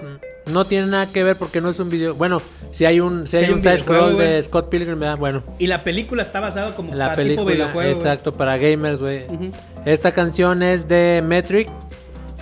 no 0.52 0.66
tiene 0.66 0.88
nada 0.88 1.06
que 1.06 1.24
ver 1.24 1.36
porque 1.36 1.62
no 1.62 1.70
es 1.70 1.80
un 1.80 1.90
video... 1.90 2.16
Bueno, 2.16 2.42
si 2.72 2.86
hay 2.86 3.00
un, 3.00 3.28
si 3.28 3.38
hay 3.38 3.52
un 3.52 3.66
un 3.66 3.78
scroll 3.78 4.18
de. 4.18 4.42
Scott 4.42 4.70
Pilgrim, 4.70 4.98
¿verdad? 4.98 5.18
Bueno, 5.18 5.44
Y 5.60 5.68
la 5.68 5.84
película 5.84 6.24
está 6.24 6.40
basada 6.40 6.74
como 6.76 6.96
la 6.96 7.10
para 7.10 7.24
tipo 7.24 7.46
película, 7.46 7.54
videojuego. 7.54 7.90
exacto, 7.92 8.32
para 8.32 8.58
gamers, 8.58 9.00
güey. 9.00 9.26
Esta 9.86 10.12
canción 10.12 10.64
es 10.64 10.88
de 10.88 11.24
Metric. 11.24 11.70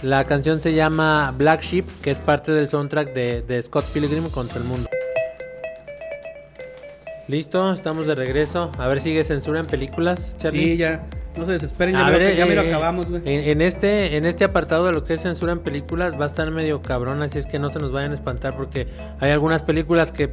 La 0.02 0.24
canción 0.24 0.62
se 0.62 0.74
llama 0.74 1.34
Black 1.38 1.62
Sheep, 1.62 1.86
que 2.02 2.12
es 2.12 2.18
parte 2.18 2.54
del 2.54 2.70
soundtrack 2.70 3.14
de, 3.14 3.42
de 3.42 3.62
Scott 3.62 3.84
Pilgrim 3.92 4.30
contra 4.30 4.60
el 4.60 4.64
mundo. 4.64 4.90
Listo, 7.30 7.72
estamos 7.74 8.08
de 8.08 8.16
regreso. 8.16 8.72
A 8.80 8.88
ver, 8.88 9.00
sigue 9.00 9.24
censura 9.24 9.60
en 9.60 9.68
películas, 9.68 10.36
Charlie. 10.38 10.64
Sí, 10.64 10.78
ya. 10.78 11.06
No 11.38 11.46
se 11.46 11.52
desesperen, 11.52 11.94
ya, 11.94 12.08
A 12.08 12.10
me, 12.10 12.18
ver, 12.18 12.32
lo, 12.32 12.38
ya 12.40 12.46
me 12.48 12.56
lo 12.56 12.64
eh, 12.64 12.70
acabamos, 12.70 13.08
güey. 13.08 13.22
En, 13.24 13.50
en 13.52 13.62
este, 13.62 14.18
en 14.18 14.26
este 14.26 14.46
apartado 14.46 14.88
de 14.88 14.94
lo 14.94 15.04
que 15.04 15.14
es 15.14 15.22
censura 15.22 15.52
en 15.52 15.60
películas 15.60 16.20
va 16.20 16.24
a 16.24 16.26
estar 16.26 16.50
medio 16.50 16.82
cabrón, 16.82 17.22
así 17.22 17.38
es 17.38 17.46
que 17.46 17.60
no 17.60 17.70
se 17.70 17.78
nos 17.78 17.92
vayan 17.92 18.10
a 18.12 18.14
espantar 18.16 18.58
porque 18.58 18.88
hay 19.20 19.30
algunas 19.30 19.62
películas 19.62 20.12
que, 20.12 20.32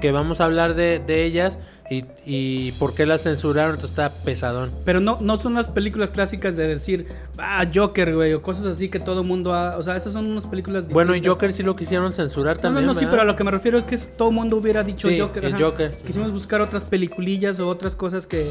que 0.00 0.10
vamos 0.10 0.40
a 0.40 0.46
hablar 0.46 0.74
de, 0.74 0.98
de 0.98 1.24
ellas 1.24 1.60
y, 1.90 2.04
y 2.24 2.72
por 2.72 2.94
qué 2.94 3.04
las 3.04 3.22
censuraron, 3.22 3.74
entonces 3.74 3.90
está 3.90 4.10
pesadón. 4.24 4.70
Pero 4.86 5.00
no, 5.00 5.18
no 5.20 5.36
son 5.38 5.54
las 5.54 5.68
películas 5.68 6.10
clásicas 6.10 6.56
de 6.56 6.66
decir, 6.66 7.06
ah, 7.38 7.66
Joker, 7.72 8.14
güey, 8.14 8.32
o 8.32 8.40
cosas 8.42 8.64
así 8.66 8.88
que 8.88 8.98
todo 9.00 9.22
mundo 9.22 9.52
ha. 9.54 9.76
O 9.76 9.82
sea, 9.82 9.94
esas 9.96 10.14
son 10.14 10.26
unas 10.26 10.46
películas 10.46 10.88
Bueno, 10.88 11.12
y 11.12 11.16
distintas. 11.16 11.34
Joker 11.36 11.52
sí 11.52 11.62
lo 11.62 11.76
quisieron 11.76 12.12
censurar 12.12 12.56
No, 12.56 12.62
también. 12.62 12.86
no, 12.86 12.92
no, 12.94 12.98
sí, 12.98 13.04
¿verdad? 13.04 13.10
pero 13.12 13.22
a 13.22 13.24
lo 13.26 13.36
que 13.36 13.44
me 13.44 13.50
refiero 13.50 13.76
es 13.78 13.84
que 13.84 13.98
todo 13.98 14.28
el 14.30 14.34
mundo 14.34 14.56
hubiera 14.56 14.82
dicho 14.82 15.08
Sí, 15.08 15.18
Joker. 15.20 15.44
el. 15.44 15.62
Joker. 15.62 15.90
Quisimos 16.06 16.32
buscar 16.32 16.60
otras 16.62 16.84
peliculillas 16.84 17.60
o 17.60 17.68
otras 17.68 17.94
cosas 17.94 18.26
que, 18.26 18.46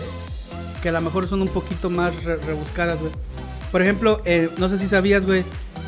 que 0.84 0.90
a 0.90 0.92
lo 0.92 1.02
mejor 1.02 1.28
son 1.28 1.42
un 1.42 1.48
poquito 1.48 1.90
más 1.90 2.24
re- 2.24 2.36
rebuscadas, 2.38 3.00
güey. 3.00 3.12
Por 3.72 3.82
ejemplo, 3.82 4.22
eh, 4.26 4.50
no 4.60 4.70
sé 4.70 4.78
si 4.78 4.88
sabías, 4.88 5.26
güey, 5.26 5.44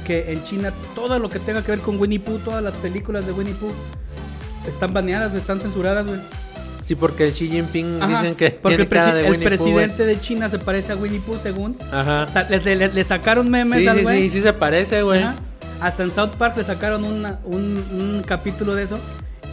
que 0.07 0.31
en 0.33 0.43
China 0.43 0.73
todo 0.95 1.19
lo 1.19 1.29
que 1.29 1.37
tenga 1.37 1.61
que 1.63 1.71
ver 1.71 1.79
con 1.81 1.99
Winnie 1.99 2.19
Pooh, 2.19 2.39
todas 2.39 2.63
las 2.63 2.73
películas 2.75 3.27
de 3.27 3.33
Winnie 3.33 3.53
Pooh, 3.53 3.71
están 4.67 4.93
baneadas, 4.95 5.35
están 5.35 5.59
censuradas, 5.59 6.07
güey. 6.07 6.19
Sí, 6.85 6.95
porque 6.95 7.25
el 7.27 7.33
Xi 7.33 7.47
Jinping 7.49 8.01
Ajá, 8.01 8.19
dicen 8.21 8.35
que 8.35 8.51
porque 8.51 8.77
tiene 8.77 8.83
el, 8.83 8.89
cara 8.89 9.11
presi- 9.11 9.13
de 9.15 9.25
el 9.25 9.31
Winnie 9.31 9.49
Pooh, 9.49 9.57
güey. 9.57 9.73
presidente 9.73 10.05
de 10.05 10.19
China 10.21 10.49
se 10.49 10.59
parece 10.59 10.91
a 10.91 10.95
Winnie 10.95 11.19
Pooh, 11.19 11.37
según. 11.41 11.75
Ajá. 11.91 12.27
Le, 12.49 12.75
le 12.89 13.03
sacaron 13.03 13.49
memes 13.49 13.81
Sí, 13.81 13.87
al 13.87 13.97
sí, 13.97 14.03
güey. 14.03 14.21
sí, 14.23 14.29
sí 14.29 14.41
se 14.41 14.53
parece, 14.53 15.01
güey. 15.01 15.25
Hasta 15.81 16.03
en 16.03 16.11
South 16.11 16.35
Park 16.37 16.55
le 16.57 16.63
sacaron 16.63 17.03
una- 17.03 17.39
un, 17.43 17.83
un 17.91 18.23
capítulo 18.25 18.75
de 18.75 18.83
eso 18.83 18.99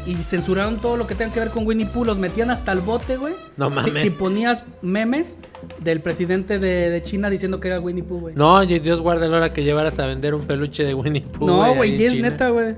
y 0.06 0.14
censuraron 0.16 0.76
todo 0.78 0.96
lo 0.96 1.06
que 1.06 1.14
tenga 1.14 1.32
que 1.32 1.40
ver 1.40 1.48
con 1.50 1.66
Winnie 1.66 1.86
Pooh. 1.86 2.04
Los 2.04 2.18
metían 2.18 2.50
hasta 2.50 2.70
el 2.72 2.80
bote, 2.80 3.16
güey. 3.16 3.32
No 3.56 3.70
mames. 3.70 4.02
Si, 4.02 4.10
ponías 4.10 4.64
memes 4.82 5.36
del 5.78 6.00
presidente 6.00 6.58
de, 6.58 6.90
de 6.90 7.02
China 7.02 7.30
diciendo 7.30 7.60
que 7.60 7.68
era 7.68 7.80
Winnie 7.80 8.02
Pooh, 8.04 8.20
güey. 8.20 8.34
No, 8.34 8.64
Dios 8.66 9.00
guarde 9.00 9.28
la 9.28 9.38
hora 9.38 9.52
que 9.54 9.64
llevaras 9.64 9.98
a 9.98 10.06
vender 10.06 10.34
un 10.34 10.42
peluche 10.42 10.84
de 10.84 10.92
Winnie 10.92 11.22
Pooh. 11.22 11.46
No, 11.46 11.74
güey, 11.74 11.94
y 11.94 12.04
es 12.04 12.12
China. 12.12 12.28
neta, 12.30 12.50
güey. 12.50 12.74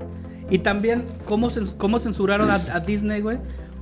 Y 0.49 0.59
también, 0.59 1.03
¿cómo, 1.25 1.49
cómo 1.77 1.99
censuraron 1.99 2.51
a, 2.51 2.55
a 2.71 2.79
Disney, 2.79 3.19
güey? 3.19 3.37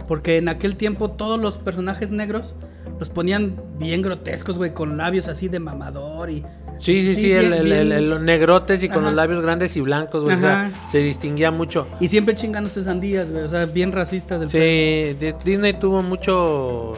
Porque 0.08 0.38
en 0.38 0.50
aquel 0.50 0.76
tiempo 0.76 1.12
todos 1.12 1.42
los 1.42 1.58
personajes 1.58 2.12
negros 2.12 2.56
los 3.00 3.10
ponían 3.10 3.56
bien 3.80 4.02
grotescos, 4.02 4.58
güey, 4.58 4.74
con 4.74 4.98
labios 4.98 5.28
así 5.28 5.48
de 5.48 5.60
mamador 5.60 6.30
y... 6.30 6.44
Sí, 6.80 7.02
sí, 7.04 7.16
sí, 7.16 7.28
bien- 7.28 7.46
el, 7.46 7.54
el- 7.54 7.64
bien- 7.66 7.78
el- 7.78 7.92
el- 7.94 8.10
los 8.10 8.22
negrotes 8.22 8.84
y 8.84 8.90
con 8.90 9.04
los 9.04 9.14
labios 9.14 9.42
grandes 9.42 9.76
y 9.78 9.82
blancos, 9.82 10.24
güey. 10.24 10.36
o 10.36 10.40
sea, 10.40 10.72
se 10.92 10.98
distinguía 11.00 11.50
mucho. 11.52 11.88
Y 12.00 12.10
siempre 12.10 12.36
chingándose 12.36 12.84
sandías, 12.84 13.32
güey. 13.32 13.44
O 13.44 13.50
sea, 13.50 13.66
bien 13.66 13.92
racistas 13.92 14.40
del 14.40 14.50
Sí, 14.50 15.18
Disney 15.46 15.74
tuvo 15.74 16.02
mucho. 16.04 16.94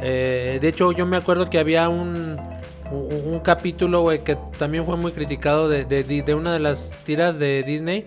eh, 0.00 0.58
de 0.60 0.68
hecho, 0.68 0.92
yo 0.92 1.06
me 1.06 1.16
acuerdo 1.16 1.50
que 1.50 1.58
había 1.58 1.88
un, 1.88 2.36
un, 2.92 3.32
un 3.32 3.40
capítulo, 3.40 4.02
güey, 4.02 4.22
que 4.22 4.36
también 4.58 4.84
fue 4.84 4.96
muy 4.96 5.12
criticado 5.12 5.68
de, 5.68 5.84
de, 5.84 6.04
de 6.04 6.34
una 6.34 6.52
de 6.52 6.58
las 6.60 6.90
tiras 7.04 7.38
de 7.38 7.62
Disney, 7.64 8.06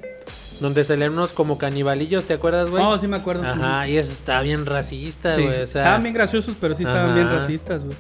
donde 0.62 0.86
salían 0.86 1.12
unos 1.14 1.32
como 1.32 1.58
canibalillos, 1.58 2.24
¿te 2.24 2.36
acuerdas, 2.36 2.70
güey? 2.70 2.82
Oh, 2.84 2.98
sí 2.98 3.08
me 3.10 3.18
acuerdo. 3.18 3.46
Ajá, 3.46 3.88
y 3.90 3.98
eso 3.98 4.12
está 4.14 4.42
bien 4.42 4.66
racista, 4.66 5.34
Sí, 5.34 5.42
güey. 5.42 5.64
o 5.64 5.68
sea, 5.68 5.82
estaban 5.82 6.04
bien 6.04 6.14
graciosos, 6.14 6.56
pero 6.62 6.76
sí 6.76 6.84
estaban 6.84 7.08
Ajá. 7.08 7.16
bien 7.16 7.30
racistas, 7.30 7.84
güey. 7.84 7.98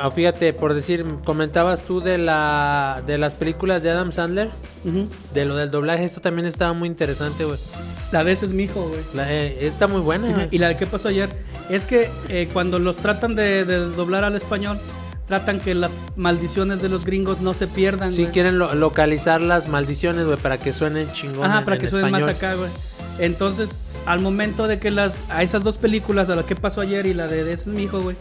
ah, 0.00 0.10
fíjate, 0.10 0.52
por 0.52 0.74
decir, 0.74 1.04
comentabas 1.24 1.82
tú 1.82 2.00
de 2.00 2.18
la 2.18 3.02
de 3.06 3.16
las 3.18 3.34
películas 3.34 3.82
de 3.82 3.90
Adam 3.90 4.10
Sandler, 4.12 4.50
de 5.32 5.44
lo 5.44 5.54
del 5.56 5.70
doblaje, 5.70 6.04
esto 6.04 6.20
también 6.20 6.46
estaba 6.46 6.72
muy 6.72 6.88
interesante, 6.88 7.44
güey. 7.44 7.58
La 8.10 8.24
de 8.24 8.32
ese 8.32 8.44
es 8.46 8.52
mi 8.52 8.64
hijo, 8.64 8.82
güey. 8.88 9.00
Eh, 9.26 9.58
está 9.62 9.86
muy 9.86 10.00
buena, 10.02 10.28
güey. 10.30 10.48
Y 10.50 10.58
la 10.58 10.68
de 10.68 10.76
qué 10.76 10.84
pasó 10.86 11.08
ayer 11.08 11.30
es 11.70 11.86
que 11.86 12.10
eh, 12.28 12.48
cuando 12.52 12.78
los 12.78 12.96
tratan 12.96 13.34
de, 13.34 13.64
de 13.64 13.78
doblar 13.78 14.24
al 14.24 14.34
español, 14.36 14.78
tratan 15.26 15.60
que 15.60 15.74
las 15.74 15.92
maldiciones 16.16 16.82
de 16.82 16.88
los 16.88 17.04
gringos 17.04 17.40
no 17.40 17.54
se 17.54 17.66
pierdan. 17.66 18.12
Sí, 18.12 18.26
quieren 18.26 18.58
lo- 18.58 18.74
localizar 18.74 19.40
las 19.40 19.68
maldiciones, 19.68 20.26
güey, 20.26 20.36
para 20.36 20.58
que 20.58 20.72
suenen 20.72 21.10
chingón. 21.12 21.44
Ajá, 21.44 21.58
en- 21.60 21.64
para 21.64 21.76
en 21.76 21.82
que 21.82 21.88
suenen 21.90 22.10
más 22.10 22.24
acá, 22.24 22.54
güey. 22.54 22.70
Entonces, 23.18 23.78
al 24.06 24.20
momento 24.20 24.66
de 24.66 24.78
que 24.78 24.90
las 24.90 25.20
a 25.28 25.42
esas 25.42 25.62
dos 25.62 25.78
películas, 25.78 26.28
a 26.28 26.34
la 26.36 26.42
que 26.42 26.56
pasó 26.56 26.80
ayer 26.80 27.06
y 27.06 27.14
la 27.14 27.28
de, 27.28 27.44
de 27.44 27.52
ese 27.52 27.70
es 27.70 27.76
mi 27.76 27.84
hijo, 27.84 28.00
güey, 28.00 28.16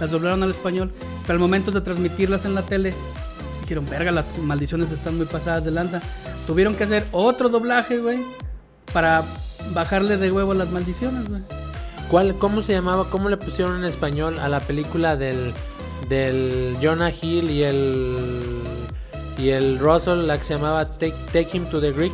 las 0.00 0.10
doblaron 0.10 0.42
al 0.42 0.50
español, 0.50 0.92
pero 1.22 1.34
al 1.34 1.38
momento 1.40 1.70
de 1.70 1.80
transmitirlas 1.80 2.44
en 2.44 2.54
la 2.54 2.62
tele, 2.62 2.94
dijeron, 3.62 3.86
verga, 3.90 4.10
las 4.12 4.24
maldiciones 4.38 4.90
están 4.90 5.16
muy 5.16 5.26
pasadas 5.26 5.64
de 5.64 5.70
lanza. 5.72 6.00
Tuvieron 6.46 6.74
que 6.74 6.84
hacer 6.84 7.04
otro 7.12 7.48
doblaje, 7.48 7.98
güey, 7.98 8.18
para 8.92 9.22
bajarle 9.74 10.16
de 10.16 10.30
huevo 10.30 10.54
las 10.54 10.70
maldiciones, 10.70 11.28
güey. 11.28 11.42
¿Cuál, 12.10 12.34
¿Cómo 12.36 12.62
se 12.62 12.72
llamaba? 12.72 13.06
¿Cómo 13.10 13.28
le 13.28 13.36
pusieron 13.36 13.78
en 13.78 13.84
español 13.84 14.38
a 14.38 14.48
la 14.48 14.60
película 14.60 15.16
del, 15.16 15.52
del 16.08 16.76
Jonah 16.82 17.10
Hill 17.10 17.50
y 17.50 17.62
el 17.62 18.16
y 19.38 19.50
el 19.50 19.78
Russell, 19.78 20.26
la 20.26 20.38
que 20.38 20.44
se 20.44 20.54
llamaba 20.54 20.86
Take, 20.86 21.12
Take 21.32 21.48
Him 21.56 21.66
to 21.70 21.80
the 21.80 21.92
Greek? 21.92 22.12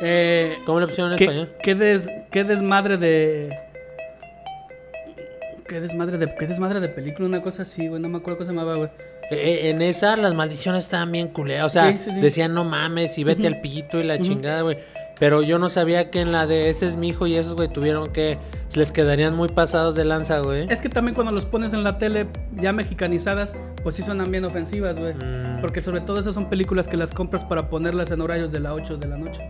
Eh, 0.00 0.56
¿Cómo 0.66 0.78
le 0.80 0.86
pusieron 0.86 1.12
en 1.12 1.18
¿Qué, 1.18 1.24
español? 1.24 1.50
qué 1.62 1.74
des- 1.74 2.10
qué 2.30 2.44
desmadre 2.44 2.96
de. 2.96 3.56
Qué 5.68 5.80
desmadre 5.80 6.16
de. 6.18 6.34
Qué 6.38 6.46
desmadre 6.46 6.80
de 6.80 6.88
película, 6.88 7.28
una 7.28 7.42
cosa 7.42 7.62
así, 7.62 7.88
güey. 7.88 8.00
No 8.00 8.08
me 8.08 8.18
acuerdo 8.18 8.38
cómo 8.38 8.50
se 8.50 8.54
llamaba, 8.56 8.76
güey. 8.76 8.90
Eh, 9.30 9.68
en 9.70 9.82
esa 9.82 10.16
las 10.16 10.32
maldiciones 10.34 10.84
estaban 10.84 11.12
bien 11.12 11.28
culeras. 11.28 11.66
O 11.66 11.68
sea, 11.68 11.92
Sí, 11.92 11.98
sí, 12.04 12.10
sí. 12.12 12.20
decían 12.20 12.54
no 12.54 12.64
mames 12.64 13.18
y 13.18 13.24
vete 13.24 13.46
al 13.46 13.60
pito 13.60 13.98
y 13.98 14.04
la 14.04 14.18
chingada, 14.20 14.62
güey. 14.62 14.78
Pero 15.18 15.42
yo 15.42 15.58
no 15.58 15.68
sabía 15.68 16.10
que 16.10 16.20
en 16.20 16.32
la 16.32 16.46
de 16.46 16.70
ese 16.70 16.86
es 16.86 16.96
mi 16.96 17.08
hijo 17.08 17.26
y 17.26 17.34
esos, 17.36 17.54
güey, 17.54 17.68
tuvieron 17.68 18.06
que. 18.12 18.38
Les 18.74 18.92
quedarían 18.92 19.34
muy 19.34 19.48
pasados 19.48 19.94
de 19.96 20.04
lanza, 20.04 20.40
güey. 20.40 20.66
Es 20.70 20.80
que 20.80 20.88
también 20.88 21.14
cuando 21.14 21.32
los 21.32 21.46
pones 21.46 21.72
en 21.72 21.84
la 21.84 21.96
tele 21.98 22.26
ya 22.54 22.72
mexicanizadas, 22.72 23.54
pues 23.82 23.94
sí 23.94 24.02
suenan 24.02 24.30
bien 24.30 24.44
ofensivas, 24.44 24.98
güey. 24.98 25.14
Mm. 25.14 25.60
Porque 25.60 25.80
sobre 25.82 26.00
todo 26.02 26.20
esas 26.20 26.34
son 26.34 26.50
películas 26.50 26.86
que 26.86 26.96
las 26.96 27.10
compras 27.12 27.44
para 27.44 27.70
ponerlas 27.70 28.10
en 28.10 28.20
horarios 28.20 28.52
de 28.52 28.60
la 28.60 28.74
8 28.74 28.98
de 28.98 29.06
la 29.08 29.16
noche. 29.16 29.40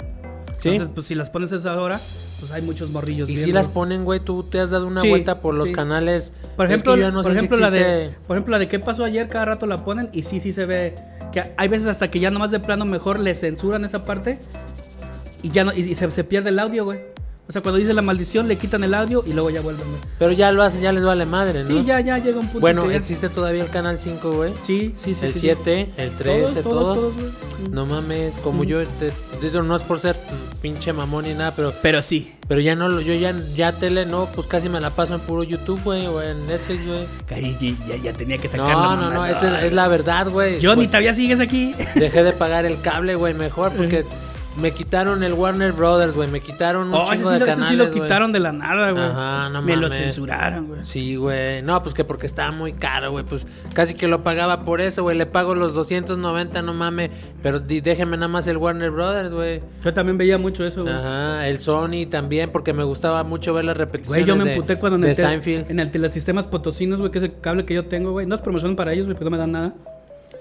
Sí. 0.58 0.70
Entonces, 0.70 0.92
pues 0.94 1.06
si 1.06 1.14
las 1.14 1.30
pones 1.30 1.52
a 1.52 1.56
esa 1.56 1.80
hora, 1.80 2.00
pues 2.40 2.50
hay 2.52 2.62
muchos 2.62 2.90
morrillos. 2.90 3.28
Y 3.28 3.36
si 3.36 3.52
las 3.52 3.68
ponen, 3.68 4.04
güey, 4.04 4.18
tú 4.20 4.42
te 4.44 4.60
has 4.60 4.70
dado 4.70 4.86
una 4.86 5.00
Sí, 5.00 5.08
vuelta 5.08 5.40
por 5.40 5.54
los 5.54 5.68
sí. 5.68 5.74
canales. 5.74 6.32
Por 6.56 6.66
Es 6.66 6.72
ejemplo, 6.72 6.94
que 6.94 7.00
no 7.12 7.22
por 7.22 7.32
si 7.32 7.36
ejemplo 7.38 7.56
la 7.58 7.70
de, 7.70 8.10
por 8.26 8.36
ejemplo 8.36 8.52
la 8.52 8.58
de 8.58 8.68
qué 8.68 8.78
pasó 8.80 9.04
ayer, 9.04 9.28
cada 9.28 9.44
rato 9.44 9.66
la 9.66 9.78
ponen 9.78 10.10
y 10.12 10.22
sí, 10.24 10.40
sí 10.40 10.52
se 10.52 10.64
ve 10.66 10.94
que 11.32 11.42
hay 11.56 11.68
veces 11.68 11.86
hasta 11.88 12.10
que 12.10 12.18
ya 12.20 12.30
nomás 12.32 12.50
de 12.50 12.58
plano 12.60 12.84
mejor 12.84 13.20
le 13.20 13.34
censuran 13.34 13.84
esa 13.84 14.04
parte 14.04 14.38
y 15.42 15.50
ya 15.50 15.62
no 15.62 15.72
y, 15.72 15.80
y 15.80 15.94
se, 15.94 16.10
se 16.10 16.24
pierde 16.24 16.48
el 16.50 16.58
audio, 16.58 16.84
güey. 16.84 16.98
O 17.49 17.53
sea, 17.53 17.62
cuando 17.62 17.78
dice 17.78 17.94
la 17.94 18.03
maldición 18.03 18.46
le 18.46 18.57
quitan 18.57 18.84
el 18.84 18.92
audio 18.92 19.24
y 19.26 19.32
luego 19.32 19.49
ya 19.49 19.62
vuelven, 19.62 19.86
güey. 19.88 20.01
Pero 20.18 20.32
ya 20.32 20.53
lo 20.53 20.62
hacen, 20.62 20.82
ya 20.82 20.92
les 20.92 21.03
vale 21.03 21.24
madre, 21.24 21.62
¿no? 21.64 21.68
Sí, 21.70 21.82
ya, 21.82 21.99
ya 22.01 22.18
llega 22.18 22.38
un 22.40 22.44
punto. 22.46 22.61
Bueno, 22.61 22.82
que 22.84 22.90
ya- 22.90 22.96
existe 22.96 23.30
todavía 23.30 23.64
el 23.64 23.70
canal 23.70 23.96
5, 23.96 24.32
güey. 24.32 24.53
Sí, 24.66 24.94
sí, 25.03 25.14
sí. 25.14 25.20
el 25.22 25.32
sí, 25.32 25.40
sí. 25.40 25.40
7, 25.40 25.90
el 25.96 26.11
13, 26.11 26.40
Todos, 26.42 26.62
todo. 26.62 26.72
todos, 26.82 26.96
todos, 26.99 27.14
güey. 27.14 27.68
Mm. 27.70 27.74
No 27.74 27.86
mames, 27.86 28.36
como 28.44 28.64
yo, 28.64 28.80
te- 28.86 29.12
digo, 29.40 29.62
no 29.62 29.76
es 29.76 29.82
por 29.82 29.99
ser 29.99 30.16
pinche 30.61 30.92
mamón 30.92 31.24
ni 31.24 31.32
nada, 31.32 31.53
pero 31.57 31.72
Pero 31.80 32.03
sí. 32.03 32.34
pero 32.49 32.61
ya 32.61 32.74
no, 32.76 32.90
lo- 32.90 33.01
yo 33.01 33.14
ya, 33.14 33.32
ya 33.55 33.72
tele, 33.72 34.05
no, 34.05 34.26
pues 34.34 34.46
casi 34.46 34.68
me 34.68 34.78
la 34.78 34.90
paso 34.90 35.14
en 35.14 35.20
puro 35.20 35.42
YouTube, 35.42 35.80
güey, 35.84 36.07
o 36.07 36.20
en 36.20 36.46
Netflix, 36.46 36.86
güey. 36.86 37.07
Ya, 37.88 37.96
ya 37.96 38.12
tenía 38.12 38.36
que 38.36 38.49
No, 38.49 38.51
sacarlo. 38.66 38.96
no, 38.96 39.11
no, 39.11 39.24
esa 39.24 39.59
es, 39.61 39.64
es 39.64 39.72
la 39.72 39.88
verdad, 39.88 40.28
güey. 40.28 40.57
Johnny, 40.61 40.74
Güey, 40.82 40.86
todavía 40.88 41.14
sigues 41.14 41.40
aquí. 41.40 41.74
Dejé 41.94 42.24
de 42.24 42.32
pagar 42.32 42.66
el 42.66 42.78
cable, 42.82 43.14
güey, 43.14 43.32
mejor, 43.32 43.72
porque 43.72 44.05
me 44.61 44.72
quitaron 44.72 45.22
el 45.22 45.32
Warner 45.32 45.72
Brothers, 45.72 46.14
güey, 46.14 46.28
me 46.30 46.40
quitaron 46.40 46.88
un 46.88 46.94
Oh, 46.94 47.06
chingo 47.12 47.32
sí, 47.32 47.38
de 47.38 47.44
canales, 47.46 47.68
sí 47.68 47.76
lo 47.76 47.90
quitaron 47.90 48.32
de 48.32 48.40
la 48.40 48.52
nada, 48.52 48.90
güey. 48.90 49.04
Ajá, 49.04 49.48
no 49.50 49.62
Me 49.62 49.76
lo 49.76 49.82
mames. 49.88 49.98
censuraron, 49.98 50.66
güey. 50.66 50.80
Sí, 50.84 51.16
güey. 51.16 51.62
No, 51.62 51.82
pues 51.82 51.94
que 51.94 52.04
porque 52.04 52.26
estaba 52.26 52.50
muy 52.50 52.72
caro, 52.72 53.11
güey. 53.12 53.24
Pues 53.24 53.46
casi 53.74 53.94
que 53.94 54.09
lo 54.09 54.22
pagaba 54.22 54.64
por 54.64 54.80
eso, 54.80 55.02
güey. 55.02 55.16
Le 55.16 55.26
pago 55.26 55.54
los 55.54 55.74
290, 55.74 56.62
no 56.62 56.74
mames. 56.74 57.11
Pero 57.42 57.61
déjeme 57.61 58.16
nada 58.16 58.28
más 58.28 58.46
el 58.46 58.56
Warner 58.56 58.90
Brothers, 58.90 59.32
güey. 59.32 59.62
Yo 59.84 59.94
también 59.94 60.18
veía 60.18 60.38
mucho 60.38 60.64
eso, 60.66 60.82
güey. 60.82 60.94
Ajá, 60.94 61.46
el 61.48 61.59
Sony 61.59 62.06
también, 62.11 62.50
porque 62.50 62.72
me 62.72 62.84
gustaba 62.84 63.22
mucho 63.24 63.52
ver 63.54 63.64
las 63.64 63.76
repeticiones 63.76 64.24
Güey, 64.24 64.24
yo 64.24 64.36
me 64.36 64.44
de- 64.50 64.54
emputé 64.54 64.76
cuando 64.76 64.96
en 64.98 65.04
el, 65.04 65.14
Seinfeld. 65.16 65.70
en 65.70 65.80
el 65.80 65.90
telesistemas 65.90 66.46
potosinos, 66.46 66.98
güey, 67.00 67.11
que 67.12 67.18
es 67.18 67.24
el 67.24 67.40
cable 67.40 67.64
que 67.64 67.74
yo 67.74 67.86
tengo, 67.86 68.12
güey. 68.12 68.26
No 68.26 68.34
es 68.34 68.42
promoción 68.42 68.76
para 68.76 68.92
ellos, 68.92 69.06
güey, 69.06 69.14
porque 69.14 69.24
no 69.24 69.30
me 69.30 69.38
dan 69.38 69.52
nada. 69.52 69.74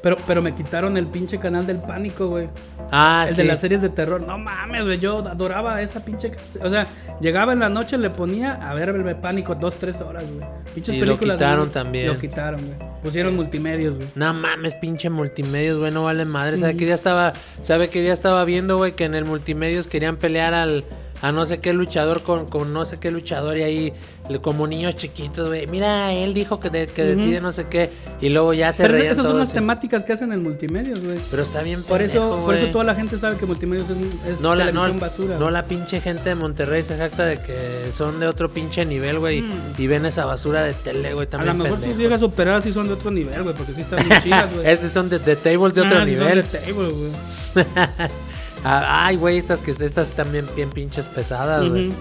Pero, 0.02 0.16
pero 0.28 0.42
me 0.42 0.54
quitaron 0.54 0.96
el 0.96 1.08
pinche 1.08 1.40
canal 1.40 1.66
del 1.66 1.80
pánico, 1.80 2.28
güey. 2.28 2.50
Ah, 2.92 3.26
el 3.28 3.36
sí. 3.36 3.42
de 3.42 3.48
las 3.48 3.60
series 3.60 3.82
de 3.82 3.90
terror. 3.90 4.22
No 4.22 4.38
mames, 4.38 4.86
güey. 4.86 5.00
Yo 5.00 5.20
adoraba 5.20 5.82
esa 5.82 6.06
pinche. 6.06 6.32
O 6.62 6.70
sea, 6.70 6.88
llegaba 7.20 7.54
en 7.54 7.60
la 7.60 7.70
noche, 7.70 7.98
le 7.98 8.10
ponía 8.10 8.54
a 8.54 8.74
ver 8.74 8.90
el 8.90 9.16
pánico 9.18 9.56
dos, 9.56 9.76
tres 9.76 10.00
horas, 10.02 10.24
güey. 10.32 10.48
Pinches 10.76 10.96
Y 10.96 11.00
lo 11.00 11.06
películas. 11.06 11.38
quitaron 11.38 11.62
güey, 11.62 11.72
también. 11.72 12.08
Lo 12.08 12.20
quitaron, 12.20 12.62
güey. 12.62 12.90
Pusieron 13.02 13.36
multimedios, 13.36 13.98
güey. 13.98 14.08
No 14.16 14.34
mames, 14.34 14.76
pinche 14.76 15.10
multimedios, 15.10 15.80
güey, 15.80 15.92
no 15.92 16.04
vale 16.04 16.26
madre. 16.26 16.58
¿Sabe 16.58 16.78
qué 16.78 16.86
día 16.86 16.96
estaba, 16.96 17.34
sabe 17.62 17.90
qué 17.90 18.02
día 18.02 18.14
estaba 18.14 18.44
viendo, 18.46 18.78
güey, 18.78 18.94
que 18.94 19.06
en 19.06 19.16
el 19.16 19.26
multimedios 19.26 19.88
querían 19.88 20.18
pelear 20.18 20.54
al 20.54 20.84
a 21.22 21.32
no 21.32 21.46
sé 21.46 21.60
qué 21.60 21.74
luchador 21.74 22.22
con, 22.22 22.46
con 22.48 22.72
no 22.74 22.84
sé 22.86 22.98
qué 23.00 23.10
luchador 23.12 23.58
y 23.58 23.64
ahí 23.64 23.94
como 24.42 24.68
niños 24.68 24.94
chiquitos, 24.96 25.48
güey. 25.48 25.66
Mira, 25.68 26.14
él 26.14 26.34
dijo 26.34 26.60
que 26.60 26.70
de, 26.70 26.86
que 26.86 27.04
de 27.04 27.16
ti 27.16 27.22
Ujú. 27.22 27.32
de 27.32 27.42
no 27.42 27.54
sé 27.54 27.66
qué 27.70 27.90
y 28.22 28.30
luego 28.30 28.54
ya 28.54 28.74
se 28.74 28.84
Pero 28.84 28.96
reían 28.96 29.12
esas 29.14 29.26
son 29.26 29.38
las 29.40 29.48
sí. 29.50 29.54
temáticas 29.56 30.04
que 30.04 30.14
hacen 30.14 30.34
en 30.34 30.44
multimedios, 30.44 31.00
güey. 31.00 31.18
Pero 31.32 31.44
está 31.44 31.62
bien 31.64 31.82
Por 31.84 32.02
eso, 32.02 32.20
pendejo, 32.22 32.46
por 32.46 32.56
eso 32.56 32.68
toda 32.72 32.84
la 32.84 32.94
gente 32.96 33.18
sabe 33.18 33.38
que 33.38 33.46
multimedios 33.46 33.88
es, 33.90 34.34
es 34.36 34.42
no 34.42 34.54
la, 34.54 34.66
no, 34.66 34.82
televisión 34.84 35.00
basura. 35.00 35.38
no 35.40 35.50
la 35.50 35.64
pinche 35.64 36.02
gente 36.02 36.30
de 36.30 36.36
Monterrey 36.36 36.84
se 36.84 36.98
jacta 36.98 37.26
de 37.26 37.40
que 37.42 37.56
son 37.98 38.20
de 38.20 38.28
otro 38.28 38.50
pinche 38.50 38.86
nivel, 38.86 39.20
güey, 39.20 39.42
Mm. 39.42 39.52
y 39.78 39.88
ven 39.88 40.06
esa 40.06 40.26
basura 40.26 40.64
de 40.64 40.74
tele, 40.74 41.14
güey, 41.14 41.26
A 41.26 41.30
también 41.30 41.58
lo 41.58 41.64
mejor 41.64 41.78
sus 41.78 41.88
pendejo. 41.88 42.00
viejas 42.00 42.24
operadas 42.24 42.64
sí 42.66 42.74
son 42.74 42.88
de 42.88 42.94
otro 42.94 43.12
nivel, 43.12 43.44
güey, 43.44 43.56
porque 43.56 43.74
sí 43.74 43.82
están 43.82 44.06
muy 44.08 44.22
chidas, 44.22 44.52
güey. 44.54 44.68
Esos 44.70 44.92
son 44.92 45.10
de, 45.10 45.20
de 45.20 45.36
tables 45.38 45.74
de 45.74 45.82
otro 45.82 45.98
Ah, 46.00 46.06
sí 46.06 46.16
son 46.18 46.26
nivel. 46.28 46.42
de 46.44 46.44
table, 46.44 46.74
güey. 46.74 47.66
Ah, 48.64 49.06
Ay, 49.08 49.16
güey, 49.18 49.38
estas 49.38 49.62
que 49.62 49.72
estas 49.72 50.10
también 50.14 50.46
bien 50.56 50.70
pinches 50.70 51.06
pesadas, 51.06 51.68
güey. 51.70 51.88
Ujú. 51.90 51.96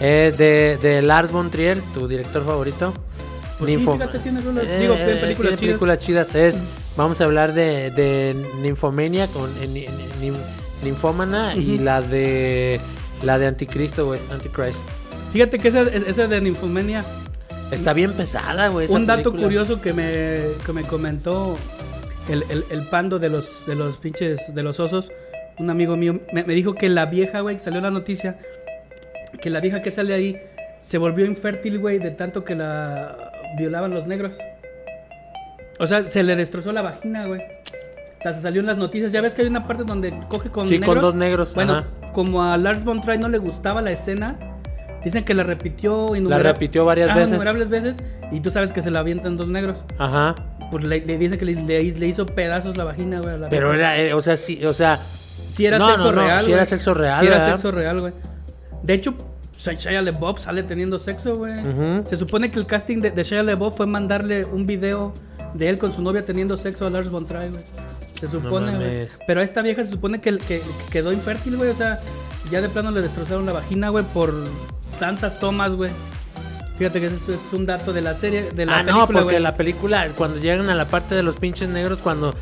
Eh, 0.00 0.34
de, 0.36 0.78
de 0.82 1.02
Lars 1.02 1.30
von 1.32 1.50
Trier, 1.50 1.80
tu 1.94 2.06
director 2.08 2.44
favorito. 2.44 2.92
Pues 3.58 3.70
sí, 3.70 3.76
Ninfo- 3.76 3.92
fíjate, 3.94 4.18
tiene 4.18 4.40
rolas- 4.40 4.66
Eh, 4.66 4.78
digo, 4.80 4.94
eh, 4.94 4.98
películas 4.98 5.36
tiene 5.36 5.56
chidas. 5.56 5.58
películas 5.58 5.98
chidas. 6.00 6.34
Es, 6.34 6.56
vamos 6.96 7.20
a 7.20 7.24
hablar 7.24 7.54
de, 7.54 7.90
de 7.92 8.34
Nymphomania 8.62 9.26
con 9.28 9.50
eh, 9.62 9.66
ni- 9.68 9.86
ni- 9.86 10.30
nim- 10.30 10.40
Nymphomana 10.82 11.54
y 11.56 11.78
la 11.78 12.02
de 12.02 12.80
la 13.22 13.38
de 13.38 13.46
Anticristo, 13.46 14.06
güey, 14.06 14.20
Antichrist. 14.30 14.78
Fíjate 15.32 15.58
que 15.58 15.68
esa, 15.68 15.82
esa 15.82 16.26
de 16.26 16.40
Ninfomania, 16.40 17.04
Está 17.70 17.92
bien 17.94 18.12
pesada, 18.12 18.68
güey. 18.68 18.88
un 18.90 19.06
dato 19.06 19.32
película. 19.32 19.42
curioso 19.44 19.80
que 19.80 19.92
me, 19.94 20.42
que 20.66 20.72
me 20.72 20.82
comentó 20.82 21.56
el, 22.28 22.44
el, 22.50 22.64
el 22.70 22.82
pando 22.88 23.18
de 23.18 23.30
los, 23.30 23.64
de 23.66 23.74
los 23.76 23.96
pinches, 23.96 24.38
de 24.54 24.62
los 24.62 24.78
osos, 24.80 25.08
un 25.58 25.70
amigo 25.70 25.96
mío, 25.96 26.20
me, 26.32 26.44
me 26.44 26.54
dijo 26.54 26.74
que 26.74 26.88
la 26.88 27.06
vieja, 27.06 27.40
güey, 27.40 27.58
salió 27.58 27.80
la 27.80 27.90
noticia, 27.90 28.38
que 29.40 29.50
la 29.50 29.60
vieja 29.60 29.82
que 29.82 29.90
sale 29.90 30.14
ahí 30.14 30.36
se 30.80 30.98
volvió 30.98 31.24
infértil, 31.26 31.78
güey, 31.78 31.98
de 31.98 32.10
tanto 32.10 32.44
que 32.44 32.54
la 32.54 33.30
violaban 33.58 33.92
los 33.94 34.06
negros. 34.06 34.32
O 35.80 35.86
sea, 35.86 36.02
se 36.06 36.22
le 36.22 36.36
destrozó 36.36 36.72
la 36.72 36.82
vagina, 36.82 37.26
güey. 37.26 37.40
O 37.40 38.22
sea, 38.22 38.32
se 38.32 38.40
salió 38.40 38.60
en 38.60 38.66
las 38.66 38.76
noticias. 38.78 39.12
Ya 39.12 39.20
ves 39.20 39.34
que 39.34 39.42
hay 39.42 39.48
una 39.48 39.66
parte 39.66 39.84
donde 39.84 40.12
coge 40.28 40.48
con 40.50 40.66
Sí, 40.66 40.78
con 40.78 40.88
negros. 40.88 41.02
dos 41.02 41.14
negros, 41.14 41.54
Bueno, 41.54 41.74
ajá. 41.74 42.12
como 42.12 42.42
a 42.44 42.56
Lars 42.56 42.84
von 42.84 43.00
Trier 43.00 43.20
no 43.20 43.28
le 43.28 43.38
gustaba 43.38 43.82
la 43.82 43.90
escena, 43.92 44.36
dicen 45.04 45.24
que 45.24 45.34
la 45.34 45.42
repitió 45.42 46.14
innumera- 46.16 46.42
repitió 46.52 46.84
varias 46.84 47.10
Ah, 47.10 47.14
veces. 47.14 47.30
innumerables 47.30 47.68
veces. 47.68 47.98
Y 48.32 48.40
tú 48.40 48.50
sabes 48.50 48.72
que 48.72 48.82
se 48.82 48.90
la 48.90 49.00
avientan 49.00 49.36
dos 49.36 49.48
negros. 49.48 49.78
Ajá. 49.98 50.34
Pues 50.70 50.84
le, 50.84 51.00
le 51.04 51.18
dicen 51.18 51.38
que 51.38 51.44
le, 51.44 51.54
le- 51.54 51.82
le 51.92 52.06
hizo 52.06 52.24
pedazos 52.24 52.76
la 52.76 52.84
vagina, 52.84 53.20
güey. 53.20 53.34
a 53.34 53.38
la 53.38 53.48
Pero 53.50 53.74
era, 53.74 53.98
eh, 53.98 54.14
o 54.14 54.22
sea, 54.22 54.36
sí, 54.36 54.64
o 54.64 54.72
sea, 54.72 54.98
Sí 55.54 55.66
era 55.66 55.78
no, 55.78 55.86
sexo 55.86 56.04
no, 56.04 56.12
no, 56.12 56.22
real, 56.22 56.44
sí 56.44 56.52
era 56.52 56.66
sexo 56.66 56.94
real, 56.94 57.20
Sí 57.20 57.26
era 57.26 57.38
¿verdad? 57.38 57.52
sexo 57.54 57.70
real, 57.70 58.00
güey. 58.00 58.12
De 58.82 58.94
hecho, 58.94 59.14
Shia 59.56 60.02
LaBeouf 60.02 60.40
sale 60.40 60.62
teniendo 60.64 60.98
sexo, 60.98 61.34
güey. 61.36 61.54
Ujú. 61.66 62.04
Se 62.06 62.16
supone 62.16 62.50
que 62.50 62.58
el 62.58 62.66
casting 62.66 62.98
de, 63.00 63.10
de 63.10 63.22
Shia 63.24 63.42
LaBeouf 63.42 63.76
fue 63.76 63.86
mandarle 63.86 64.44
un 64.46 64.66
video 64.66 65.14
de 65.54 65.68
él 65.68 65.78
con 65.78 65.94
su 65.94 66.02
novia 66.02 66.24
teniendo 66.24 66.56
sexo 66.56 66.86
a 66.86 66.90
Lars 66.90 67.10
von 67.10 67.24
Trier, 67.26 67.50
güey. 67.50 67.62
Se 68.18 68.26
supone, 68.28 68.74
güey. 68.76 69.08
Pero 69.26 69.40
a 69.40 69.44
esta 69.44 69.62
vieja 69.62 69.84
se 69.84 69.90
supone 69.90 70.20
que, 70.20 70.36
que- 70.38 70.60
que 70.60 70.62
quedó 70.90 71.12
infértil, 71.12 71.56
güey. 71.56 71.70
O 71.70 71.74
sea, 71.74 72.00
ya 72.50 72.60
de 72.60 72.68
plano 72.68 72.90
le 72.90 73.00
destrozaron 73.02 73.46
la 73.46 73.52
vagina, 73.52 73.88
güey, 73.90 74.04
por 74.12 74.34
tantas 74.98 75.38
tomas, 75.38 75.72
güey. 75.72 75.90
Fíjate 76.78 77.00
que 77.00 77.06
eso 77.06 77.16
es 77.28 77.52
un 77.52 77.66
dato 77.66 77.92
de 77.92 78.00
la 78.00 78.14
serie, 78.16 78.50
de 78.50 78.66
la 78.66 78.72
ah, 78.72 78.82
película, 78.82 79.00
no, 79.00 79.06
porque 79.06 79.22
güey. 79.22 79.40
la 79.40 79.54
película, 79.54 80.08
cuando 80.16 80.38
llegan 80.40 80.68
a 80.68 80.74
la 80.74 80.86
parte 80.86 81.14
de 81.14 81.22
los 81.22 81.36
pinches 81.36 81.68
negros, 81.68 82.00
cuando, 82.00 82.34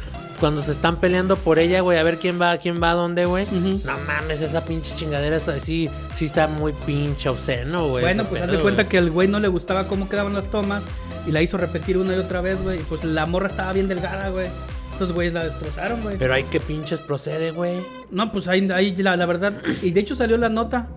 cuando 0.42 0.60
se 0.60 0.72
están 0.72 0.96
peleando 0.96 1.36
por 1.36 1.60
ella, 1.60 1.82
güey, 1.82 1.98
a 1.98 2.02
ver 2.02 2.18
quién 2.18 2.40
va, 2.40 2.58
quién 2.58 2.82
va 2.82 2.90
a 2.90 2.94
dónde, 2.94 3.26
güey. 3.26 3.46
No 3.52 3.92
mames, 4.08 4.40
esa 4.40 4.64
pinche 4.64 4.92
chingadera 4.96 5.36
es 5.36 5.46
así, 5.46 5.88
sí 6.16 6.24
está 6.24 6.48
muy 6.48 6.72
pinche 6.84 7.28
obsceno, 7.28 7.86
güey. 7.88 8.02
Bueno, 8.02 8.24
pues 8.24 8.50
de 8.50 8.58
cuenta 8.58 8.88
que 8.88 8.98
al 8.98 9.08
güey 9.10 9.28
no 9.28 9.38
le 9.38 9.46
gustaba 9.46 9.86
cómo 9.86 10.08
quedaban 10.08 10.34
las 10.34 10.50
tomas 10.50 10.82
y 11.28 11.30
la 11.30 11.40
hizo 11.42 11.58
repetir 11.58 11.96
una 11.96 12.16
y 12.16 12.18
otra 12.18 12.40
vez, 12.40 12.60
güey. 12.60 12.80
Y 12.80 12.82
pues 12.82 13.04
la 13.04 13.24
morra 13.24 13.46
estaba 13.46 13.72
bien 13.72 13.86
delgada, 13.86 14.30
güey. 14.30 14.48
Estos 14.92 15.12
güeyes 15.12 15.32
la 15.32 15.44
destrozaron, 15.44 16.02
güey. 16.02 16.16
Pero 16.18 16.34
hay 16.34 16.42
que 16.42 16.58
pinches 16.58 16.98
procede, 16.98 17.52
güey. 17.52 17.76
No, 18.10 18.32
pues 18.32 18.48
ahí, 18.48 18.68
ahí 18.74 18.96
la, 18.96 19.16
la 19.16 19.26
verdad. 19.26 19.54
Y 19.80 19.92
de 19.92 20.00
hecho 20.00 20.16
salió 20.16 20.36
la 20.38 20.48
nota. 20.48 20.88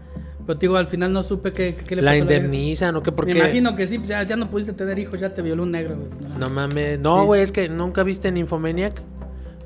Pero 0.48 0.58
digo, 0.60 0.78
al 0.78 0.88
final 0.88 1.14
no 1.14 1.22
supe 1.24 1.52
qué, 1.54 1.76
qué 1.76 1.96
le 1.96 2.02
La 2.02 2.12
pasó 2.12 2.24
a 2.24 2.26
vieja. 2.28 2.36
indemnizan 2.44 2.96
o 2.96 3.04
qué, 3.04 3.12
Me 3.12 3.16
porque... 3.16 3.32
imagino 3.38 3.76
que 3.76 3.88
sí, 3.88 3.98
pues 4.00 4.10
ya, 4.10 4.22
ya 4.24 4.36
no 4.36 4.50
pudiste 4.50 4.74
tener 4.74 4.98
hijos, 5.00 5.20
ya 5.20 5.34
te 5.34 5.42
violó 5.42 5.64
un 5.64 5.72
negro, 5.72 5.96
güey. 5.98 6.10
No 6.40 6.50
mames, 6.50 7.00
no, 7.00 7.22
Sí. 7.22 7.26
güey, 7.26 7.42
es 7.42 7.52
que 7.52 7.70
nunca 7.70 8.04
viste 8.04 8.32
Nymphomaniac. 8.32 8.94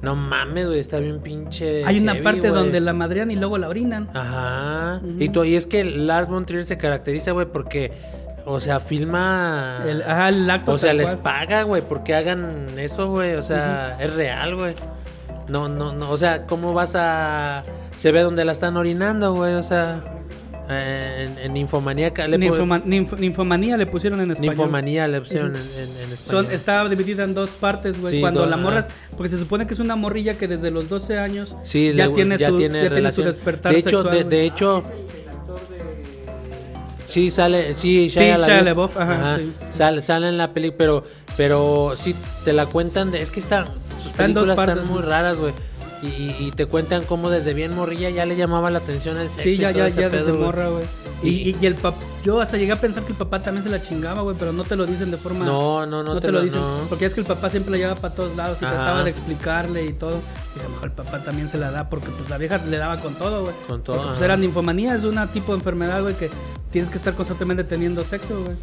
No 0.01 0.15
mames, 0.15 0.65
güey, 0.67 0.79
está 0.79 0.99
bien 0.99 1.19
pinche. 1.21 1.83
Hay 1.85 1.99
una 1.99 2.13
heavy, 2.13 2.23
parte 2.23 2.49
güey. 2.49 2.61
donde 2.61 2.79
la 2.79 2.93
madrean 2.93 3.31
y 3.31 3.35
luego 3.35 3.57
la 3.57 3.67
orinan. 3.67 4.09
Ajá. 4.13 5.01
Y, 5.19 5.29
tú- 5.29 5.43
y 5.43 5.55
es 5.55 5.65
que 5.65 5.83
Lars 5.83 6.29
von 6.29 6.45
Trier 6.45 6.63
se 6.63 6.77
caracteriza, 6.77 7.31
güey, 7.31 7.47
porque, 7.47 7.91
o 8.45 8.59
sea, 8.61 8.79
filma. 8.79 9.75
El, 9.85 10.01
ajá, 10.03 10.29
el 10.29 10.49
acto 10.49 10.71
o 10.73 10.77
sea, 10.77 10.93
les 10.93 11.07
cual. 11.11 11.19
paga, 11.21 11.63
güey, 11.63 11.81
porque 11.81 12.15
hagan 12.15 12.67
eso, 12.77 13.09
güey. 13.09 13.35
O 13.35 13.43
sea, 13.43 13.97
es 13.99 14.13
real, 14.13 14.55
güey. 14.55 14.73
No, 15.49 15.67
no, 15.67 15.93
no. 15.93 16.11
O 16.11 16.17
sea, 16.17 16.45
¿cómo 16.45 16.73
vas 16.73 16.95
a. 16.95 17.63
Se 17.97 18.11
ve 18.13 18.21
donde 18.21 18.45
la 18.45 18.53
están 18.53 18.77
orinando, 18.77 19.33
güey. 19.33 19.55
O 19.55 19.63
sea, 19.63 20.01
eh, 20.69 21.25
en, 21.27 21.37
en 21.39 21.53
Ninfomaníaca. 21.53 22.27
Le 22.27 22.37
Ninfoma- 22.37 22.83
ninf- 22.83 23.17
ninfomanía 23.19 23.75
le 23.77 23.85
pusieron 23.87 24.21
en 24.21 24.31
español. 24.31 24.55
Ninfomanía 24.55 25.07
le 25.07 25.19
pusieron 25.21 25.55
en, 25.55 25.61
en, 25.61 25.89
en 26.05 26.11
español. 26.13 26.45
Son, 26.45 26.51
está 26.51 26.87
dividida 26.87 27.23
en 27.23 27.33
dos 27.33 27.49
partes, 27.49 27.99
güey. 27.99 28.15
Sí, 28.15 28.21
Cuando 28.21 28.41
dos, 28.41 28.49
la 28.49 28.57
morra, 28.57 28.79
ajá. 28.81 28.87
es- 28.89 28.93
porque 29.17 29.29
se 29.29 29.37
supone 29.39 29.65
que 29.67 29.73
es 29.73 29.79
una 29.79 29.95
morrilla 29.95 30.35
que 30.37 30.47
desde 30.47 30.71
los 30.71 30.87
12 30.89 31.17
años 31.17 31.55
Sí, 31.63 31.91
ya, 31.95 32.07
le- 32.07 32.13
tiene, 32.13 32.35
su, 32.37 32.41
ya 32.41 32.55
tiene 32.55 33.11
su 33.11 33.23
despertar 33.23 33.73
de 33.73 33.79
hecho, 33.79 33.89
sexual. 33.89 34.11
de, 34.13 34.23
güey. 34.23 34.29
de 34.37 34.45
hecho, 34.45 34.81
sí 37.07 37.31
sale, 37.31 37.73
sí, 37.75 38.09
Sí, 38.09 38.19
Shia 38.19 38.37
Shia 38.37 38.61
LaBeouf, 38.61 38.95
LaBeouf, 38.95 38.97
ajá, 38.97 39.37
sí. 39.39 39.53
sale, 39.71 40.01
sale 40.01 40.29
en 40.29 40.37
la 40.37 40.49
película, 40.53 40.77
pero, 40.77 41.03
pero 41.37 41.93
sí 41.97 42.15
te 42.45 42.53
la 42.53 42.65
cuentan, 42.67 43.11
de, 43.11 43.21
es 43.21 43.31
que 43.31 43.39
está, 43.39 43.65
sus 44.03 44.11
Está 44.11 44.25
en 44.25 44.33
dos 44.33 44.43
películas 44.43 44.55
partes, 44.55 44.83
están 44.83 44.93
muy 44.95 45.01
raras, 45.03 45.37
güey. 45.37 45.53
Y, 46.01 46.35
y 46.39 46.51
te 46.55 46.65
cuentan 46.65 47.03
cómo 47.03 47.29
desde 47.29 47.53
bien 47.53 47.75
morrilla 47.75 48.09
ya 48.09 48.25
le 48.25 48.35
llamaba 48.35 48.69
la 48.71 48.79
atención 48.79 49.17
el 49.17 49.27
sexo. 49.27 49.43
Sí, 49.43 49.49
y 49.49 49.57
ya, 49.57 49.69
todo 49.71 49.79
ya, 49.79 49.87
ese 49.87 50.01
ya 50.01 50.09
pedo, 50.09 50.19
desde 50.19 50.31
güey. 50.31 50.43
morra, 50.45 50.69
güey. 50.69 50.85
Y, 51.21 51.49
y, 51.49 51.57
y 51.59 51.65
el 51.65 51.75
papá, 51.75 51.97
yo 52.23 52.39
hasta 52.39 52.55
llegué 52.57 52.71
a 52.71 52.79
pensar 52.79 53.03
que 53.03 53.11
el 53.11 53.17
papá 53.17 53.41
también 53.41 53.63
se 53.65 53.69
la 53.69 53.81
chingaba, 53.83 54.21
güey, 54.21 54.35
pero 54.39 54.53
no 54.53 54.63
te 54.63 54.75
lo 54.77 54.85
dicen 54.85 55.11
de 55.11 55.17
forma... 55.17 55.45
No, 55.45 55.85
no, 55.85 56.01
no 56.03 56.15
te, 56.15 56.27
te 56.27 56.31
lo 56.31 56.41
dicen. 56.41 56.59
no. 56.61 56.77
Porque 56.87 57.05
es 57.05 57.13
que 57.13 57.19
el 57.19 57.25
papá 57.25 57.49
siempre 57.49 57.71
la 57.71 57.77
llevaba 57.77 57.99
para 57.99 58.13
todos 58.15 58.35
lados 58.37 58.57
y 58.61 58.65
Ajá. 58.65 58.75
trataba 58.75 59.03
de 59.03 59.09
explicarle 59.09 59.85
y 59.85 59.91
todo. 59.93 60.21
Y 60.55 60.59
a 60.59 60.63
lo 60.63 60.69
mejor 60.69 60.85
el 60.89 60.91
papá 60.95 61.19
también 61.19 61.49
se 61.49 61.57
la 61.57 61.71
da 61.71 61.89
porque 61.89 62.07
pues 62.09 62.29
la 62.29 62.37
vieja 62.37 62.57
le 62.65 62.77
daba 62.77 62.97
con 62.97 63.15
todo, 63.15 63.41
güey. 63.43 63.55
Con 63.67 63.83
todo, 63.83 63.97
Porque, 63.97 64.09
pues 64.11 64.21
era 64.21 64.37
ninfomanía, 64.37 64.95
es 64.95 65.03
una 65.03 65.27
tipo 65.27 65.51
de 65.51 65.57
enfermedad, 65.57 66.01
güey, 66.01 66.15
que 66.15 66.29
tienes 66.71 66.89
que 66.89 66.97
estar 66.97 67.13
constantemente 67.15 67.65
teniendo 67.65 68.05
sexo, 68.05 68.41
güey. 68.43 68.55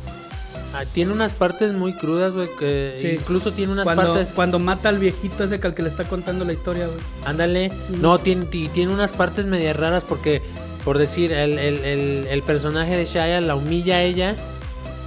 Ah, 0.75 0.85
tiene 0.93 1.13
unas 1.13 1.33
partes 1.33 1.73
muy 1.73 1.93
crudas, 1.95 2.33
güey, 2.35 2.49
que 2.59 2.95
Sí. 3.01 3.09
incluso 3.21 3.53
tiene 3.53 3.73
unas 3.73 3.85
Cuando, 3.85 4.15
partes... 4.15 4.29
cuando 4.35 4.59
mata 4.59 4.89
al 4.91 4.99
viejito 4.99 5.45
ese 5.45 5.59
que 5.61 5.67
al 5.69 5.75
que 5.75 5.83
le 5.83 5.89
está 5.89 6.05
contando 6.05 6.45
la 6.45 6.53
historia, 6.53 6.87
güey. 6.87 6.99
Ándale. 7.25 7.71
No, 8.01 8.19
tiene, 8.19 8.45
ti- 8.47 8.69
tiene 8.75 8.93
unas 8.93 9.13
partes 9.13 9.47
medias 9.47 9.75
raras 9.77 10.05
porque, 10.05 10.43
por 10.85 10.99
decir, 10.99 11.33
el, 11.33 11.59
el- 11.59 11.85
el- 11.85 12.27
el 12.29 12.43
personaje 12.43 12.97
de 12.97 13.05
Shia 13.07 13.41
la 13.41 13.55
humilla 13.57 13.97
a 13.97 14.03
ella. 14.03 14.35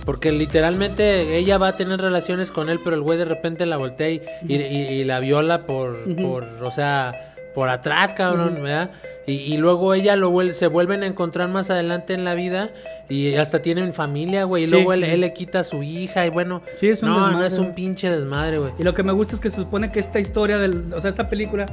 Porque 0.05 0.31
literalmente 0.31 1.37
ella 1.37 1.59
va 1.59 1.67
a 1.67 1.77
tener 1.77 2.01
relaciones 2.01 2.49
con 2.49 2.69
él, 2.69 2.79
pero 2.83 2.95
el 2.95 3.01
güey 3.03 3.19
de 3.19 3.25
repente 3.25 3.67
la 3.67 3.77
voltea 3.77 4.09
y, 4.09 4.21
y- 4.47 4.55
y- 4.55 4.87
y 4.87 5.03
la 5.03 5.19
viola 5.19 5.67
por, 5.67 5.99
por, 6.15 6.45
o 6.63 6.71
sea, 6.71 7.28
por 7.55 7.69
atrás, 7.69 8.13
cabrón, 8.13 8.55
¿verdad? 8.61 8.91
Y, 9.25 9.33
y 9.33 9.57
luego 9.57 9.93
ella 9.93 10.15
lo 10.15 10.31
vuel- 10.31 10.53
se 10.53 10.67
vuelven 10.67 11.03
a 11.03 11.07
encontrar 11.07 11.49
más 11.49 11.69
adelante 11.69 12.13
en 12.13 12.23
la 12.25 12.33
vida 12.33 12.69
y 13.09 13.35
hasta 13.35 13.61
tienen 13.61 13.93
familia, 13.93 14.43
güey. 14.45 14.63
Y 14.63 14.65
Sí, 14.67 14.71
luego 14.71 14.93
él, 14.93 15.03
sí. 15.03 15.09
él 15.11 15.21
le 15.21 15.33
quita 15.33 15.59
a 15.59 15.63
su 15.63 15.83
hija 15.83 16.25
y 16.25 16.29
bueno, 16.29 16.61
Sí, 16.79 16.89
es 16.89 17.03
un 17.03 17.09
no, 17.09 17.19
no 17.19 17.25
desmadre, 17.27 17.47
es 17.47 17.57
un 17.59 17.73
pinche 17.75 18.09
desmadre, 18.09 18.57
güey. 18.59 18.71
Y 18.79 18.83
lo 18.83 18.93
que 18.93 19.03
me 19.03 19.11
gusta 19.13 19.35
es 19.35 19.41
que 19.41 19.49
se 19.49 19.57
supone 19.57 19.91
que 19.91 19.99
esta 19.99 20.19
historia 20.19 20.57
del, 20.57 20.93
o 20.93 21.01
sea, 21.01 21.09
esta 21.09 21.29
película, 21.29 21.65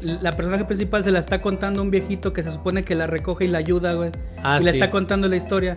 la 0.00 0.32
personaje 0.32 0.64
principal 0.64 1.02
se 1.04 1.10
la 1.10 1.18
está 1.18 1.40
contando 1.40 1.80
a 1.80 1.82
un 1.84 1.90
viejito 1.90 2.32
que 2.32 2.42
se 2.42 2.50
supone 2.50 2.84
que 2.84 2.94
la 2.94 3.06
recoge 3.06 3.44
y 3.44 3.48
la 3.48 3.58
ayuda, 3.58 3.94
güey. 3.94 4.10
Ah, 4.42 4.58
y 4.60 4.64
le 4.64 4.70
está 4.70 4.90
contando 4.90 5.28
la 5.28 5.36
historia 5.36 5.76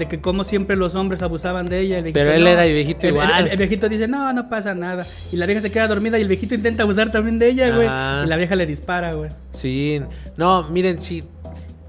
de 0.00 0.08
que 0.08 0.20
como 0.20 0.42
siempre 0.42 0.74
los 0.76 0.96
hombres 0.96 1.22
abusaban 1.22 1.66
de 1.66 1.78
ella. 1.80 1.98
el 1.98 2.02
viejito, 2.04 2.18
Pero 2.20 2.32
él 2.32 2.42
no. 2.42 2.48
era 2.50 2.66
el 2.66 2.72
viejito 2.72 3.06
El- 3.06 3.12
igual. 3.12 3.30
El, 3.46 3.52
el 3.52 3.56
viejito 3.56 3.88
dice, 3.88 4.08
no, 4.08 4.32
no 4.32 4.48
pasa 4.48 4.74
nada. 4.74 5.06
Y 5.30 5.36
la 5.36 5.46
vieja 5.46 5.60
se 5.60 5.70
queda 5.70 5.86
dormida 5.86 6.18
y 6.18 6.22
el 6.22 6.28
viejito 6.28 6.54
intenta 6.56 6.82
abusar 6.82 7.12
también 7.12 7.38
de 7.38 7.48
ella, 7.50 7.70
güey. 7.70 7.86
Y 7.86 8.28
la 8.28 8.36
vieja 8.36 8.56
le 8.56 8.66
dispara, 8.66 9.12
güey. 9.14 9.30
Sí, 9.52 10.00
no, 10.36 10.68
miren, 10.70 10.98
sí, 11.00 11.22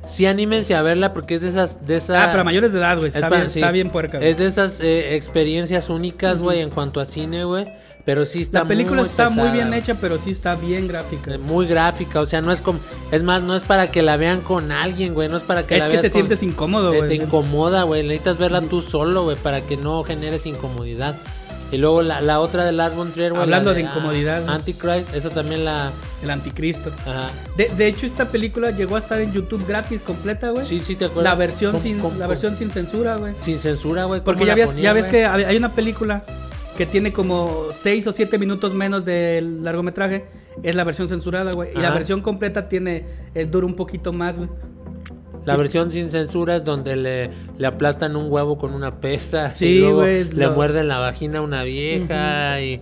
sí 0.07 0.25
anímense 0.25 0.75
a 0.75 0.81
verla 0.81 1.13
porque 1.13 1.35
es 1.35 1.41
de 1.41 1.49
esas, 1.49 1.85
de 1.87 1.95
esas. 1.95 2.17
Ah, 2.17 2.27
pero 2.31 2.41
a 2.41 2.43
mayores 2.43 2.73
de 2.73 2.79
edad, 2.79 2.97
güey. 2.97 3.09
es 3.09 3.15
Está, 3.15 3.29
para- 3.29 3.41
bien, 3.41 3.49
sí, 3.49 3.59
está 3.59 3.71
bien 3.71 3.89
puerca, 3.89 4.17
güey. 4.17 4.29
Es 4.29 4.37
de 4.37 4.45
esas 4.45 4.79
eh, 4.81 5.15
experiencias 5.15 5.89
únicas, 5.89 6.41
güey, 6.41 6.59
en 6.61 6.69
cuanto 6.69 6.99
a 7.01 7.05
cine, 7.05 7.45
güey. 7.45 7.65
Pero 8.05 8.25
sí 8.25 8.41
está 8.41 8.59
La 8.59 8.67
película 8.67 9.01
muy 9.01 9.09
está 9.09 9.29
muy 9.29 9.49
bien 9.49 9.73
hecha, 9.73 9.95
pero 10.01 10.17
sí 10.17 10.31
está 10.31 10.55
bien 10.55 10.87
gráfica. 10.87 11.33
Eh, 11.33 11.37
Muy 11.37 11.67
gráfica, 11.67 12.19
o 12.21 12.25
sea, 12.25 12.41
no 12.41 12.51
es 12.51 12.59
como. 12.61 12.79
Es 13.11 13.21
más, 13.23 13.43
no 13.43 13.55
es 13.55 13.63
para 13.63 13.91
que 13.91 14.01
la 14.01 14.17
vean 14.17 14.41
con 14.41 14.71
alguien, 14.71 15.13
güey. 15.13 15.29
No 15.29 15.37
es 15.37 15.43
para 15.43 15.63
que 15.65 15.75
Es 15.75 15.81
la 15.81 15.85
que 15.85 15.91
veas 15.93 16.01
te 16.01 16.09
con- 16.09 16.13
sientes 16.21 16.41
incómodo, 16.43 16.93
eh, 16.93 16.97
güey. 16.97 17.09
Te 17.09 17.23
incomoda, 17.23 17.83
güey. 17.83 18.01
Necesitas 18.03 18.37
verla 18.37 18.61
tú 18.61 18.81
solo, 18.81 19.23
güey, 19.25 19.37
para 19.37 19.61
que 19.61 19.77
no 19.77 20.03
generes 20.03 20.45
incomodidad. 20.45 21.15
Y 21.71 21.77
luego 21.77 22.01
la, 22.01 22.19
la 22.19 22.41
otra 22.41 22.65
de 22.65 22.73
Last 22.73 22.97
One 22.97 23.11
Trier, 23.11 23.31
güey. 23.31 23.43
Hablando 23.43 23.69
la 23.69 23.75
de 23.77 23.81
incomodidad, 23.83 24.41
güey. 24.43 24.53
Antichrist, 24.55 25.13
esa 25.15 25.29
también 25.29 25.63
la. 25.63 25.91
El 26.23 26.29
anticristo. 26.29 26.91
Ajá. 27.05 27.29
De, 27.55 27.69
de 27.69 27.87
hecho, 27.87 28.05
esta 28.05 28.25
película 28.25 28.71
llegó 28.71 28.95
a 28.95 28.99
estar 28.99 29.21
en 29.21 29.31
YouTube 29.31 29.65
gratis, 29.67 30.01
completa, 30.01 30.49
güey. 30.49 30.65
Sí, 30.65 30.81
sí, 30.85 30.95
te 30.95 31.05
acuerdas. 31.05 31.31
La 31.31 31.35
versión 31.35 31.71
¿Cómo- 31.71 31.83
sin, 31.83 31.99
cómo- 31.99 32.17
la 32.19 32.27
versión 32.27 32.55
sin 32.55 32.71
censura, 32.71 33.15
güey. 33.15 33.33
Sin 33.45 33.57
censura, 33.59 34.03
güey. 34.05 34.21
Porque 34.21 34.41
¿cómo 34.45 34.55
ya 34.73 34.81
ya 34.81 34.93
ves 34.93 35.07
que 35.07 35.25
hay 35.25 35.55
una 35.55 35.69
película 35.71 36.23
que 36.81 36.87
tiene 36.87 37.11
como 37.13 37.67
6 37.73 38.07
o 38.07 38.11
7 38.11 38.39
minutos 38.39 38.73
menos 38.73 39.05
del 39.05 39.63
largometraje. 39.63 40.25
Es 40.63 40.73
la 40.73 40.83
versión 40.83 41.07
censurada, 41.07 41.51
güey. 41.51 41.69
Y 41.75 41.79
la 41.79 41.91
versión 41.91 42.21
completa 42.21 42.67
tiene, 42.69 43.05
eh, 43.35 43.45
dura 43.45 43.67
un 43.67 43.75
poquito 43.75 44.11
más, 44.13 44.39
güey. 44.39 44.49
La 45.45 45.55
versión 45.57 45.91
sin 45.91 46.09
censura 46.09 46.55
es 46.55 46.65
donde 46.65 46.95
le, 46.95 47.29
le 47.59 47.67
aplastan 47.67 48.15
un 48.15 48.31
huevo 48.31 48.57
con 48.57 48.73
una 48.73 48.99
pesa. 48.99 49.53
Sí, 49.53 49.65
y 49.67 49.79
luego 49.81 50.01
Le 50.05 50.23
lo- 50.33 50.53
muerden 50.53 50.87
la 50.87 50.97
vagina 50.97 51.37
a 51.37 51.41
una 51.43 51.61
vieja 51.63 52.59
y 52.61 52.81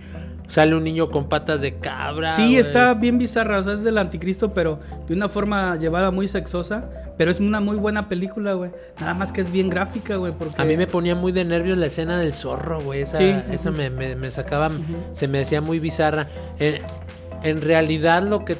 sale 0.49 0.75
un 0.75 0.83
niño 0.83 1.07
con 1.09 1.29
patas 1.29 1.61
de 1.61 1.75
cabra. 1.77 2.33
Sí, 2.35 2.57
está 2.57 2.93
bien 2.95 3.17
bizarra, 3.17 3.59
o 3.59 3.63
sea, 3.63 3.73
es 3.73 3.83
del 3.85 3.97
anticristo, 3.97 4.53
pero 4.53 4.79
de 5.07 5.13
una 5.13 5.29
forma 5.29 5.77
llevada 5.77 6.11
muy 6.11 6.27
sexosa. 6.27 6.89
Pero 7.17 7.31
es 7.31 7.39
una 7.41 7.59
muy 7.59 7.75
buena 7.75 8.07
película, 8.07 8.53
güey. 8.53 8.71
Nada 8.99 9.13
más 9.13 9.31
que 9.33 9.41
es 9.41 9.51
bien 9.51 9.69
gráfica, 9.69 10.15
güey. 10.15 10.31
Porque 10.31 10.61
A 10.61 10.63
mí 10.65 10.77
me 10.77 10.87
ponía 10.87 11.15
muy 11.15 11.31
de 11.33 11.43
nervios 11.45 11.77
la 11.77 11.85
escena 11.87 12.17
del 12.19 12.31
zorro, 12.33 12.79
güey. 12.81 13.01
Esa, 13.01 13.17
Sí, 13.17 13.35
esa 13.51 13.71
me, 13.71 13.89
me- 13.89 14.15
me 14.15 14.31
sacaba, 14.31 14.69
se 15.11 15.27
me 15.27 15.41
hacía 15.41 15.59
muy 15.61 15.79
bizarra. 15.79 16.27
En, 16.59 16.81
en 17.43 17.61
realidad, 17.61 18.23
lo 18.23 18.45
que, 18.45 18.55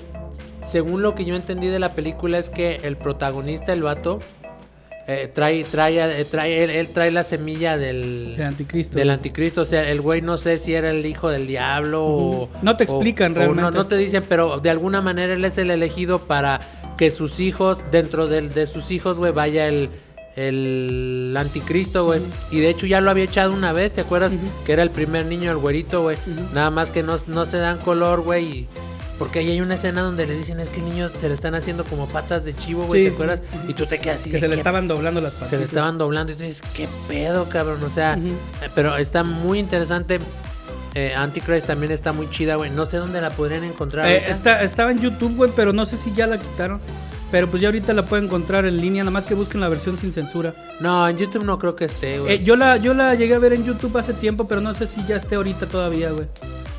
según 0.68 1.02
lo 1.02 1.16
que 1.16 1.24
yo 1.26 1.36
entendí 1.36 1.68
de 1.68 1.80
la 1.80 1.94
película, 1.94 2.38
es 2.38 2.50
que 2.50 2.76
el 2.84 2.98
protagonista, 2.98 3.72
el 3.72 3.82
vato, 3.84 4.20
eh, 5.12 5.28
trae, 5.34 5.64
trae, 5.64 6.22
eh, 6.22 6.26
trae, 6.26 6.64
él, 6.64 6.70
él 6.70 6.88
trae 6.94 7.12
la 7.12 7.24
semilla 7.24 7.78
del, 7.78 8.36
El 8.38 8.44
anticristo. 8.44 8.98
del 8.98 9.10
anticristo. 9.10 9.62
O 9.62 9.66
sea, 9.66 9.90
el 9.90 10.02
güey 10.02 10.22
no 10.22 10.38
sé 10.38 10.58
si 10.60 10.74
era 10.76 10.92
el 10.92 11.06
hijo 11.06 11.30
del 11.30 11.48
diablo 11.48 12.06
o. 12.06 12.50
No 12.62 12.78
te 12.78 12.84
explican 12.84 13.32
o 13.32 13.36
realmente. 13.36 13.62
No, 13.64 13.72
no 13.72 13.88
te 13.88 13.96
dicen, 13.98 14.24
pero 14.30 14.60
de 14.60 14.70
alguna 14.70 15.02
manera 15.02 15.34
él 15.34 15.44
es 15.44 15.58
el 15.58 15.72
elegido 15.72 16.20
para 16.20 16.60
que 16.98 17.10
sus 17.10 17.40
hijos, 17.40 17.90
dentro 17.92 18.28
del- 18.28 18.54
de, 18.54 18.68
sus 18.68 18.92
hijos, 18.92 19.16
güey, 19.18 19.32
vaya 19.32 19.68
el. 19.68 19.90
El 20.36 21.36
anticristo, 21.38 22.06
güey. 22.06 22.22
Y 22.50 22.60
de 22.62 22.70
hecho 22.70 22.86
ya 22.86 23.02
lo 23.02 23.10
había 23.12 23.26
echado 23.26 23.52
una 23.54 23.74
vez, 23.74 23.92
¿te 23.92 24.02
acuerdas? 24.02 24.32
Que 24.66 24.72
era 24.72 24.84
el 24.84 24.90
primer 24.90 25.26
niño, 25.26 25.52
el 25.52 25.58
güerito, 25.58 26.02
güey. 26.04 26.16
Nada 26.54 26.70
más 26.70 26.92
que 26.92 27.04
no, 27.04 27.18
no 27.28 27.46
se 27.46 27.58
dan 27.58 27.78
color, 27.80 28.22
güey. 28.22 28.46
y- 28.46 28.68
Porque 29.20 29.40
ahí 29.40 29.52
hay 29.52 29.60
una 29.62 29.76
escena 29.76 30.02
donde 30.02 30.26
le 30.26 30.34
dicen, 30.36 30.60
es 30.62 30.70
que 30.70 30.82
niños 30.82 31.12
se 31.20 31.28
le 31.28 31.36
están 31.36 31.54
haciendo 31.54 31.84
como 31.84 32.08
patas 32.08 32.46
de 32.46 32.56
chivo, 32.56 32.86
güey, 32.86 33.04
Sí. 33.04 33.10
¿te 33.10 33.14
acuerdas? 33.16 33.42
Y 33.68 33.74
tú 33.74 33.86
te 33.86 34.00
quedas 34.00 34.22
así. 34.22 34.32
que 34.32 34.40
se 34.40 34.48
le 34.48 34.56
"¿Qué 34.56 34.62
estaban 34.62 34.88
doblando 34.88 35.20
las 35.22 35.34
patas. 35.34 35.50
se 35.52 35.58
le 35.58 35.66
estaban 35.66 35.98
doblando 35.98 36.32
y 36.32 36.36
tú 36.36 36.44
dices, 36.44 36.64
¿qué 36.74 36.88
pedo, 37.08 37.48
cabrón? 37.50 37.84
O 37.84 37.90
sea, 37.90 38.16
eh, 38.16 38.70
pero 38.74 38.96
está 38.98 39.24
muy 39.24 39.60
interesante. 39.60 40.20
Eh, 40.96 41.14
Antichrist 41.16 41.68
también 41.68 41.92
está 41.92 42.14
muy 42.14 42.30
chida, 42.32 42.56
güey. 42.56 42.72
No 42.72 42.86
sé 42.88 42.98
dónde 42.98 43.22
la 43.22 43.30
podrían 43.30 43.64
encontrar. 43.64 44.08
Eh, 44.08 44.24
está, 44.32 44.64
estaba 44.64 44.90
en 44.92 45.00
YouTube, 45.00 45.36
güey, 45.36 45.52
pero 45.56 45.72
no 45.74 45.86
sé 45.86 45.98
si 45.98 46.12
ya 46.14 46.26
la 46.26 46.38
quitaron. 46.40 46.80
Pero 47.30 47.46
pues 47.48 47.62
ya 47.62 47.68
ahorita 47.68 47.94
la 47.94 48.06
pueden 48.06 48.26
encontrar 48.26 48.66
en 48.66 48.78
línea, 48.82 49.04
nada 49.04 49.12
más 49.12 49.26
que 49.26 49.36
busquen 49.36 49.62
la 49.62 49.68
versión 49.70 50.00
sin 50.00 50.12
censura. 50.12 50.52
No, 50.80 51.08
en 51.08 51.16
YouTube 51.18 51.44
no 51.44 51.60
creo 51.60 51.76
que 51.76 51.86
esté, 51.86 52.18
güey. 52.18 52.34
Eh, 52.36 52.44
yo, 52.44 52.56
la, 52.56 52.78
yo 52.78 52.96
la 52.96 53.14
llegué 53.14 53.36
a 53.36 53.40
ver 53.40 53.54
en 53.54 53.66
YouTube 53.66 53.96
hace 53.98 54.14
tiempo, 54.14 54.48
pero 54.48 54.62
no 54.62 54.74
sé 54.74 54.88
si 54.88 55.06
ya 55.06 55.18
esté 55.18 55.36
ahorita 55.36 55.68
todavía, 55.68 56.10
güey. 56.10 56.26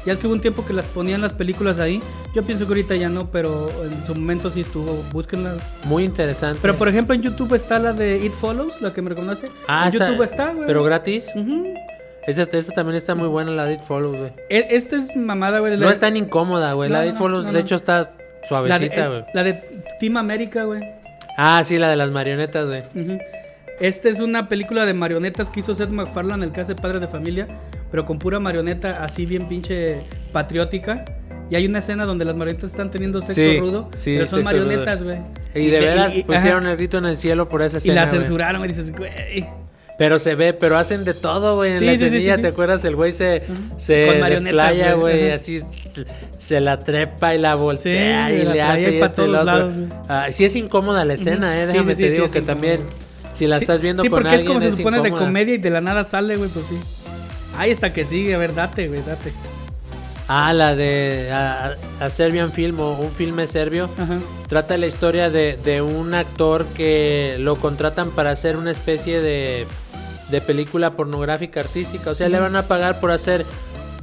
Ya 0.07 0.15
es 0.15 0.19
que 0.19 0.27
hubo 0.27 0.35
un 0.35 0.41
tiempo 0.41 0.65
que 0.65 0.73
las 0.73 0.87
ponían 0.89 1.21
las 1.21 1.33
películas 1.35 1.79
ahí. 1.79 2.01
Yo 2.35 2.43
pienso 2.43 2.65
que 2.67 2.71
ahorita 2.73 2.97
ya 2.97 3.09
no, 3.09 3.31
pero 3.31 3.69
en 3.85 4.07
su 4.07 4.15
momento 4.15 4.51
sí 4.51 4.63
estuvo. 4.63 5.03
Búsquenla. 5.13 5.55
Muy 5.85 6.05
interesante. 6.05 6.59
Pero 6.63 6.75
por 6.77 6.89
ejemplo 6.89 7.15
en 7.15 7.23
YouTube 7.23 7.55
está 7.55 7.79
la 7.79 7.93
de 7.93 8.19
It 8.25 8.33
Follows, 8.33 8.81
la 8.81 8.93
que 8.95 9.03
me 9.03 9.11
reconoce. 9.11 9.49
ah, 9.69 9.87
en 9.87 9.93
YouTube 9.99 10.23
está, 10.23 10.53
güey. 10.53 10.67
Pero 10.67 10.83
gratis. 10.85 11.25
Ujú. 11.35 11.75
Esta, 12.27 12.43
esta 12.57 12.73
también 12.73 12.97
está 12.97 13.15
muy 13.15 13.29
buena, 13.29 13.51
la 13.51 13.65
de 13.65 13.75
It 13.75 13.83
Follows, 13.85 14.17
güey. 14.17 14.33
E- 14.49 14.69
Esta 14.71 14.97
es 14.97 15.15
mamada, 15.17 15.59
güey. 15.59 15.77
No 15.77 15.91
es 15.91 15.99
tan 16.01 16.17
incómoda, 16.17 16.73
güey. 16.75 16.89
No, 16.89 16.97
la 16.97 17.03
de 17.03 17.09
It 17.11 17.17
Follows, 17.17 17.47
no, 17.47 17.53
de 17.53 17.61
hecho, 17.61 17.75
está 17.75 18.13
suavecita, 18.49 19.09
güey. 19.09 19.25
la 19.35 19.43
de 19.45 19.55
Team 20.01 20.17
America, 20.17 20.65
güey. 20.65 20.81
Ah, 21.37 21.63
sí, 21.65 21.79
la 21.79 21.89
de 21.89 21.97
las 21.97 22.11
marionetas, 22.11 22.67
güey. 22.67 22.83
Ujú. 22.95 23.19
Esta 23.81 24.09
es 24.11 24.21
una 24.21 24.49
película 24.49 24.85
de 24.85 24.93
marionetas 24.95 25.49
que 25.49 25.61
hizo 25.61 25.75
Seth 25.75 25.89
MacFarlane, 25.89 26.45
el 26.45 26.53
que 26.53 26.61
hace 26.61 26.75
padre 26.75 27.01
de 27.01 27.09
familia, 27.09 27.49
pero 27.91 28.05
con 28.07 28.19
pura 28.19 28.39
marioneta 28.41 29.03
así 29.05 29.27
bien 29.27 29.49
pinche 29.49 30.03
patriótica. 30.33 31.05
Y 31.51 31.57
hay 31.57 31.67
una 31.67 31.81
escena 31.81 32.05
donde 32.07 32.25
las 32.25 32.37
marionetas 32.37 32.71
están 32.71 32.91
teniendo 32.93 33.21
sexo 33.23 33.35
Sí, 33.35 33.59
rudo, 33.59 33.89
sí, 33.97 34.15
pero 34.17 34.29
son 34.31 34.45
marionetas, 34.45 35.03
güey. 35.03 35.19
Y 35.55 35.67
de 35.67 35.81
veras 35.81 36.15
y- 36.15 36.23
pusieron 36.23 36.63
ajá. 36.63 36.71
el 36.73 36.77
grito 36.77 36.99
en 36.99 37.07
el 37.07 37.17
cielo 37.17 37.49
por 37.49 37.63
esa 37.63 37.77
Y 37.77 37.79
escena, 37.79 37.95
la 37.97 38.07
güey. 38.07 38.19
censuraron, 38.21 38.65
y 38.65 38.69
dices, 38.69 38.93
güey. 38.97 39.11
Pero 39.99 40.19
se 40.21 40.35
ve, 40.37 40.53
pero 40.55 40.79
hacen 40.79 41.05
de 41.05 41.13
todo, 41.13 41.57
güey. 41.57 41.73
En 41.73 41.79
Sí, 41.81 41.85
la 41.87 41.93
sí, 41.93 42.09
sí, 42.09 42.21
sí, 42.23 42.27
¿te 42.29 42.37
sí. 42.41 42.47
acuerdas? 42.47 42.85
El 42.85 42.95
güey 42.97 43.13
se, 43.13 43.43
se 43.79 44.07
Con 44.07 44.21
marionetas, 44.21 44.45
desplaya, 44.45 44.95
güey. 44.95 45.31
Así 45.33 45.61
se 46.39 46.61
la 46.61 46.79
trepa 46.79 47.35
y 47.35 47.39
la 47.39 47.55
voltea 47.57 48.29
Sí, 48.29 48.33
y 48.35 48.43
la 48.45 48.53
le 48.55 48.63
hace 48.63 48.95
y 48.97 49.01
todos 49.01 49.29
lo 49.29 49.41
otro. 49.41 49.45
lados. 49.45 49.71
Ah, 50.09 50.27
sí 50.31 50.45
es 50.45 50.55
incómoda 50.57 51.05
la 51.05 51.15
escena, 51.15 51.55
eh. 51.57 51.67
Sí, 51.67 51.73
Déjame 51.73 51.97
sí, 51.97 52.03
te 52.03 52.09
sí, 52.09 52.15
digo 52.15 52.29
sí, 52.29 52.33
que 52.35 52.43
también, 52.43 52.81
si 53.35 53.47
la 53.47 53.59
Sí, 53.59 53.65
estás 53.65 53.83
viendo 53.83 54.03
sí, 54.03 54.09
con 54.09 54.23
porque 54.23 54.37
es 54.37 54.45
como 54.45 54.55
alguien, 54.59 54.71
se 54.71 54.77
supone 54.79 55.01
de 55.03 55.11
comedia 55.11 55.55
y 55.55 55.59
de 55.59 55.71
la 55.71 55.81
nada 55.83 56.05
sale, 56.05 56.37
güey, 56.37 56.49
pues 56.49 56.65
sí. 56.67 56.77
Ahí 57.61 57.71
está 57.71 57.93
que 57.93 58.07
sigue, 58.07 58.35
a 58.35 58.39
ver, 58.39 58.55
date, 58.55 58.89
güey, 58.89 59.03
date. 59.03 59.35
Ah, 60.29 60.55
la 60.55 60.75
de 60.75 61.31
a, 61.31 61.77
a 62.01 62.09
Serbian 62.09 62.53
Film 62.53 62.81
o 62.81 62.93
un 62.93 63.11
filme 63.11 63.47
serbio. 63.47 63.91
Ajá. 63.99 64.19
Trata 64.49 64.79
la 64.79 64.87
historia 64.87 65.29
de, 65.29 65.59
de 65.63 65.83
un 65.83 66.15
actor 66.15 66.65
que 66.75 67.37
lo 67.39 67.57
contratan 67.57 68.13
para 68.13 68.31
hacer 68.31 68.57
una 68.57 68.71
especie 68.71 69.21
de, 69.21 69.67
de 70.31 70.41
película 70.41 70.93
pornográfica 70.93 71.61
artística. 71.61 72.09
O 72.09 72.15
sea, 72.15 72.31
le 72.31 72.41
van 72.41 72.57
a 72.57 72.63
pagar 72.63 72.99
por 72.99 73.11
hacer, 73.11 73.45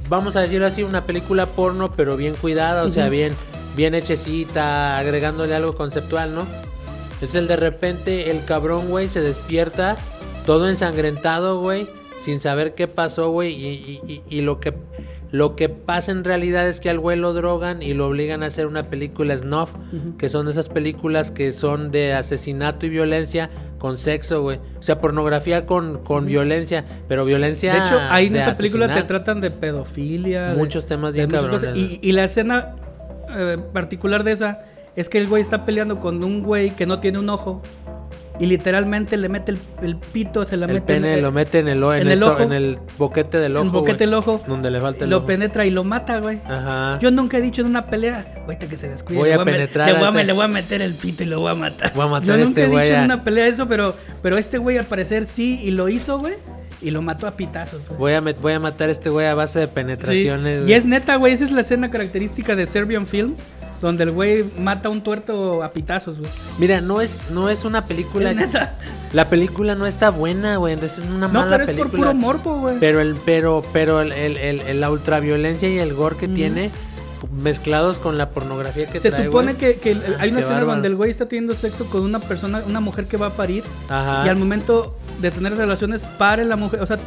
vamos 0.07 0.35
a 0.35 0.41
decirlo 0.41 0.67
así, 0.67 0.83
una 0.83 1.01
película 1.01 1.47
porno, 1.47 1.91
pero 1.93 2.15
bien 2.15 2.35
cuidada, 2.35 2.83
o 2.83 2.91
sea, 2.91 3.09
bien, 3.09 3.33
bien 3.75 3.95
hechecita, 3.95 4.99
agregándole 4.99 5.55
algo 5.55 5.75
conceptual, 5.75 6.35
¿no? 6.35 6.45
Entonces, 7.13 7.47
de 7.47 7.55
repente, 7.55 8.29
el 8.29 8.45
cabrón, 8.45 8.89
güey, 8.89 9.09
se 9.09 9.21
despierta, 9.21 9.97
todo 10.45 10.69
ensangrentado, 10.69 11.59
güey, 11.59 11.87
sin 12.27 12.39
saber 12.39 12.75
qué 12.75 12.87
pasó, 12.87 13.31
güey, 13.31 13.53
y, 13.53 13.67
y- 13.67 14.01
y- 14.13 14.21
y 14.37 14.41
lo 14.41 14.59
que 14.59 14.73
Lo 15.29 15.57
que 15.57 15.67
pasa 15.67 16.13
en 16.13 16.23
realidad 16.23 16.69
es 16.69 16.79
que 16.79 16.89
al 16.89 16.99
güey 16.99 17.17
lo 17.19 17.33
drogan 17.33 17.81
y 17.81 17.93
lo 17.93 18.07
obligan 18.07 18.43
a 18.43 18.45
hacer 18.45 18.65
una 18.65 18.83
película 18.89 19.37
snuff, 19.37 19.73
que 20.17 20.29
son 20.29 20.47
esas 20.47 20.69
películas 20.69 21.31
que 21.31 21.51
son 21.51 21.91
de 21.91 22.13
asesinato 22.13 22.85
y 22.85 22.89
violencia 22.89 23.49
con 23.77 23.97
sexo, 23.97 24.41
güey. 24.41 24.59
O 24.79 24.83
sea, 24.83 25.01
pornografía 25.01 25.65
con, 25.65 26.01
con 26.05 26.27
violencia, 26.27 26.85
pero 27.09 27.25
violencia. 27.25 27.73
De 27.73 27.79
hecho, 27.79 27.99
ahí 28.09 28.27
en 28.27 28.37
esa 28.37 28.51
película 28.57 28.87
te 29.01 29.03
tratan 29.07 29.41
de 29.41 29.51
pedofilia. 29.51 30.51
de- 30.51 30.55
Muchos 30.55 30.85
temas 30.85 31.11
bien 31.13 31.27
de 31.29 31.35
cabrones. 31.37 31.61
Y, 31.77 31.99
y 32.01 32.11
la 32.13 32.23
escena 32.23 32.75
eh, 33.37 33.57
particular 33.73 34.23
de 34.23 34.31
esa 34.31 34.59
es 34.95 35.09
que 35.09 35.17
el 35.17 35.27
güey 35.27 35.41
está 35.41 35.65
peleando 35.65 35.99
con 35.99 36.23
un 36.23 36.41
güey 36.41 36.69
que 36.71 36.85
no 36.85 37.01
tiene 37.01 37.19
un 37.19 37.29
ojo. 37.29 37.61
Y 38.39 38.45
literalmente 38.45 39.17
le 39.17 39.29
mete 39.29 39.51
el, 39.51 39.57
el 39.81 39.95
pito, 39.97 40.45
se 40.45 40.57
la 40.57 40.67
El 40.67 40.73
mete 40.73 40.93
en 40.95 41.01
pene 41.01 41.15
el- 41.15 41.21
lo 41.23 41.31
mete 41.31 41.57
en 41.59 41.67
el, 41.69 41.81
en 41.83 42.01
en 42.01 42.11
el, 42.11 42.21
ojo. 42.23 42.39
en 42.41 42.53
el 42.53 42.77
boquete 42.97 43.39
del 43.39 43.51
en 43.53 43.57
ojo. 43.57 43.65
el 43.65 43.71
boquete 43.71 43.97
del 44.05 44.13
ojo. 44.13 44.43
Donde 44.47 44.69
le 44.69 44.79
falta 44.79 45.05
el 45.05 45.09
Lo 45.09 45.17
ojo. 45.17 45.25
penetra 45.25 45.65
y 45.65 45.71
lo 45.71 45.83
mata, 45.83 46.19
güey. 46.19 46.39
Ajá. 46.45 46.99
Yo 47.01 47.09
nunca 47.09 47.37
he 47.37 47.41
dicho 47.41 47.61
en 47.61 47.67
una 47.67 47.87
pelea, 47.87 48.35
güey, 48.45 48.59
que 48.59 48.77
se 48.77 48.89
descuide. 48.89 49.17
Voy 49.19 49.31
a 49.31 49.43
penetrar 49.43 49.87
Le 49.87 49.93
voy 49.95 50.03
a, 50.03 50.09
este- 50.09 50.23
le 50.23 50.33
voy 50.33 50.45
a 50.45 50.47
meter 50.49 50.81
el 50.83 50.93
pito 50.93 51.23
y 51.23 51.25
lo 51.25 51.39
voy 51.39 51.51
a 51.51 51.55
matar. 51.55 51.91
Voy 51.95 52.05
a 52.05 52.09
matar 52.09 52.27
Yo 52.27 52.33
a 52.35 52.37
nunca 52.37 52.61
este 52.61 52.63
he 52.75 52.79
dicho 52.79 52.93
en 52.93 52.99
a- 53.01 53.05
una 53.05 53.23
pelea 53.23 53.47
eso, 53.47 53.67
pero, 53.67 53.95
pero 54.21 54.37
este 54.37 54.59
güey 54.59 54.77
al 54.77 54.85
parecer 54.85 55.25
sí, 55.25 55.59
y 55.63 55.71
lo 55.71 55.89
hizo, 55.89 56.19
güey. 56.19 56.35
Y 56.81 56.91
lo 56.91 57.01
mató 57.01 57.25
a 57.27 57.31
pitazos, 57.31 57.81
güey. 57.87 57.97
Voy 57.99 58.13
a, 58.13 58.33
voy 58.39 58.53
a 58.53 58.59
matar 58.59 58.89
a 58.89 58.91
este 58.91 59.09
güey 59.09 59.25
a 59.27 59.33
base 59.33 59.59
de 59.59 59.65
Sí, 59.65 59.71
penetraciones. 59.73 60.57
Y 60.57 60.61
güey. 60.61 60.73
es 60.73 60.85
neta, 60.85 61.15
güey, 61.15 61.33
esa 61.33 61.43
es 61.43 61.51
la 61.51 61.61
escena 61.61 61.89
característica 61.89 62.55
de 62.55 62.67
Serbian 62.67 63.07
Film, 63.07 63.33
donde 63.81 64.03
el 64.03 64.11
güey 64.11 64.45
mata 64.59 64.87
a 64.87 64.91
un 64.91 65.01
tuerto 65.01 65.63
a 65.63 65.71
pitazos, 65.71 66.19
güey. 66.19 66.31
Mira, 66.59 66.79
no 66.81 67.01
es, 67.01 67.23
no 67.31 67.49
es 67.49 67.65
una 67.65 67.85
película. 67.85 68.29
Es 68.29 68.35
neta. 68.35 68.75
La 69.13 69.27
película 69.29 69.73
no 69.73 69.87
está 69.87 70.11
buena, 70.11 70.57
güey. 70.57 70.73
Entonces 70.75 70.99
es 70.99 71.05
una 71.09 71.27
No, 71.27 71.39
mala 71.39 71.57
pero 71.57 71.63
es 71.71 71.77
por 71.77 71.87
película. 71.87 72.11
puro 72.11 72.13
morbo, 72.13 72.59
güey. 72.59 72.75
Pero 72.79 72.99
el, 73.01 73.15
pero, 73.25 73.63
pero 73.73 74.01
el, 74.01 74.11
el- 74.11 74.37
el- 74.61 74.79
la 74.81 74.91
ultraviolencia 74.91 75.69
y 75.69 75.79
el 75.79 75.93
gore 75.95 76.15
que 76.17 76.27
tiene 76.27 76.69
mezclados 77.31 77.97
con 77.97 78.17
la 78.17 78.29
pornografía 78.29 78.85
que 78.87 78.99
Se 79.01 79.09
trae, 79.09 79.25
supone 79.25 79.53
güey. 79.53 79.57
que, 79.75 79.79
que 79.79 79.91
el- 79.91 80.01
hay 80.19 80.29
una 80.29 80.37
Qué 80.37 80.41
escena 80.43 80.55
bárbaro. 80.59 80.65
donde 80.73 80.87
el 80.87 80.95
güey 80.95 81.09
está 81.11 81.27
teniendo 81.27 81.53
sexo 81.55 81.85
con 81.85 82.01
una 82.01 82.19
persona, 82.19 82.61
una 82.67 82.79
mujer 82.79 83.05
que 83.05 83.17
va 83.17 83.27
a 83.27 83.31
parir. 83.31 83.63
Ajá. 83.89 84.23
Y 84.25 84.29
al 84.29 84.35
momento 84.37 84.95
de 85.21 85.31
tener 85.31 85.55
relaciones, 85.55 86.03
pare 86.03 86.45
la 86.45 86.55
mujer. 86.55 86.81
O 86.81 86.85
sea, 86.87 86.97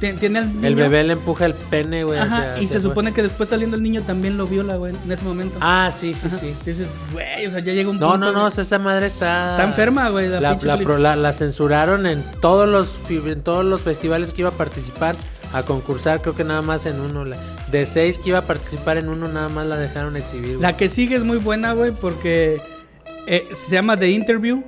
ti- 0.00 0.12
tiene 0.18 0.38
al 0.40 0.54
niño. 0.54 0.66
El 0.68 0.74
bebé 0.74 1.04
le 1.04 1.12
empuja 1.14 1.46
el 1.46 1.54
pene, 1.54 2.04
güey. 2.04 2.18
Ajá, 2.18 2.36
hacia- 2.38 2.62
y 2.62 2.66
hacia 2.66 2.78
se 2.78 2.80
supone 2.80 3.12
que 3.12 3.22
después 3.22 3.48
saliendo 3.48 3.76
el 3.76 3.82
niño 3.82 4.02
también 4.02 4.36
lo 4.38 4.46
viola, 4.46 4.76
güey, 4.76 4.94
en 5.04 5.12
ese 5.12 5.24
momento. 5.24 5.58
Ah, 5.60 5.90
sí, 5.94 6.14
sí, 6.14 6.26
Ajá. 6.26 6.38
sí. 6.38 6.54
Dices, 6.64 6.88
güey, 7.12 7.46
o 7.46 7.50
sea, 7.50 7.60
ya 7.60 7.72
llega 7.72 7.90
un 7.90 7.98
No, 7.98 8.10
punto. 8.12 8.26
no, 8.26 8.32
no, 8.32 8.40
güey. 8.40 8.48
o 8.48 8.50
sea, 8.50 8.62
esa 8.64 8.78
madre 8.78 9.06
está... 9.06 9.52
Está 9.52 9.64
enferma, 9.64 10.08
güey, 10.10 10.28
la 10.28 10.40
La, 10.40 10.58
la 10.62 10.76
la- 10.76 11.16
la 11.16 11.32
censuraron 11.32 12.06
en 12.06 12.22
todos 12.40 12.68
los 12.68 12.92
en 13.10 13.42
todos 13.42 13.64
los 13.64 13.80
festivales 13.82 14.30
que 14.32 14.42
iba 14.42 14.50
a 14.50 14.54
participar 14.54 15.16
a 15.52 15.62
concursar, 15.64 16.20
creo 16.22 16.34
que 16.34 16.44
nada 16.44 16.62
más 16.62 16.86
en 16.86 17.00
uno. 17.00 17.24
de 17.70 17.86
seis 17.86 18.18
que 18.18 18.30
iba 18.30 18.38
a 18.38 18.42
participar 18.42 18.96
en 18.98 19.08
uno, 19.08 19.28
nada 19.28 19.48
más 19.48 19.66
la 19.66 19.76
dejaron 19.76 20.16
exhibir. 20.16 20.50
güey. 20.56 20.60
La 20.62 20.76
que 20.76 20.88
sigue 20.88 21.16
es 21.16 21.24
muy 21.24 21.38
buena, 21.38 21.72
güey, 21.72 21.92
porque 21.92 22.60
eh, 23.26 23.44
se 23.52 23.70
llama 23.74 23.96
The 23.96 24.08
Interview. 24.10 24.62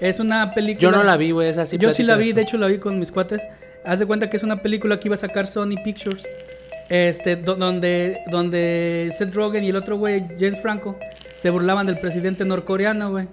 Es 0.00 0.20
una 0.20 0.54
película. 0.54 0.80
Yo 0.80 0.90
no 0.92 1.02
la 1.02 1.16
vi, 1.16 1.32
güey, 1.32 1.48
esa 1.48 1.66
sí. 1.66 1.76
Yo 1.78 1.90
sí 1.92 2.02
la 2.04 2.16
vi, 2.16 2.32
de 2.32 2.42
hecho 2.42 2.56
la 2.56 2.68
vi 2.68 2.78
con 2.78 2.98
mis 3.00 3.10
cuates. 3.10 3.40
Haz 3.84 3.98
de 3.98 4.06
cuenta 4.06 4.30
que 4.30 4.36
es 4.36 4.42
una 4.44 4.56
película 4.62 5.00
que 5.00 5.08
iba 5.08 5.14
a 5.14 5.18
sacar 5.18 5.48
Sony 5.48 5.74
Pictures. 5.84 6.24
Este, 6.88 7.36
do- 7.36 7.56
donde, 7.56 8.18
donde 8.30 9.10
Seth 9.16 9.34
Rogen 9.34 9.62
y 9.64 9.68
el 9.70 9.76
otro 9.76 9.96
güey, 9.98 10.24
James 10.38 10.60
Franco, 10.62 10.96
se 11.36 11.50
burlaban 11.50 11.86
del 11.86 11.98
presidente 11.98 12.44
norcoreano, 12.44 13.10
güey. 13.10 13.26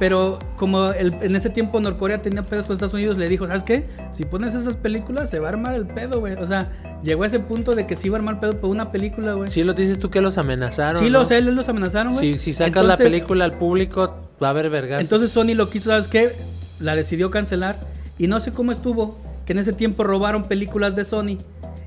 Pero 0.00 0.38
como 0.56 0.86
el- 0.92 1.14
en 1.20 1.36
ese 1.36 1.50
tiempo 1.50 1.78
Norcorea 1.78 2.22
tenía 2.22 2.42
pedos 2.42 2.64
con 2.66 2.74
Estados 2.74 2.94
Unidos, 2.94 3.18
le 3.18 3.28
dijo, 3.28 3.46
¿sabes 3.46 3.62
qué? 3.62 3.84
Si 4.10 4.24
pones 4.24 4.54
esas 4.54 4.76
películas, 4.76 5.28
se 5.28 5.38
va 5.38 5.48
a 5.48 5.50
armar 5.50 5.74
el 5.74 5.86
pedo, 5.86 6.18
güey. 6.20 6.32
O 6.34 6.46
sea, 6.46 6.72
llegó 7.04 7.22
a 7.22 7.26
ese 7.26 7.38
punto 7.38 7.74
de 7.74 7.86
que 7.86 7.96
se 7.96 8.06
iba 8.06 8.16
a 8.16 8.18
armar 8.20 8.40
pedo 8.40 8.58
por 8.58 8.70
una 8.70 8.90
película, 8.90 9.34
güey. 9.34 9.50
Sí, 9.50 9.62
lo 9.62 9.74
dices 9.74 9.98
tú 9.98 10.08
que 10.10 10.22
los 10.22 10.38
amenazaron. 10.38 10.96
Sí, 11.02 11.10
¿no? 11.10 11.18
los, 11.20 11.28
sé, 11.28 11.42
los 11.42 11.68
amenazaron, 11.68 12.14
güey. 12.14 12.32
Si, 12.32 12.38
si 12.38 12.52
sacas 12.54 12.82
la 12.84 12.96
película 12.96 13.44
al 13.44 13.58
público, 13.58 14.16
va 14.42 14.46
a 14.48 14.50
haber 14.50 14.70
vergas. 14.70 15.02
Entonces 15.02 15.30
Sony 15.30 15.54
lo 15.54 15.68
quiso, 15.68 15.90
¿sabes 15.90 16.08
qué? 16.08 16.32
La 16.80 16.96
decidió 16.96 17.30
cancelar. 17.30 17.78
Y 18.18 18.26
no 18.26 18.40
sé 18.40 18.52
cómo 18.52 18.72
estuvo, 18.72 19.18
que 19.44 19.52
en 19.52 19.58
ese 19.58 19.74
tiempo 19.74 20.02
robaron 20.02 20.44
películas 20.44 20.96
de 20.96 21.04
Sony 21.04 21.36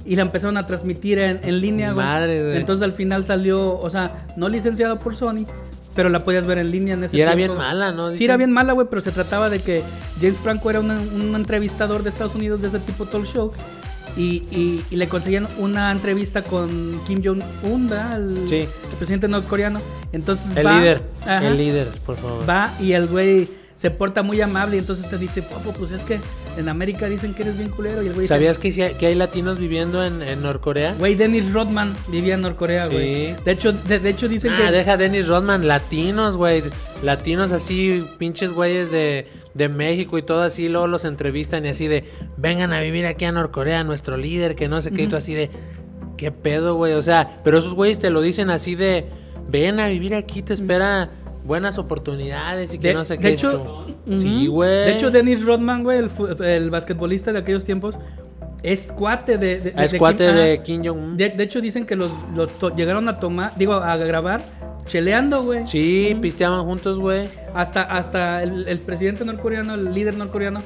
y 0.05 0.15
la 0.15 0.21
empezaron 0.21 0.57
a 0.57 0.67
transmitir 0.67 1.17
en, 1.17 1.39
en 1.43 1.61
línea, 1.61 1.93
güey. 1.93 2.05
Madre, 2.05 2.43
güey. 2.43 2.57
Entonces 2.57 2.83
al 2.83 2.93
final 2.93 3.25
salió, 3.25 3.79
o 3.79 3.89
sea, 3.89 4.25
no 4.37 4.49
licenciado 4.49 4.99
por 4.99 5.15
Sony, 5.15 5.45
pero 5.95 6.09
la 6.09 6.19
podías 6.21 6.45
ver 6.45 6.57
en 6.57 6.71
línea 6.71 6.93
en 6.95 7.03
ese 7.03 7.15
Y 7.17 7.21
era 7.21 7.35
tiempo. 7.35 7.55
bien 7.55 7.65
mala, 7.67 7.91
¿no? 7.91 8.15
Sí, 8.15 8.25
era 8.25 8.37
bien 8.37 8.51
mala, 8.51 8.73
güey, 8.73 8.87
pero 8.89 9.01
se 9.01 9.11
trataba 9.11 9.49
de 9.49 9.59
que 9.61 9.83
James 10.19 10.39
Franco 10.39 10.69
era 10.69 10.79
una- 10.79 10.99
un 10.99 11.35
entrevistador 11.35 12.03
de 12.03 12.09
Estados 12.09 12.35
Unidos 12.35 12.61
de 12.61 12.67
ese 12.69 12.79
tipo 12.79 13.05
talk 13.05 13.25
show. 13.25 13.51
Y, 14.15 14.43
y- 14.51 14.85
y 14.91 14.95
le 14.97 15.07
conseguían 15.07 15.47
una 15.57 15.91
entrevista 15.91 16.43
con 16.43 17.01
Kim 17.07 17.21
Jong-un. 17.23 17.91
El, 17.91 18.47
Sí. 18.47 18.55
el 18.57 18.97
presidente 18.97 19.27
norcoreano. 19.27 19.79
Entonces 20.11 20.55
El 20.55 20.67
va- 20.67 20.77
líder, 20.79 21.01
Ajá 21.21 21.47
el 21.47 21.57
líder, 21.57 21.87
por 22.05 22.17
favor. 22.17 22.47
va 22.47 22.73
y 22.79 22.91
el 22.93 23.07
güey 23.07 23.49
se 23.75 23.89
porta 23.89 24.21
muy 24.21 24.39
amable 24.39 24.75
y 24.75 24.79
entonces 24.79 25.09
te 25.09 25.17
dice, 25.17 25.41
Popo, 25.41 25.71
pues 25.73 25.89
es 25.91 26.03
que 26.03 26.19
en 26.57 26.69
América 26.69 27.07
dicen 27.09 27.33
que 27.33 27.41
eres 27.43 27.57
bien 27.57 27.69
culero 27.69 28.03
y 28.03 28.07
el 28.07 28.13
güey 28.13 28.27
¿Sabías 28.27 28.57
que, 28.57 28.67
hay- 28.69 28.93
que 28.95 29.07
hay 29.07 29.15
latinos 29.15 29.57
viviendo 29.59 30.03
en, 30.05 30.21
en 30.21 30.41
Norcorea? 30.43 30.95
Güey, 30.97 31.15
Dennis 31.15 31.51
Rodman 31.53 31.95
vivía 32.09 32.35
en 32.35 32.41
Norcorea, 32.41 32.87
Sí. 32.87 32.93
güey. 32.93 33.35
De 33.43 33.51
hecho, 33.51 33.73
de, 33.73 33.99
de 33.99 34.09
hecho 34.09 34.27
dicen 34.27 34.51
Ah, 34.53 34.57
que 34.57 34.71
deja 34.71 34.97
Dennis 34.97 35.27
Rodman, 35.27 35.67
latinos, 35.67 36.37
güey. 36.37 36.63
Latinos 37.01 37.51
así, 37.51 38.03
pinches 38.17 38.51
güeyes 38.51 38.91
de, 38.91 39.27
de 39.53 39.69
México 39.69 40.17
y 40.17 40.21
todo 40.23 40.41
así, 40.41 40.69
luego 40.69 40.87
los 40.87 41.05
entrevistan 41.05 41.65
y 41.65 41.69
así 41.69 41.87
de, 41.87 42.05
vengan 42.37 42.71
a 42.73 42.79
vivir 42.81 43.05
aquí 43.05 43.25
a 43.25 43.31
Norcorea, 43.31 43.83
nuestro 43.83 44.15
líder, 44.17 44.55
que 44.55 44.67
no 44.67 44.81
sé 44.81 44.91
qué, 44.91 45.03
y 45.03 45.07
tú 45.07 45.15
así 45.17 45.33
de, 45.33 45.49
¿qué 46.17 46.31
pedo, 46.31 46.75
güey? 46.75 46.93
O 46.93 47.01
sea, 47.01 47.39
pero 47.43 47.57
esos 47.57 47.73
güeyes 47.73 47.99
te 47.99 48.09
lo 48.09 48.21
dicen 48.21 48.49
así 48.49 48.75
de, 48.75 49.05
ven 49.49 49.79
a 49.81 49.87
vivir 49.87 50.15
aquí, 50.15 50.41
te 50.43 50.53
espera 50.53 51.09
buenas 51.43 51.77
oportunidades 51.77 52.73
y 52.73 52.79
que 52.79 52.89
de, 52.89 52.93
no 52.93 53.03
sé 53.03 53.15
de 53.15 53.19
qué. 53.19 53.27
hecho, 53.33 53.51
Esto. 53.57 53.82
Sí, 54.07 54.47
güey. 54.47 54.69
De 54.69 54.91
hecho, 54.93 55.11
Dennis 55.11 55.45
Rodman, 55.45 55.83
güey, 55.83 55.97
el, 55.99 56.09
el 56.45 56.69
basquetbolista 56.69 57.31
de 57.31 57.39
aquellos 57.39 57.63
tiempos, 57.63 57.95
es 58.61 58.87
cuate 58.87 59.37
de, 59.37 59.59
de, 59.59 59.73
Ah, 59.75 59.85
es 59.85 59.91
de 59.91 59.97
cuate 59.99 60.25
Kim- 60.27 60.35
de 60.35 60.53
ah, 60.53 60.63
Kim 60.63 60.81
Jong-un. 60.85 61.17
de, 61.17 61.29
de 61.29 61.43
hecho, 61.43 61.61
dicen 61.61 61.85
que 61.85 61.95
los, 61.95 62.11
los 62.35 62.51
llegaron 62.75 63.07
a 63.09 63.19
tomar, 63.19 63.51
digo, 63.57 63.73
a 63.73 63.95
grabar 63.97 64.41
cheleando, 64.85 65.43
güey. 65.43 65.65
Sí, 65.67 66.09
Ujú. 66.13 66.21
pisteaban 66.21 66.63
juntos, 66.65 66.99
güey. 66.99 67.27
Hasta, 67.53 67.81
hasta 67.83 68.43
el, 68.43 68.67
el 68.67 68.79
presidente 68.79 69.23
norcoreano, 69.25 69.73
el 69.75 69.93
líder 69.93 70.15
norcoreano, 70.17 70.61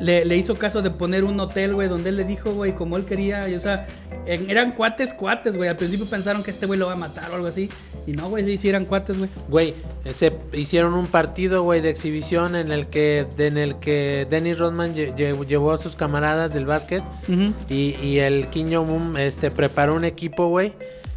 le, 0.00 0.24
le 0.26 0.36
hizo 0.36 0.54
caso 0.54 0.82
de 0.82 0.90
poner 0.90 1.24
un 1.24 1.38
hotel, 1.40 1.74
güey, 1.74 1.88
donde 1.88 2.10
él 2.10 2.16
le 2.16 2.24
dijo, 2.24 2.52
güey, 2.52 2.72
como 2.72 2.96
él 2.96 3.04
quería. 3.04 3.48
Y, 3.48 3.54
o 3.54 3.60
sea, 3.60 3.86
eran 4.26 4.72
cuates, 4.72 5.14
cuates, 5.14 5.56
güey. 5.56 5.68
Al 5.68 5.76
principio 5.76 6.06
pensaron 6.06 6.42
que 6.42 6.50
este 6.50 6.66
güey 6.66 6.78
lo 6.78 6.86
va 6.86 6.92
a 6.92 6.96
matar 6.96 7.30
o 7.30 7.34
algo 7.34 7.46
así. 7.46 7.68
Y 8.06 8.12
no, 8.12 8.28
güey, 8.28 8.44
sí, 8.44 8.56
sí 8.58 8.68
eran 8.68 8.84
cuates, 8.84 9.18
güey. 9.18 9.30
Güey, 9.48 9.74
se 10.14 10.30
hicieron 10.52 10.94
un 10.94 11.06
partido, 11.06 11.62
güey, 11.62 11.80
de 11.80 11.90
exhibición 11.90 12.54
en 12.56 12.70
el 12.72 12.88
que 12.88 13.26
en 13.38 13.58
el 13.58 13.76
que 13.80 14.26
Dennis 14.30 14.58
Rodman 14.58 14.94
lle- 14.94 15.14
lle- 15.16 15.46
llevó 15.46 15.72
a 15.72 15.78
sus 15.78 15.96
camaradas 15.96 16.52
del 16.54 16.66
básquet 16.66 17.02
Ujú. 17.28 17.52
y, 17.68 17.96
y 18.00 18.18
el 18.20 18.46
Kim 18.48 18.72
Jong-un 18.72 19.18
este, 19.18 19.50
preparó 19.50 19.94
un 19.94 20.04
equipo, 20.04 20.48
güey, 20.48 20.72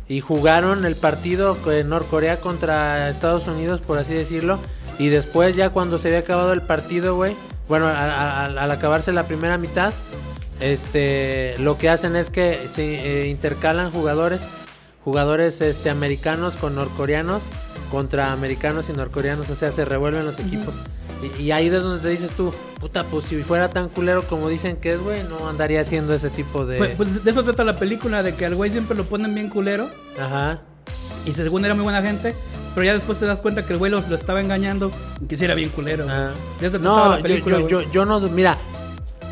y 0.08 0.22
jugaron 0.22 0.86
el 0.86 0.96
partido 0.96 1.56
en 1.72 1.90
Norcorea 1.90 2.38
contra 2.40 3.10
Estados 3.10 3.48
Unidos, 3.48 3.82
por 3.82 4.00
así 4.00 4.14
decirlo, 4.16 4.58
y 4.98 5.10
después 5.10 5.56
ya 5.56 5.70
cuando 5.70 6.00
se 6.00 6.08
había 6.08 6.20
acabado 6.22 6.54
el 6.54 6.62
partido, 6.64 7.16
güey, 7.16 7.36
bueno, 7.68 7.86
a- 7.86 7.92
a- 7.92 8.46
al- 8.46 8.58
al 8.58 8.72
acabarse 8.72 9.12
la 9.14 9.28
primera 9.28 9.60
mitad, 9.60 9.94
este, 10.60 11.56
lo 11.60 11.78
que 11.78 11.90
hacen 11.90 12.16
es 12.16 12.30
que 12.30 12.68
se 12.74 13.24
eh, 13.24 13.28
intercalan 13.28 13.92
jugadores, 13.92 14.42
jugadores 15.04 15.62
este, 15.62 15.90
americanos 15.90 16.56
con 16.56 16.76
norcoreanos 16.76 17.44
contra 17.90 18.32
americanos 18.32 18.90
y 18.90 18.94
norcoreanos, 18.94 19.50
o 19.50 19.56
sea, 19.56 19.72
se 19.72 19.84
revuelven 19.84 20.26
los 20.26 20.40
equipos. 20.40 20.76
Y, 21.38 21.42
y 21.44 21.52
ahí 21.52 21.68
es 21.68 21.74
donde 21.74 22.02
te 22.02 22.10
dices 22.10 22.30
tú, 22.32 22.54
puta, 22.80 23.04
pues 23.04 23.26
si 23.26 23.42
fuera 23.44 23.70
tan 23.70 23.90
culero 23.90 24.24
como 24.24 24.48
dicen 24.48 24.78
que 24.78 24.94
es, 24.94 25.00
güey, 25.00 25.24
no 25.24 25.50
andaría 25.50 25.82
haciendo 25.82 26.14
ese 26.14 26.30
tipo 26.30 26.66
de... 26.66 26.78
Pues, 26.78 26.92
pues 26.96 27.24
de 27.24 27.32
eso 27.32 27.44
trata 27.44 27.64
la 27.64 27.76
película, 27.76 28.24
de 28.24 28.36
que 28.36 28.46
al 28.46 28.56
güey 28.56 28.72
siempre 28.72 28.96
lo 28.96 29.06
ponen 29.06 29.34
bien 29.34 29.50
culero. 29.50 29.90
Ajá. 30.20 30.62
Y 31.26 31.34
según 31.34 31.66
era 31.66 31.74
muy 31.74 31.84
buena 31.84 32.02
gente. 32.02 32.36
Pero 32.76 32.86
ya 32.86 32.94
después 32.94 33.18
te 33.20 33.26
das 33.26 33.40
cuenta 33.40 33.66
que 33.66 33.74
el 33.74 33.80
güey 33.80 33.92
lo, 33.92 34.02
lo 34.08 34.16
estaba 34.16 34.40
engañando 34.40 34.92
y 35.20 35.26
que 35.26 35.36
sí 35.36 35.44
era 35.46 35.56
bien 35.56 35.70
culero. 35.70 36.06
Ah. 36.08 36.32
De 36.62 36.68
eso 36.68 36.78
No, 36.78 37.10
la 37.10 37.18
yo, 37.18 37.24
película, 37.24 37.58
yo, 37.58 37.62
güey. 37.64 37.86
yo, 37.86 37.92
yo 37.92 38.06
no, 38.06 38.20
mira, 38.22 38.58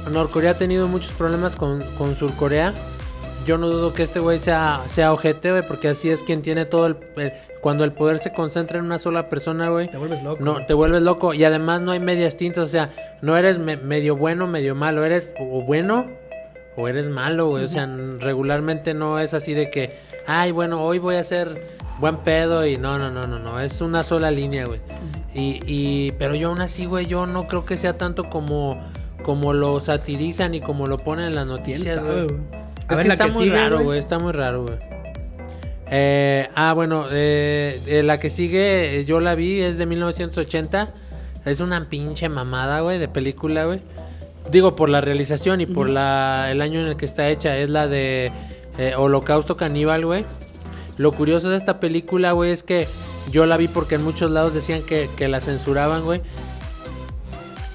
Norcorea 0.10 0.52
ha 0.52 0.58
tenido 0.58 0.88
muchos 0.88 1.12
problemas 1.12 1.56
con, 1.56 1.82
con 1.98 2.16
Surcorea. 2.16 2.74
Yo 3.46 3.58
no 3.58 3.68
dudo 3.70 3.94
que 3.94 4.04
este 4.04 4.20
güey 4.20 4.40
sea, 4.40 4.82
sea 4.90 5.14
ojete, 5.14 5.52
güey, 5.52 5.64
porque 5.66 5.88
así 5.90 6.10
es 6.10 6.22
quien 6.24 6.42
tiene 6.42 6.66
todo 6.66 6.86
el, 6.88 6.98
el- 7.18 7.32
Cuando 7.62 7.84
el 7.86 7.92
poder 7.94 8.20
se 8.20 8.34
concentra 8.34 8.78
en 8.78 8.86
una 8.86 9.00
sola 9.00 9.30
persona, 9.30 9.70
güey, 9.70 9.90
Te 9.90 9.98
vuelves 9.98 10.22
loco. 10.24 10.44
no, 10.44 10.66
te 10.66 10.74
vuelves 10.74 11.02
loco. 11.02 11.34
Y 11.34 11.44
además 11.46 11.82
no 11.82 11.92
hay 11.92 12.00
medias 12.00 12.36
tintas, 12.38 12.64
o 12.66 12.68
sea, 12.68 12.92
no 13.22 13.38
eres 13.38 13.58
me- 13.60 13.78
medio 13.78 14.16
bueno, 14.18 14.48
medio 14.48 14.76
malo, 14.76 15.04
eres 15.06 15.34
o 15.40 15.62
bueno 15.64 16.06
o 16.76 16.88
eres 16.88 17.10
malo, 17.10 17.48
güey. 17.50 17.64
O 17.64 17.68
sea, 17.68 17.88
regularmente 18.20 18.94
no 18.94 19.18
es 19.20 19.34
así 19.34 19.54
de 19.54 19.70
que, 19.72 19.98
ay, 20.28 20.52
bueno, 20.52 20.84
hoy 20.84 21.00
voy 21.00 21.16
a 21.16 21.24
ser 21.24 21.78
buen 22.00 22.18
pedo 22.18 22.66
y 22.66 22.78
no, 22.78 23.00
no, 23.00 23.10
no, 23.10 23.26
no, 23.26 23.40
no, 23.40 23.60
es 23.60 23.82
una 23.82 24.04
sola 24.04 24.30
línea, 24.30 24.66
güey. 24.66 24.80
Y, 25.34 25.60
y, 25.66 26.12
pero 26.20 26.36
yo 26.36 26.50
aún 26.50 26.62
así, 26.62 26.86
güey, 26.86 27.06
yo 27.08 27.26
no 27.26 27.48
creo 27.48 27.66
que 27.66 27.78
sea 27.78 27.98
tanto 27.98 28.30
como, 28.30 28.80
como 29.24 29.54
lo 29.54 29.80
satirizan 29.80 30.54
y 30.56 30.62
como 30.62 30.88
lo 30.88 30.98
ponen 30.98 31.26
en 31.26 31.36
las 31.36 31.46
¿Quién 31.46 31.58
noticias, 31.58 32.04
güey. 32.04 32.26
Es 32.90 32.98
ver, 32.98 33.06
que 33.06 33.12
está 33.14 33.26
que 33.26 33.32
muy 33.32 33.44
sigue, 33.46 33.56
raro, 33.56 33.76
güey. 33.76 33.86
güey. 33.86 34.00
Está 34.00 34.20
muy 34.20 34.32
raro, 34.32 34.64
güey. 34.64 34.78
Eh, 35.90 36.50
ah, 36.56 36.74
bueno, 36.74 37.06
eh, 37.12 37.80
eh, 37.88 38.04
la 38.04 38.20
que 38.20 38.30
sigue, 38.30 39.00
eh, 39.00 39.06
yo 39.06 39.20
la 39.20 39.36
vi, 39.36 39.62
es 39.62 39.78
de 39.78 39.86
1980. 39.86 40.88
Es 41.46 41.60
una 41.62 41.82
pinche 41.86 42.28
mamada, 42.30 42.82
güey, 42.82 43.00
de 43.00 43.08
película, 43.08 43.66
güey. 43.66 43.82
Digo, 44.52 44.76
por 44.76 44.90
la 44.90 45.02
realización 45.02 45.62
y 45.62 45.66
por 45.66 45.90
la, 45.90 46.48
el 46.52 46.62
año 46.62 46.82
en 46.82 46.88
el 46.88 46.98
que 46.98 47.06
está 47.06 47.30
hecha. 47.30 47.56
Es 47.56 47.70
la 47.70 47.88
de 47.88 48.32
eh, 48.78 48.94
Holocausto 48.98 49.56
Caníbal, 49.58 50.06
güey. 50.06 50.26
Lo 50.98 51.12
curioso 51.12 51.50
de 51.50 51.58
esta 51.58 51.80
película, 51.80 52.32
güey, 52.32 52.52
es 52.52 52.64
que 52.64 52.88
yo 53.32 53.46
la 53.46 53.56
vi 53.58 53.68
porque 53.68 53.96
en 53.96 54.04
muchos 54.04 54.32
lados 54.32 54.54
decían 54.54 54.82
que, 54.84 55.10
que 55.18 55.28
la 55.28 55.42
censuraban, 55.42 56.04
güey. 56.04 56.22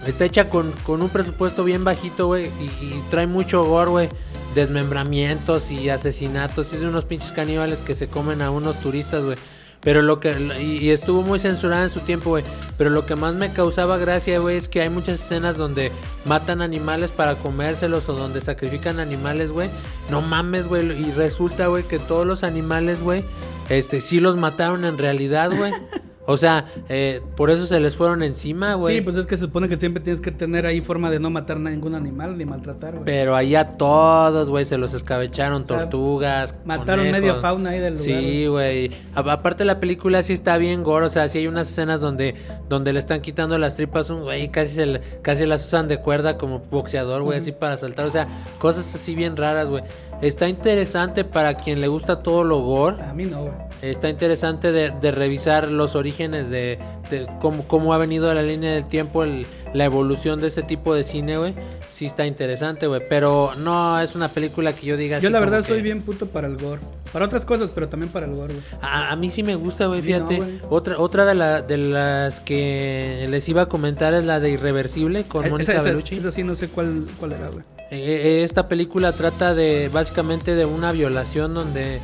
Está 0.06 0.24
hecha 0.24 0.48
con, 0.48 0.72
con 0.84 1.02
un 1.02 1.08
presupuesto 1.08 1.64
bien 1.64 1.84
bajito, 1.84 2.26
güey. 2.26 2.46
Y, 2.46 3.00
trae 3.10 3.26
mucho 3.26 3.64
gore, 3.64 3.90
güey. 3.90 4.08
Desmembramientos 4.54 5.70
y 5.70 5.88
asesinatos. 5.88 6.72
Es 6.72 6.80
de 6.80 6.88
unos 6.88 7.04
pinches 7.04 7.32
caníbales 7.32 7.78
que 7.80 7.94
se 7.94 8.08
comen 8.08 8.42
a 8.42 8.50
unos 8.50 8.80
turistas, 8.80 9.24
güey. 9.24 9.36
Pero 9.80 10.02
lo 10.02 10.20
que. 10.20 10.34
Y, 10.60 10.78
y 10.78 10.90
estuvo 10.90 11.22
muy 11.22 11.38
censurada 11.38 11.84
en 11.84 11.90
su 11.90 12.00
tiempo, 12.00 12.30
güey. 12.30 12.44
Pero 12.76 12.90
lo 12.90 13.06
que 13.06 13.14
más 13.14 13.34
me 13.34 13.52
causaba 13.52 13.96
gracia, 13.96 14.40
güey, 14.40 14.56
es 14.56 14.68
que 14.68 14.82
hay 14.82 14.88
muchas 14.88 15.20
escenas 15.20 15.56
donde 15.56 15.92
matan 16.24 16.62
animales 16.62 17.12
para 17.12 17.36
comérselos 17.36 18.08
o 18.08 18.14
donde 18.14 18.40
sacrifican 18.40 18.98
animales, 18.98 19.50
güey. 19.52 19.70
No 20.10 20.20
mames, 20.20 20.66
güey. 20.66 20.90
Y 21.00 21.12
resulta, 21.12 21.68
güey, 21.68 21.84
que 21.84 21.98
todos 21.98 22.26
los 22.26 22.42
animales, 22.42 23.00
güey, 23.02 23.24
este, 23.68 24.00
sí 24.00 24.20
los 24.20 24.36
mataron 24.36 24.84
en 24.84 24.98
realidad, 24.98 25.50
güey. 25.56 25.72
O 26.24 26.36
sea, 26.36 26.66
eh, 26.88 27.20
por 27.36 27.50
eso 27.50 27.66
se 27.66 27.80
les 27.80 27.96
fueron 27.96 28.22
encima, 28.22 28.74
güey. 28.74 28.96
Sí, 28.96 29.00
pues 29.02 29.16
es 29.16 29.26
que 29.26 29.36
se 29.36 29.44
supone 29.46 29.68
que 29.68 29.76
siempre 29.76 30.02
tienes 30.02 30.20
que 30.20 30.30
tener 30.30 30.66
ahí 30.66 30.80
forma 30.80 31.10
de 31.10 31.18
no 31.18 31.30
matar 31.30 31.56
a 31.56 31.60
ningún 31.60 31.96
animal 31.96 32.38
ni 32.38 32.44
maltratar, 32.44 32.92
güey. 32.92 33.04
Pero 33.04 33.34
allá 33.34 33.68
todos, 33.68 34.48
güey, 34.48 34.64
se 34.64 34.78
los 34.78 34.94
escabecharon, 34.94 35.66
sea, 35.66 35.78
tortugas. 35.80 36.54
Mataron 36.64 37.06
conejos. 37.06 37.20
media 37.20 37.34
fauna 37.40 37.70
ahí 37.70 37.80
del 37.80 37.94
lugar. 37.94 38.04
Sí, 38.06 38.46
güey. 38.46 38.90
A- 39.16 39.32
Aparte 39.32 39.64
la 39.64 39.80
película 39.80 40.22
sí 40.22 40.32
está 40.32 40.58
bien 40.58 40.82
gore, 40.84 41.06
o 41.06 41.08
sea, 41.08 41.26
sí 41.28 41.38
hay 41.38 41.48
unas 41.48 41.68
escenas 41.68 42.00
donde, 42.00 42.36
donde 42.68 42.92
le 42.92 42.98
están 43.00 43.20
quitando 43.20 43.58
las 43.58 43.74
tripas 43.76 44.08
a 44.10 44.14
un 44.14 44.22
güey, 44.22 44.48
casi 44.50 44.74
se 44.76 44.86
le- 44.86 45.00
casi 45.22 45.44
las 45.46 45.66
usan 45.66 45.88
de 45.88 45.98
cuerda 45.98 46.36
como 46.38 46.60
boxeador, 46.60 47.22
güey, 47.22 47.38
así 47.38 47.50
para 47.50 47.76
saltar, 47.76 48.06
o 48.06 48.10
sea, 48.12 48.28
cosas 48.58 48.94
así 48.94 49.14
bien 49.16 49.36
raras, 49.36 49.68
güey. 49.70 49.82
Está 50.20 50.48
interesante 50.48 51.24
para 51.24 51.54
quien 51.54 51.80
le 51.80 51.88
gusta 51.88 52.20
todo 52.20 52.44
lo 52.44 52.60
gore. 52.60 53.02
A 53.02 53.12
mí 53.12 53.24
no, 53.24 53.40
güey. 53.42 53.52
Está 53.82 54.08
interesante 54.08 54.70
de, 54.72 54.90
de 54.90 55.10
revisar 55.10 55.68
los 55.68 55.96
orígenes 55.96 56.48
de, 56.48 56.78
de 57.10 57.26
cómo, 57.40 57.66
cómo 57.66 57.92
ha 57.94 57.98
venido 57.98 58.32
la 58.32 58.42
línea 58.42 58.72
del 58.74 58.86
tiempo, 58.86 59.24
el- 59.24 59.46
la 59.74 59.84
evolución 59.84 60.38
de 60.40 60.48
ese 60.48 60.62
tipo 60.62 60.94
de 60.94 61.02
cine, 61.02 61.36
güey. 61.38 61.54
Sí 61.92 62.06
está 62.06 62.24
interesante, 62.26 62.86
güey. 62.86 63.02
Pero 63.08 63.50
no 63.58 64.00
es 64.00 64.14
una 64.14 64.28
película 64.28 64.72
que 64.72 64.86
yo 64.86 64.96
diga 64.96 65.18
Yo 65.18 65.28
así 65.28 65.32
la 65.32 65.40
verdad 65.40 65.58
que- 65.58 65.64
soy 65.68 65.82
bien 65.82 66.00
puto 66.02 66.26
para 66.26 66.46
el 66.46 66.56
gore. 66.56 66.80
Para 67.12 67.26
otras 67.26 67.44
cosas, 67.44 67.70
pero 67.74 67.88
también 67.88 68.10
para 68.10 68.24
el 68.26 68.34
gore, 68.34 68.54
güey. 68.54 68.64
A, 68.80 69.10
a 69.12 69.16
mí 69.16 69.30
sí 69.30 69.42
me 69.42 69.54
gusta, 69.56 69.86
güey, 69.86 69.98
A 70.12 70.18
no, 70.20 70.28
fíjate. 70.28 70.60
otra 70.70 70.98
otra 70.98 71.26
de, 71.26 71.34
la- 71.34 71.60
de 71.62 71.76
las 71.78 72.40
que 72.40 73.26
les 73.28 73.48
iba 73.48 73.62
a 73.62 73.66
comentar 73.66 74.14
es 74.14 74.24
la 74.24 74.40
de 74.40 74.50
Irreversible 74.50 75.24
con 75.24 75.44
Eh, 75.44 75.50
Mónica 75.50 75.82
Bellucci. 75.82 76.16
esa 76.16 76.30
sí 76.30 76.42
no 76.44 76.54
sé 76.54 76.68
cuál, 76.68 77.04
cuál 77.18 77.32
era, 77.32 77.48
güey. 77.48 77.64
Eh, 77.90 78.38
eh, 78.40 78.44
esta 78.44 78.68
película 78.68 79.12
trata 79.12 79.54
de 79.54 79.90
básicamente 79.92 80.54
de 80.54 80.64
una 80.64 80.92
violación 80.92 81.52
donde 81.52 81.98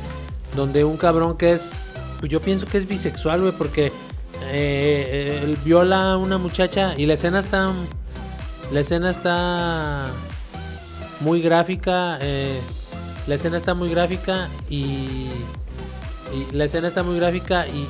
donde 0.55 0.83
un 0.83 0.97
cabrón 0.97 1.37
que 1.37 1.53
es 1.53 1.91
pues 2.19 2.31
yo 2.31 2.41
pienso 2.41 2.65
que 2.65 2.77
es 2.77 2.87
bisexual 2.87 3.41
güey 3.41 3.53
porque 3.53 3.87
eh, 3.87 3.91
eh, 4.51 5.41
él 5.43 5.57
viola 5.63 6.13
a 6.13 6.17
una 6.17 6.37
muchacha 6.37 6.93
y 6.97 7.05
la 7.05 7.13
escena 7.13 7.39
está 7.39 7.71
la 8.71 8.79
escena 8.79 9.09
está 9.09 10.07
muy 11.21 11.41
gráfica 11.41 12.17
eh, 12.21 12.59
la 13.27 13.35
escena 13.35 13.57
está 13.57 13.73
muy 13.73 13.89
gráfica 13.89 14.47
y, 14.69 15.29
y 16.33 16.47
la 16.51 16.65
escena 16.65 16.87
está 16.87 17.03
muy 17.03 17.17
gráfica 17.19 17.67
y, 17.67 17.87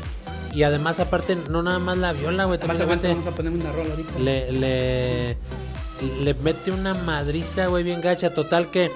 y 0.57 0.63
además 0.63 0.99
aparte 0.99 1.37
no 1.49 1.61
nada 1.61 1.79
más 1.79 1.97
la 1.97 2.11
viola 2.13 2.45
güey 2.45 2.59
también 2.59 2.81
aguanta, 2.81 3.07
le 3.07 3.13
mete- 3.13 3.19
vamos 3.19 3.33
a 3.33 3.35
poner 3.37 3.51
una 3.53 3.71
rola 3.71 3.89
ahorita. 3.91 4.19
le, 4.19 4.51
le, 4.51 5.37
le 6.23 6.33
mete 6.35 6.71
una 6.71 6.93
madriza, 6.93 7.67
güey, 7.67 7.83
bien 7.83 7.99
gacha. 8.01 8.33
Total 8.33 8.67
que 8.67 8.89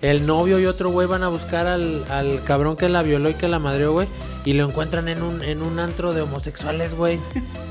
el 0.00 0.26
novio 0.26 0.60
y 0.60 0.66
otro 0.66 0.90
güey 0.90 1.08
van 1.08 1.24
a 1.24 1.28
buscar 1.28 1.66
al, 1.66 2.04
al 2.08 2.42
cabrón 2.44 2.76
que 2.76 2.88
la 2.88 3.02
violó 3.02 3.30
y 3.30 3.34
que 3.34 3.48
la 3.48 3.58
madreó, 3.58 3.92
güey. 3.92 4.06
Y 4.44 4.52
lo 4.52 4.64
encuentran 4.64 5.08
en 5.08 5.22
un, 5.22 5.42
en 5.42 5.60
un 5.62 5.78
antro 5.78 6.12
de 6.12 6.22
homosexuales, 6.22 6.94
güey. 6.94 7.18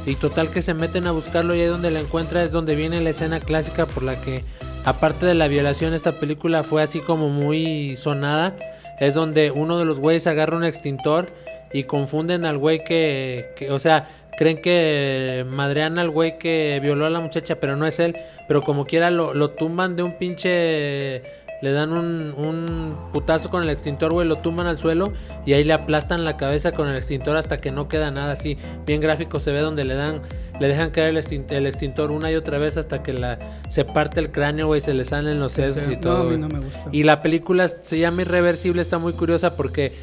Y 0.05 0.15
total 0.15 0.49
que 0.49 0.61
se 0.61 0.73
meten 0.73 1.07
a 1.07 1.11
buscarlo 1.11 1.55
y 1.55 1.61
ahí 1.61 1.67
donde 1.67 1.89
la 1.89 1.99
encuentra 1.99 2.43
es 2.43 2.51
donde 2.51 2.75
viene 2.75 3.01
la 3.01 3.09
escena 3.11 3.39
clásica 3.39 3.85
por 3.85 4.03
la 4.03 4.19
que, 4.21 4.43
aparte 4.85 5.25
de 5.25 5.33
la 5.33 5.47
violación, 5.47 5.93
esta 5.93 6.11
película 6.11 6.63
fue 6.63 6.83
así 6.83 6.99
como 6.99 7.29
muy 7.29 7.95
sonada. 7.97 8.55
Es 8.99 9.15
donde 9.15 9.51
uno 9.51 9.79
de 9.79 9.85
los 9.85 9.99
güeyes 9.99 10.27
agarra 10.27 10.57
un 10.57 10.65
extintor 10.65 11.27
y 11.71 11.83
confunden 11.83 12.45
al 12.45 12.57
güey 12.57 12.83
que, 12.83 13.53
que, 13.57 13.71
o 13.71 13.79
sea, 13.79 14.09
creen 14.37 14.61
que 14.61 15.45
madrean 15.49 15.97
al 15.97 16.09
güey 16.09 16.37
que 16.37 16.79
violó 16.81 17.05
a 17.05 17.09
la 17.09 17.19
muchacha, 17.19 17.55
pero 17.55 17.75
no 17.75 17.87
es 17.87 17.99
él. 17.99 18.15
Pero 18.47 18.61
como 18.61 18.85
quiera 18.85 19.11
lo, 19.11 19.33
lo 19.33 19.51
tumban 19.51 19.95
de 19.95 20.03
un 20.03 20.17
pinche... 20.17 21.47
Le 21.61 21.71
dan 21.71 21.91
un, 21.91 22.34
un 22.38 22.95
putazo 23.11 23.49
con 23.49 23.63
el 23.63 23.69
extintor, 23.71 24.13
güey, 24.13 24.27
lo 24.27 24.35
tumban 24.35 24.67
al 24.67 24.77
suelo 24.77 25.11
y 25.45 25.53
ahí 25.53 25.63
le 25.63 25.73
aplastan 25.73 26.23
la 26.23 26.38
cabeza 26.38 26.71
con 26.71 26.88
el 26.88 26.95
extintor 26.95 27.35
hasta 27.35 27.57
que 27.57 27.71
no 27.71 27.88
queda 27.88 28.11
nada 28.11 28.34
así. 28.34 28.57
Bien 28.85 29.01
gráfico 29.01 29.39
se 29.39 29.51
ve 29.51 29.61
donde 29.61 29.84
le 29.84 29.95
dan, 29.95 30.21
le 30.59 30.67
dejan 30.67 30.91
caer 30.91 31.09
el 31.09 31.17
extin- 31.17 31.49
el 31.51 31.65
extintor 31.65 32.11
una 32.11 32.31
y 32.31 32.35
otra 32.35 32.59
vez 32.59 32.77
hasta 32.77 33.01
que 33.01 33.11
la, 33.13 33.39
se 33.69 33.85
parte 33.85 34.19
el 34.19 34.31
cráneo, 34.31 34.67
güey, 34.67 34.81
se 34.81 34.93
le 34.93 35.03
salen 35.03 35.39
los 35.39 35.53
sesos 35.53 35.81
Sí, 35.84 35.93
y 35.93 35.95
no, 35.95 36.01
todo. 36.01 36.21
a 36.27 36.31
mí 36.31 36.38
no 36.38 36.47
me 36.47 36.59
gusta. 36.59 36.85
Y 36.91 37.01
la 37.03 37.23
película 37.23 37.67
se 37.67 37.97
llama 37.97 38.21
Irreversible, 38.21 38.81
está 38.84 38.99
muy 38.99 39.13
curiosa 39.13 39.55
porque 39.55 39.93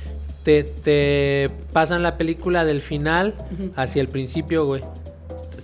te, 0.43 0.64
te 0.64 1.47
pasan 1.72 2.02
la 2.02 2.16
película 2.18 2.64
del 2.64 2.81
final 2.81 3.35
hacia 3.76 4.02
el 4.02 4.09
principio, 4.09 4.66
güey. 4.66 4.82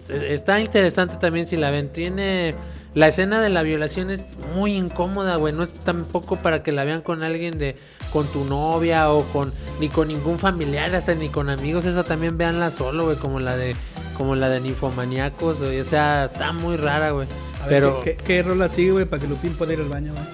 Está 0.08 0.60
interesante 0.60 1.16
también 1.20 1.46
si 1.46 1.56
la 1.56 1.70
ven. 1.70 1.88
Tiene. 1.88 2.52
La 2.94 3.06
escena 3.06 3.40
de 3.40 3.50
la 3.50 3.62
violación 3.62 4.10
es 4.10 4.24
muy 4.54 4.74
incómoda, 4.74 5.36
güey. 5.36 5.54
No 5.54 5.62
es 5.62 5.72
tampoco 5.72 6.36
para 6.36 6.62
que 6.62 6.72
la 6.72 6.84
vean 6.84 7.02
con 7.02 7.22
alguien 7.22 7.56
de. 7.56 7.76
con 8.12 8.26
tu 8.26 8.44
novia 8.44 9.12
o 9.12 9.22
con. 9.26 9.52
ni 9.78 9.88
con 9.88 10.08
ningún 10.08 10.38
familiar, 10.38 10.94
hasta 10.94 11.14
ni 11.14 11.28
con 11.28 11.50
amigos. 11.50 11.84
Esa 11.84 12.02
también 12.02 12.36
véanla 12.36 12.72
solo, 12.72 13.04
güey. 13.04 13.16
Como 13.16 13.38
la 13.38 13.56
de. 13.56 13.76
como 14.16 14.34
la 14.34 14.48
de 14.48 14.60
ninfomaníacos, 14.60 15.60
güey. 15.60 15.80
O 15.80 15.84
sea, 15.84 16.24
está 16.24 16.52
muy 16.52 16.76
rara, 16.76 17.10
güey. 17.10 17.28
Pero. 17.68 18.02
¿qué, 18.02 18.16
qué, 18.16 18.24
qué 18.24 18.42
rola 18.42 18.68
sigue, 18.68 18.90
güey, 18.90 19.04
para 19.04 19.22
que 19.22 19.28
Lupín 19.28 19.54
pueda 19.54 19.72
ir 19.72 19.80
al 19.80 19.88
baño, 19.88 20.12
güey? 20.12 20.24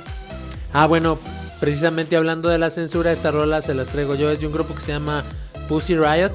Ah, 0.72 0.86
bueno, 0.86 1.18
precisamente 1.60 2.16
hablando 2.16 2.48
de 2.48 2.58
la 2.58 2.70
censura, 2.70 3.12
esta 3.12 3.30
rola 3.30 3.60
se 3.60 3.74
las 3.74 3.88
traigo 3.88 4.14
yo. 4.14 4.30
Es 4.30 4.40
de 4.40 4.46
un 4.46 4.54
grupo 4.54 4.74
que 4.74 4.80
se 4.80 4.92
llama 4.92 5.24
Pussy 5.68 5.94
Riot. 5.94 6.32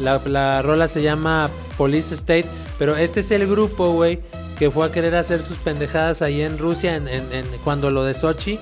La, 0.00 0.20
la 0.24 0.60
rola 0.60 0.88
se 0.88 1.02
llama 1.02 1.48
Police 1.76 2.14
State. 2.14 2.46
Pero 2.80 2.96
este 2.96 3.20
es 3.20 3.30
el 3.30 3.46
grupo, 3.46 3.92
güey, 3.92 4.20
que 4.58 4.70
fue 4.70 4.86
a 4.86 4.92
querer 4.92 5.14
hacer 5.16 5.42
sus 5.42 5.58
pendejadas 5.58 6.22
ahí 6.22 6.40
en 6.42 6.58
Rusia, 6.58 6.96
en, 6.96 7.08
en- 7.08 7.32
en- 7.32 7.46
cuando 7.64 7.90
lo 7.90 8.04
de 8.04 8.14
Sochi, 8.14 8.58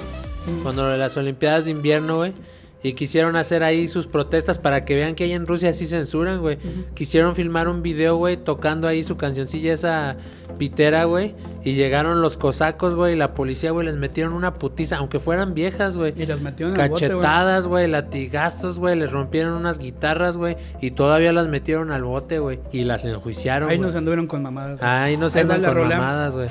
cuando 0.62 0.84
lo 0.84 0.90
de 0.90 0.98
las 0.98 1.16
Olimpiadas 1.16 1.64
de 1.66 1.70
invierno, 1.72 2.16
güey. 2.18 2.32
Y 2.82 2.94
quisieron 2.94 3.36
hacer 3.36 3.62
ahí 3.62 3.88
sus 3.88 4.06
protestas 4.06 4.58
para 4.58 4.86
que 4.86 4.94
vean 4.94 5.14
que 5.14 5.24
ahí 5.24 5.32
en 5.32 5.44
Rusia 5.44 5.74
sí 5.74 5.86
censuran, 5.86 6.40
güey. 6.40 6.56
Quisieron 6.94 7.36
filmar 7.36 7.68
un 7.68 7.82
video, 7.82 8.16
güey, 8.16 8.38
tocando 8.38 8.88
ahí 8.88 9.04
su 9.04 9.18
cancioncilla 9.18 9.74
esa 9.74 10.16
pitera, 10.56 11.04
güey. 11.04 11.34
Y 11.62 11.74
llegaron 11.74 12.22
los 12.22 12.38
cosacos, 12.38 12.94
güey, 12.94 13.12
y 13.12 13.16
la 13.16 13.34
policía, 13.34 13.70
güey, 13.72 13.84
les 13.86 13.96
metieron 13.96 14.32
una 14.32 14.54
putiza, 14.54 14.96
aunque 14.96 15.20
fueran 15.20 15.52
viejas, 15.52 15.94
güey. 15.98 16.14
Y 16.16 16.24
las 16.24 16.40
metieron 16.40 16.74
en 16.74 16.80
el 16.80 16.88
bote, 16.88 17.08
güey. 17.08 17.20
Cachetadas, 17.20 17.66
güey, 17.66 17.86
latigazos, 17.86 18.78
güey, 18.78 18.96
les 18.96 19.12
rompieron 19.12 19.52
unas 19.52 19.78
guitarras, 19.78 20.38
güey, 20.38 20.56
y 20.80 20.92
todavía 20.92 21.34
las 21.34 21.48
metieron 21.48 21.92
al 21.92 22.04
bote, 22.04 22.38
güey, 22.38 22.60
y 22.72 22.84
las 22.84 23.04
enjuiciaron. 23.04 23.68
Ahí 23.68 23.76
güey. 23.76 23.88
nos 23.88 23.94
anduvieron 23.94 24.26
con 24.26 24.42
mamadas. 24.42 24.78
güey. 24.78 24.90
Ahí 24.90 25.18
no 25.18 25.28
se 25.28 25.40
Ahí 25.40 25.44
va 25.44 25.56
andan 25.56 25.62
la 25.62 25.68
con 25.68 25.76
rola. 25.84 25.98
mamadas, 25.98 26.34
güey. 26.34 26.48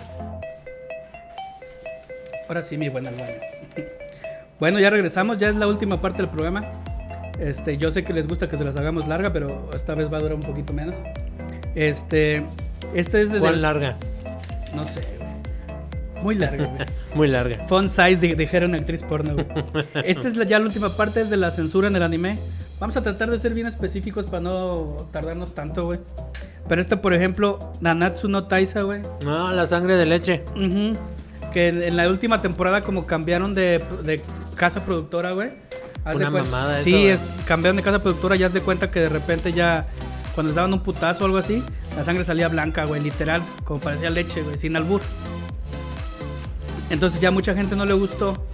Ahora 2.47 2.61
sí, 2.61 2.77
mi 2.77 2.89
buena 2.89 3.09
al 3.09 3.15
baño. 3.15 3.33
Bueno, 4.59 4.79
ya 4.79 4.89
regresamos, 4.89 5.37
ya 5.37 5.49
es 5.49 5.55
la 5.55 5.67
última 5.67 6.01
parte 6.01 6.21
del 6.21 6.29
programa. 6.29 6.65
Este, 7.39 7.77
yo 7.77 7.91
sé 7.91 8.03
que 8.03 8.11
les 8.13 8.27
gusta 8.27 8.49
que 8.49 8.57
se 8.57 8.63
las 8.65 8.75
hagamos 8.75 9.07
larga, 9.07 9.31
pero 9.31 9.69
esta 9.73 9.95
vez 9.95 10.11
va 10.11 10.17
a 10.17 10.19
durar 10.19 10.35
un 10.35 10.43
poquito 10.43 10.73
menos. 10.73 10.95
Este, 11.75 12.43
este 12.93 13.21
es 13.21 13.31
de 13.31 13.39
¿Cuán 13.39 13.61
larga? 13.61 13.95
no 14.75 14.83
sé, 14.83 15.01
güey. 15.17 16.23
Muy 16.23 16.35
larga, 16.35 16.65
güey. 16.65 16.85
Muy 17.15 17.27
larga. 17.29 17.65
Font 17.67 17.89
size 17.89 18.17
de- 18.17 18.35
dijeron 18.35 18.75
actriz 18.75 19.01
porno, 19.03 19.35
güey. 19.35 19.47
Esta 20.03 20.27
es 20.27 20.35
la, 20.35 20.43
ya 20.43 20.59
la 20.59 20.65
última 20.65 20.89
parte 20.89 21.21
es 21.21 21.29
de 21.29 21.37
la 21.37 21.49
censura 21.51 21.87
en 21.87 21.95
el 21.95 22.03
anime. 22.03 22.37
Vamos 22.81 22.97
a 22.97 23.01
tratar 23.03 23.31
de 23.31 23.39
ser 23.39 23.53
bien 23.53 23.67
específicos 23.67 24.25
para 24.25 24.41
no 24.41 24.97
tardarnos 25.11 25.53
tanto, 25.55 25.85
güey. 25.85 25.99
Pero 26.67 26.81
esta, 26.81 27.01
por 27.01 27.13
ejemplo, 27.13 27.57
Nanatsu 27.79 28.27
no 28.27 28.47
Taisa, 28.47 28.81
güey. 28.81 29.01
No, 29.23 29.51
la 29.53 29.65
sangre 29.65 29.95
de 29.95 30.05
leche. 30.05 30.43
Ujú. 30.55 30.93
Que 31.51 31.67
en, 31.69 31.81
en 31.81 31.97
la 31.97 32.07
última 32.07 32.41
temporada 32.41 32.81
como 32.83 33.05
cambiaron 33.05 33.53
de, 33.55 33.83
de 34.03 34.21
casa 34.55 34.83
productora, 34.83 35.31
güey. 35.31 35.49
Una 36.13 36.29
mamada 36.29 36.75
eso, 36.79 36.85
Sí, 36.85 37.07
es, 37.07 37.19
cambiaron 37.45 37.75
de 37.75 37.83
casa 37.83 37.99
productora 37.99 38.35
y 38.35 38.43
haz 38.43 38.53
de 38.53 38.61
cuenta 38.61 38.89
que 38.89 38.99
de 39.01 39.09
repente 39.09 39.51
ya... 39.53 39.87
Cuando 40.33 40.49
les 40.49 40.55
daban 40.55 40.71
un 40.73 40.79
putazo 40.81 41.23
o 41.23 41.25
algo 41.25 41.37
así, 41.37 41.61
la 41.97 42.03
sangre 42.03 42.23
salía 42.23 42.47
blanca, 42.47 42.85
güey, 42.85 43.01
literal, 43.01 43.41
como 43.65 43.79
parecía 43.81 44.09
leche, 44.09 44.41
güey, 44.41 44.57
sin 44.57 44.75
albur. 44.77 45.01
Entonces 46.89 47.19
ya 47.19 47.31
mucha 47.31 47.53
gente 47.53 47.75
no 47.75 47.85
le 47.85 47.93
gustó 47.93 48.47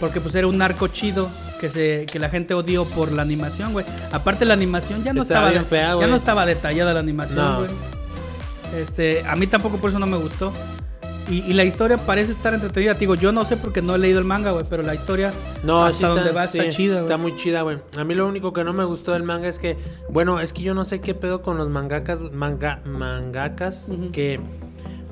Porque 0.00 0.20
pues 0.20 0.34
era 0.34 0.46
un 0.46 0.60
arco 0.60 0.88
chido 0.88 1.30
que 1.60 1.68
se 1.70 2.06
que 2.10 2.18
la 2.18 2.28
gente 2.30 2.54
odió 2.54 2.84
por 2.84 3.10
la 3.10 3.22
animación, 3.22 3.72
güey. 3.72 3.84
Aparte 4.12 4.44
la 4.44 4.54
animación 4.54 5.02
ya 5.02 5.12
no 5.12 5.22
Estaba 5.22 5.50
fea, 5.50 5.98
ya 5.98 6.06
no 6.06 6.14
estaba 6.16 6.46
detallada 6.46 6.92
la 6.94 7.00
animación, 7.00 7.36
No. 7.36 7.58
güey. 7.58 7.70
Este, 8.76 9.24
a 9.26 9.34
mí 9.34 9.46
tampoco 9.46 9.78
por 9.78 9.90
eso 9.90 9.98
no 9.98 10.06
me 10.06 10.16
gustó. 10.18 10.52
Y, 11.30 11.42
y 11.42 11.52
la 11.52 11.64
historia 11.64 11.96
parece 11.98 12.32
estar 12.32 12.54
entretenida. 12.54 12.94
Te 12.94 13.00
Digo, 13.00 13.14
yo 13.14 13.32
no 13.32 13.44
sé 13.44 13.56
porque 13.56 13.82
no 13.82 13.94
he 13.94 13.98
leído 13.98 14.18
el 14.18 14.24
manga, 14.24 14.50
güey, 14.52 14.64
pero 14.68 14.82
la 14.82 14.94
historia 14.94 15.32
No, 15.62 15.84
hasta 15.84 15.98
sí 15.98 16.04
donde 16.04 16.28
está, 16.28 16.34
va 16.34 16.44
está 16.44 16.68
chida, 16.70 17.00
Está 17.00 17.16
muy 17.16 17.36
chida, 17.36 17.62
güey. 17.62 17.78
A 17.96 18.04
mí 18.04 18.14
lo 18.14 18.26
único 18.26 18.52
que 18.52 18.64
no 18.64 18.72
me 18.72 18.84
gustó 18.84 19.12
del 19.12 19.22
manga 19.22 19.48
es 19.48 19.58
que, 19.58 19.76
bueno, 20.10 20.40
es 20.40 20.52
que 20.52 20.62
yo 20.62 20.74
no 20.74 20.84
sé 20.84 21.00
qué 21.00 21.14
pedo 21.14 21.42
con 21.42 21.56
los 21.56 21.68
mangakas, 21.68 22.20
manga, 22.32 22.80
mangakas, 22.84 23.86
que 24.12 24.40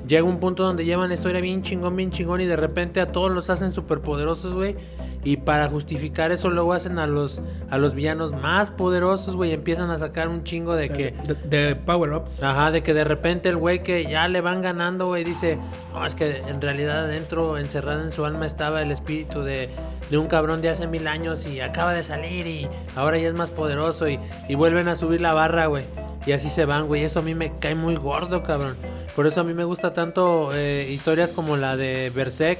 llega 0.07 0.23
un 0.23 0.39
punto 0.39 0.63
donde 0.63 0.85
llevan 0.85 1.09
la 1.09 1.15
historia 1.15 1.41
bien 1.41 1.63
chingón, 1.63 1.95
bien 1.95 2.11
chingón 2.11 2.41
y 2.41 2.45
de 2.45 2.55
repente 2.55 3.01
a 3.01 3.11
todos 3.11 3.31
los 3.31 3.49
hacen 3.49 3.71
súper 3.71 3.99
poderosos, 3.99 4.53
güey. 4.53 4.75
Y 5.23 5.37
para 5.37 5.67
justificar 5.67 6.31
eso 6.31 6.49
luego 6.49 6.73
hacen 6.73 6.99
a 6.99 7.07
los 7.07 7.41
a 7.69 7.77
los 7.77 7.93
villanos 7.95 8.31
más 8.31 8.71
poderosos, 8.71 9.35
güey. 9.35 9.51
Empiezan 9.51 9.89
a 9.89 9.99
sacar 9.99 10.29
un 10.29 10.43
chingo 10.43 10.75
de 10.75 10.89
que... 10.89 11.13
De, 11.25 11.35
de 11.67 11.75
power-ups. 11.75 12.41
Ajá, 12.43 12.71
de 12.71 12.81
que 12.83 12.93
de 12.93 13.03
repente 13.03 13.49
el 13.49 13.57
güey 13.57 13.83
que 13.83 14.05
ya 14.05 14.27
le 14.27 14.41
van 14.41 14.61
ganando, 14.61 15.07
güey, 15.07 15.23
dice, 15.23 15.57
no, 15.93 16.05
es 16.05 16.15
que 16.15 16.37
en 16.47 16.61
realidad 16.61 17.05
adentro, 17.05 17.57
encerrado 17.57 18.03
en 18.03 18.11
su 18.11 18.25
alma, 18.25 18.45
estaba 18.45 18.81
el 18.81 18.91
espíritu 18.91 19.41
de, 19.41 19.69
de 20.09 20.17
un 20.17 20.27
cabrón 20.27 20.61
de 20.61 20.69
hace 20.69 20.87
mil 20.87 21.07
años 21.07 21.45
y 21.45 21.59
acaba 21.59 21.93
de 21.93 22.03
salir 22.03 22.47
y 22.47 22.69
ahora 22.95 23.17
ya 23.17 23.27
es 23.27 23.33
más 23.33 23.49
poderoso 23.49 24.07
y, 24.07 24.19
y 24.47 24.55
vuelven 24.55 24.87
a 24.87 24.95
subir 24.95 25.19
la 25.19 25.33
barra, 25.33 25.65
güey. 25.65 25.83
Y 26.25 26.33
así 26.33 26.49
se 26.49 26.65
van, 26.65 26.87
güey. 26.87 27.03
Eso 27.03 27.19
a 27.19 27.23
mí 27.23 27.35
me 27.35 27.57
cae 27.59 27.75
muy 27.75 27.95
gordo, 27.95 28.43
cabrón. 28.43 28.75
Por 29.17 29.25
eso 29.27 29.41
a 29.41 29.43
mí 29.43 29.53
me 29.53 29.63
gusta 29.65 29.93
tanto 29.93 30.49
eh, 30.53 30.87
historias 30.91 31.31
como 31.31 31.57
la 31.57 31.75
de 31.75 32.09
Berserk, 32.11 32.59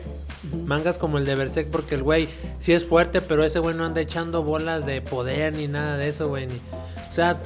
mangas 0.65 0.97
como 0.97 1.19
el 1.19 1.25
de 1.25 1.35
Berserk, 1.35 1.69
porque 1.69 1.93
el 1.95 2.01
güey 2.03 2.27
sí 2.59 2.73
es 2.73 2.83
fuerte, 2.83 3.21
pero 3.21 3.45
ese 3.45 3.59
güey 3.59 3.75
no 3.75 3.85
anda 3.85 4.01
echando 4.01 4.41
bolas 4.43 4.83
de 4.85 5.01
poder 5.01 5.55
ni 5.55 5.67
nada 5.67 5.97
de 5.97 6.09
eso, 6.09 6.27
güey. 6.27 6.47
ni- 6.47 6.59
O 7.09 7.13
sea, 7.13 7.39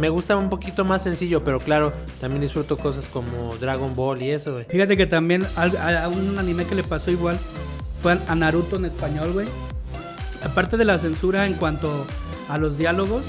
me 0.00 0.08
gusta 0.08 0.36
un 0.36 0.50
poquito 0.50 0.84
más 0.84 1.02
sencillo, 1.04 1.44
pero 1.44 1.60
claro, 1.60 1.92
también 2.20 2.42
disfruto 2.42 2.76
cosas 2.76 3.06
como 3.06 3.54
Dragon 3.56 3.94
Ball 3.94 4.20
y 4.20 4.32
eso, 4.32 4.52
güey. 4.54 4.64
Fíjate 4.64 4.96
que 4.96 5.06
también 5.06 5.46
a, 5.56 6.02
a 6.02 6.08
un 6.08 6.36
anime 6.36 6.64
que 6.66 6.74
le 6.74 6.82
pasó 6.82 7.12
igual 7.12 7.38
fue 8.02 8.18
a 8.26 8.34
Naruto 8.34 8.76
en 8.76 8.86
español, 8.86 9.32
güey. 9.32 9.46
Aparte 10.42 10.76
de 10.76 10.84
la 10.84 10.98
censura 10.98 11.46
en 11.46 11.54
cuanto 11.54 12.04
a 12.48 12.58
los 12.58 12.76
diálogos, 12.78 13.22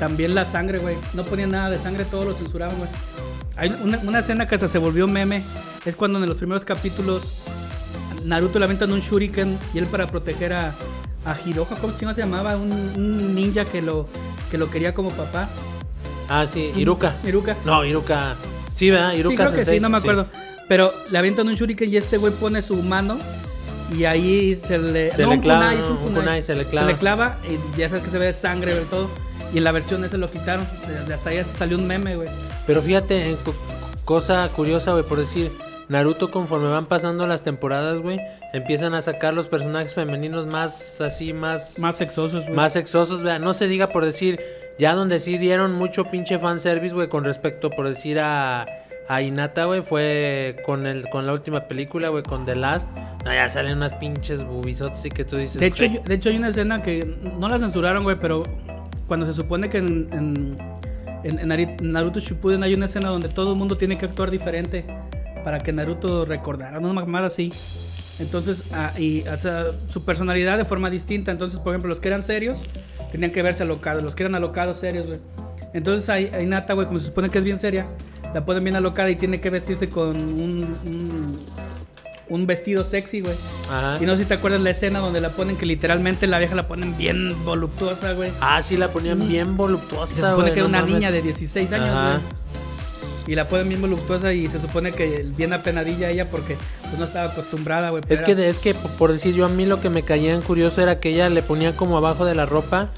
también 0.00 0.34
la 0.34 0.44
sangre, 0.46 0.80
güey. 0.80 0.96
No 1.14 1.22
ponían 1.22 1.52
nada 1.52 1.70
de 1.70 1.78
sangre, 1.78 2.04
todo 2.04 2.24
lo 2.24 2.34
censuraban, 2.34 2.76
güey. 2.76 2.90
Hay 3.56 3.74
una, 3.82 3.98
una 3.98 4.18
escena 4.20 4.48
que 4.48 4.54
hasta 4.54 4.68
se 4.68 4.78
volvió 4.78 5.06
meme. 5.06 5.42
Es 5.84 5.96
cuando 5.96 6.18
en 6.18 6.28
los 6.28 6.38
primeros 6.38 6.64
capítulos 6.64 7.22
Naruto 8.24 8.58
le 8.58 8.64
aventan 8.64 8.92
un 8.92 9.00
shuriken 9.00 9.58
y 9.74 9.78
él 9.78 9.86
para 9.86 10.06
proteger 10.06 10.52
a, 10.52 10.74
a 11.24 11.36
Hiroha, 11.44 11.76
¿cómo 11.80 11.92
se 11.98 12.20
llamaba? 12.20 12.56
Un, 12.56 12.72
un 12.72 13.34
ninja 13.34 13.64
que 13.64 13.82
lo, 13.82 14.06
que 14.50 14.58
lo 14.58 14.70
quería 14.70 14.94
como 14.94 15.10
papá. 15.10 15.48
Ah, 16.28 16.46
sí, 16.46 16.72
Iruka. 16.76 17.14
Iruka. 17.26 17.56
No, 17.64 17.84
Iruka. 17.84 18.36
Sí, 18.72 18.90
¿verdad? 18.90 19.12
Iruka 19.14 19.36
Sí, 19.48 19.52
creo 19.52 19.64
que 19.64 19.70
sí, 19.70 19.80
no 19.80 19.88
me 19.88 19.98
acuerdo. 19.98 20.26
Pero 20.68 20.92
le 21.10 21.18
avientan 21.18 21.48
un 21.48 21.54
shuriken 21.54 21.92
y 21.92 21.96
este 21.96 22.16
güey 22.16 22.32
pone 22.32 22.62
su 22.62 22.76
mano 22.82 23.18
y 23.94 24.04
ahí 24.04 24.58
se 24.66 24.78
le... 24.78 25.12
Se 25.12 25.18
le 25.22 25.26
un 25.26 25.40
clava, 25.40 25.70
kunai, 25.70 25.76
es 25.78 25.82
¿no? 25.82 26.00
Un 26.06 26.14
kunai, 26.14 26.42
se 26.42 26.54
le 26.54 26.64
clava. 26.64 27.36
y 27.46 27.78
ya 27.78 27.88
sabes 27.88 28.04
que 28.04 28.10
se 28.10 28.18
ve 28.18 28.32
sangre 28.32 28.80
y 28.80 28.84
todo. 28.86 29.10
Y 29.52 29.58
en 29.58 29.64
la 29.64 29.72
versión 29.72 30.04
ese 30.04 30.18
lo 30.18 30.30
quitaron. 30.30 30.66
Hasta 31.12 31.30
ahí 31.30 31.42
salió 31.44 31.76
un 31.76 31.86
meme, 31.86 32.16
güey. 32.16 32.28
Pero 32.66 32.80
fíjate, 32.82 33.36
cosa 34.04 34.48
curiosa, 34.54 34.92
güey, 34.92 35.04
por 35.04 35.18
decir, 35.18 35.50
Naruto 35.88 36.30
conforme 36.30 36.68
van 36.68 36.86
pasando 36.86 37.26
las 37.26 37.42
temporadas, 37.42 37.98
güey, 37.98 38.18
empiezan 38.52 38.94
a 38.94 39.02
sacar 39.02 39.34
los 39.34 39.48
personajes 39.48 39.94
femeninos 39.94 40.46
más 40.46 41.00
así, 41.00 41.32
más... 41.32 41.78
Más 41.78 41.96
sexosos, 41.96 42.42
güey. 42.44 42.54
más 42.54 42.72
sexosos, 42.72 43.22
vea, 43.22 43.38
no 43.38 43.52
se 43.52 43.66
diga 43.68 43.88
por 43.88 44.04
decir, 44.04 44.40
ya 44.78 44.94
donde 44.94 45.20
sí 45.20 45.36
dieron 45.38 45.72
mucho 45.74 46.04
pinche 46.04 46.38
fanservice, 46.38 46.94
güey, 46.94 47.08
con 47.08 47.24
respecto, 47.24 47.68
por 47.70 47.88
decir, 47.88 48.20
a, 48.20 48.64
a 49.08 49.22
Hinata, 49.22 49.66
güey, 49.66 49.82
fue 49.82 50.56
con 50.64 50.86
el 50.86 51.08
con 51.10 51.26
la 51.26 51.32
última 51.34 51.62
película, 51.68 52.08
güey, 52.08 52.22
con 52.22 52.46
The 52.46 52.54
Last. 52.56 52.88
No, 53.24 53.32
ya 53.34 53.48
salen 53.50 53.76
unas 53.76 53.92
pinches 53.94 54.42
bubisotes 54.44 55.04
y 55.04 55.10
que 55.10 55.24
tú 55.24 55.36
dices. 55.36 55.60
De 55.60 55.66
hecho, 55.66 55.84
yo- 55.84 56.00
de 56.00 56.14
hecho 56.14 56.30
hay 56.30 56.36
una 56.36 56.48
escena 56.48 56.82
que 56.82 57.04
no 57.38 57.48
la 57.48 57.58
censuraron, 57.58 58.02
güey, 58.04 58.16
pero 58.18 58.42
cuando 59.06 59.26
se 59.26 59.34
supone 59.34 59.68
que 59.68 59.78
en, 59.78 60.08
en, 61.24 61.92
Naruto 61.92 62.20
Shippuden 62.20 62.62
hay 62.62 62.74
una 62.74 62.86
escena 62.86 63.08
donde 63.08 63.28
todo 63.28 63.52
el 63.52 63.58
mundo 63.58 63.76
tiene 63.76 63.98
que 63.98 64.06
actuar 64.06 64.30
diferente 64.30 64.84
para 65.44 65.58
que 65.58 65.72
Naruto 65.72 66.24
recordara, 66.24 66.80
no 66.80 66.92
más 66.92 67.22
así. 67.22 67.52
Entonces, 68.18 68.64
ah, 68.72 68.92
y 68.98 69.24
su 69.88 70.04
personalidad 70.04 70.58
de 70.58 70.64
forma 70.64 70.90
distinta. 70.90 71.30
Entonces, 71.32 71.58
por 71.58 71.72
ejemplo, 71.72 71.88
los 71.88 72.00
que 72.00 72.08
eran 72.08 72.22
serios 72.22 72.62
tenían 73.10 73.30
que 73.30 73.42
verse 73.42 73.62
alocados, 73.62 74.02
los 74.02 74.14
que 74.14 74.22
eran 74.22 74.34
alocados 74.34 74.78
serios, 74.78 75.08
güey. 75.08 75.20
Entonces, 75.74 76.08
ahí, 76.08 76.30
ahí 76.34 76.46
Nata, 76.46 76.74
güey, 76.74 76.86
como 76.86 77.00
se 77.00 77.06
supone 77.06 77.30
que 77.30 77.38
es 77.38 77.44
bien 77.44 77.58
seria, 77.58 77.86
la 78.34 78.44
ponen 78.44 78.62
bien 78.62 78.76
alocada 78.76 79.10
y 79.10 79.16
tiene 79.16 79.40
que 79.40 79.50
vestirse 79.50 79.88
con 79.88 80.16
un, 80.16 81.38
un 82.28 82.46
vestido 82.46 82.84
sexy, 82.84 83.20
güey. 83.20 83.34
Ajá. 83.70 83.98
Y 84.00 84.06
no 84.06 84.16
sé 84.16 84.22
si 84.22 84.28
te 84.28 84.34
acuerdas 84.34 84.60
la 84.60 84.70
escena 84.70 85.00
donde 85.00 85.20
la 85.20 85.30
ponen 85.30 85.56
que 85.56 85.66
literalmente 85.66 86.26
la 86.26 86.38
vieja 86.38 86.54
la 86.54 86.66
ponen 86.66 86.96
bien 86.96 87.36
voluptuosa, 87.44 88.12
güey. 88.12 88.30
Ah, 88.40 88.62
sí, 88.62 88.76
la 88.76 88.88
ponían 88.88 89.26
bien 89.28 89.56
voluptuosa, 89.56 90.12
Y 90.12 90.16
se 90.16 90.20
supone 90.22 90.34
güey, 90.36 90.52
que 90.54 90.60
era 90.60 90.68
no 90.68 90.78
una 90.78 90.82
niña 90.86 91.10
de 91.10 91.22
16 91.22 91.72
años, 91.72 91.88
Ajá. 91.88 92.10
güey. 92.12 92.42
Y 93.28 93.36
la 93.36 93.46
ponen 93.46 93.68
bien 93.68 93.80
voluptuosa 93.80 94.32
y 94.32 94.48
se 94.48 94.58
supone 94.60 94.90
que 94.90 95.24
bien 95.36 95.52
apenadilla 95.52 96.10
ella 96.10 96.28
porque 96.28 96.56
pues, 96.82 96.98
no 96.98 97.04
estaba 97.04 97.30
acostumbrada, 97.30 97.90
güey. 97.90 98.02
Es 98.08 98.20
que, 98.20 98.32
era- 98.32 98.46
es 98.46 98.58
que, 98.58 98.74
por 98.74 99.12
decir 99.12 99.32
yo, 99.32 99.44
a 99.46 99.48
mí 99.48 99.64
lo 99.64 99.80
que 99.80 99.90
me 99.90 100.02
caía 100.02 100.34
en 100.34 100.40
curioso 100.40 100.82
era 100.82 100.98
que 100.98 101.10
ella 101.10 101.28
le 101.28 101.40
ponía 101.42 101.76
como 101.76 101.96
abajo 101.96 102.24
de 102.24 102.34
la 102.34 102.46
ropa, 102.46 102.88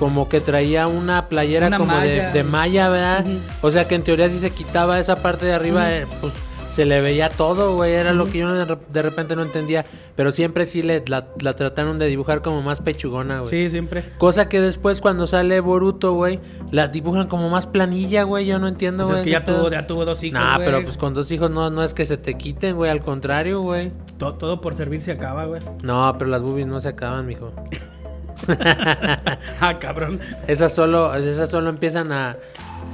como 0.00 0.28
que 0.28 0.40
traía 0.40 0.88
una 0.88 1.28
playera 1.28 1.68
Una 1.68 1.78
como 1.78 1.92
de, 1.92 1.98
malla. 2.16 2.32
de 2.32 2.42
malla, 2.42 2.88
¿verdad? 2.88 3.24
O 3.60 3.70
sea 3.70 3.86
que 3.86 3.94
en 3.94 4.02
teoría 4.02 4.28
si 4.30 4.40
se 4.40 4.50
quitaba 4.50 4.98
esa 4.98 5.14
parte 5.22 5.46
de 5.46 5.52
arriba, 5.52 5.92
eh, 5.92 6.06
pues 6.20 6.32
se 6.72 6.84
le 6.86 7.00
veía 7.00 7.28
todo, 7.28 7.74
güey. 7.76 7.92
Era 7.92 8.12
lo 8.12 8.26
que 8.26 8.38
yo 8.38 8.52
de, 8.52 8.64
re- 8.64 8.78
de 8.92 9.02
repente 9.02 9.36
no 9.36 9.42
entendía. 9.42 9.84
Pero 10.16 10.30
siempre 10.30 10.66
sí 10.66 10.82
le, 10.82 11.02
la, 11.06 11.28
la 11.40 11.54
trataron 11.56 11.98
de 11.98 12.06
dibujar 12.06 12.42
como 12.42 12.62
más 12.62 12.80
pechugona, 12.80 13.40
güey. 13.40 13.48
Sí, 13.50 13.70
siempre. 13.70 14.04
Cosa 14.18 14.48
que 14.48 14.60
después 14.60 15.00
cuando 15.00 15.26
sale 15.26 15.60
Boruto, 15.60 16.12
güey, 16.14 16.40
la 16.70 16.88
dibujan 16.88 17.28
como 17.28 17.48
más 17.50 17.66
planilla, 17.66 18.22
güey. 18.24 18.46
Yo 18.46 18.58
no 18.58 18.68
entiendo, 18.68 19.04
Pues 19.06 19.20
güey. 19.20 19.20
es 19.20 19.24
que 19.24 19.30
ya 19.30 19.44
tuvo, 19.44 19.70
ya 19.70 19.86
tuvo 19.86 20.04
dos 20.04 20.22
hijos, 20.22 20.40
Nah, 20.40 20.56
güey. 20.56 20.66
pero 20.66 20.82
pues 20.82 20.96
con 20.96 21.14
dos 21.14 21.30
hijos 21.30 21.50
no, 21.50 21.70
no 21.70 21.82
es 21.84 21.94
que 21.94 22.04
se 22.04 22.16
te 22.16 22.34
quiten, 22.34 22.76
güey. 22.76 22.90
Al 22.90 23.02
contrario, 23.02 23.60
güey. 23.60 23.90
todo, 24.18 24.34
todo 24.34 24.60
por 24.60 24.74
servir 24.74 25.00
se 25.00 25.12
acaba, 25.12 25.44
güey. 25.46 25.60
No, 25.82 26.14
pero 26.18 26.30
las 26.30 26.42
boobies 26.42 26.66
no 26.66 26.80
se 26.80 26.88
acaban, 26.88 27.26
mijo. 27.26 27.52
ah, 29.60 29.78
cabrón. 29.78 30.20
Esas 30.46 30.74
solo, 30.74 31.14
esas 31.14 31.50
solo 31.50 31.70
empiezan 31.70 32.12
a. 32.12 32.36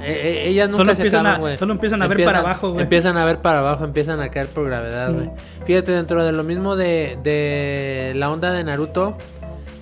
eh, 0.01 0.11
eh, 0.45 0.47
ellas 0.49 0.69
nunca 0.69 0.83
Solo 0.83 0.95
se 0.95 1.01
empiezan 1.01 1.25
acaban, 1.25 1.41
güey. 1.41 1.57
solo 1.57 1.73
empiezan 1.73 2.01
a 2.01 2.07
ver 2.07 2.25
para 2.25 2.39
abajo, 2.39 2.71
güey. 2.71 2.83
Empiezan 2.83 3.17
a 3.17 3.25
ver 3.25 3.39
para 3.39 3.59
abajo, 3.59 3.83
empiezan 3.85 4.19
a 4.21 4.29
caer 4.29 4.47
por 4.47 4.65
gravedad, 4.65 5.13
güey. 5.13 5.29
Fíjate, 5.65 5.91
dentro 5.91 6.23
de 6.23 6.31
lo 6.31 6.43
mismo 6.43 6.75
de, 6.75 7.17
de 7.23 8.13
la 8.15 8.31
onda 8.31 8.51
de 8.51 8.63
Naruto, 8.63 9.17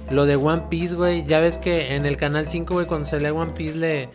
lo 0.09 0.25
de 0.25 0.35
One 0.35 0.63
Piece, 0.69 0.95
güey. 0.95 1.25
Ya 1.25 1.39
ves 1.39 1.57
que 1.57 1.95
en 1.95 2.05
el 2.05 2.17
canal 2.17 2.47
5, 2.47 2.73
güey, 2.73 2.85
cuando 2.85 3.05
se 3.07 3.19
lee 3.19 3.29
One 3.29 3.53
Piece 3.53 3.75
le. 3.75 4.09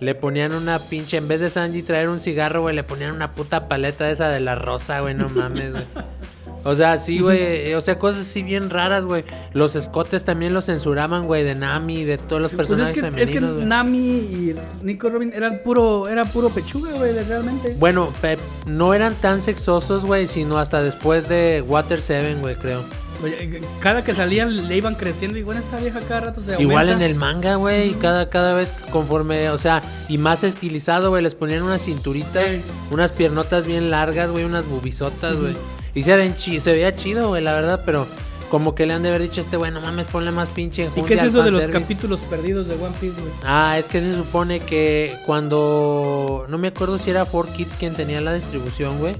Le 0.00 0.14
ponían 0.14 0.52
una 0.52 0.78
pinche, 0.78 1.16
en 1.16 1.26
vez 1.26 1.40
de 1.40 1.50
Sanji 1.50 1.82
traer 1.82 2.08
un 2.08 2.20
cigarro, 2.20 2.60
güey, 2.60 2.72
le 2.72 2.84
ponían 2.84 3.16
una 3.16 3.34
puta 3.34 3.66
paleta 3.66 4.08
esa 4.08 4.28
de 4.28 4.38
la 4.38 4.54
rosa, 4.54 5.00
güey, 5.00 5.12
no 5.14 5.28
mames, 5.28 5.72
güey. 5.72 5.84
O 6.64 6.76
sea, 6.76 6.98
sí, 6.98 7.18
güey. 7.20 7.72
O 7.74 7.80
sea, 7.80 7.98
cosas 7.98 8.26
así 8.28 8.42
bien 8.42 8.70
raras, 8.70 9.04
güey. 9.04 9.24
Los 9.52 9.76
escotes 9.76 10.24
también 10.24 10.54
los 10.54 10.66
censuraban, 10.66 11.22
güey, 11.22 11.44
de 11.44 11.54
Nami, 11.54 12.04
de 12.04 12.18
todos 12.18 12.42
los 12.42 12.52
Pues 12.52 12.68
es 12.70 12.76
personajes 12.92 13.14
que, 13.14 13.22
es 13.22 13.30
que. 13.30 13.40
Nami 13.40 13.98
y 13.98 14.54
Nico 14.82 15.08
Robin 15.08 15.32
eran 15.34 15.60
puro, 15.64 16.08
era 16.08 16.24
puro 16.24 16.50
pechuga, 16.50 16.92
güey, 16.92 17.12
realmente. 17.24 17.74
Bueno, 17.78 18.12
Pep, 18.20 18.38
no 18.66 18.94
eran 18.94 19.14
tan 19.14 19.40
sexosos, 19.40 20.04
güey, 20.04 20.28
sino 20.28 20.58
hasta 20.58 20.82
después 20.82 21.28
de 21.28 21.64
Water 21.66 22.02
7, 22.02 22.36
güey, 22.40 22.54
creo. 22.56 22.82
Oye, 23.22 23.60
Cada 23.80 24.04
que 24.04 24.14
salían 24.14 24.68
le 24.68 24.76
iban 24.76 24.94
creciendo 24.94 25.42
bueno, 25.44 25.60
esta 25.60 25.78
vieja 25.78 25.98
cada 26.06 26.20
rato 26.20 26.40
se 26.40 26.60
Igual 26.62 26.88
en 26.88 27.02
el 27.02 27.16
manga, 27.16 27.56
güey, 27.56 27.92
cada, 27.94 28.30
cada 28.30 28.54
vez 28.54 28.72
conforme, 28.92 29.50
o 29.50 29.58
sea, 29.58 29.82
y 30.08 30.18
más 30.18 30.44
estilizado, 30.44 31.10
güey, 31.10 31.22
les 31.22 31.34
ponían 31.34 31.62
unas 31.62 31.82
cinturitas, 31.82 32.48
Sí. 32.48 32.60
unas 32.92 33.10
piernotas 33.10 33.66
bien 33.66 33.90
largas, 33.90 34.30
güey, 34.30 34.44
unas 34.44 34.66
bubisotas, 34.66 35.36
güey. 35.36 35.54
Y 35.98 36.02
se, 36.02 36.16
ven 36.16 36.34
chi- 36.36 36.60
se 36.60 36.72
veía 36.72 36.94
chido, 36.94 37.28
güey, 37.28 37.42
la 37.42 37.52
verdad, 37.54 37.82
pero 37.84 38.06
como 38.50 38.74
que 38.74 38.86
le 38.86 38.94
han 38.94 39.02
de 39.02 39.10
haber 39.10 39.22
dicho 39.22 39.40
a 39.40 39.44
este, 39.44 39.56
güey, 39.56 39.70
no 39.70 39.80
mames, 39.80 40.06
ponle 40.06 40.30
más 40.30 40.48
pinche 40.48 40.88
¿Y 40.96 41.02
qué 41.02 41.14
es 41.14 41.22
eso 41.22 41.42
de 41.42 41.50
los 41.50 41.60
fanservice". 41.60 41.80
capítulos 41.82 42.20
perdidos 42.30 42.66
de 42.68 42.74
One 42.76 42.94
Piece, 43.00 43.20
güey? 43.20 43.32
Ah, 43.44 43.76
es 43.78 43.88
que 43.88 44.00
se 44.00 44.14
supone 44.14 44.60
que 44.60 45.14
cuando. 45.26 46.46
No 46.48 46.56
me 46.58 46.68
acuerdo 46.68 46.98
si 46.98 47.10
era 47.10 47.24
4Kids 47.26 47.76
quien 47.78 47.94
tenía 47.94 48.20
la 48.20 48.32
distribución, 48.34 48.98
güey. 48.98 49.16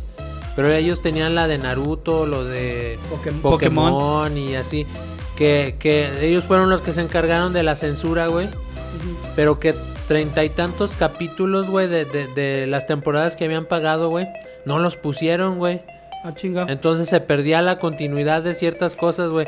Pero 0.56 0.72
ellos 0.72 1.02
tenían 1.02 1.34
la 1.34 1.46
de 1.46 1.59
Naruto, 1.59 2.26
lo 2.26 2.44
de 2.44 2.98
Pokémon. 3.10 3.42
Pokémon, 3.42 4.36
y 4.36 4.55
así. 4.56 4.86
Que, 5.36 5.76
que 5.78 6.09
ellos 6.26 6.44
fueron 6.46 6.68
los 6.68 6.80
que 6.80 6.92
se 6.92 7.00
encargaron 7.00 7.52
de 7.52 7.62
la 7.62 7.76
censura, 7.76 8.26
güey. 8.26 8.48
Pero 9.36 9.60
que 9.60 9.74
treinta 10.09 10.42
y 10.42 10.48
tantos 10.48 10.92
capítulos, 10.98 11.68
güey, 11.70 11.86
de, 11.86 12.05
de, 12.06 12.26
de 12.34 12.66
las 12.66 12.86
temporadas 12.88 13.36
que 13.36 13.44
habían 13.44 13.66
pagado, 13.66 14.09
güey, 14.09 14.26
no 14.64 14.78
los 14.80 14.96
pusieron, 14.96 15.59
güey. 15.59 15.80
Ah. 16.28 16.66
Entonces 16.68 17.09
se 17.09 17.20
perdía 17.20 17.62
la 17.62 17.78
continuidad 17.78 18.42
de 18.42 18.55
ciertas 18.55 18.96
cosas, 18.96 19.30
güey. 19.30 19.46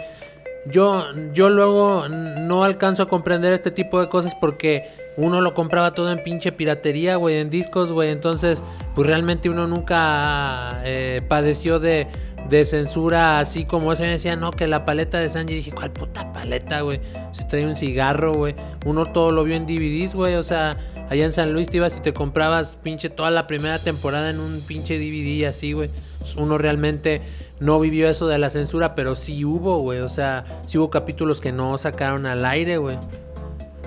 Yo, 0.66 1.04
yo 1.32 1.48
luego 1.48 2.08
no 2.08 2.64
alcanzo 2.64 3.04
a 3.04 3.08
comprender 3.08 3.52
este 3.52 3.70
tipo 3.70 3.98
de 4.00 4.08
cosas 4.08 4.34
porque 4.34 4.88
uno 5.16 5.40
lo 5.40 5.54
compraba 5.54 5.94
todo 5.94 6.12
en 6.12 6.22
pinche 6.22 6.52
piratería, 6.52 7.16
güey, 7.16 7.36
en 7.36 7.50
discos, 7.50 7.92
güey. 7.92 8.10
Entonces, 8.10 8.62
pues 8.94 9.06
realmente 9.06 9.48
uno 9.48 9.66
nunca 9.66 10.82
eh, 10.84 11.22
padeció 11.28 11.80
de, 11.80 12.08
de 12.48 12.66
censura 12.66 13.38
así 13.38 13.64
como 13.64 13.92
ese 13.92 14.04
me 14.04 14.10
decía, 14.10 14.36
no, 14.36 14.50
que 14.50 14.66
la 14.66 14.84
paleta 14.84 15.18
de 15.18 15.30
Sanji. 15.30 15.54
Dije, 15.54 15.72
¿cuál 15.72 15.92
puta 15.92 16.32
paleta, 16.32 16.80
güey? 16.82 17.00
Se 17.32 17.44
trae 17.44 17.64
un 17.64 17.74
cigarro, 17.74 18.34
güey. 18.34 18.54
Uno 18.84 19.06
todo 19.06 19.32
lo 19.32 19.44
vio 19.44 19.56
en 19.56 19.66
DVDs, 19.66 20.14
güey. 20.14 20.34
O 20.34 20.42
sea, 20.42 20.76
allá 21.08 21.24
en 21.24 21.32
San 21.32 21.52
Luis 21.52 21.68
te 21.68 21.78
ibas 21.78 21.96
y 21.96 22.00
te 22.00 22.12
comprabas 22.12 22.76
pinche 22.82 23.08
toda 23.08 23.30
la 23.30 23.46
primera 23.46 23.78
temporada 23.78 24.30
en 24.30 24.40
un 24.40 24.60
pinche 24.60 24.98
DVD 24.98 25.46
así, 25.46 25.72
güey. 25.72 25.90
Uno 26.36 26.58
realmente 26.58 27.22
no 27.60 27.78
vivió 27.80 28.08
eso 28.08 28.26
de 28.26 28.38
la 28.38 28.50
censura, 28.50 28.94
pero 28.94 29.16
sí 29.16 29.44
hubo, 29.44 29.78
güey. 29.78 30.00
O 30.00 30.08
sea, 30.08 30.44
sí 30.66 30.78
hubo 30.78 30.90
capítulos 30.90 31.40
que 31.40 31.52
no 31.52 31.76
sacaron 31.78 32.26
al 32.26 32.44
aire, 32.44 32.78
güey. 32.78 32.98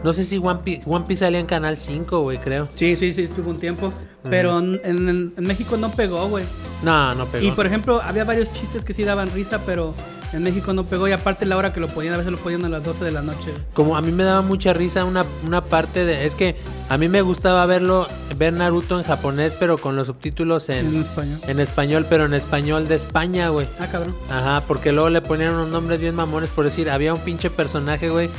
No 0.04 0.12
sé 0.12 0.26
si 0.26 0.38
One 0.38 0.60
Piece, 0.64 0.84
One 0.90 1.06
Piece 1.08 1.22
salía 1.22 1.40
en 1.40 1.46
Canal 1.46 1.78
5, 1.78 2.22
güey, 2.22 2.38
creo. 2.38 2.68
Sí, 2.76 2.96
sí, 2.98 3.14
sí, 3.14 3.24
estuvo 3.24 3.50
un 3.50 3.58
tiempo. 3.60 3.92
Pero 4.30 4.60
en, 4.60 4.80
en- 4.84 5.34
en 5.38 5.44
México 5.46 5.76
no 5.78 5.90
pegó, 5.92 6.28
güey. 6.28 6.46
No, 6.84 7.14
no 7.16 7.26
pegó. 7.26 7.46
Y 7.46 7.52
por 7.52 7.66
ejemplo, 7.66 8.02
había 8.02 8.24
varios 8.24 8.52
chistes 8.54 8.84
que 8.86 8.94
sí 8.94 9.04
daban 9.04 9.30
risa, 9.32 9.60
pero 9.66 9.94
en 10.34 10.44
México 10.44 10.74
no 10.74 10.86
pegó. 10.86 11.08
Y 11.08 11.12
aparte 11.12 11.46
la 11.46 11.58
hora 11.58 11.72
que 11.74 11.80
lo 11.80 11.88
ponían, 11.88 12.14
a 12.14 12.18
veces 12.18 12.32
lo 12.32 12.38
ponían 12.38 12.66
a 12.66 12.70
las 12.70 12.84
12 12.84 13.06
de 13.06 13.12
la 13.12 13.22
noche. 13.22 13.54
Como 13.74 13.96
a 13.96 14.02
mí 14.02 14.12
me 14.12 14.24
daba 14.24 14.42
mucha 14.42 14.74
risa 14.74 15.06
una, 15.06 15.24
una 15.46 15.64
parte 15.64 16.06
de... 16.06 16.26
Es 16.26 16.36
que 16.36 16.56
a 16.90 16.98
mí 16.98 17.08
me 17.10 17.22
gustaba 17.22 17.66
verlo, 17.66 18.08
ver 18.38 18.54
Naruto 18.54 18.98
en 19.00 19.06
japonés, 19.06 19.54
pero 19.60 19.78
con 19.78 19.96
los 19.96 20.08
subtítulos 20.08 20.70
En 20.70 20.86
en, 20.88 21.02
español. 21.02 21.40
en 21.48 21.60
español, 21.60 22.06
pero 22.10 22.26
en 22.26 22.34
español 22.34 22.88
de 22.88 22.96
España, 22.96 23.50
güey. 23.50 23.68
Ah, 23.80 23.88
cabrón. 23.92 24.16
Ajá, 24.30 24.64
porque 24.68 24.92
luego 24.92 25.10
le 25.10 25.22
ponían 25.22 25.54
unos 25.54 25.70
nombres 25.70 26.00
bien 26.00 26.16
mamones, 26.16 26.50
por 26.50 26.66
decir, 26.66 26.90
había 26.90 27.14
un 27.14 27.20
pinche 27.22 27.50
personaje, 27.50 28.10
güey, 28.10 28.30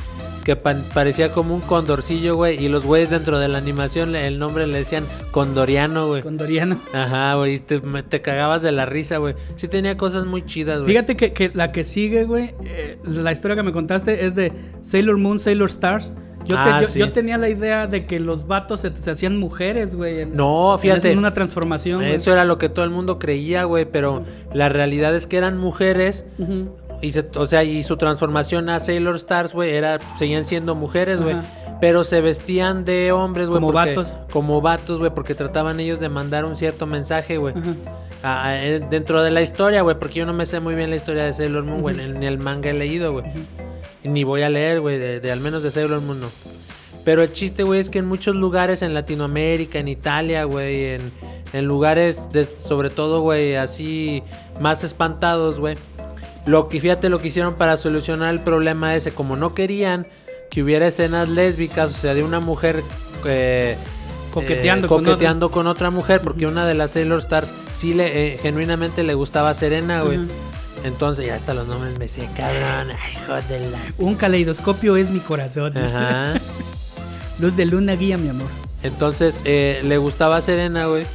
que 0.45 0.57
pa- 0.57 0.77
parecía 0.93 1.33
como 1.33 1.55
un 1.55 1.61
condorcillo, 1.63 2.37
güey, 2.37 2.63
y 2.63 2.69
los 2.69 2.85
güeyes 2.85 3.11
dentro 3.11 3.39
de 3.39 3.49
la 3.49 3.59
animación 3.59 4.15
el 4.15 4.39
nombre 4.39 4.67
le 4.67 4.79
decían 4.79 5.05
condoriano, 5.31 6.07
güey. 6.09 6.23
Condoriano. 6.23 6.79
Ajá, 6.93 7.35
güey, 7.35 7.55
y 7.55 7.59
te, 7.59 7.81
te 7.81 8.23
cagabas 8.23 8.63
de 8.63 8.73
la 8.73 8.87
risa, 8.87 9.19
güey. 9.19 9.35
Sí 9.57 9.69
tenía 9.69 9.97
cosas 9.97 10.25
muy 10.27 10.45
chidas, 10.45 10.79
güey. 10.81 10.89
Fíjate 10.93 11.17
que, 11.17 11.33
que 11.33 11.51
la 11.55 11.73
que 11.73 11.85
sigue, 11.85 12.25
güey, 12.25 12.55
eh, 12.65 12.99
la 13.05 13.33
historia 13.33 13.57
que 13.57 13.63
me 13.63 13.73
contaste 13.73 14.25
es 14.27 14.35
de 14.35 14.53
Sailor 14.81 15.19
Moon, 15.19 15.41
Sailor 15.41 15.71
Stars. 15.71 16.15
Yo, 16.47 16.57
te- 16.57 16.61
Ah, 16.71 16.81
yo, 16.83 16.87
sí. 16.87 16.99
yo 16.99 17.11
tenía 17.11 17.39
la 17.39 17.49
idea 17.49 17.87
de 17.87 18.05
que 18.05 18.21
los 18.21 18.47
vatos 18.47 18.83
se, 18.83 18.95
se 18.99 19.11
hacían 19.11 19.39
mujeres, 19.39 19.95
güey. 19.95 20.27
No, 20.27 20.77
fíjate. 20.79 21.11
En 21.11 21.17
una 21.17 21.33
transformación. 21.33 22.01
güey. 22.03 22.13
Eso 22.13 22.33
era 22.35 22.45
lo 22.45 22.59
que 22.59 22.69
todo 22.69 22.85
el 22.85 22.91
mundo 22.91 23.19
creía, 23.19 23.65
güey, 23.65 23.87
pero 23.87 24.25
la 24.53 24.69
realidad 24.69 25.15
es 25.17 25.27
que 25.27 25.39
eran 25.39 25.57
mujeres 25.57 26.27
Ujú. 26.39 26.69
Y 27.07 27.13
se- 27.13 27.27
o 27.37 27.47
sea, 27.47 27.65
y 27.65 27.83
su 27.85 27.97
transformación 27.97 28.69
a 28.69 28.81
Sailor 28.81 29.17
Stars, 29.17 29.53
güey, 29.53 29.71
era 29.75 29.99
seguían 30.19 30.45
siendo 30.45 30.75
mujeres, 30.75 31.21
güey, 31.21 31.37
pero 31.81 32.05
se 32.05 32.21
vestían 32.21 32.85
de 32.85 33.13
hombres, 33.13 33.47
güey, 33.49 33.61
Como 33.61 33.73
porque- 33.73 33.95
vatos. 33.97 34.13
como 34.33 34.61
vatos, 34.61 34.99
güey, 34.99 35.11
porque 35.15 35.35
trataban 35.35 35.81
ellos 35.81 36.01
de 36.01 36.09
mandar 36.09 36.45
un 36.45 36.57
cierto 36.57 36.87
mensaje, 36.87 37.37
güey. 37.37 37.55
Eh, 38.25 38.81
dentro 38.91 39.23
de 39.23 39.31
la 39.31 39.43
historia, 39.43 39.83
güey, 39.83 39.99
porque 39.99 40.21
yo 40.21 40.27
no 40.27 40.33
me 40.33 40.47
sé 40.47 40.61
muy 40.61 40.75
bien 40.75 40.89
la 40.91 40.97
historia 40.97 41.25
de 41.25 41.35
Sailor 41.35 41.65
Moon, 41.65 41.83
güey, 41.83 41.95
ni 41.97 42.27
el 42.27 42.39
manga 42.39 42.71
he 42.71 42.73
leído, 42.75 43.13
güey. 43.13 43.27
Ni 44.03 44.25
voy 44.25 44.43
a 44.43 44.49
leer, 44.49 44.81
güey, 44.81 44.99
de, 44.99 45.21
de 45.21 45.33
al 45.33 45.41
menos 45.41 45.63
de 45.63 45.71
Sailor 45.71 46.01
Moon, 46.01 46.21
no. 46.21 46.29
Pero 47.05 47.23
el 47.23 47.33
chiste, 47.35 47.65
güey, 47.65 47.81
es 47.81 47.91
que 47.91 47.99
en 47.99 48.07
muchos 48.07 48.35
lugares 48.35 48.81
en 48.81 48.95
Latinoamérica, 48.95 49.79
en 49.79 49.89
Italia, 49.89 50.45
güey, 50.45 50.95
en, 50.95 51.13
en 51.53 51.65
lugares 51.67 52.19
de, 52.33 52.49
sobre 52.67 52.89
todo, 52.89 53.21
güey, 53.21 53.57
así 53.57 54.23
más 54.61 54.85
espantados, 54.85 55.61
güey. 55.61 55.75
Lo 56.47 56.69
que 56.69 56.81
fíjate 56.81 57.09
lo 57.09 57.19
que 57.19 57.29
hicieron 57.29 57.55
para 57.55 57.77
solucionar 57.77 58.33
el 58.35 58.41
problema 58.41 58.95
ese, 58.95 59.13
como 59.13 59.37
no 59.37 59.55
querían 59.55 60.07
que 60.51 60.63
hubiera 60.63 60.87
escenas 60.87 61.29
lésbicas, 61.29 61.91
o 61.91 61.97
sea, 61.97 62.15
de 62.15 62.23
una 62.23 62.41
mujer 62.41 62.83
eh, 63.25 63.77
Coqueteando 64.35 64.87
eh, 64.87 64.89
con 64.89 65.05
coqueteando 65.05 65.51
con 65.53 65.69
otra 65.69 65.91
mujer, 65.91 66.21
porque 66.21 66.47
una 66.47 66.67
de 66.67 66.75
las 66.75 66.91
Sailor 66.91 67.21
Stars 67.21 67.53
sí 67.79 67.95
le 67.95 68.35
eh, 68.35 68.39
genuinamente 68.39 69.05
le 69.05 69.15
gustaba 69.15 69.51
a 69.51 69.55
Serena, 69.55 70.03
güey. 70.03 70.21
Entonces 70.83 71.27
ya 71.27 71.37
hasta 71.37 71.55
los 71.55 71.69
nombres 71.69 71.99
me 72.01 72.09
sé, 72.09 72.29
cabrón, 72.37 72.91
ay, 72.91 73.13
hijo 73.13 73.35
de 73.49 73.71
la 73.71 73.79
Un 73.97 74.17
caleidoscopio 74.17 74.97
es 74.97 75.09
mi 75.11 75.21
corazón. 75.21 75.79
Ajá. 75.79 76.35
Luz 77.39 77.57
de 77.57 77.65
luna 77.65 77.95
guía, 77.95 78.19
mi 78.19 78.29
amor. 78.29 78.49
Entonces 78.83 79.41
eh, 79.45 79.81
le 79.85 79.99
gustaba 79.99 80.39
a 80.39 80.43
Serena, 80.43 80.87
güey. 80.87 81.07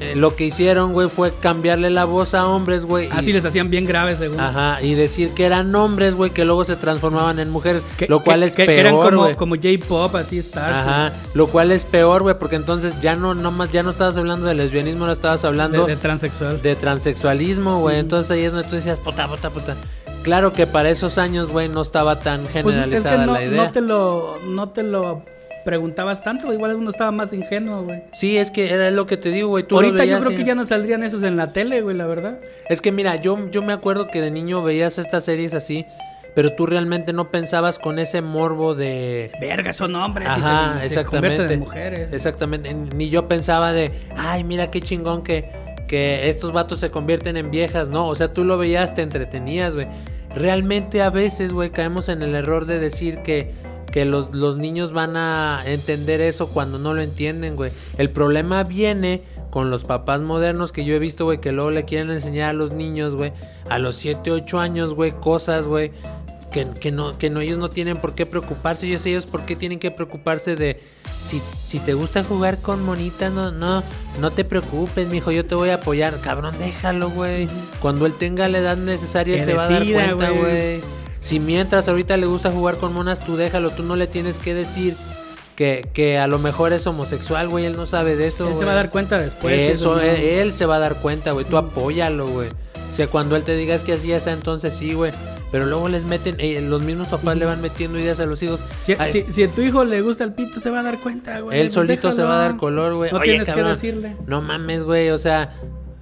Eh, 0.00 0.14
lo 0.16 0.34
que 0.34 0.44
hicieron, 0.44 0.92
güey, 0.92 1.08
fue 1.08 1.32
cambiarle 1.40 1.88
la 1.88 2.04
voz 2.04 2.34
a 2.34 2.48
hombres, 2.48 2.84
güey. 2.84 3.08
Así 3.12 3.32
les 3.32 3.44
hacían 3.44 3.70
bien 3.70 3.84
graves, 3.84 4.18
según. 4.18 4.40
Ajá, 4.40 4.82
y 4.82 4.94
decir 4.94 5.30
que 5.34 5.44
eran 5.46 5.72
hombres, 5.76 6.16
güey, 6.16 6.30
que 6.32 6.44
luego 6.44 6.64
se 6.64 6.74
transformaban 6.74 7.38
en 7.38 7.48
mujeres. 7.50 7.82
Que- 7.96 8.08
lo 8.08 8.18
cual 8.20 8.40
que- 8.40 8.46
es 8.46 8.54
que- 8.56 8.66
que 8.66 8.80
eran 8.80 8.92
peor, 8.94 9.36
como, 9.36 9.54
J-pop, 9.54 10.16
así 10.16 10.38
Stars. 10.38 10.74
Ajá, 10.88 11.12
lo 11.34 11.46
cual 11.46 11.70
es 11.70 11.84
peor, 11.84 12.22
güey, 12.22 12.36
porque 12.36 12.56
entonces 12.56 13.00
ya 13.00 13.14
no, 13.14 13.34
no 13.34 13.52
más, 13.52 13.70
ya 13.70 13.84
no 13.84 13.90
estabas 13.90 14.16
hablando 14.16 14.46
de 14.46 14.54
lesbianismo, 14.54 15.06
no 15.06 15.12
estabas 15.12 15.44
hablando 15.44 15.86
de 15.86 15.94
transexual. 15.96 16.60
de 16.60 16.74
transexualismo, 16.74 17.78
güey. 17.78 17.98
Entonces 18.00 18.30
ahí 18.32 18.42
es 18.42 18.52
donde 18.52 18.68
tú 18.68 18.74
decías, 18.74 18.98
puta, 18.98 19.28
puta, 19.28 19.50
puta. 19.50 19.76
Claro 20.24 20.52
que 20.52 20.66
para 20.66 20.90
esos 20.90 21.18
años, 21.18 21.50
güey, 21.50 21.68
no 21.68 21.82
estaba 21.82 22.18
tan 22.18 22.40
Pues 22.40 22.56
es 22.56 22.62
generalizada 22.64 23.20
que 23.20 23.26
no, 23.26 23.32
la 23.34 23.44
idea. 23.44 23.64
no 23.64 23.70
te 23.70 23.80
lo, 23.80 24.38
no 24.48 24.68
te 24.70 24.82
lo 24.82 25.22
preguntabas 25.64 26.22
tanto, 26.22 26.52
igual 26.52 26.76
uno 26.76 26.90
estaba 26.90 27.10
más 27.10 27.32
ingenuo, 27.32 27.84
güey. 27.84 28.02
Sí, 28.12 28.36
es 28.36 28.50
que 28.50 28.70
era 28.70 28.90
lo 28.90 29.06
que 29.06 29.16
te 29.16 29.30
digo, 29.30 29.48
güey. 29.48 29.64
tú 29.64 29.76
Ahorita 29.76 30.04
yo 30.04 30.20
creo 30.20 30.36
que 30.36 30.44
ya 30.44 30.54
no 30.54 30.64
saldrían 30.64 31.02
esos 31.02 31.22
en 31.22 31.36
la 31.36 31.52
tele, 31.52 31.80
güey, 31.80 31.96
la 31.96 32.06
verdad. 32.06 32.38
Es 32.68 32.80
que 32.80 32.92
mira, 32.92 33.16
yo, 33.16 33.50
yo 33.50 33.62
me 33.62 33.72
acuerdo 33.72 34.08
que 34.08 34.20
de 34.20 34.30
niño 34.30 34.62
veías 34.62 34.98
estas 34.98 35.24
series 35.24 35.54
así, 35.54 35.86
pero 36.34 36.54
tú 36.54 36.66
realmente 36.66 37.12
no 37.12 37.30
pensabas 37.30 37.78
con 37.78 37.98
ese 37.98 38.20
morbo 38.20 38.74
de... 38.74 39.30
Verga, 39.40 39.72
son 39.72 39.94
hombres 39.94 40.28
Ajá, 40.28 40.74
y 40.76 40.80
se, 40.80 40.86
exactamente. 40.86 41.36
convierten 41.36 41.52
en 41.52 41.60
mujeres. 41.60 42.12
Exactamente. 42.12 42.74
Ni 42.74 43.08
yo 43.08 43.28
pensaba 43.28 43.72
de, 43.72 43.92
ay, 44.16 44.44
mira 44.44 44.70
qué 44.70 44.80
chingón 44.80 45.22
que, 45.22 45.50
que 45.86 46.28
estos 46.28 46.52
vatos 46.52 46.80
se 46.80 46.90
convierten 46.90 47.36
en 47.36 47.50
viejas. 47.50 47.88
No, 47.88 48.08
o 48.08 48.14
sea, 48.14 48.32
tú 48.32 48.44
lo 48.44 48.58
veías, 48.58 48.94
te 48.94 49.02
entretenías, 49.02 49.74
güey. 49.74 49.86
Realmente 50.34 51.02
a 51.02 51.10
veces, 51.10 51.52
güey, 51.52 51.70
caemos 51.70 52.08
en 52.08 52.22
el 52.22 52.34
error 52.34 52.66
de 52.66 52.80
decir 52.80 53.18
que, 53.18 53.52
que 53.94 54.04
los, 54.04 54.34
los 54.34 54.56
niños 54.56 54.92
van 54.92 55.16
a 55.16 55.62
entender 55.66 56.20
eso 56.20 56.48
cuando 56.48 56.80
no 56.80 56.94
lo 56.94 57.00
entienden, 57.00 57.54
güey. 57.54 57.70
El 57.96 58.10
problema 58.10 58.64
viene 58.64 59.22
con 59.50 59.70
los 59.70 59.84
papás 59.84 60.20
modernos 60.20 60.72
que 60.72 60.84
yo 60.84 60.96
he 60.96 60.98
visto, 60.98 61.26
güey, 61.26 61.40
que 61.40 61.52
luego 61.52 61.70
le 61.70 61.84
quieren 61.84 62.10
enseñar 62.10 62.48
a 62.48 62.52
los 62.54 62.74
niños, 62.74 63.14
güey, 63.14 63.32
a 63.70 63.78
los 63.78 63.94
7, 63.94 64.32
8 64.32 64.58
años, 64.58 64.94
güey, 64.94 65.12
cosas, 65.12 65.68
güey, 65.68 65.92
que, 66.50 66.64
que 66.64 66.90
no, 66.90 67.16
que 67.16 67.30
no, 67.30 67.38
ellos 67.38 67.56
no 67.56 67.70
tienen 67.70 67.96
por 67.96 68.16
qué 68.16 68.26
preocuparse. 68.26 68.88
Ellos, 68.88 69.06
ellos 69.06 69.26
por 69.26 69.46
qué 69.46 69.54
tienen 69.54 69.78
que 69.78 69.92
preocuparse 69.92 70.56
de 70.56 70.82
si, 71.24 71.40
si 71.64 71.78
te 71.78 71.94
gusta 71.94 72.24
jugar 72.24 72.58
con 72.58 72.82
monitas, 72.82 73.32
no, 73.32 73.52
no, 73.52 73.84
no 74.20 74.32
te 74.32 74.44
preocupes, 74.44 75.08
mijo, 75.08 75.30
yo 75.30 75.46
te 75.46 75.54
voy 75.54 75.68
a 75.68 75.76
apoyar. 75.76 76.20
Cabrón, 76.20 76.56
déjalo, 76.58 77.10
güey. 77.10 77.48
Cuando 77.78 78.06
él 78.06 78.14
tenga 78.14 78.48
la 78.48 78.58
edad 78.58 78.76
necesaria, 78.76 79.36
él 79.36 79.44
se 79.44 79.54
va 79.54 79.66
a 79.66 79.70
dar 79.70 79.84
cuenta, 79.84 80.30
güey. 80.30 81.03
Si 81.24 81.40
mientras 81.40 81.88
ahorita 81.88 82.18
le 82.18 82.26
gusta 82.26 82.50
jugar 82.52 82.76
con 82.76 82.92
monas, 82.92 83.18
tú 83.20 83.36
déjalo, 83.36 83.70
tú 83.70 83.82
no 83.82 83.96
le 83.96 84.06
tienes 84.06 84.38
que 84.38 84.52
decir 84.54 84.94
que, 85.56 85.88
que 85.94 86.18
a 86.18 86.26
lo 86.26 86.38
mejor 86.38 86.74
es 86.74 86.86
homosexual, 86.86 87.48
güey, 87.48 87.64
él 87.64 87.76
no 87.76 87.86
sabe 87.86 88.14
de 88.14 88.26
eso. 88.26 88.46
Él 88.46 88.58
se 88.58 88.64
va 88.66 88.72
a 88.72 88.74
dar 88.74 88.90
cuenta 88.90 89.18
después. 89.18 89.58
Eso, 89.58 89.94
no- 89.96 90.02
él, 90.02 90.20
él 90.22 90.52
se 90.52 90.66
va 90.66 90.76
a 90.76 90.80
dar 90.80 90.96
cuenta, 90.96 91.32
güey. 91.32 91.46
Tú 91.46 91.56
apóyalo, 91.56 92.26
güey. 92.26 92.48
O 92.90 92.94
sea, 92.94 93.06
cuando 93.06 93.36
él 93.36 93.42
te 93.42 93.56
diga 93.56 93.74
es 93.74 93.82
que 93.82 93.94
así 93.94 94.12
es, 94.12 94.26
entonces 94.26 94.74
sí, 94.74 94.92
güey. 94.92 95.12
Pero 95.50 95.64
luego 95.66 95.88
les 95.88 96.04
meten, 96.04 96.36
eh, 96.40 96.60
los 96.60 96.82
mismos 96.82 97.08
papás 97.08 97.36
le 97.38 97.46
van 97.46 97.62
metiendo 97.62 97.98
ideas 97.98 98.20
a 98.20 98.26
los 98.26 98.42
hijos. 98.42 98.60
Si, 98.84 98.94
Ay, 98.98 99.10
si- 99.10 99.22
si 99.32 99.44
a 99.44 99.48
tu 99.48 99.62
hijo 99.62 99.82
le 99.84 100.02
gusta 100.02 100.24
el 100.24 100.34
pito, 100.34 100.60
se 100.60 100.68
va 100.68 100.80
a 100.80 100.82
dar 100.82 100.98
cuenta, 100.98 101.40
güey. 101.40 101.58
él 101.58 101.66
Pues 101.68 101.74
solito 101.74 102.12
se 102.12 102.22
va 102.22 102.34
a 102.36 102.38
dar 102.48 102.56
color, 102.58 102.96
güey. 102.96 103.10
No 103.12 103.18
Oye, 103.18 103.30
tienes 103.30 103.46
cabrón, 103.46 103.64
que 103.66 103.70
decirle. 103.70 104.16
No 104.26 104.42
mames, 104.42 104.82
güey. 104.84 105.08
O 105.10 105.18
sea, 105.18 105.54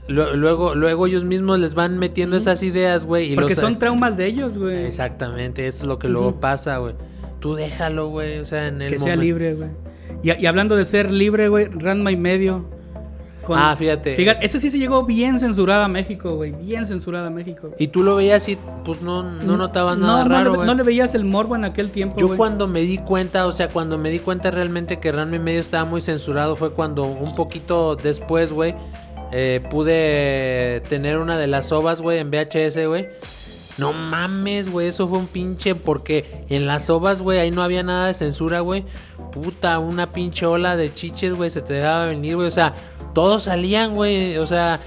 luego, 0.08 0.74
luego 0.74 1.06
ellos 1.06 1.24
mismos 1.24 1.58
les 1.60 1.74
van 1.74 1.98
metiendo 1.98 2.36
esas 2.36 2.62
ideas, 2.62 3.06
güey. 3.06 3.34
Porque 3.34 3.54
los- 3.54 3.60
son 3.60 3.78
traumas 3.78 4.16
de 4.16 4.26
ellos, 4.26 4.58
güey. 4.58 4.84
Exactamente, 4.86 5.66
eso 5.66 5.82
es 5.84 5.88
lo 5.88 5.98
que 5.98 6.08
luego 6.08 6.40
pasa, 6.40 6.78
güey. 6.78 6.94
Tú 7.40 7.54
déjalo, 7.54 8.08
güey. 8.08 8.38
O 8.38 8.44
sea, 8.44 8.68
en 8.68 8.82
el 8.82 8.88
Que 8.88 8.98
sea 8.98 9.16
libre, 9.16 9.54
güey. 9.54 9.70
Y, 10.22 10.32
y 10.42 10.46
hablando 10.46 10.76
de 10.76 10.84
ser 10.84 11.10
libre, 11.10 11.48
güey, 11.48 11.66
Ranma 11.66 12.10
y 12.12 12.16
medio. 12.16 12.64
con- 13.44 13.58
Ah, 13.58 13.74
fíjate. 13.76 14.14
Fíjate, 14.14 14.46
ese 14.46 14.60
sí 14.60 14.70
se 14.70 14.78
llegó 14.78 15.04
bien 15.04 15.36
censurado 15.40 15.82
a 15.82 15.88
México, 15.88 16.36
güey. 16.36 16.52
Bien 16.52 16.86
censurado 16.86 17.26
a 17.26 17.30
México. 17.30 17.70
Y 17.76 17.88
tú 17.88 18.04
lo 18.04 18.14
veías 18.14 18.48
y 18.48 18.56
pues 18.84 19.02
no, 19.02 19.24
no 19.24 19.56
notabas 19.56 19.98
nada 19.98 20.22
no, 20.22 20.28
raro, 20.30 20.50
le, 20.52 20.56
güey. 20.58 20.66
no 20.68 20.74
le 20.76 20.84
veías 20.84 21.16
el 21.16 21.24
morbo 21.24 21.56
en 21.56 21.64
aquel 21.64 21.90
tiempo, 21.90 22.20
Yo 22.20 22.36
cuando 22.36 22.68
me 22.68 22.82
di 22.82 22.98
cuenta, 22.98 23.48
o 23.48 23.52
sea, 23.52 23.66
cuando 23.68 23.98
me 23.98 24.10
di 24.10 24.20
cuenta 24.20 24.52
realmente 24.52 25.00
que 25.00 25.10
Ranma 25.10 25.34
y 25.34 25.38
medio 25.40 25.58
estaba 25.58 25.84
muy 25.84 26.00
censurado 26.00 26.54
fue 26.54 26.70
cuando 26.70 27.02
un 27.02 27.34
poquito 27.34 27.96
después, 27.96 28.52
güey, 28.52 28.76
eh, 29.32 29.60
pude 29.70 30.82
tener 30.88 31.18
una 31.18 31.38
de 31.38 31.46
las 31.46 31.72
ovas, 31.72 32.00
güey, 32.02 32.18
en 32.18 32.30
VHS, 32.30 32.86
güey. 32.86 33.09
No 33.78 33.92
mames, 33.92 34.70
güey, 34.70 34.88
eso 34.88 35.09
fue 35.09 35.18
un 35.18 35.26
pinche 35.26 35.74
porque 35.74 36.44
en 36.50 36.66
las 36.66 36.90
ovas, 36.90 37.22
güey, 37.22 37.38
ahí 37.38 37.50
no 37.50 37.62
había 37.62 37.82
nada 37.82 38.09
de 38.09 38.14
censura, 38.14 38.60
güey. 38.60 38.84
Puta, 39.32 39.78
una 39.78 40.12
pinche 40.12 40.44
ola 40.44 40.76
de 40.76 40.92
chiches, 40.92 41.34
güey, 41.34 41.48
se 41.48 41.62
te 41.62 41.74
dejaba 41.74 42.09
venir, 42.09 42.36
güey. 42.36 42.48
O 42.48 42.52
sea, 42.52 42.74
todos 43.14 43.44
salían, 43.44 43.94
güey. 43.94 44.36
O 44.36 44.46
sea, 44.46 44.80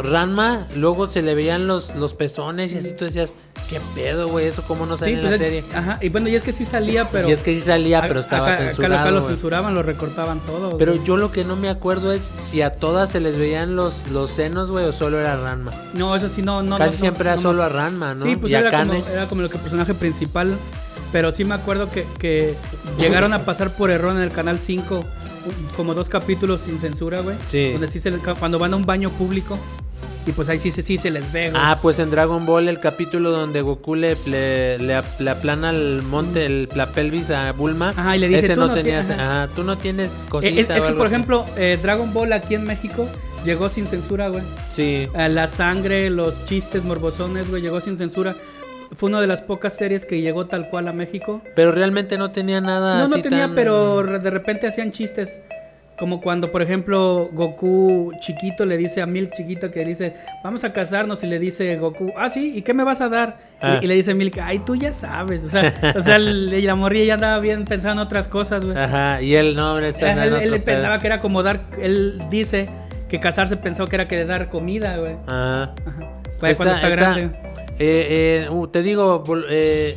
Ranma, 0.00 0.66
luego 0.76 1.06
se 1.08 1.20
le 1.20 1.34
veían 1.34 1.66
los, 1.66 1.94
los 1.96 2.14
pezones 2.14 2.72
y 2.72 2.78
así 2.78 2.92
tú 2.98 3.04
decías, 3.04 3.34
qué 3.68 3.78
pedo, 3.94 4.28
güey, 4.28 4.46
eso 4.46 4.62
cómo 4.66 4.86
no 4.86 4.96
sale 4.96 5.10
Sí, 5.10 5.14
en 5.16 5.20
pues 5.20 5.30
la 5.30 5.34
es- 5.34 5.40
serie. 5.42 5.64
Ajá, 5.74 5.98
y 6.00 6.08
bueno, 6.08 6.28
y 6.28 6.34
es 6.36 6.42
que 6.42 6.52
sí 6.54 6.64
salía, 6.64 7.10
pero. 7.10 7.28
y 7.28 7.32
es 7.32 7.42
que 7.42 7.52
sí 7.54 7.60
salía, 7.60 8.00
pero 8.08 8.20
estaba 8.20 8.46
acá, 8.46 8.54
acá- 8.54 8.64
censurado. 8.68 9.00
acá 9.02 9.10
lo 9.10 9.20
güey. 9.20 9.32
censuraban, 9.34 9.74
lo 9.74 9.82
recortaban 9.82 10.40
todo. 10.40 10.78
Pero 10.78 10.94
yo 11.04 11.16
lo 11.18 11.30
que 11.32 11.44
no 11.44 11.56
me 11.56 11.68
acuerdo 11.68 12.12
es 12.12 12.30
si 12.40 12.62
a 12.62 12.70
todas 12.72 13.10
se 13.10 13.20
les 13.20 13.36
veían 13.36 13.76
los, 13.76 14.08
los 14.10 14.30
senos, 14.30 14.70
güey, 14.70 14.86
o 14.86 14.92
solo 14.92 15.20
era 15.20 15.36
Ranma. 15.36 15.72
No, 15.92 16.16
eso 16.16 16.28
sí, 16.30 16.40
no. 16.40 16.62
no 16.62 16.78
Casi 16.78 16.94
no, 16.96 17.00
siempre 17.00 17.28
era 17.28 17.36
solo 17.38 17.62
a 17.62 17.68
Ranma, 17.68 18.14
¿no? 18.14 18.24
Sí, 18.24 18.36
pues 18.36 18.52
y 18.52 18.54
era 18.54 18.70
como, 18.70 18.94
era 18.94 19.26
como 19.26 19.42
lo 19.42 19.50
que 19.50 19.58
personaje 19.58 19.92
principal. 19.92 20.56
Pero 21.12 21.30
sí 21.32 21.44
me 21.44 21.54
acuerdo 21.54 21.90
que, 21.90 22.06
que 22.18 22.54
llegaron 22.98 23.34
a 23.34 23.40
pasar 23.40 23.74
por 23.74 23.90
error 23.90 24.12
en 24.16 24.22
el 24.22 24.30
canal 24.32 24.58
5 24.58 24.96
un- 24.96 25.31
como 25.76 25.94
dos 25.94 26.08
capítulos 26.08 26.60
sin 26.66 26.78
censura, 26.78 27.20
güey. 27.20 27.36
Sí. 27.50 27.72
Donde 27.72 27.88
sí 27.88 28.00
se 28.00 28.10
les- 28.10 28.20
cuando 28.20 28.58
van 28.58 28.72
a 28.72 28.76
un 28.76 28.86
baño 28.86 29.10
público 29.10 29.58
y 30.26 30.32
pues 30.32 30.48
ahí 30.48 30.58
sí, 30.58 30.70
se- 30.70 30.82
sí 30.82 30.98
se 30.98 31.10
les 31.10 31.32
ve, 31.32 31.50
güey. 31.50 31.62
Ah, 31.64 31.78
pues 31.82 31.98
en 31.98 32.10
Dragon 32.10 32.46
Ball 32.46 32.68
el 32.68 32.78
capítulo 32.78 33.30
donde 33.30 33.60
Goku 33.62 33.94
le, 33.96 34.16
le, 34.26 34.78
le 34.78 34.94
ap- 34.94 35.20
le 35.20 35.30
aplana 35.30 35.70
el 35.70 36.02
monte, 36.02 36.46
el, 36.46 36.68
la 36.74 36.86
pelvis 36.86 37.30
a 37.30 37.50
Bulma. 37.52 37.90
Ajá, 37.96 38.16
y 38.16 38.20
le 38.20 38.28
dice, 38.28 38.40
ese 38.44 38.54
"Tú 38.54 38.60
no, 38.60 38.68
no 38.68 38.74
tenías, 38.74 39.06
tienes- 39.06 39.20
ajá, 39.24 39.48
tú 39.54 39.64
no 39.64 39.76
tienes 39.76 40.08
Eh, 40.08 40.28
cosita 40.28 40.60
es, 40.60 40.78
es 40.78 40.84
o 40.84 40.86
que, 40.88 40.92
por 40.94 41.06
así". 41.06 41.14
ejemplo, 41.14 41.44
eh, 41.56 41.78
Dragon 41.82 42.12
Ball 42.12 42.32
aquí 42.32 42.54
en 42.54 42.64
México 42.64 43.08
llegó 43.44 43.68
sin 43.68 43.86
censura, 43.88 44.28
güey. 44.28 44.44
Sí. 44.72 45.08
Eh, 45.16 45.28
la 45.28 45.48
sangre, 45.48 46.08
los 46.10 46.46
chistes 46.46 46.84
morbosones, 46.84 47.50
güey, 47.50 47.60
llegó 47.60 47.80
sin 47.80 47.96
censura. 47.96 48.36
Fue 48.92 49.08
una 49.08 49.20
de 49.20 49.26
las 49.26 49.42
pocas 49.42 49.74
series 49.74 50.04
que 50.04 50.20
llegó 50.20 50.46
tal 50.46 50.68
cual 50.68 50.88
a 50.88 50.92
México. 50.92 51.40
Pero 51.56 51.72
realmente 51.72 52.18
no 52.18 52.30
tenía 52.30 52.60
nada 52.60 52.98
No, 52.98 53.08
no 53.08 53.14
así 53.14 53.22
tenía, 53.22 53.46
tan- 53.46 53.54
pero 53.54 54.02
de 54.02 54.30
repente 54.30 54.66
hacían 54.66 54.90
chistes. 54.92 55.40
Como 55.98 56.20
cuando, 56.20 56.50
por 56.50 56.62
ejemplo, 56.62 57.28
Goku 57.32 58.12
chiquito 58.20 58.64
le 58.66 58.76
dice 58.76 59.02
a 59.02 59.06
Milk 59.06 59.32
chiquito 59.36 59.70
que 59.70 59.84
dice, 59.84 60.14
vamos 60.42 60.64
a 60.64 60.72
casarnos 60.72 61.22
y 61.22 61.26
le 61.26 61.38
dice 61.38 61.76
Goku, 61.76 62.12
ah, 62.16 62.28
sí, 62.28 62.52
¿y 62.56 62.62
qué 62.62 62.74
me 62.74 62.82
vas 62.82 63.00
a 63.00 63.08
dar? 63.08 63.36
Y- 63.60 63.64
Ah. 63.64 63.78
Y, 63.80 63.86
le 63.86 63.94
dice 63.94 64.12
Milk, 64.14 64.36
ay, 64.42 64.58
tú 64.60 64.74
ya 64.74 64.92
sabes. 64.92 65.44
O 65.44 65.48
sea, 65.50 65.72
o 65.96 66.00
sea 66.00 66.16
el- 66.16 66.52
y 66.54 66.62
la 66.62 66.74
morrilla 66.74 67.04
ya 67.04 67.14
andaba 67.14 67.38
bien 67.38 67.64
pensando 67.66 68.02
en 68.02 68.06
otras 68.06 68.26
cosas, 68.26 68.64
güey. 68.64 68.76
Ajá, 68.76 69.22
y 69.22 69.34
él 69.36 69.54
no, 69.54 69.72
hombre, 69.74 69.90
Él, 69.90 69.94
él- 70.18 70.34
él 70.54 70.62
pensaba 70.62 70.98
que 70.98 71.06
era 71.06 71.20
como 71.20 71.42
dar, 71.42 71.60
él 71.80 72.20
dice 72.30 72.68
que 73.08 73.20
casarse 73.20 73.56
pensó 73.56 73.86
que 73.86 73.94
era 73.96 74.08
que 74.08 74.24
dar 74.24 74.48
comida, 74.48 74.96
güey. 74.96 75.12
Ajá. 75.26 75.74
Ajá. 75.86 76.00
Fue 76.40 76.54
cuando 76.56 76.74
está 76.74 76.88
grande. 76.88 77.30
Eh, 77.78 78.48
eh, 78.48 78.66
te 78.70 78.82
digo, 78.82 79.24
eh, 79.48 79.96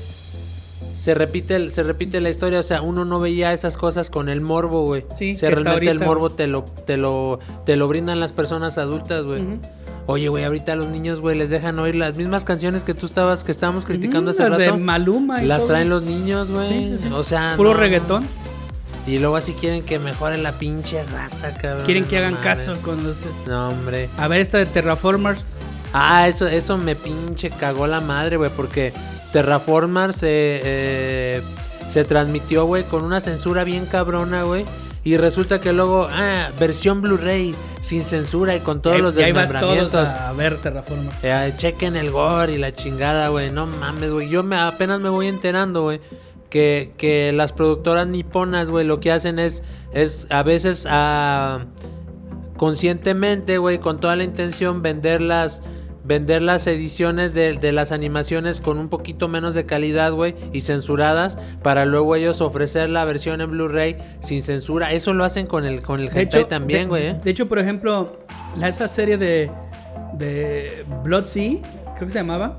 se 0.98 1.14
repite, 1.14 1.56
el- 1.56 1.72
se 1.72 1.84
repite 1.84 2.20
la 2.22 2.30
historia, 2.30 2.60
o 2.60 2.64
sea, 2.64 2.82
uno 2.82 3.06
no 3.06 3.20
veía 3.20 3.54
esas 3.54 3.78
cosas 3.78 4.10
con 4.10 4.28
el 4.30 4.42
morbo, 4.42 4.86
güey. 4.86 5.06
Sí, 5.18 5.36
o 5.36 5.38
sea, 5.40 5.50
realmente 5.52 5.90
el 5.92 6.00
morbo 6.00 6.30
te 6.30 6.48
lo, 6.48 6.64
te 6.64 6.98
lo, 6.98 7.40
te 7.66 7.76
lo 7.76 7.88
brindan 7.88 8.20
las 8.20 8.34
personas 8.34 8.78
adultas, 8.78 9.24
güey. 9.24 9.44
Oye, 10.08 10.28
güey, 10.30 10.44
ahorita 10.44 10.74
a 10.74 10.76
los 10.76 10.88
niños, 10.88 11.20
güey, 11.20 11.36
les 11.38 11.50
dejan 11.50 11.80
oír 11.80 11.96
las 11.96 12.16
mismas 12.16 12.44
canciones 12.44 12.84
que 12.84 12.94
tú 12.94 13.08
estabas, 13.08 13.44
que 13.44 13.52
estábamos 13.52 13.86
criticando 13.86 14.32
hace 14.32 14.48
las 14.48 14.58
de 14.58 14.66
rato. 14.68 14.78
Maluma 14.78 15.44
y 15.44 15.48
las 15.48 15.60
todo. 15.60 15.70
traen 15.70 15.90
los 15.90 16.04
niños, 16.04 16.50
güey. 16.52 16.70
Sí, 16.70 16.98
sí. 17.04 17.10
O 17.12 17.24
sea, 17.24 17.54
Puro 17.58 17.74
no. 17.74 17.80
reggaetón. 17.80 18.28
Y 19.08 19.20
luego 19.20 19.36
así 19.36 19.54
quieren 19.54 19.84
que 19.84 20.00
mejore 20.00 20.38
la 20.40 20.54
pinche 20.54 21.04
raza, 21.06 21.56
cabrón. 21.58 21.86
Quieren 21.86 22.06
que 22.06 22.18
hagan 22.18 22.36
caso 22.38 22.74
con 22.82 23.04
los... 23.04 23.16
No, 23.48 23.70
hombre. 23.70 24.10
A 24.18 24.28
ver, 24.28 24.42
esta 24.42 24.58
de 24.58 24.66
Terraformers. 24.66 25.50
Ah, 25.98 26.28
eso, 26.28 26.46
eso 26.46 26.78
me 26.78 26.94
pinche 26.94 27.50
cagó 27.50 27.88
la 27.88 28.02
madre, 28.02 28.36
güey, 28.36 28.52
porque 28.54 28.92
Terraformers 29.32 30.18
se, 30.18 30.28
eh, 30.30 31.42
se 31.90 32.04
transmitió, 32.04 32.66
güey, 32.66 32.84
con 32.84 33.06
una 33.06 33.22
censura 33.22 33.64
bien 33.64 33.86
cabrona, 33.86 34.44
güey. 34.44 34.66
Y 35.06 35.16
resulta 35.16 35.62
que 35.62 35.72
luego, 35.72 36.10
ah, 36.12 36.50
versión 36.60 37.02
Blu-ray, 37.02 37.56
sin 37.80 38.02
censura 38.02 38.58
y 38.58 38.60
con 38.60 38.82
todos 38.82 39.00
los 39.00 39.16
vas 39.16 39.24
todos 39.24 39.36
desmembramientos. 39.36 40.08
a 40.08 40.34
ver 40.34 40.58
Terraformers. 40.58 41.16
Eh, 41.24 41.54
chequen 41.56 41.96
el 41.96 42.12
gore 42.12 42.52
y 42.52 42.58
la 42.58 42.74
chingada, 42.74 43.30
güey. 43.30 43.50
No 43.50 43.66
mames, 43.66 44.12
güey. 44.12 44.28
Yo 44.28 44.44
me, 44.44 44.58
apenas 44.58 45.00
me 45.00 45.08
voy 45.08 45.28
enterando, 45.28 45.84
güey. 45.84 46.02
Que, 46.50 46.92
que 46.98 47.32
las 47.32 47.54
productoras 47.54 48.06
niponas, 48.06 48.70
güey, 48.70 48.86
lo 48.86 49.00
que 49.00 49.14
hacen 49.14 49.40
es, 49.40 49.64
es 49.94 50.28
a 50.30 50.44
veces 50.44 50.86
ah, 50.90 51.66
conscientemente, 52.58 53.60
güey, 53.60 53.78
con 53.78 54.00
toda 54.00 54.18
la 54.18 54.24
intención, 54.24 54.82
vender 54.82 55.22
las, 55.22 55.62
vender 56.06 56.42
las 56.42 56.68
ediciones 56.68 57.34
de, 57.34 57.54
de 57.58 57.72
las 57.72 57.92
animaciones 57.92 58.62
con 58.62 58.78
un 58.78 58.90
poquito 58.90 59.28
menos 59.28 59.56
de 59.56 59.66
calidad, 59.66 60.12
güey, 60.12 60.36
y 60.54 60.62
censuradas, 60.62 61.38
para 61.64 61.86
luego 61.86 62.16
ellos 62.16 62.42
ofrecer 62.42 62.90
la 62.90 63.06
versión 63.06 63.42
en 63.42 63.52
Blu-ray 63.52 63.98
sin 64.22 64.42
censura. 64.44 64.92
Eso 64.92 65.14
lo 65.14 65.24
hacen 65.24 65.48
con 65.48 65.66
el, 65.66 65.82
con 65.82 66.00
el 66.00 66.08
hentai 66.08 66.24
hecho, 66.24 66.46
también, 66.48 66.82
de- 66.84 66.88
güey. 66.88 67.08
¿eh? 67.08 67.16
De 67.24 67.32
hecho, 67.32 67.48
por 67.48 67.60
ejemplo, 67.60 68.20
la, 68.58 68.70
esa 68.70 68.88
serie 68.88 69.18
de, 69.18 69.50
de 70.14 70.86
Blood 71.04 71.26
Sea, 71.26 71.54
creo 71.96 72.08
que 72.08 72.12
se 72.12 72.20
llamaba. 72.20 72.56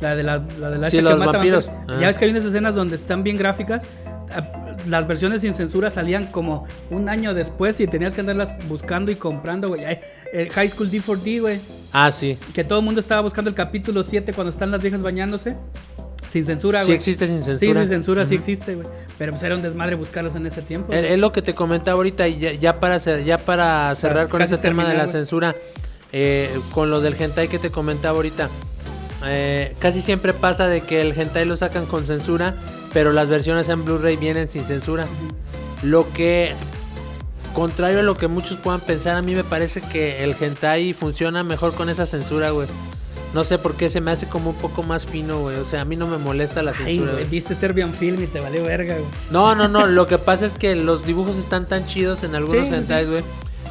La 0.00 0.16
de 0.16 0.22
la, 0.22 0.42
la 0.58 0.70
de 0.70 0.78
la 0.78 0.88
Sí, 0.90 1.00
los 1.02 1.18
mata 1.18 1.32
vampiros. 1.32 1.68
Ah. 1.88 1.98
Ya 2.00 2.06
ves 2.06 2.16
que 2.16 2.24
hay 2.24 2.30
unas 2.30 2.44
escenas 2.46 2.74
donde 2.74 2.96
están 2.96 3.22
bien 3.22 3.36
gráficas. 3.36 3.86
Las 4.88 5.06
versiones 5.06 5.42
sin 5.42 5.52
censura 5.52 5.90
salían 5.90 6.26
como 6.26 6.64
un 6.90 7.08
año 7.10 7.34
después 7.34 7.80
y 7.80 7.86
tenías 7.86 8.14
que 8.14 8.20
andarlas 8.20 8.54
buscando 8.66 9.10
y 9.10 9.16
comprando, 9.16 9.68
güey. 9.68 9.82
Eh, 10.32 10.48
High 10.52 10.68
School 10.70 10.90
D4D, 10.90 11.40
güey. 11.42 11.60
Ah, 11.92 12.12
sí. 12.12 12.38
Que 12.54 12.62
todo 12.64 12.78
el 12.78 12.84
mundo 12.84 13.00
estaba 13.00 13.20
buscando 13.20 13.48
el 13.48 13.54
capítulo 13.56 14.04
7 14.04 14.32
cuando 14.32 14.52
están 14.52 14.70
las 14.70 14.82
viejas 14.82 15.02
bañándose. 15.02 15.56
Sin 16.30 16.44
censura, 16.46 16.80
Sí 16.82 16.86
güey. 16.86 16.96
existe 16.96 17.26
sin 17.26 17.38
Sí, 17.38 17.44
censura. 17.44 17.80
sin 17.80 17.88
censura, 17.90 18.24
sí 18.26 18.34
existe, 18.36 18.76
güey. 18.76 18.86
Pero 19.18 19.32
pues 19.32 19.42
era 19.42 19.56
un 19.56 19.62
desmadre 19.62 19.96
buscarlos 19.96 20.36
en 20.36 20.46
ese 20.46 20.62
tiempo. 20.62 20.92
Es, 20.92 21.02
es 21.02 21.18
lo 21.18 21.32
que 21.32 21.42
te 21.42 21.54
comentaba 21.54 21.96
ahorita 21.96 22.28
y 22.28 22.38
ya, 22.38 22.52
ya 22.52 22.78
para 22.78 22.98
ya 22.98 23.36
para 23.38 23.92
cerrar 23.96 24.28
con 24.28 24.40
ese 24.40 24.56
tema 24.56 24.88
de 24.88 24.96
la 24.96 25.08
censura, 25.08 25.56
eh, 26.12 26.48
con 26.72 26.88
lo 26.90 27.00
del 27.00 27.14
hentai 27.20 27.48
que 27.48 27.58
te 27.58 27.70
comentaba 27.70 28.16
ahorita. 28.16 28.48
eh, 29.26 29.74
casi 29.80 30.00
siempre 30.02 30.32
pasa 30.32 30.68
de 30.68 30.80
que 30.82 31.00
el 31.00 31.18
hentai 31.20 31.44
lo 31.46 31.56
sacan 31.56 31.84
con 31.86 32.06
censura, 32.06 32.54
pero 32.92 33.10
las 33.12 33.28
versiones 33.28 33.68
en 33.68 33.84
Blu-ray 33.84 34.16
vienen 34.16 34.46
sin 34.48 34.62
censura. 34.64 35.06
Lo 35.82 36.10
que, 36.12 36.52
contrario 37.52 38.00
a 38.00 38.02
lo 38.02 38.16
que 38.16 38.28
muchos 38.28 38.56
puedan 38.58 38.80
pensar, 38.80 39.16
a 39.16 39.22
mí 39.22 39.34
me 39.34 39.44
parece 39.44 39.80
que 39.80 40.22
el 40.24 40.34
hentai 40.40 40.92
funciona 40.92 41.42
mejor 41.44 41.74
con 41.74 41.88
esa 41.88 42.06
censura, 42.06 42.50
güey. 42.50 42.68
No 43.34 43.44
sé 43.44 43.58
por 43.58 43.74
qué 43.76 43.90
se 43.90 44.00
me 44.00 44.10
hace 44.10 44.26
como 44.26 44.50
un 44.50 44.56
poco 44.56 44.82
más 44.82 45.06
fino, 45.06 45.38
güey. 45.40 45.56
O 45.56 45.64
sea, 45.64 45.82
a 45.82 45.84
mí 45.84 45.94
no 45.96 46.08
me 46.08 46.18
molesta 46.18 46.62
la 46.62 46.72
Ay, 46.72 46.96
censura. 46.96 47.12
güey. 47.12 47.24
viste 47.26 47.54
Serbian 47.54 47.92
Film 47.94 48.22
y 48.24 48.26
te 48.26 48.40
valió 48.40 48.64
verga, 48.64 48.94
güey. 48.94 49.06
No, 49.30 49.54
no, 49.54 49.68
no. 49.68 49.86
Lo 49.88 50.08
que 50.08 50.18
pasa 50.18 50.46
es 50.46 50.56
que 50.56 50.74
los 50.74 51.06
dibujos 51.06 51.36
están 51.36 51.66
tan 51.66 51.86
chidos 51.86 52.24
en 52.24 52.34
algunos 52.34 52.68
Sí, 52.68 52.74
hentais, 52.74 53.08
güey. 53.08 53.22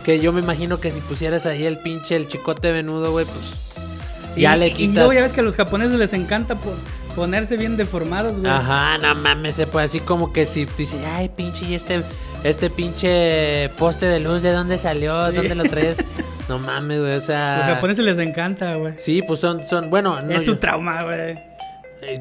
Que 0.05 0.19
yo 0.21 0.31
me 0.31 0.39
imagino 0.39 0.79
que 0.79 0.91
si 0.91 1.01
pusieras 1.01 1.45
ahí 1.45 1.65
el 1.65 1.77
pinche, 1.79 2.15
el 2.15 2.27
chicote 2.29 2.71
venudo, 2.71 3.11
güey, 3.11 3.25
pues. 3.25 4.37
Ya 4.37 4.55
y, 4.55 4.59
le 4.59 4.67
y 4.67 4.71
quitas. 4.73 4.95
luego 4.95 5.11
ya 5.13 5.23
ves 5.23 5.33
que 5.33 5.41
a 5.41 5.43
los 5.43 5.55
japoneses 5.57 5.97
les 5.99 6.13
encanta 6.13 6.55
por 6.55 6.73
ponerse 7.15 7.57
bien 7.57 7.75
deformados, 7.75 8.39
güey. 8.39 8.49
Ajá, 8.49 8.97
no 8.99 9.13
mames, 9.15 9.55
se 9.55 9.67
puede 9.67 9.85
así 9.87 9.99
como 9.99 10.31
que 10.31 10.45
si 10.45 10.65
dice, 10.77 10.95
ay, 11.05 11.27
pinche, 11.35 11.65
y 11.65 11.73
este, 11.75 12.01
este 12.43 12.69
pinche 12.69 13.69
poste 13.77 14.05
de 14.05 14.19
luz, 14.19 14.41
¿de 14.41 14.51
dónde 14.51 14.77
salió? 14.77 15.29
Sí. 15.29 15.35
¿Dónde 15.37 15.55
lo 15.55 15.63
traes? 15.65 16.03
no 16.47 16.57
mames, 16.59 16.99
güey, 16.99 17.13
o 17.13 17.21
sea. 17.21 17.57
Los 17.57 17.75
japoneses 17.75 18.05
les 18.05 18.17
encanta, 18.19 18.75
güey. 18.75 18.93
Sí, 18.97 19.21
pues 19.21 19.39
son, 19.39 19.65
son, 19.65 19.89
bueno, 19.89 20.19
no, 20.21 20.31
es 20.33 20.45
su 20.45 20.53
yo- 20.53 20.57
trauma, 20.59 21.03
güey. 21.03 21.37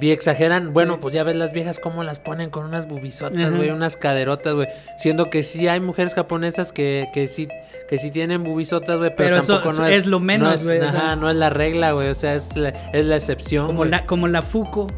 Y 0.01 0.11
exageran, 0.11 0.73
bueno, 0.73 0.95
Sí. 0.95 0.99
pues 1.03 1.15
ya 1.15 1.23
ves 1.23 1.37
las 1.37 1.53
viejas 1.53 1.79
cómo 1.79 2.03
las 2.03 2.19
ponen 2.19 2.51
con 2.51 2.65
unas 2.65 2.89
bubisotas, 2.89 3.55
güey, 3.55 3.71
unas 3.71 3.97
caderotas, 3.97 4.55
güey. 4.57 4.67
Siendo 4.99 5.31
que 5.31 5.45
sí 5.45 5.69
hay 5.69 5.79
mujeres 5.79 6.15
japonesas 6.15 6.73
que, 6.73 7.09
que 7.15 7.29
sí 7.29 7.47
que 7.89 7.97
sí 7.97 8.11
tienen 8.11 8.43
bubisotas, 8.45 8.99
güey, 8.99 9.11
pero, 9.17 9.29
Pero 9.31 9.37
eso 9.39 9.55
tampoco 9.55 9.73
no 9.81 9.87
es 9.87 9.99
es 9.99 10.07
lo 10.07 10.21
menos, 10.21 10.49
no 10.49 10.55
es- 10.55 10.65
güey, 10.67 10.81
Ajá, 10.89 11.17
no 11.17 11.31
es 11.31 11.37
la 11.37 11.49
regla, 11.49 11.93
güey, 11.93 12.09
o 12.09 12.15
sea, 12.15 12.35
es 12.35 12.55
la, 12.55 12.69
es 12.93 13.07
la 13.07 13.17
excepción. 13.17 13.67
Como 13.67 13.79
güey. 13.79 13.91
la, 13.91 14.05
como 14.05 14.29
la 14.29 14.43
Fuko. 14.43 14.89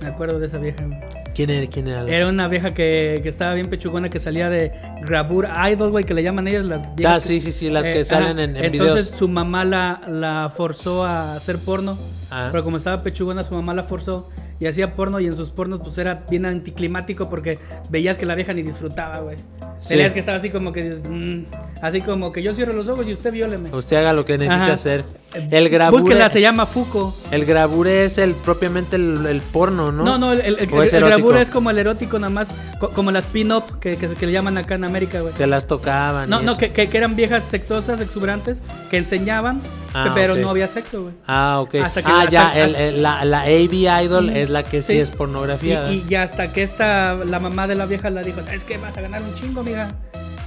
Me 0.00 0.08
acuerdo 0.08 0.40
de 0.40 0.46
esa 0.46 0.58
vieja, 0.58 0.82
güey. 0.84 0.98
¿Quién 1.34 1.50
era? 1.50 1.66
¿Quién 1.66 1.88
era? 1.88 2.04
Era 2.06 2.28
una 2.28 2.46
vieja 2.48 2.72
que, 2.74 3.20
que 3.22 3.28
estaba 3.28 3.54
bien 3.54 3.68
pechugona 3.68 4.08
que 4.08 4.20
salía 4.20 4.48
de 4.48 4.72
Grabur 5.02 5.48
Idol, 5.70 5.90
güey, 5.90 6.04
que 6.04 6.14
le 6.14 6.22
llaman 6.22 6.46
ellas 6.48 6.64
las 6.64 6.86
Ah, 6.86 6.92
viejas. 6.96 7.22
sí, 7.24 7.40
sí, 7.40 7.50
sí, 7.52 7.68
las 7.70 7.84
que 7.84 8.00
Eh, 8.00 8.04
salen 8.04 8.38
ajá. 8.38 8.44
en, 8.44 8.56
en 8.56 8.64
Entonces 8.64 8.94
videos. 8.94 9.08
su 9.18 9.28
mamá 9.28 9.64
la, 9.64 10.00
la 10.08 10.52
forzó 10.56 11.04
a 11.04 11.34
hacer 11.34 11.58
porno. 11.58 11.98
Ah. 12.30 12.48
Pero 12.52 12.62
como 12.64 12.76
estaba 12.76 13.02
pechugona, 13.02 13.42
su 13.42 13.54
mamá 13.54 13.74
la 13.74 13.82
forzó 13.84 14.30
y 14.64 14.66
hacía 14.68 14.94
porno. 14.94 15.20
Y 15.20 15.26
en 15.26 15.34
sus 15.34 15.50
pornos, 15.50 15.80
pues 15.80 15.96
era 15.98 16.24
bien 16.30 16.46
anticlimático 16.46 17.28
porque 17.30 17.58
veías 17.90 18.18
que 18.18 18.26
la 18.26 18.34
vieja 18.34 18.52
ni 18.52 18.62
disfrutaba, 18.62 19.18
güey. 19.18 19.36
Sí. 19.80 19.94
Veías 19.96 20.12
que 20.14 20.20
estaba 20.20 20.38
así 20.38 20.50
como 20.50 20.72
que 20.72 20.82
dices, 20.82 21.02
mm, 21.08 21.42
así 21.82 22.00
como 22.00 22.32
que 22.32 22.42
yo 22.42 22.54
cierro 22.54 22.72
los 22.72 22.88
ojos 22.88 23.06
y 23.06 23.12
usted 23.12 23.32
vióleme. 23.32 23.70
Usted 23.74 23.96
haga 23.98 24.12
lo 24.14 24.24
que 24.24 24.38
necesite 24.38 24.62
Ajá. 24.64 24.72
hacer. 24.72 25.04
El 25.50 25.68
grabure, 25.68 26.00
Búsquela, 26.02 26.30
se 26.30 26.40
llama 26.40 26.64
Fuko. 26.64 27.14
el 27.32 27.44
grabure 27.44 28.04
es 28.04 28.18
el 28.18 28.32
propiamente 28.34 28.96
el, 28.96 29.26
el 29.26 29.42
porno, 29.42 29.90
¿no? 29.90 30.04
No, 30.04 30.16
no, 30.16 30.32
el, 30.32 30.40
el, 30.40 30.58
el, 30.60 30.72
¿O 30.72 30.82
es 30.82 30.92
el 30.94 31.04
grabura 31.04 31.42
es 31.42 31.50
como 31.50 31.70
el 31.70 31.78
erótico, 31.78 32.18
nada 32.20 32.30
más, 32.30 32.54
co- 32.78 32.90
como 32.90 33.10
las 33.10 33.26
pin-up 33.26 33.80
que, 33.80 33.96
que, 33.96 34.08
que 34.08 34.26
le 34.26 34.32
llaman 34.32 34.56
acá 34.58 34.76
en 34.76 34.84
América, 34.84 35.20
güey. 35.20 35.34
Que 35.34 35.46
las 35.48 35.66
tocaban. 35.66 36.30
No, 36.30 36.40
no, 36.40 36.56
que, 36.56 36.70
que 36.70 36.88
eran 36.96 37.16
viejas 37.16 37.44
sexosas, 37.44 38.00
exuberantes, 38.00 38.62
que 38.90 38.96
enseñaban, 38.98 39.60
Ah, 39.94 40.10
pero 40.14 40.34
no 40.36 40.50
había 40.50 40.66
sexo, 40.68 41.02
güey. 41.04 41.14
Ah, 41.26 41.60
ok. 41.60 41.76
Hasta 41.76 42.02
que 42.02 42.10
ah, 42.10 42.24
la- 42.24 42.30
ya, 42.30 42.52
el- 42.64 42.74
el- 42.74 43.02
la, 43.02 43.24
la 43.24 43.42
AV 43.42 44.02
Idol 44.04 44.30
es 44.30 44.50
la 44.50 44.62
que 44.64 44.82
sí, 44.82 44.94
Sí. 44.94 44.98
es 44.98 45.10
pornografía. 45.10 45.90
Y, 45.92 46.04
y 46.08 46.14
hasta 46.16 46.52
que 46.52 46.62
esta, 46.62 47.14
la 47.14 47.38
mamá 47.40 47.66
de 47.66 47.74
la 47.76 47.86
vieja 47.86 48.10
la 48.10 48.22
dijo, 48.22 48.42
¿sabes 48.42 48.64
qué? 48.64 48.76
Vas 48.78 48.96
a 48.96 49.00
ganar 49.02 49.22
un 49.22 49.34
chingo, 49.34 49.60
amiga. 49.60 49.94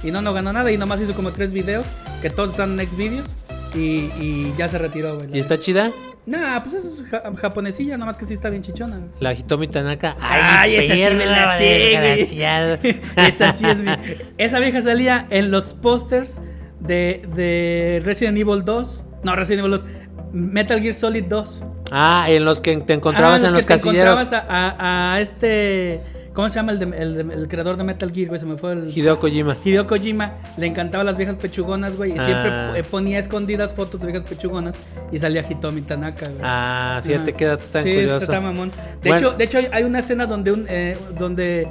Y 0.04 0.10
no, 0.10 0.22
no 0.22 0.32
ganó 0.32 0.52
nada 0.52 0.70
y 0.70 0.76
nomás 0.78 1.00
hizo 1.00 1.14
como 1.14 1.32
tres 1.32 1.52
videos, 1.52 1.84
que 2.22 2.30
todos 2.30 2.50
están 2.50 2.78
en 2.78 2.88
Xvideos. 2.88 3.26
Y, 3.74 4.10
y 4.18 4.54
ya 4.56 4.68
se 4.68 4.78
retiró, 4.78 5.16
güey. 5.16 5.28
¿Y 5.34 5.38
está 5.40 5.58
chida? 5.58 5.90
Nah, 6.24 6.60
pues 6.62 6.74
es 6.74 7.04
ja- 7.10 7.22
japonesilla, 7.36 7.96
nomás 7.98 8.16
que 8.16 8.24
sí 8.26 8.32
está 8.34 8.48
bien 8.50 8.62
chichona. 8.62 9.00
La 9.20 9.32
Hitomi 9.34 9.68
Tanaka. 9.68 10.16
Ay, 10.20 10.76
esa 10.76 10.94
sí 10.94 11.14
me 11.16 11.26
la 11.26 11.56
sé. 11.58 12.22
Esa 13.16 13.52
sí 13.52 13.66
es 13.66 13.80
mi... 13.80 13.90
Esa 14.38 14.58
vieja 14.58 14.80
salía 14.82 15.26
en 15.30 15.50
los 15.50 15.74
pósters 15.74 16.38
de, 16.80 17.26
de 17.34 18.02
Resident 18.04 18.38
Evil 18.38 18.62
2. 18.64 19.04
No, 19.22 19.34
Resident 19.36 19.60
Evil 19.66 19.72
2. 19.80 19.84
Metal 20.32 20.80
Gear 20.80 20.94
Solid 20.94 21.24
2. 21.24 21.62
Ah, 21.90 22.26
en 22.28 22.44
los 22.44 22.60
que 22.60 22.76
te 22.76 22.92
encontrabas 22.92 23.42
Ah, 23.44 23.48
en 23.48 23.54
los 23.54 23.64
que 23.66 23.74
te 23.74 23.80
encontrabas 23.80 24.32
a, 24.32 24.44
a- 24.48 25.14
a 25.14 25.20
este... 25.20 26.00
¿Cómo 26.34 26.48
se 26.50 26.54
llama 26.56 26.70
el, 26.70 26.78
de- 26.78 26.96
el 26.98 27.14
de- 27.28 27.34
el 27.34 27.48
creador 27.48 27.76
de 27.76 27.82
Metal 27.82 28.12
Gear, 28.12 28.28
güey? 28.28 28.38
Se 28.38 28.46
me 28.46 28.56
fue 28.56 28.72
el... 28.72 28.96
Hideo 28.96 29.18
Kojima. 29.18 29.56
Hideo 29.64 29.88
Kojima 29.88 30.34
le 30.56 30.66
encantaban 30.66 31.04
las 31.06 31.16
viejas 31.16 31.36
pechugonas, 31.36 31.96
güey. 31.96 32.10
Y 32.12 32.18
siempre 32.20 32.50
Ah. 32.52 32.72
eh, 32.76 32.84
ponía 32.84 33.18
escondidas 33.18 33.74
fotos 33.74 34.00
de 34.00 34.06
viejas 34.06 34.22
pechugonas. 34.28 34.76
Y 35.10 35.18
salía 35.18 35.44
Hitomi 35.48 35.80
Tanaka, 35.82 36.26
güey. 36.28 36.40
Ah, 36.44 37.00
fíjate, 37.02 37.32
dato 37.44 37.64
tan 37.72 37.82
sí, 37.82 37.92
curioso. 37.94 38.18
está 38.22 38.40
mamón. 38.40 38.70
De, 39.02 39.10
Bueno. 39.10 39.28
hecho, 39.30 39.36
de 39.36 39.44
hecho, 39.44 39.58
hay 39.72 39.82
una 39.82 39.98
escena 39.98 40.26
donde, 40.26 40.52
un, 40.52 40.66
eh, 40.68 40.96
donde 41.18 41.66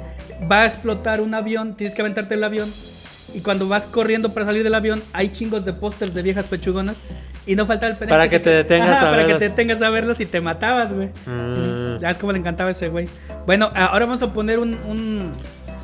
va 0.50 0.62
a 0.62 0.66
explotar 0.66 1.22
un 1.22 1.32
avión, 1.32 1.74
tienes 1.74 1.94
que 1.94 2.02
aventarte 2.02 2.34
el 2.34 2.44
avión. 2.44 2.68
Y 3.34 3.40
cuando 3.40 3.68
vas 3.68 3.86
corriendo 3.86 4.34
para 4.34 4.44
salir 4.46 4.64
del 4.64 4.74
avión, 4.74 5.02
hay 5.14 5.28
chingos 5.30 5.64
de 5.64 5.72
pósters 5.72 6.12
de 6.12 6.20
viejas 6.22 6.44
pechugonas. 6.44 6.96
Y 7.48 7.56
no 7.56 7.66
falta 7.66 7.86
el 7.86 7.94
pendejo 7.96 8.10
Para 8.14 8.28
que 8.28 8.38
te 8.38 8.50
detengas 8.50 9.02
a 9.02 9.10
Para 9.10 9.26
que 9.26 9.34
te 9.34 9.48
detengas 9.48 9.80
a 9.82 9.88
verlas 9.90 10.20
y 10.20 10.26
te 10.26 10.40
matabas, 10.40 10.94
güey. 10.94 11.08
Mm. 11.26 11.98
Ya 11.98 12.10
es 12.10 12.18
como 12.18 12.30
le 12.32 12.38
encantaba 12.38 12.70
ese 12.70 12.88
güey. 12.88 13.08
Bueno, 13.46 13.70
ahora 13.74 14.04
vamos 14.06 14.22
a 14.22 14.32
poner 14.32 14.58
un. 14.58 14.74
un- 14.86 15.32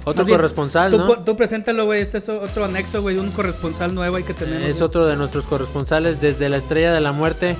Otro 0.04 0.24
bien, 0.26 0.36
corresponsal, 0.36 0.90
tú, 0.92 0.98
¿no? 0.98 1.24
Tú 1.24 1.34
preséntalo, 1.36 1.86
güey. 1.86 2.02
Este 2.02 2.18
es 2.18 2.28
otro 2.28 2.66
anexo, 2.66 3.00
güey. 3.00 3.16
Un 3.16 3.30
corresponsal 3.30 3.94
nuevo 3.94 4.16
ahí 4.16 4.22
que 4.24 4.34
tenemos. 4.34 4.62
Es 4.64 4.82
otro 4.82 5.06
de 5.06 5.16
nuestros 5.16 5.44
corresponsales 5.46 6.20
desde 6.20 6.50
la 6.50 6.58
Estrella 6.58 6.92
de 6.92 7.00
la 7.00 7.12
Muerte. 7.12 7.56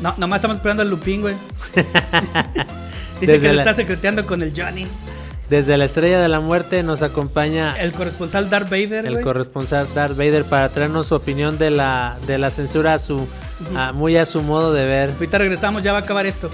No, 0.00 0.14
nomás 0.16 0.38
estamos 0.38 0.56
esperando 0.56 0.82
al 0.82 0.88
Lupín, 0.90 1.20
güey. 1.20 1.34
Dice 3.20 3.32
Desde 3.32 3.40
que 3.42 3.48
le 3.48 3.54
la- 3.54 3.62
está 3.62 3.74
secreteando 3.74 4.26
con 4.26 4.42
el 4.42 4.52
Johnny. 4.56 4.86
Desde 5.52 5.76
la 5.76 5.84
Estrella 5.84 6.18
de 6.18 6.28
la 6.28 6.40
Muerte 6.40 6.82
nos 6.82 7.02
acompaña 7.02 7.78
El 7.78 7.92
corresponsal 7.92 8.48
Darth 8.48 8.70
Vader, 8.70 9.04
el 9.04 9.20
corresponsal 9.20 9.86
Darth 9.94 10.16
Vader 10.16 10.44
para 10.46 10.70
traernos 10.70 11.08
su 11.08 11.14
opinión 11.14 11.58
de 11.58 11.70
la, 11.70 12.16
de 12.26 12.38
la 12.38 12.50
censura 12.50 12.94
a 12.94 12.98
su, 12.98 13.28
a- 13.76 13.92
muy 13.92 14.16
a 14.16 14.24
su 14.24 14.40
modo 14.40 14.72
de 14.72 14.86
ver. 14.86 15.10
Ahorita 15.10 15.36
regresamos, 15.36 15.82
ya 15.82 15.92
va 15.92 15.98
a 15.98 16.00
acabar 16.00 16.24
esto. 16.24 16.48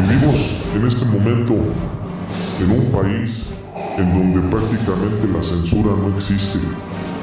Vivimos 0.00 0.60
en 0.74 0.86
este 0.86 1.04
momento 1.06 1.54
en 2.60 2.70
un 2.70 2.84
país 2.92 3.50
en 3.98 4.12
donde 4.32 4.48
prácticamente 4.48 5.28
la 5.32 5.42
censura 5.42 5.90
no 5.96 6.14
existe. 6.16 6.58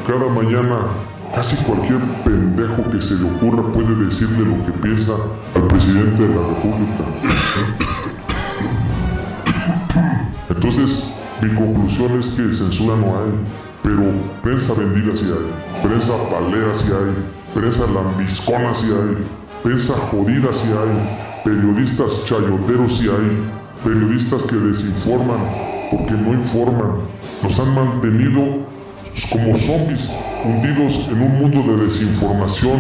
Cada 0.10 0.28
mañana 0.28 0.88
casi 1.36 1.56
cualquier 1.58 2.00
pendejo 2.26 2.90
que 2.90 3.00
se 3.00 3.14
le 3.14 3.30
ocurra 3.30 3.62
puede 3.72 3.94
decirle 4.06 4.40
lo 4.40 4.66
que 4.66 4.72
piensa 4.82 5.12
al 5.54 5.68
presidente 5.68 6.24
de 6.24 6.30
la 6.30 6.48
República. 6.48 7.04
Entonces, 10.50 11.14
mi 11.44 11.54
conclusión 11.54 12.20
es 12.20 12.30
que 12.30 12.56
censura 12.56 12.96
no 12.96 13.20
hay, 13.20 13.30
pero 13.84 14.02
prensa 14.42 14.74
vendida 14.74 15.16
sí 15.16 15.26
hay, 15.26 15.88
prensa 15.88 16.14
palera 16.32 16.74
sí 16.74 16.86
hay, 16.88 17.14
prensa 17.54 17.84
lambiscona 17.92 18.74
sí 18.74 18.88
hay, 18.88 19.16
prensa 19.62 19.94
jodida 19.94 20.52
sí 20.52 20.70
hay, 20.70 21.44
periodistas 21.46 22.26
chayoteros 22.26 22.98
sí 22.98 23.10
hay, 23.10 23.44
periodistas 23.84 24.44
que 24.44 24.56
desinforman 24.56 25.38
porque 25.92 26.14
no 26.14 26.34
informan, 26.34 26.94
nos 27.44 27.60
han 27.60 27.76
mantenido 27.76 28.79
como 29.32 29.56
zombies, 29.58 30.12
hundidos 30.46 31.10
en 31.12 31.22
un 31.22 31.40
mundo 31.40 31.62
de 31.62 31.86
desinformación 31.86 32.80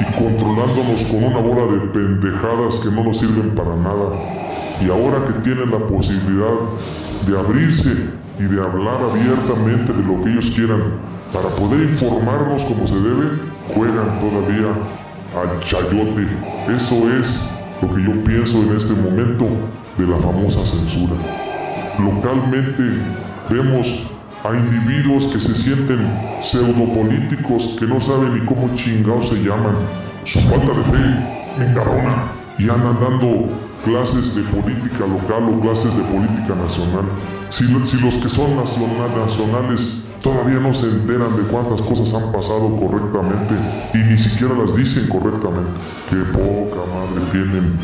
y 0.00 0.04
controlándonos 0.04 1.04
con 1.04 1.24
una 1.24 1.38
bola 1.38 1.72
de 1.72 1.80
pendejadas 1.88 2.80
que 2.80 2.90
no 2.90 3.04
nos 3.04 3.18
sirven 3.18 3.54
para 3.54 3.76
nada. 3.76 4.12
Y 4.84 4.90
ahora 4.90 5.24
que 5.26 5.32
tienen 5.40 5.70
la 5.70 5.78
posibilidad 5.78 6.54
de 7.26 7.38
abrirse 7.38 7.92
y 8.38 8.42
de 8.42 8.62
hablar 8.62 8.98
abiertamente 9.10 9.92
de 9.92 10.02
lo 10.02 10.22
que 10.22 10.30
ellos 10.30 10.50
quieran 10.54 10.82
para 11.32 11.48
poder 11.48 11.90
informarnos 11.90 12.64
como 12.64 12.86
se 12.86 12.94
debe, 12.94 13.30
juegan 13.74 14.20
todavía 14.20 14.72
al 15.34 15.60
chayote. 15.60 16.26
Eso 16.74 17.10
es 17.18 17.46
lo 17.82 17.94
que 17.94 18.02
yo 18.02 18.12
pienso 18.24 18.62
en 18.62 18.76
este 18.76 18.94
momento 18.94 19.46
de 19.98 20.06
la 20.06 20.18
famosa 20.18 20.60
censura. 20.64 21.14
Localmente 21.98 22.82
vemos 23.48 24.15
a 24.44 24.54
individuos 24.54 25.28
que 25.28 25.40
se 25.40 25.54
sienten 25.54 25.98
pseudopolíticos 26.42 27.76
que 27.78 27.86
no 27.86 28.00
saben 28.00 28.34
ni 28.34 28.44
cómo 28.46 28.68
chingados 28.76 29.28
se 29.28 29.36
llaman. 29.42 29.76
Su 30.24 30.40
falta 30.40 30.72
de 30.72 30.84
fe 30.84 30.98
me 31.58 31.64
engarrona 31.66 32.32
y 32.58 32.64
andan 32.68 32.98
dando 33.00 33.46
clases 33.84 34.34
de 34.34 34.42
política 34.42 35.06
local 35.06 35.48
o 35.48 35.60
clases 35.60 35.96
de 35.96 36.02
política 36.04 36.54
nacional. 36.54 37.04
Si, 37.50 37.64
los 37.64 38.14
que 38.18 38.28
son 38.28 38.56
nacional- 38.56 39.14
nacionales 39.24 40.02
todavía 40.26 40.58
no 40.58 40.74
se 40.74 40.86
enteran 40.88 41.36
de 41.36 41.44
cuántas 41.44 41.80
cosas 41.82 42.12
han 42.12 42.32
pasado 42.32 42.74
correctamente 42.74 43.54
y 43.94 43.98
ni 43.98 44.18
siquiera 44.18 44.54
las 44.56 44.74
dicen 44.74 45.06
correctamente. 45.08 45.70
Qué 46.10 46.16
poca 46.32 46.82
madre 46.90 47.30
tienen 47.30 47.78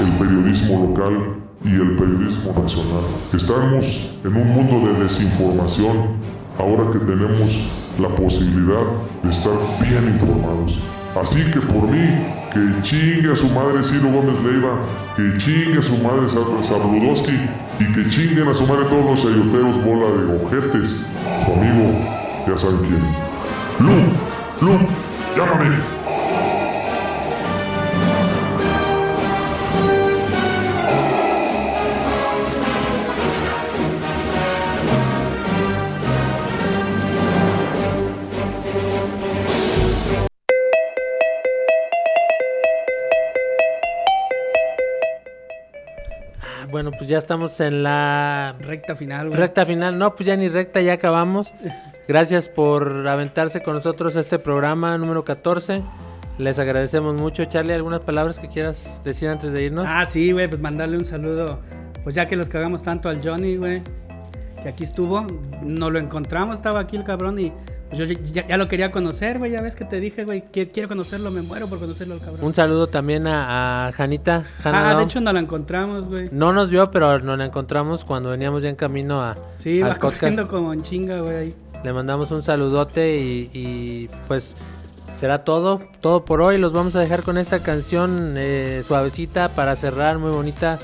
el 0.00 0.12
periodismo 0.18 0.86
local 0.86 1.34
y 1.62 1.74
el 1.74 1.94
periodismo 1.96 2.54
nacional. 2.56 3.04
Estamos 3.34 4.10
en 4.24 4.34
un 4.34 4.48
mundo 4.54 4.88
de 4.90 5.02
desinformación 5.02 6.16
ahora 6.58 6.90
que 6.90 6.98
tenemos 6.98 7.68
la 7.98 8.08
posibilidad 8.08 8.86
de 9.22 9.30
estar 9.30 9.52
bien 9.82 10.14
informados. 10.14 10.78
Así 11.20 11.44
que 11.50 11.60
por 11.60 11.88
mí, 11.88 12.08
que 12.52 12.82
chingue 12.82 13.32
a 13.32 13.36
su 13.36 13.48
madre 13.50 13.82
Ciro 13.82 14.08
Gómez 14.08 14.38
Leiva, 14.42 14.76
que 15.16 15.38
chingue 15.38 15.78
a 15.78 15.82
su 15.82 15.96
madre 16.02 16.26
Sab- 16.28 16.62
Sabludowski 16.62 17.32
y 17.80 17.92
que 17.92 18.08
chinguen 18.10 18.48
a 18.48 18.54
su 18.54 18.66
madre 18.66 18.84
todos 18.86 19.04
los 19.06 19.22
chayoteros 19.22 19.82
bola 19.84 20.06
de 20.16 20.44
ojetes. 20.44 21.06
Su 21.46 21.52
amigo, 21.52 21.98
ya 22.46 22.58
saben 22.58 22.78
quién. 22.80 23.02
Lu, 23.80 24.66
Lu, 24.66 24.78
llámame. 25.36 26.01
Bueno, 46.82 46.98
pues 46.98 47.08
ya 47.08 47.18
estamos 47.18 47.60
en 47.60 47.84
la 47.84 48.56
Recta 48.58 48.96
final, 48.96 49.28
güey. 49.28 49.38
recta 49.38 49.64
final. 49.64 49.96
No, 49.96 50.16
pues 50.16 50.26
ya 50.26 50.36
ni 50.36 50.48
recta, 50.48 50.80
ya 50.80 50.94
acabamos. 50.94 51.54
Gracias 52.08 52.48
por 52.48 53.06
aventarse 53.06 53.62
con 53.62 53.76
nosotros 53.76 54.16
este 54.16 54.40
programa 54.40 54.98
número 54.98 55.22
14. 55.22 55.80
Les 56.38 56.58
agradecemos 56.58 57.14
mucho. 57.14 57.44
Charlie, 57.44 57.74
¿algunas 57.74 58.00
palabras 58.00 58.40
que 58.40 58.48
quieras 58.48 58.82
decir 59.04 59.28
antes 59.28 59.52
de 59.52 59.62
irnos? 59.62 59.86
Ah, 59.88 60.04
sí, 60.06 60.32
güey, 60.32 60.48
pues 60.48 60.60
mandarle 60.60 60.96
un 60.96 61.04
saludo. 61.04 61.60
Pues 62.02 62.16
ya 62.16 62.26
que 62.26 62.34
los 62.34 62.48
cagamos 62.48 62.82
tanto 62.82 63.08
al 63.08 63.20
Johnny, 63.22 63.54
güey, 63.54 63.84
que 64.60 64.68
aquí 64.68 64.82
estuvo, 64.82 65.24
no 65.62 65.88
lo 65.88 66.00
encontramos, 66.00 66.56
estaba 66.56 66.80
aquí 66.80 66.96
el 66.96 67.04
cabrón 67.04 67.38
y 67.38 67.52
yo 67.92 68.04
ya, 68.04 68.46
ya 68.46 68.56
lo 68.56 68.68
quería 68.68 68.90
conocer, 68.90 69.38
güey, 69.38 69.52
ya 69.52 69.60
ves 69.60 69.74
que 69.74 69.84
te 69.84 70.00
dije, 70.00 70.24
güey, 70.24 70.44
que 70.50 70.70
quiero 70.70 70.88
conocerlo, 70.88 71.30
me 71.30 71.42
muero 71.42 71.66
por 71.68 71.78
conocerlo 71.78 72.14
al 72.14 72.20
cabrón. 72.20 72.40
Un 72.42 72.54
saludo 72.54 72.86
también 72.86 73.26
a, 73.26 73.86
a 73.88 73.92
Janita. 73.92 74.44
Hanna 74.62 74.90
ah, 74.90 74.96
de 74.96 75.04
hecho 75.04 75.20
no 75.20 75.32
lo 75.32 75.38
encontramos, 75.38 76.08
güey. 76.08 76.28
No 76.32 76.52
nos 76.52 76.70
vio, 76.70 76.90
pero 76.90 77.18
nos 77.20 77.38
la 77.38 77.44
encontramos 77.44 78.04
cuando 78.04 78.30
veníamos 78.30 78.62
ya 78.62 78.68
en 78.70 78.76
camino 78.76 79.22
a, 79.22 79.34
Sí, 79.56 79.82
al 79.82 79.90
va 79.90 79.94
podcast. 79.94 80.20
corriendo 80.20 80.48
como 80.48 80.72
en 80.72 80.82
chinga, 80.82 81.20
güey, 81.20 81.36
ahí. 81.36 81.54
Le 81.84 81.92
mandamos 81.92 82.30
un 82.30 82.42
saludote 82.42 83.16
y, 83.16 83.50
y, 83.52 84.08
pues 84.28 84.54
será 85.20 85.44
todo, 85.44 85.80
todo 86.00 86.24
por 86.24 86.40
hoy. 86.40 86.58
Los 86.58 86.72
vamos 86.72 86.94
a 86.96 87.00
dejar 87.00 87.22
con 87.22 87.38
esta 87.38 87.60
canción 87.62 88.34
eh, 88.36 88.82
suavecita 88.86 89.48
para 89.50 89.74
cerrar, 89.76 90.18
muy 90.18 90.30
bonita, 90.30 90.78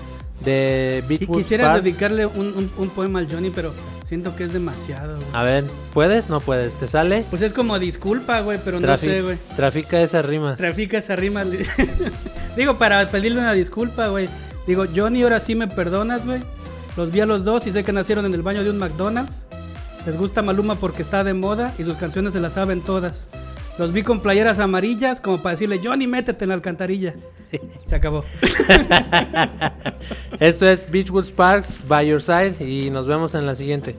de 0.45 1.03
Y 1.05 1.09
Beatles 1.09 1.37
quisiera 1.39 1.65
Park. 1.73 1.83
dedicarle 1.83 2.27
un, 2.27 2.47
un- 2.57 2.71
un 2.77 2.89
poema 2.91 3.19
al 3.19 3.31
Johnny, 3.31 3.51
pero 3.51 3.73
siento 4.05 4.35
que 4.37 4.45
es 4.45 4.53
demasiado, 4.53 5.17
güey. 5.17 5.27
A 5.33 5.43
ver, 5.43 5.65
¿puedes? 5.93 6.29
¿No 6.29 6.41
puedes? 6.41 6.73
¿Te 6.75 6.87
sale? 6.89 7.25
Pues 7.31 7.43
es 7.43 7.53
como 7.53 7.79
disculpa, 7.79 8.41
güey, 8.41 8.59
pero 8.65 8.79
Trafi- 8.79 8.87
no 8.87 8.97
sé, 8.97 9.23
güey. 9.23 9.39
Trafica 9.57 10.01
esa 10.01 10.23
rima. 10.23 10.57
Trafica 10.57 10.99
esa 10.99 11.17
rima. 11.17 11.45
Digo, 12.57 12.77
para 12.79 13.09
pedirle 13.11 13.41
una 13.41 13.53
disculpa, 13.53 14.09
güey. 14.09 14.29
Digo, 14.67 14.85
Johnny, 14.95 15.23
ahora 15.23 15.41
sí 15.41 15.55
me 15.55 15.67
perdonas, 15.69 16.25
güey. 16.27 16.41
Los 16.97 17.13
vi 17.13 17.21
a 17.21 17.27
los 17.27 17.45
dos 17.45 17.67
y 17.67 17.73
sé 17.73 17.85
que 17.85 17.93
nacieron 17.93 18.25
en 18.27 18.35
el 18.35 18.43
baño 18.43 18.65
de 18.65 18.71
un 18.71 18.79
McDonald's. 18.79 19.45
Les 20.07 20.17
gusta 20.17 20.43
Maluma 20.43 20.77
porque 20.77 21.03
está 21.03 21.23
de 21.25 21.35
moda 21.35 21.73
y 21.79 21.85
sus 21.85 21.95
canciones 21.97 22.33
se 22.33 22.41
las 22.41 22.55
saben 22.55 22.81
todas. 22.81 23.17
Los 23.79 23.93
vi 23.93 24.03
con 24.03 24.21
playeras 24.21 24.59
amarillas 24.59 25.21
como 25.21 25.39
para 25.39 25.53
decirle, 25.53 25.81
Johnny, 25.83 26.07
métete 26.09 26.45
en 26.45 26.49
la 26.49 26.55
alcantarilla. 26.57 27.15
Se 27.87 27.95
acabó. 27.95 28.25
Esto 30.41 30.69
es 30.69 30.91
Beachwood 30.91 31.25
Sparks 31.25 31.79
by 31.87 32.09
your 32.09 32.21
side 32.21 32.57
y 32.61 32.91
nos 32.91 33.07
vemos 33.07 33.35
en 33.35 33.47
la 33.47 33.55
siguiente. 33.55 33.95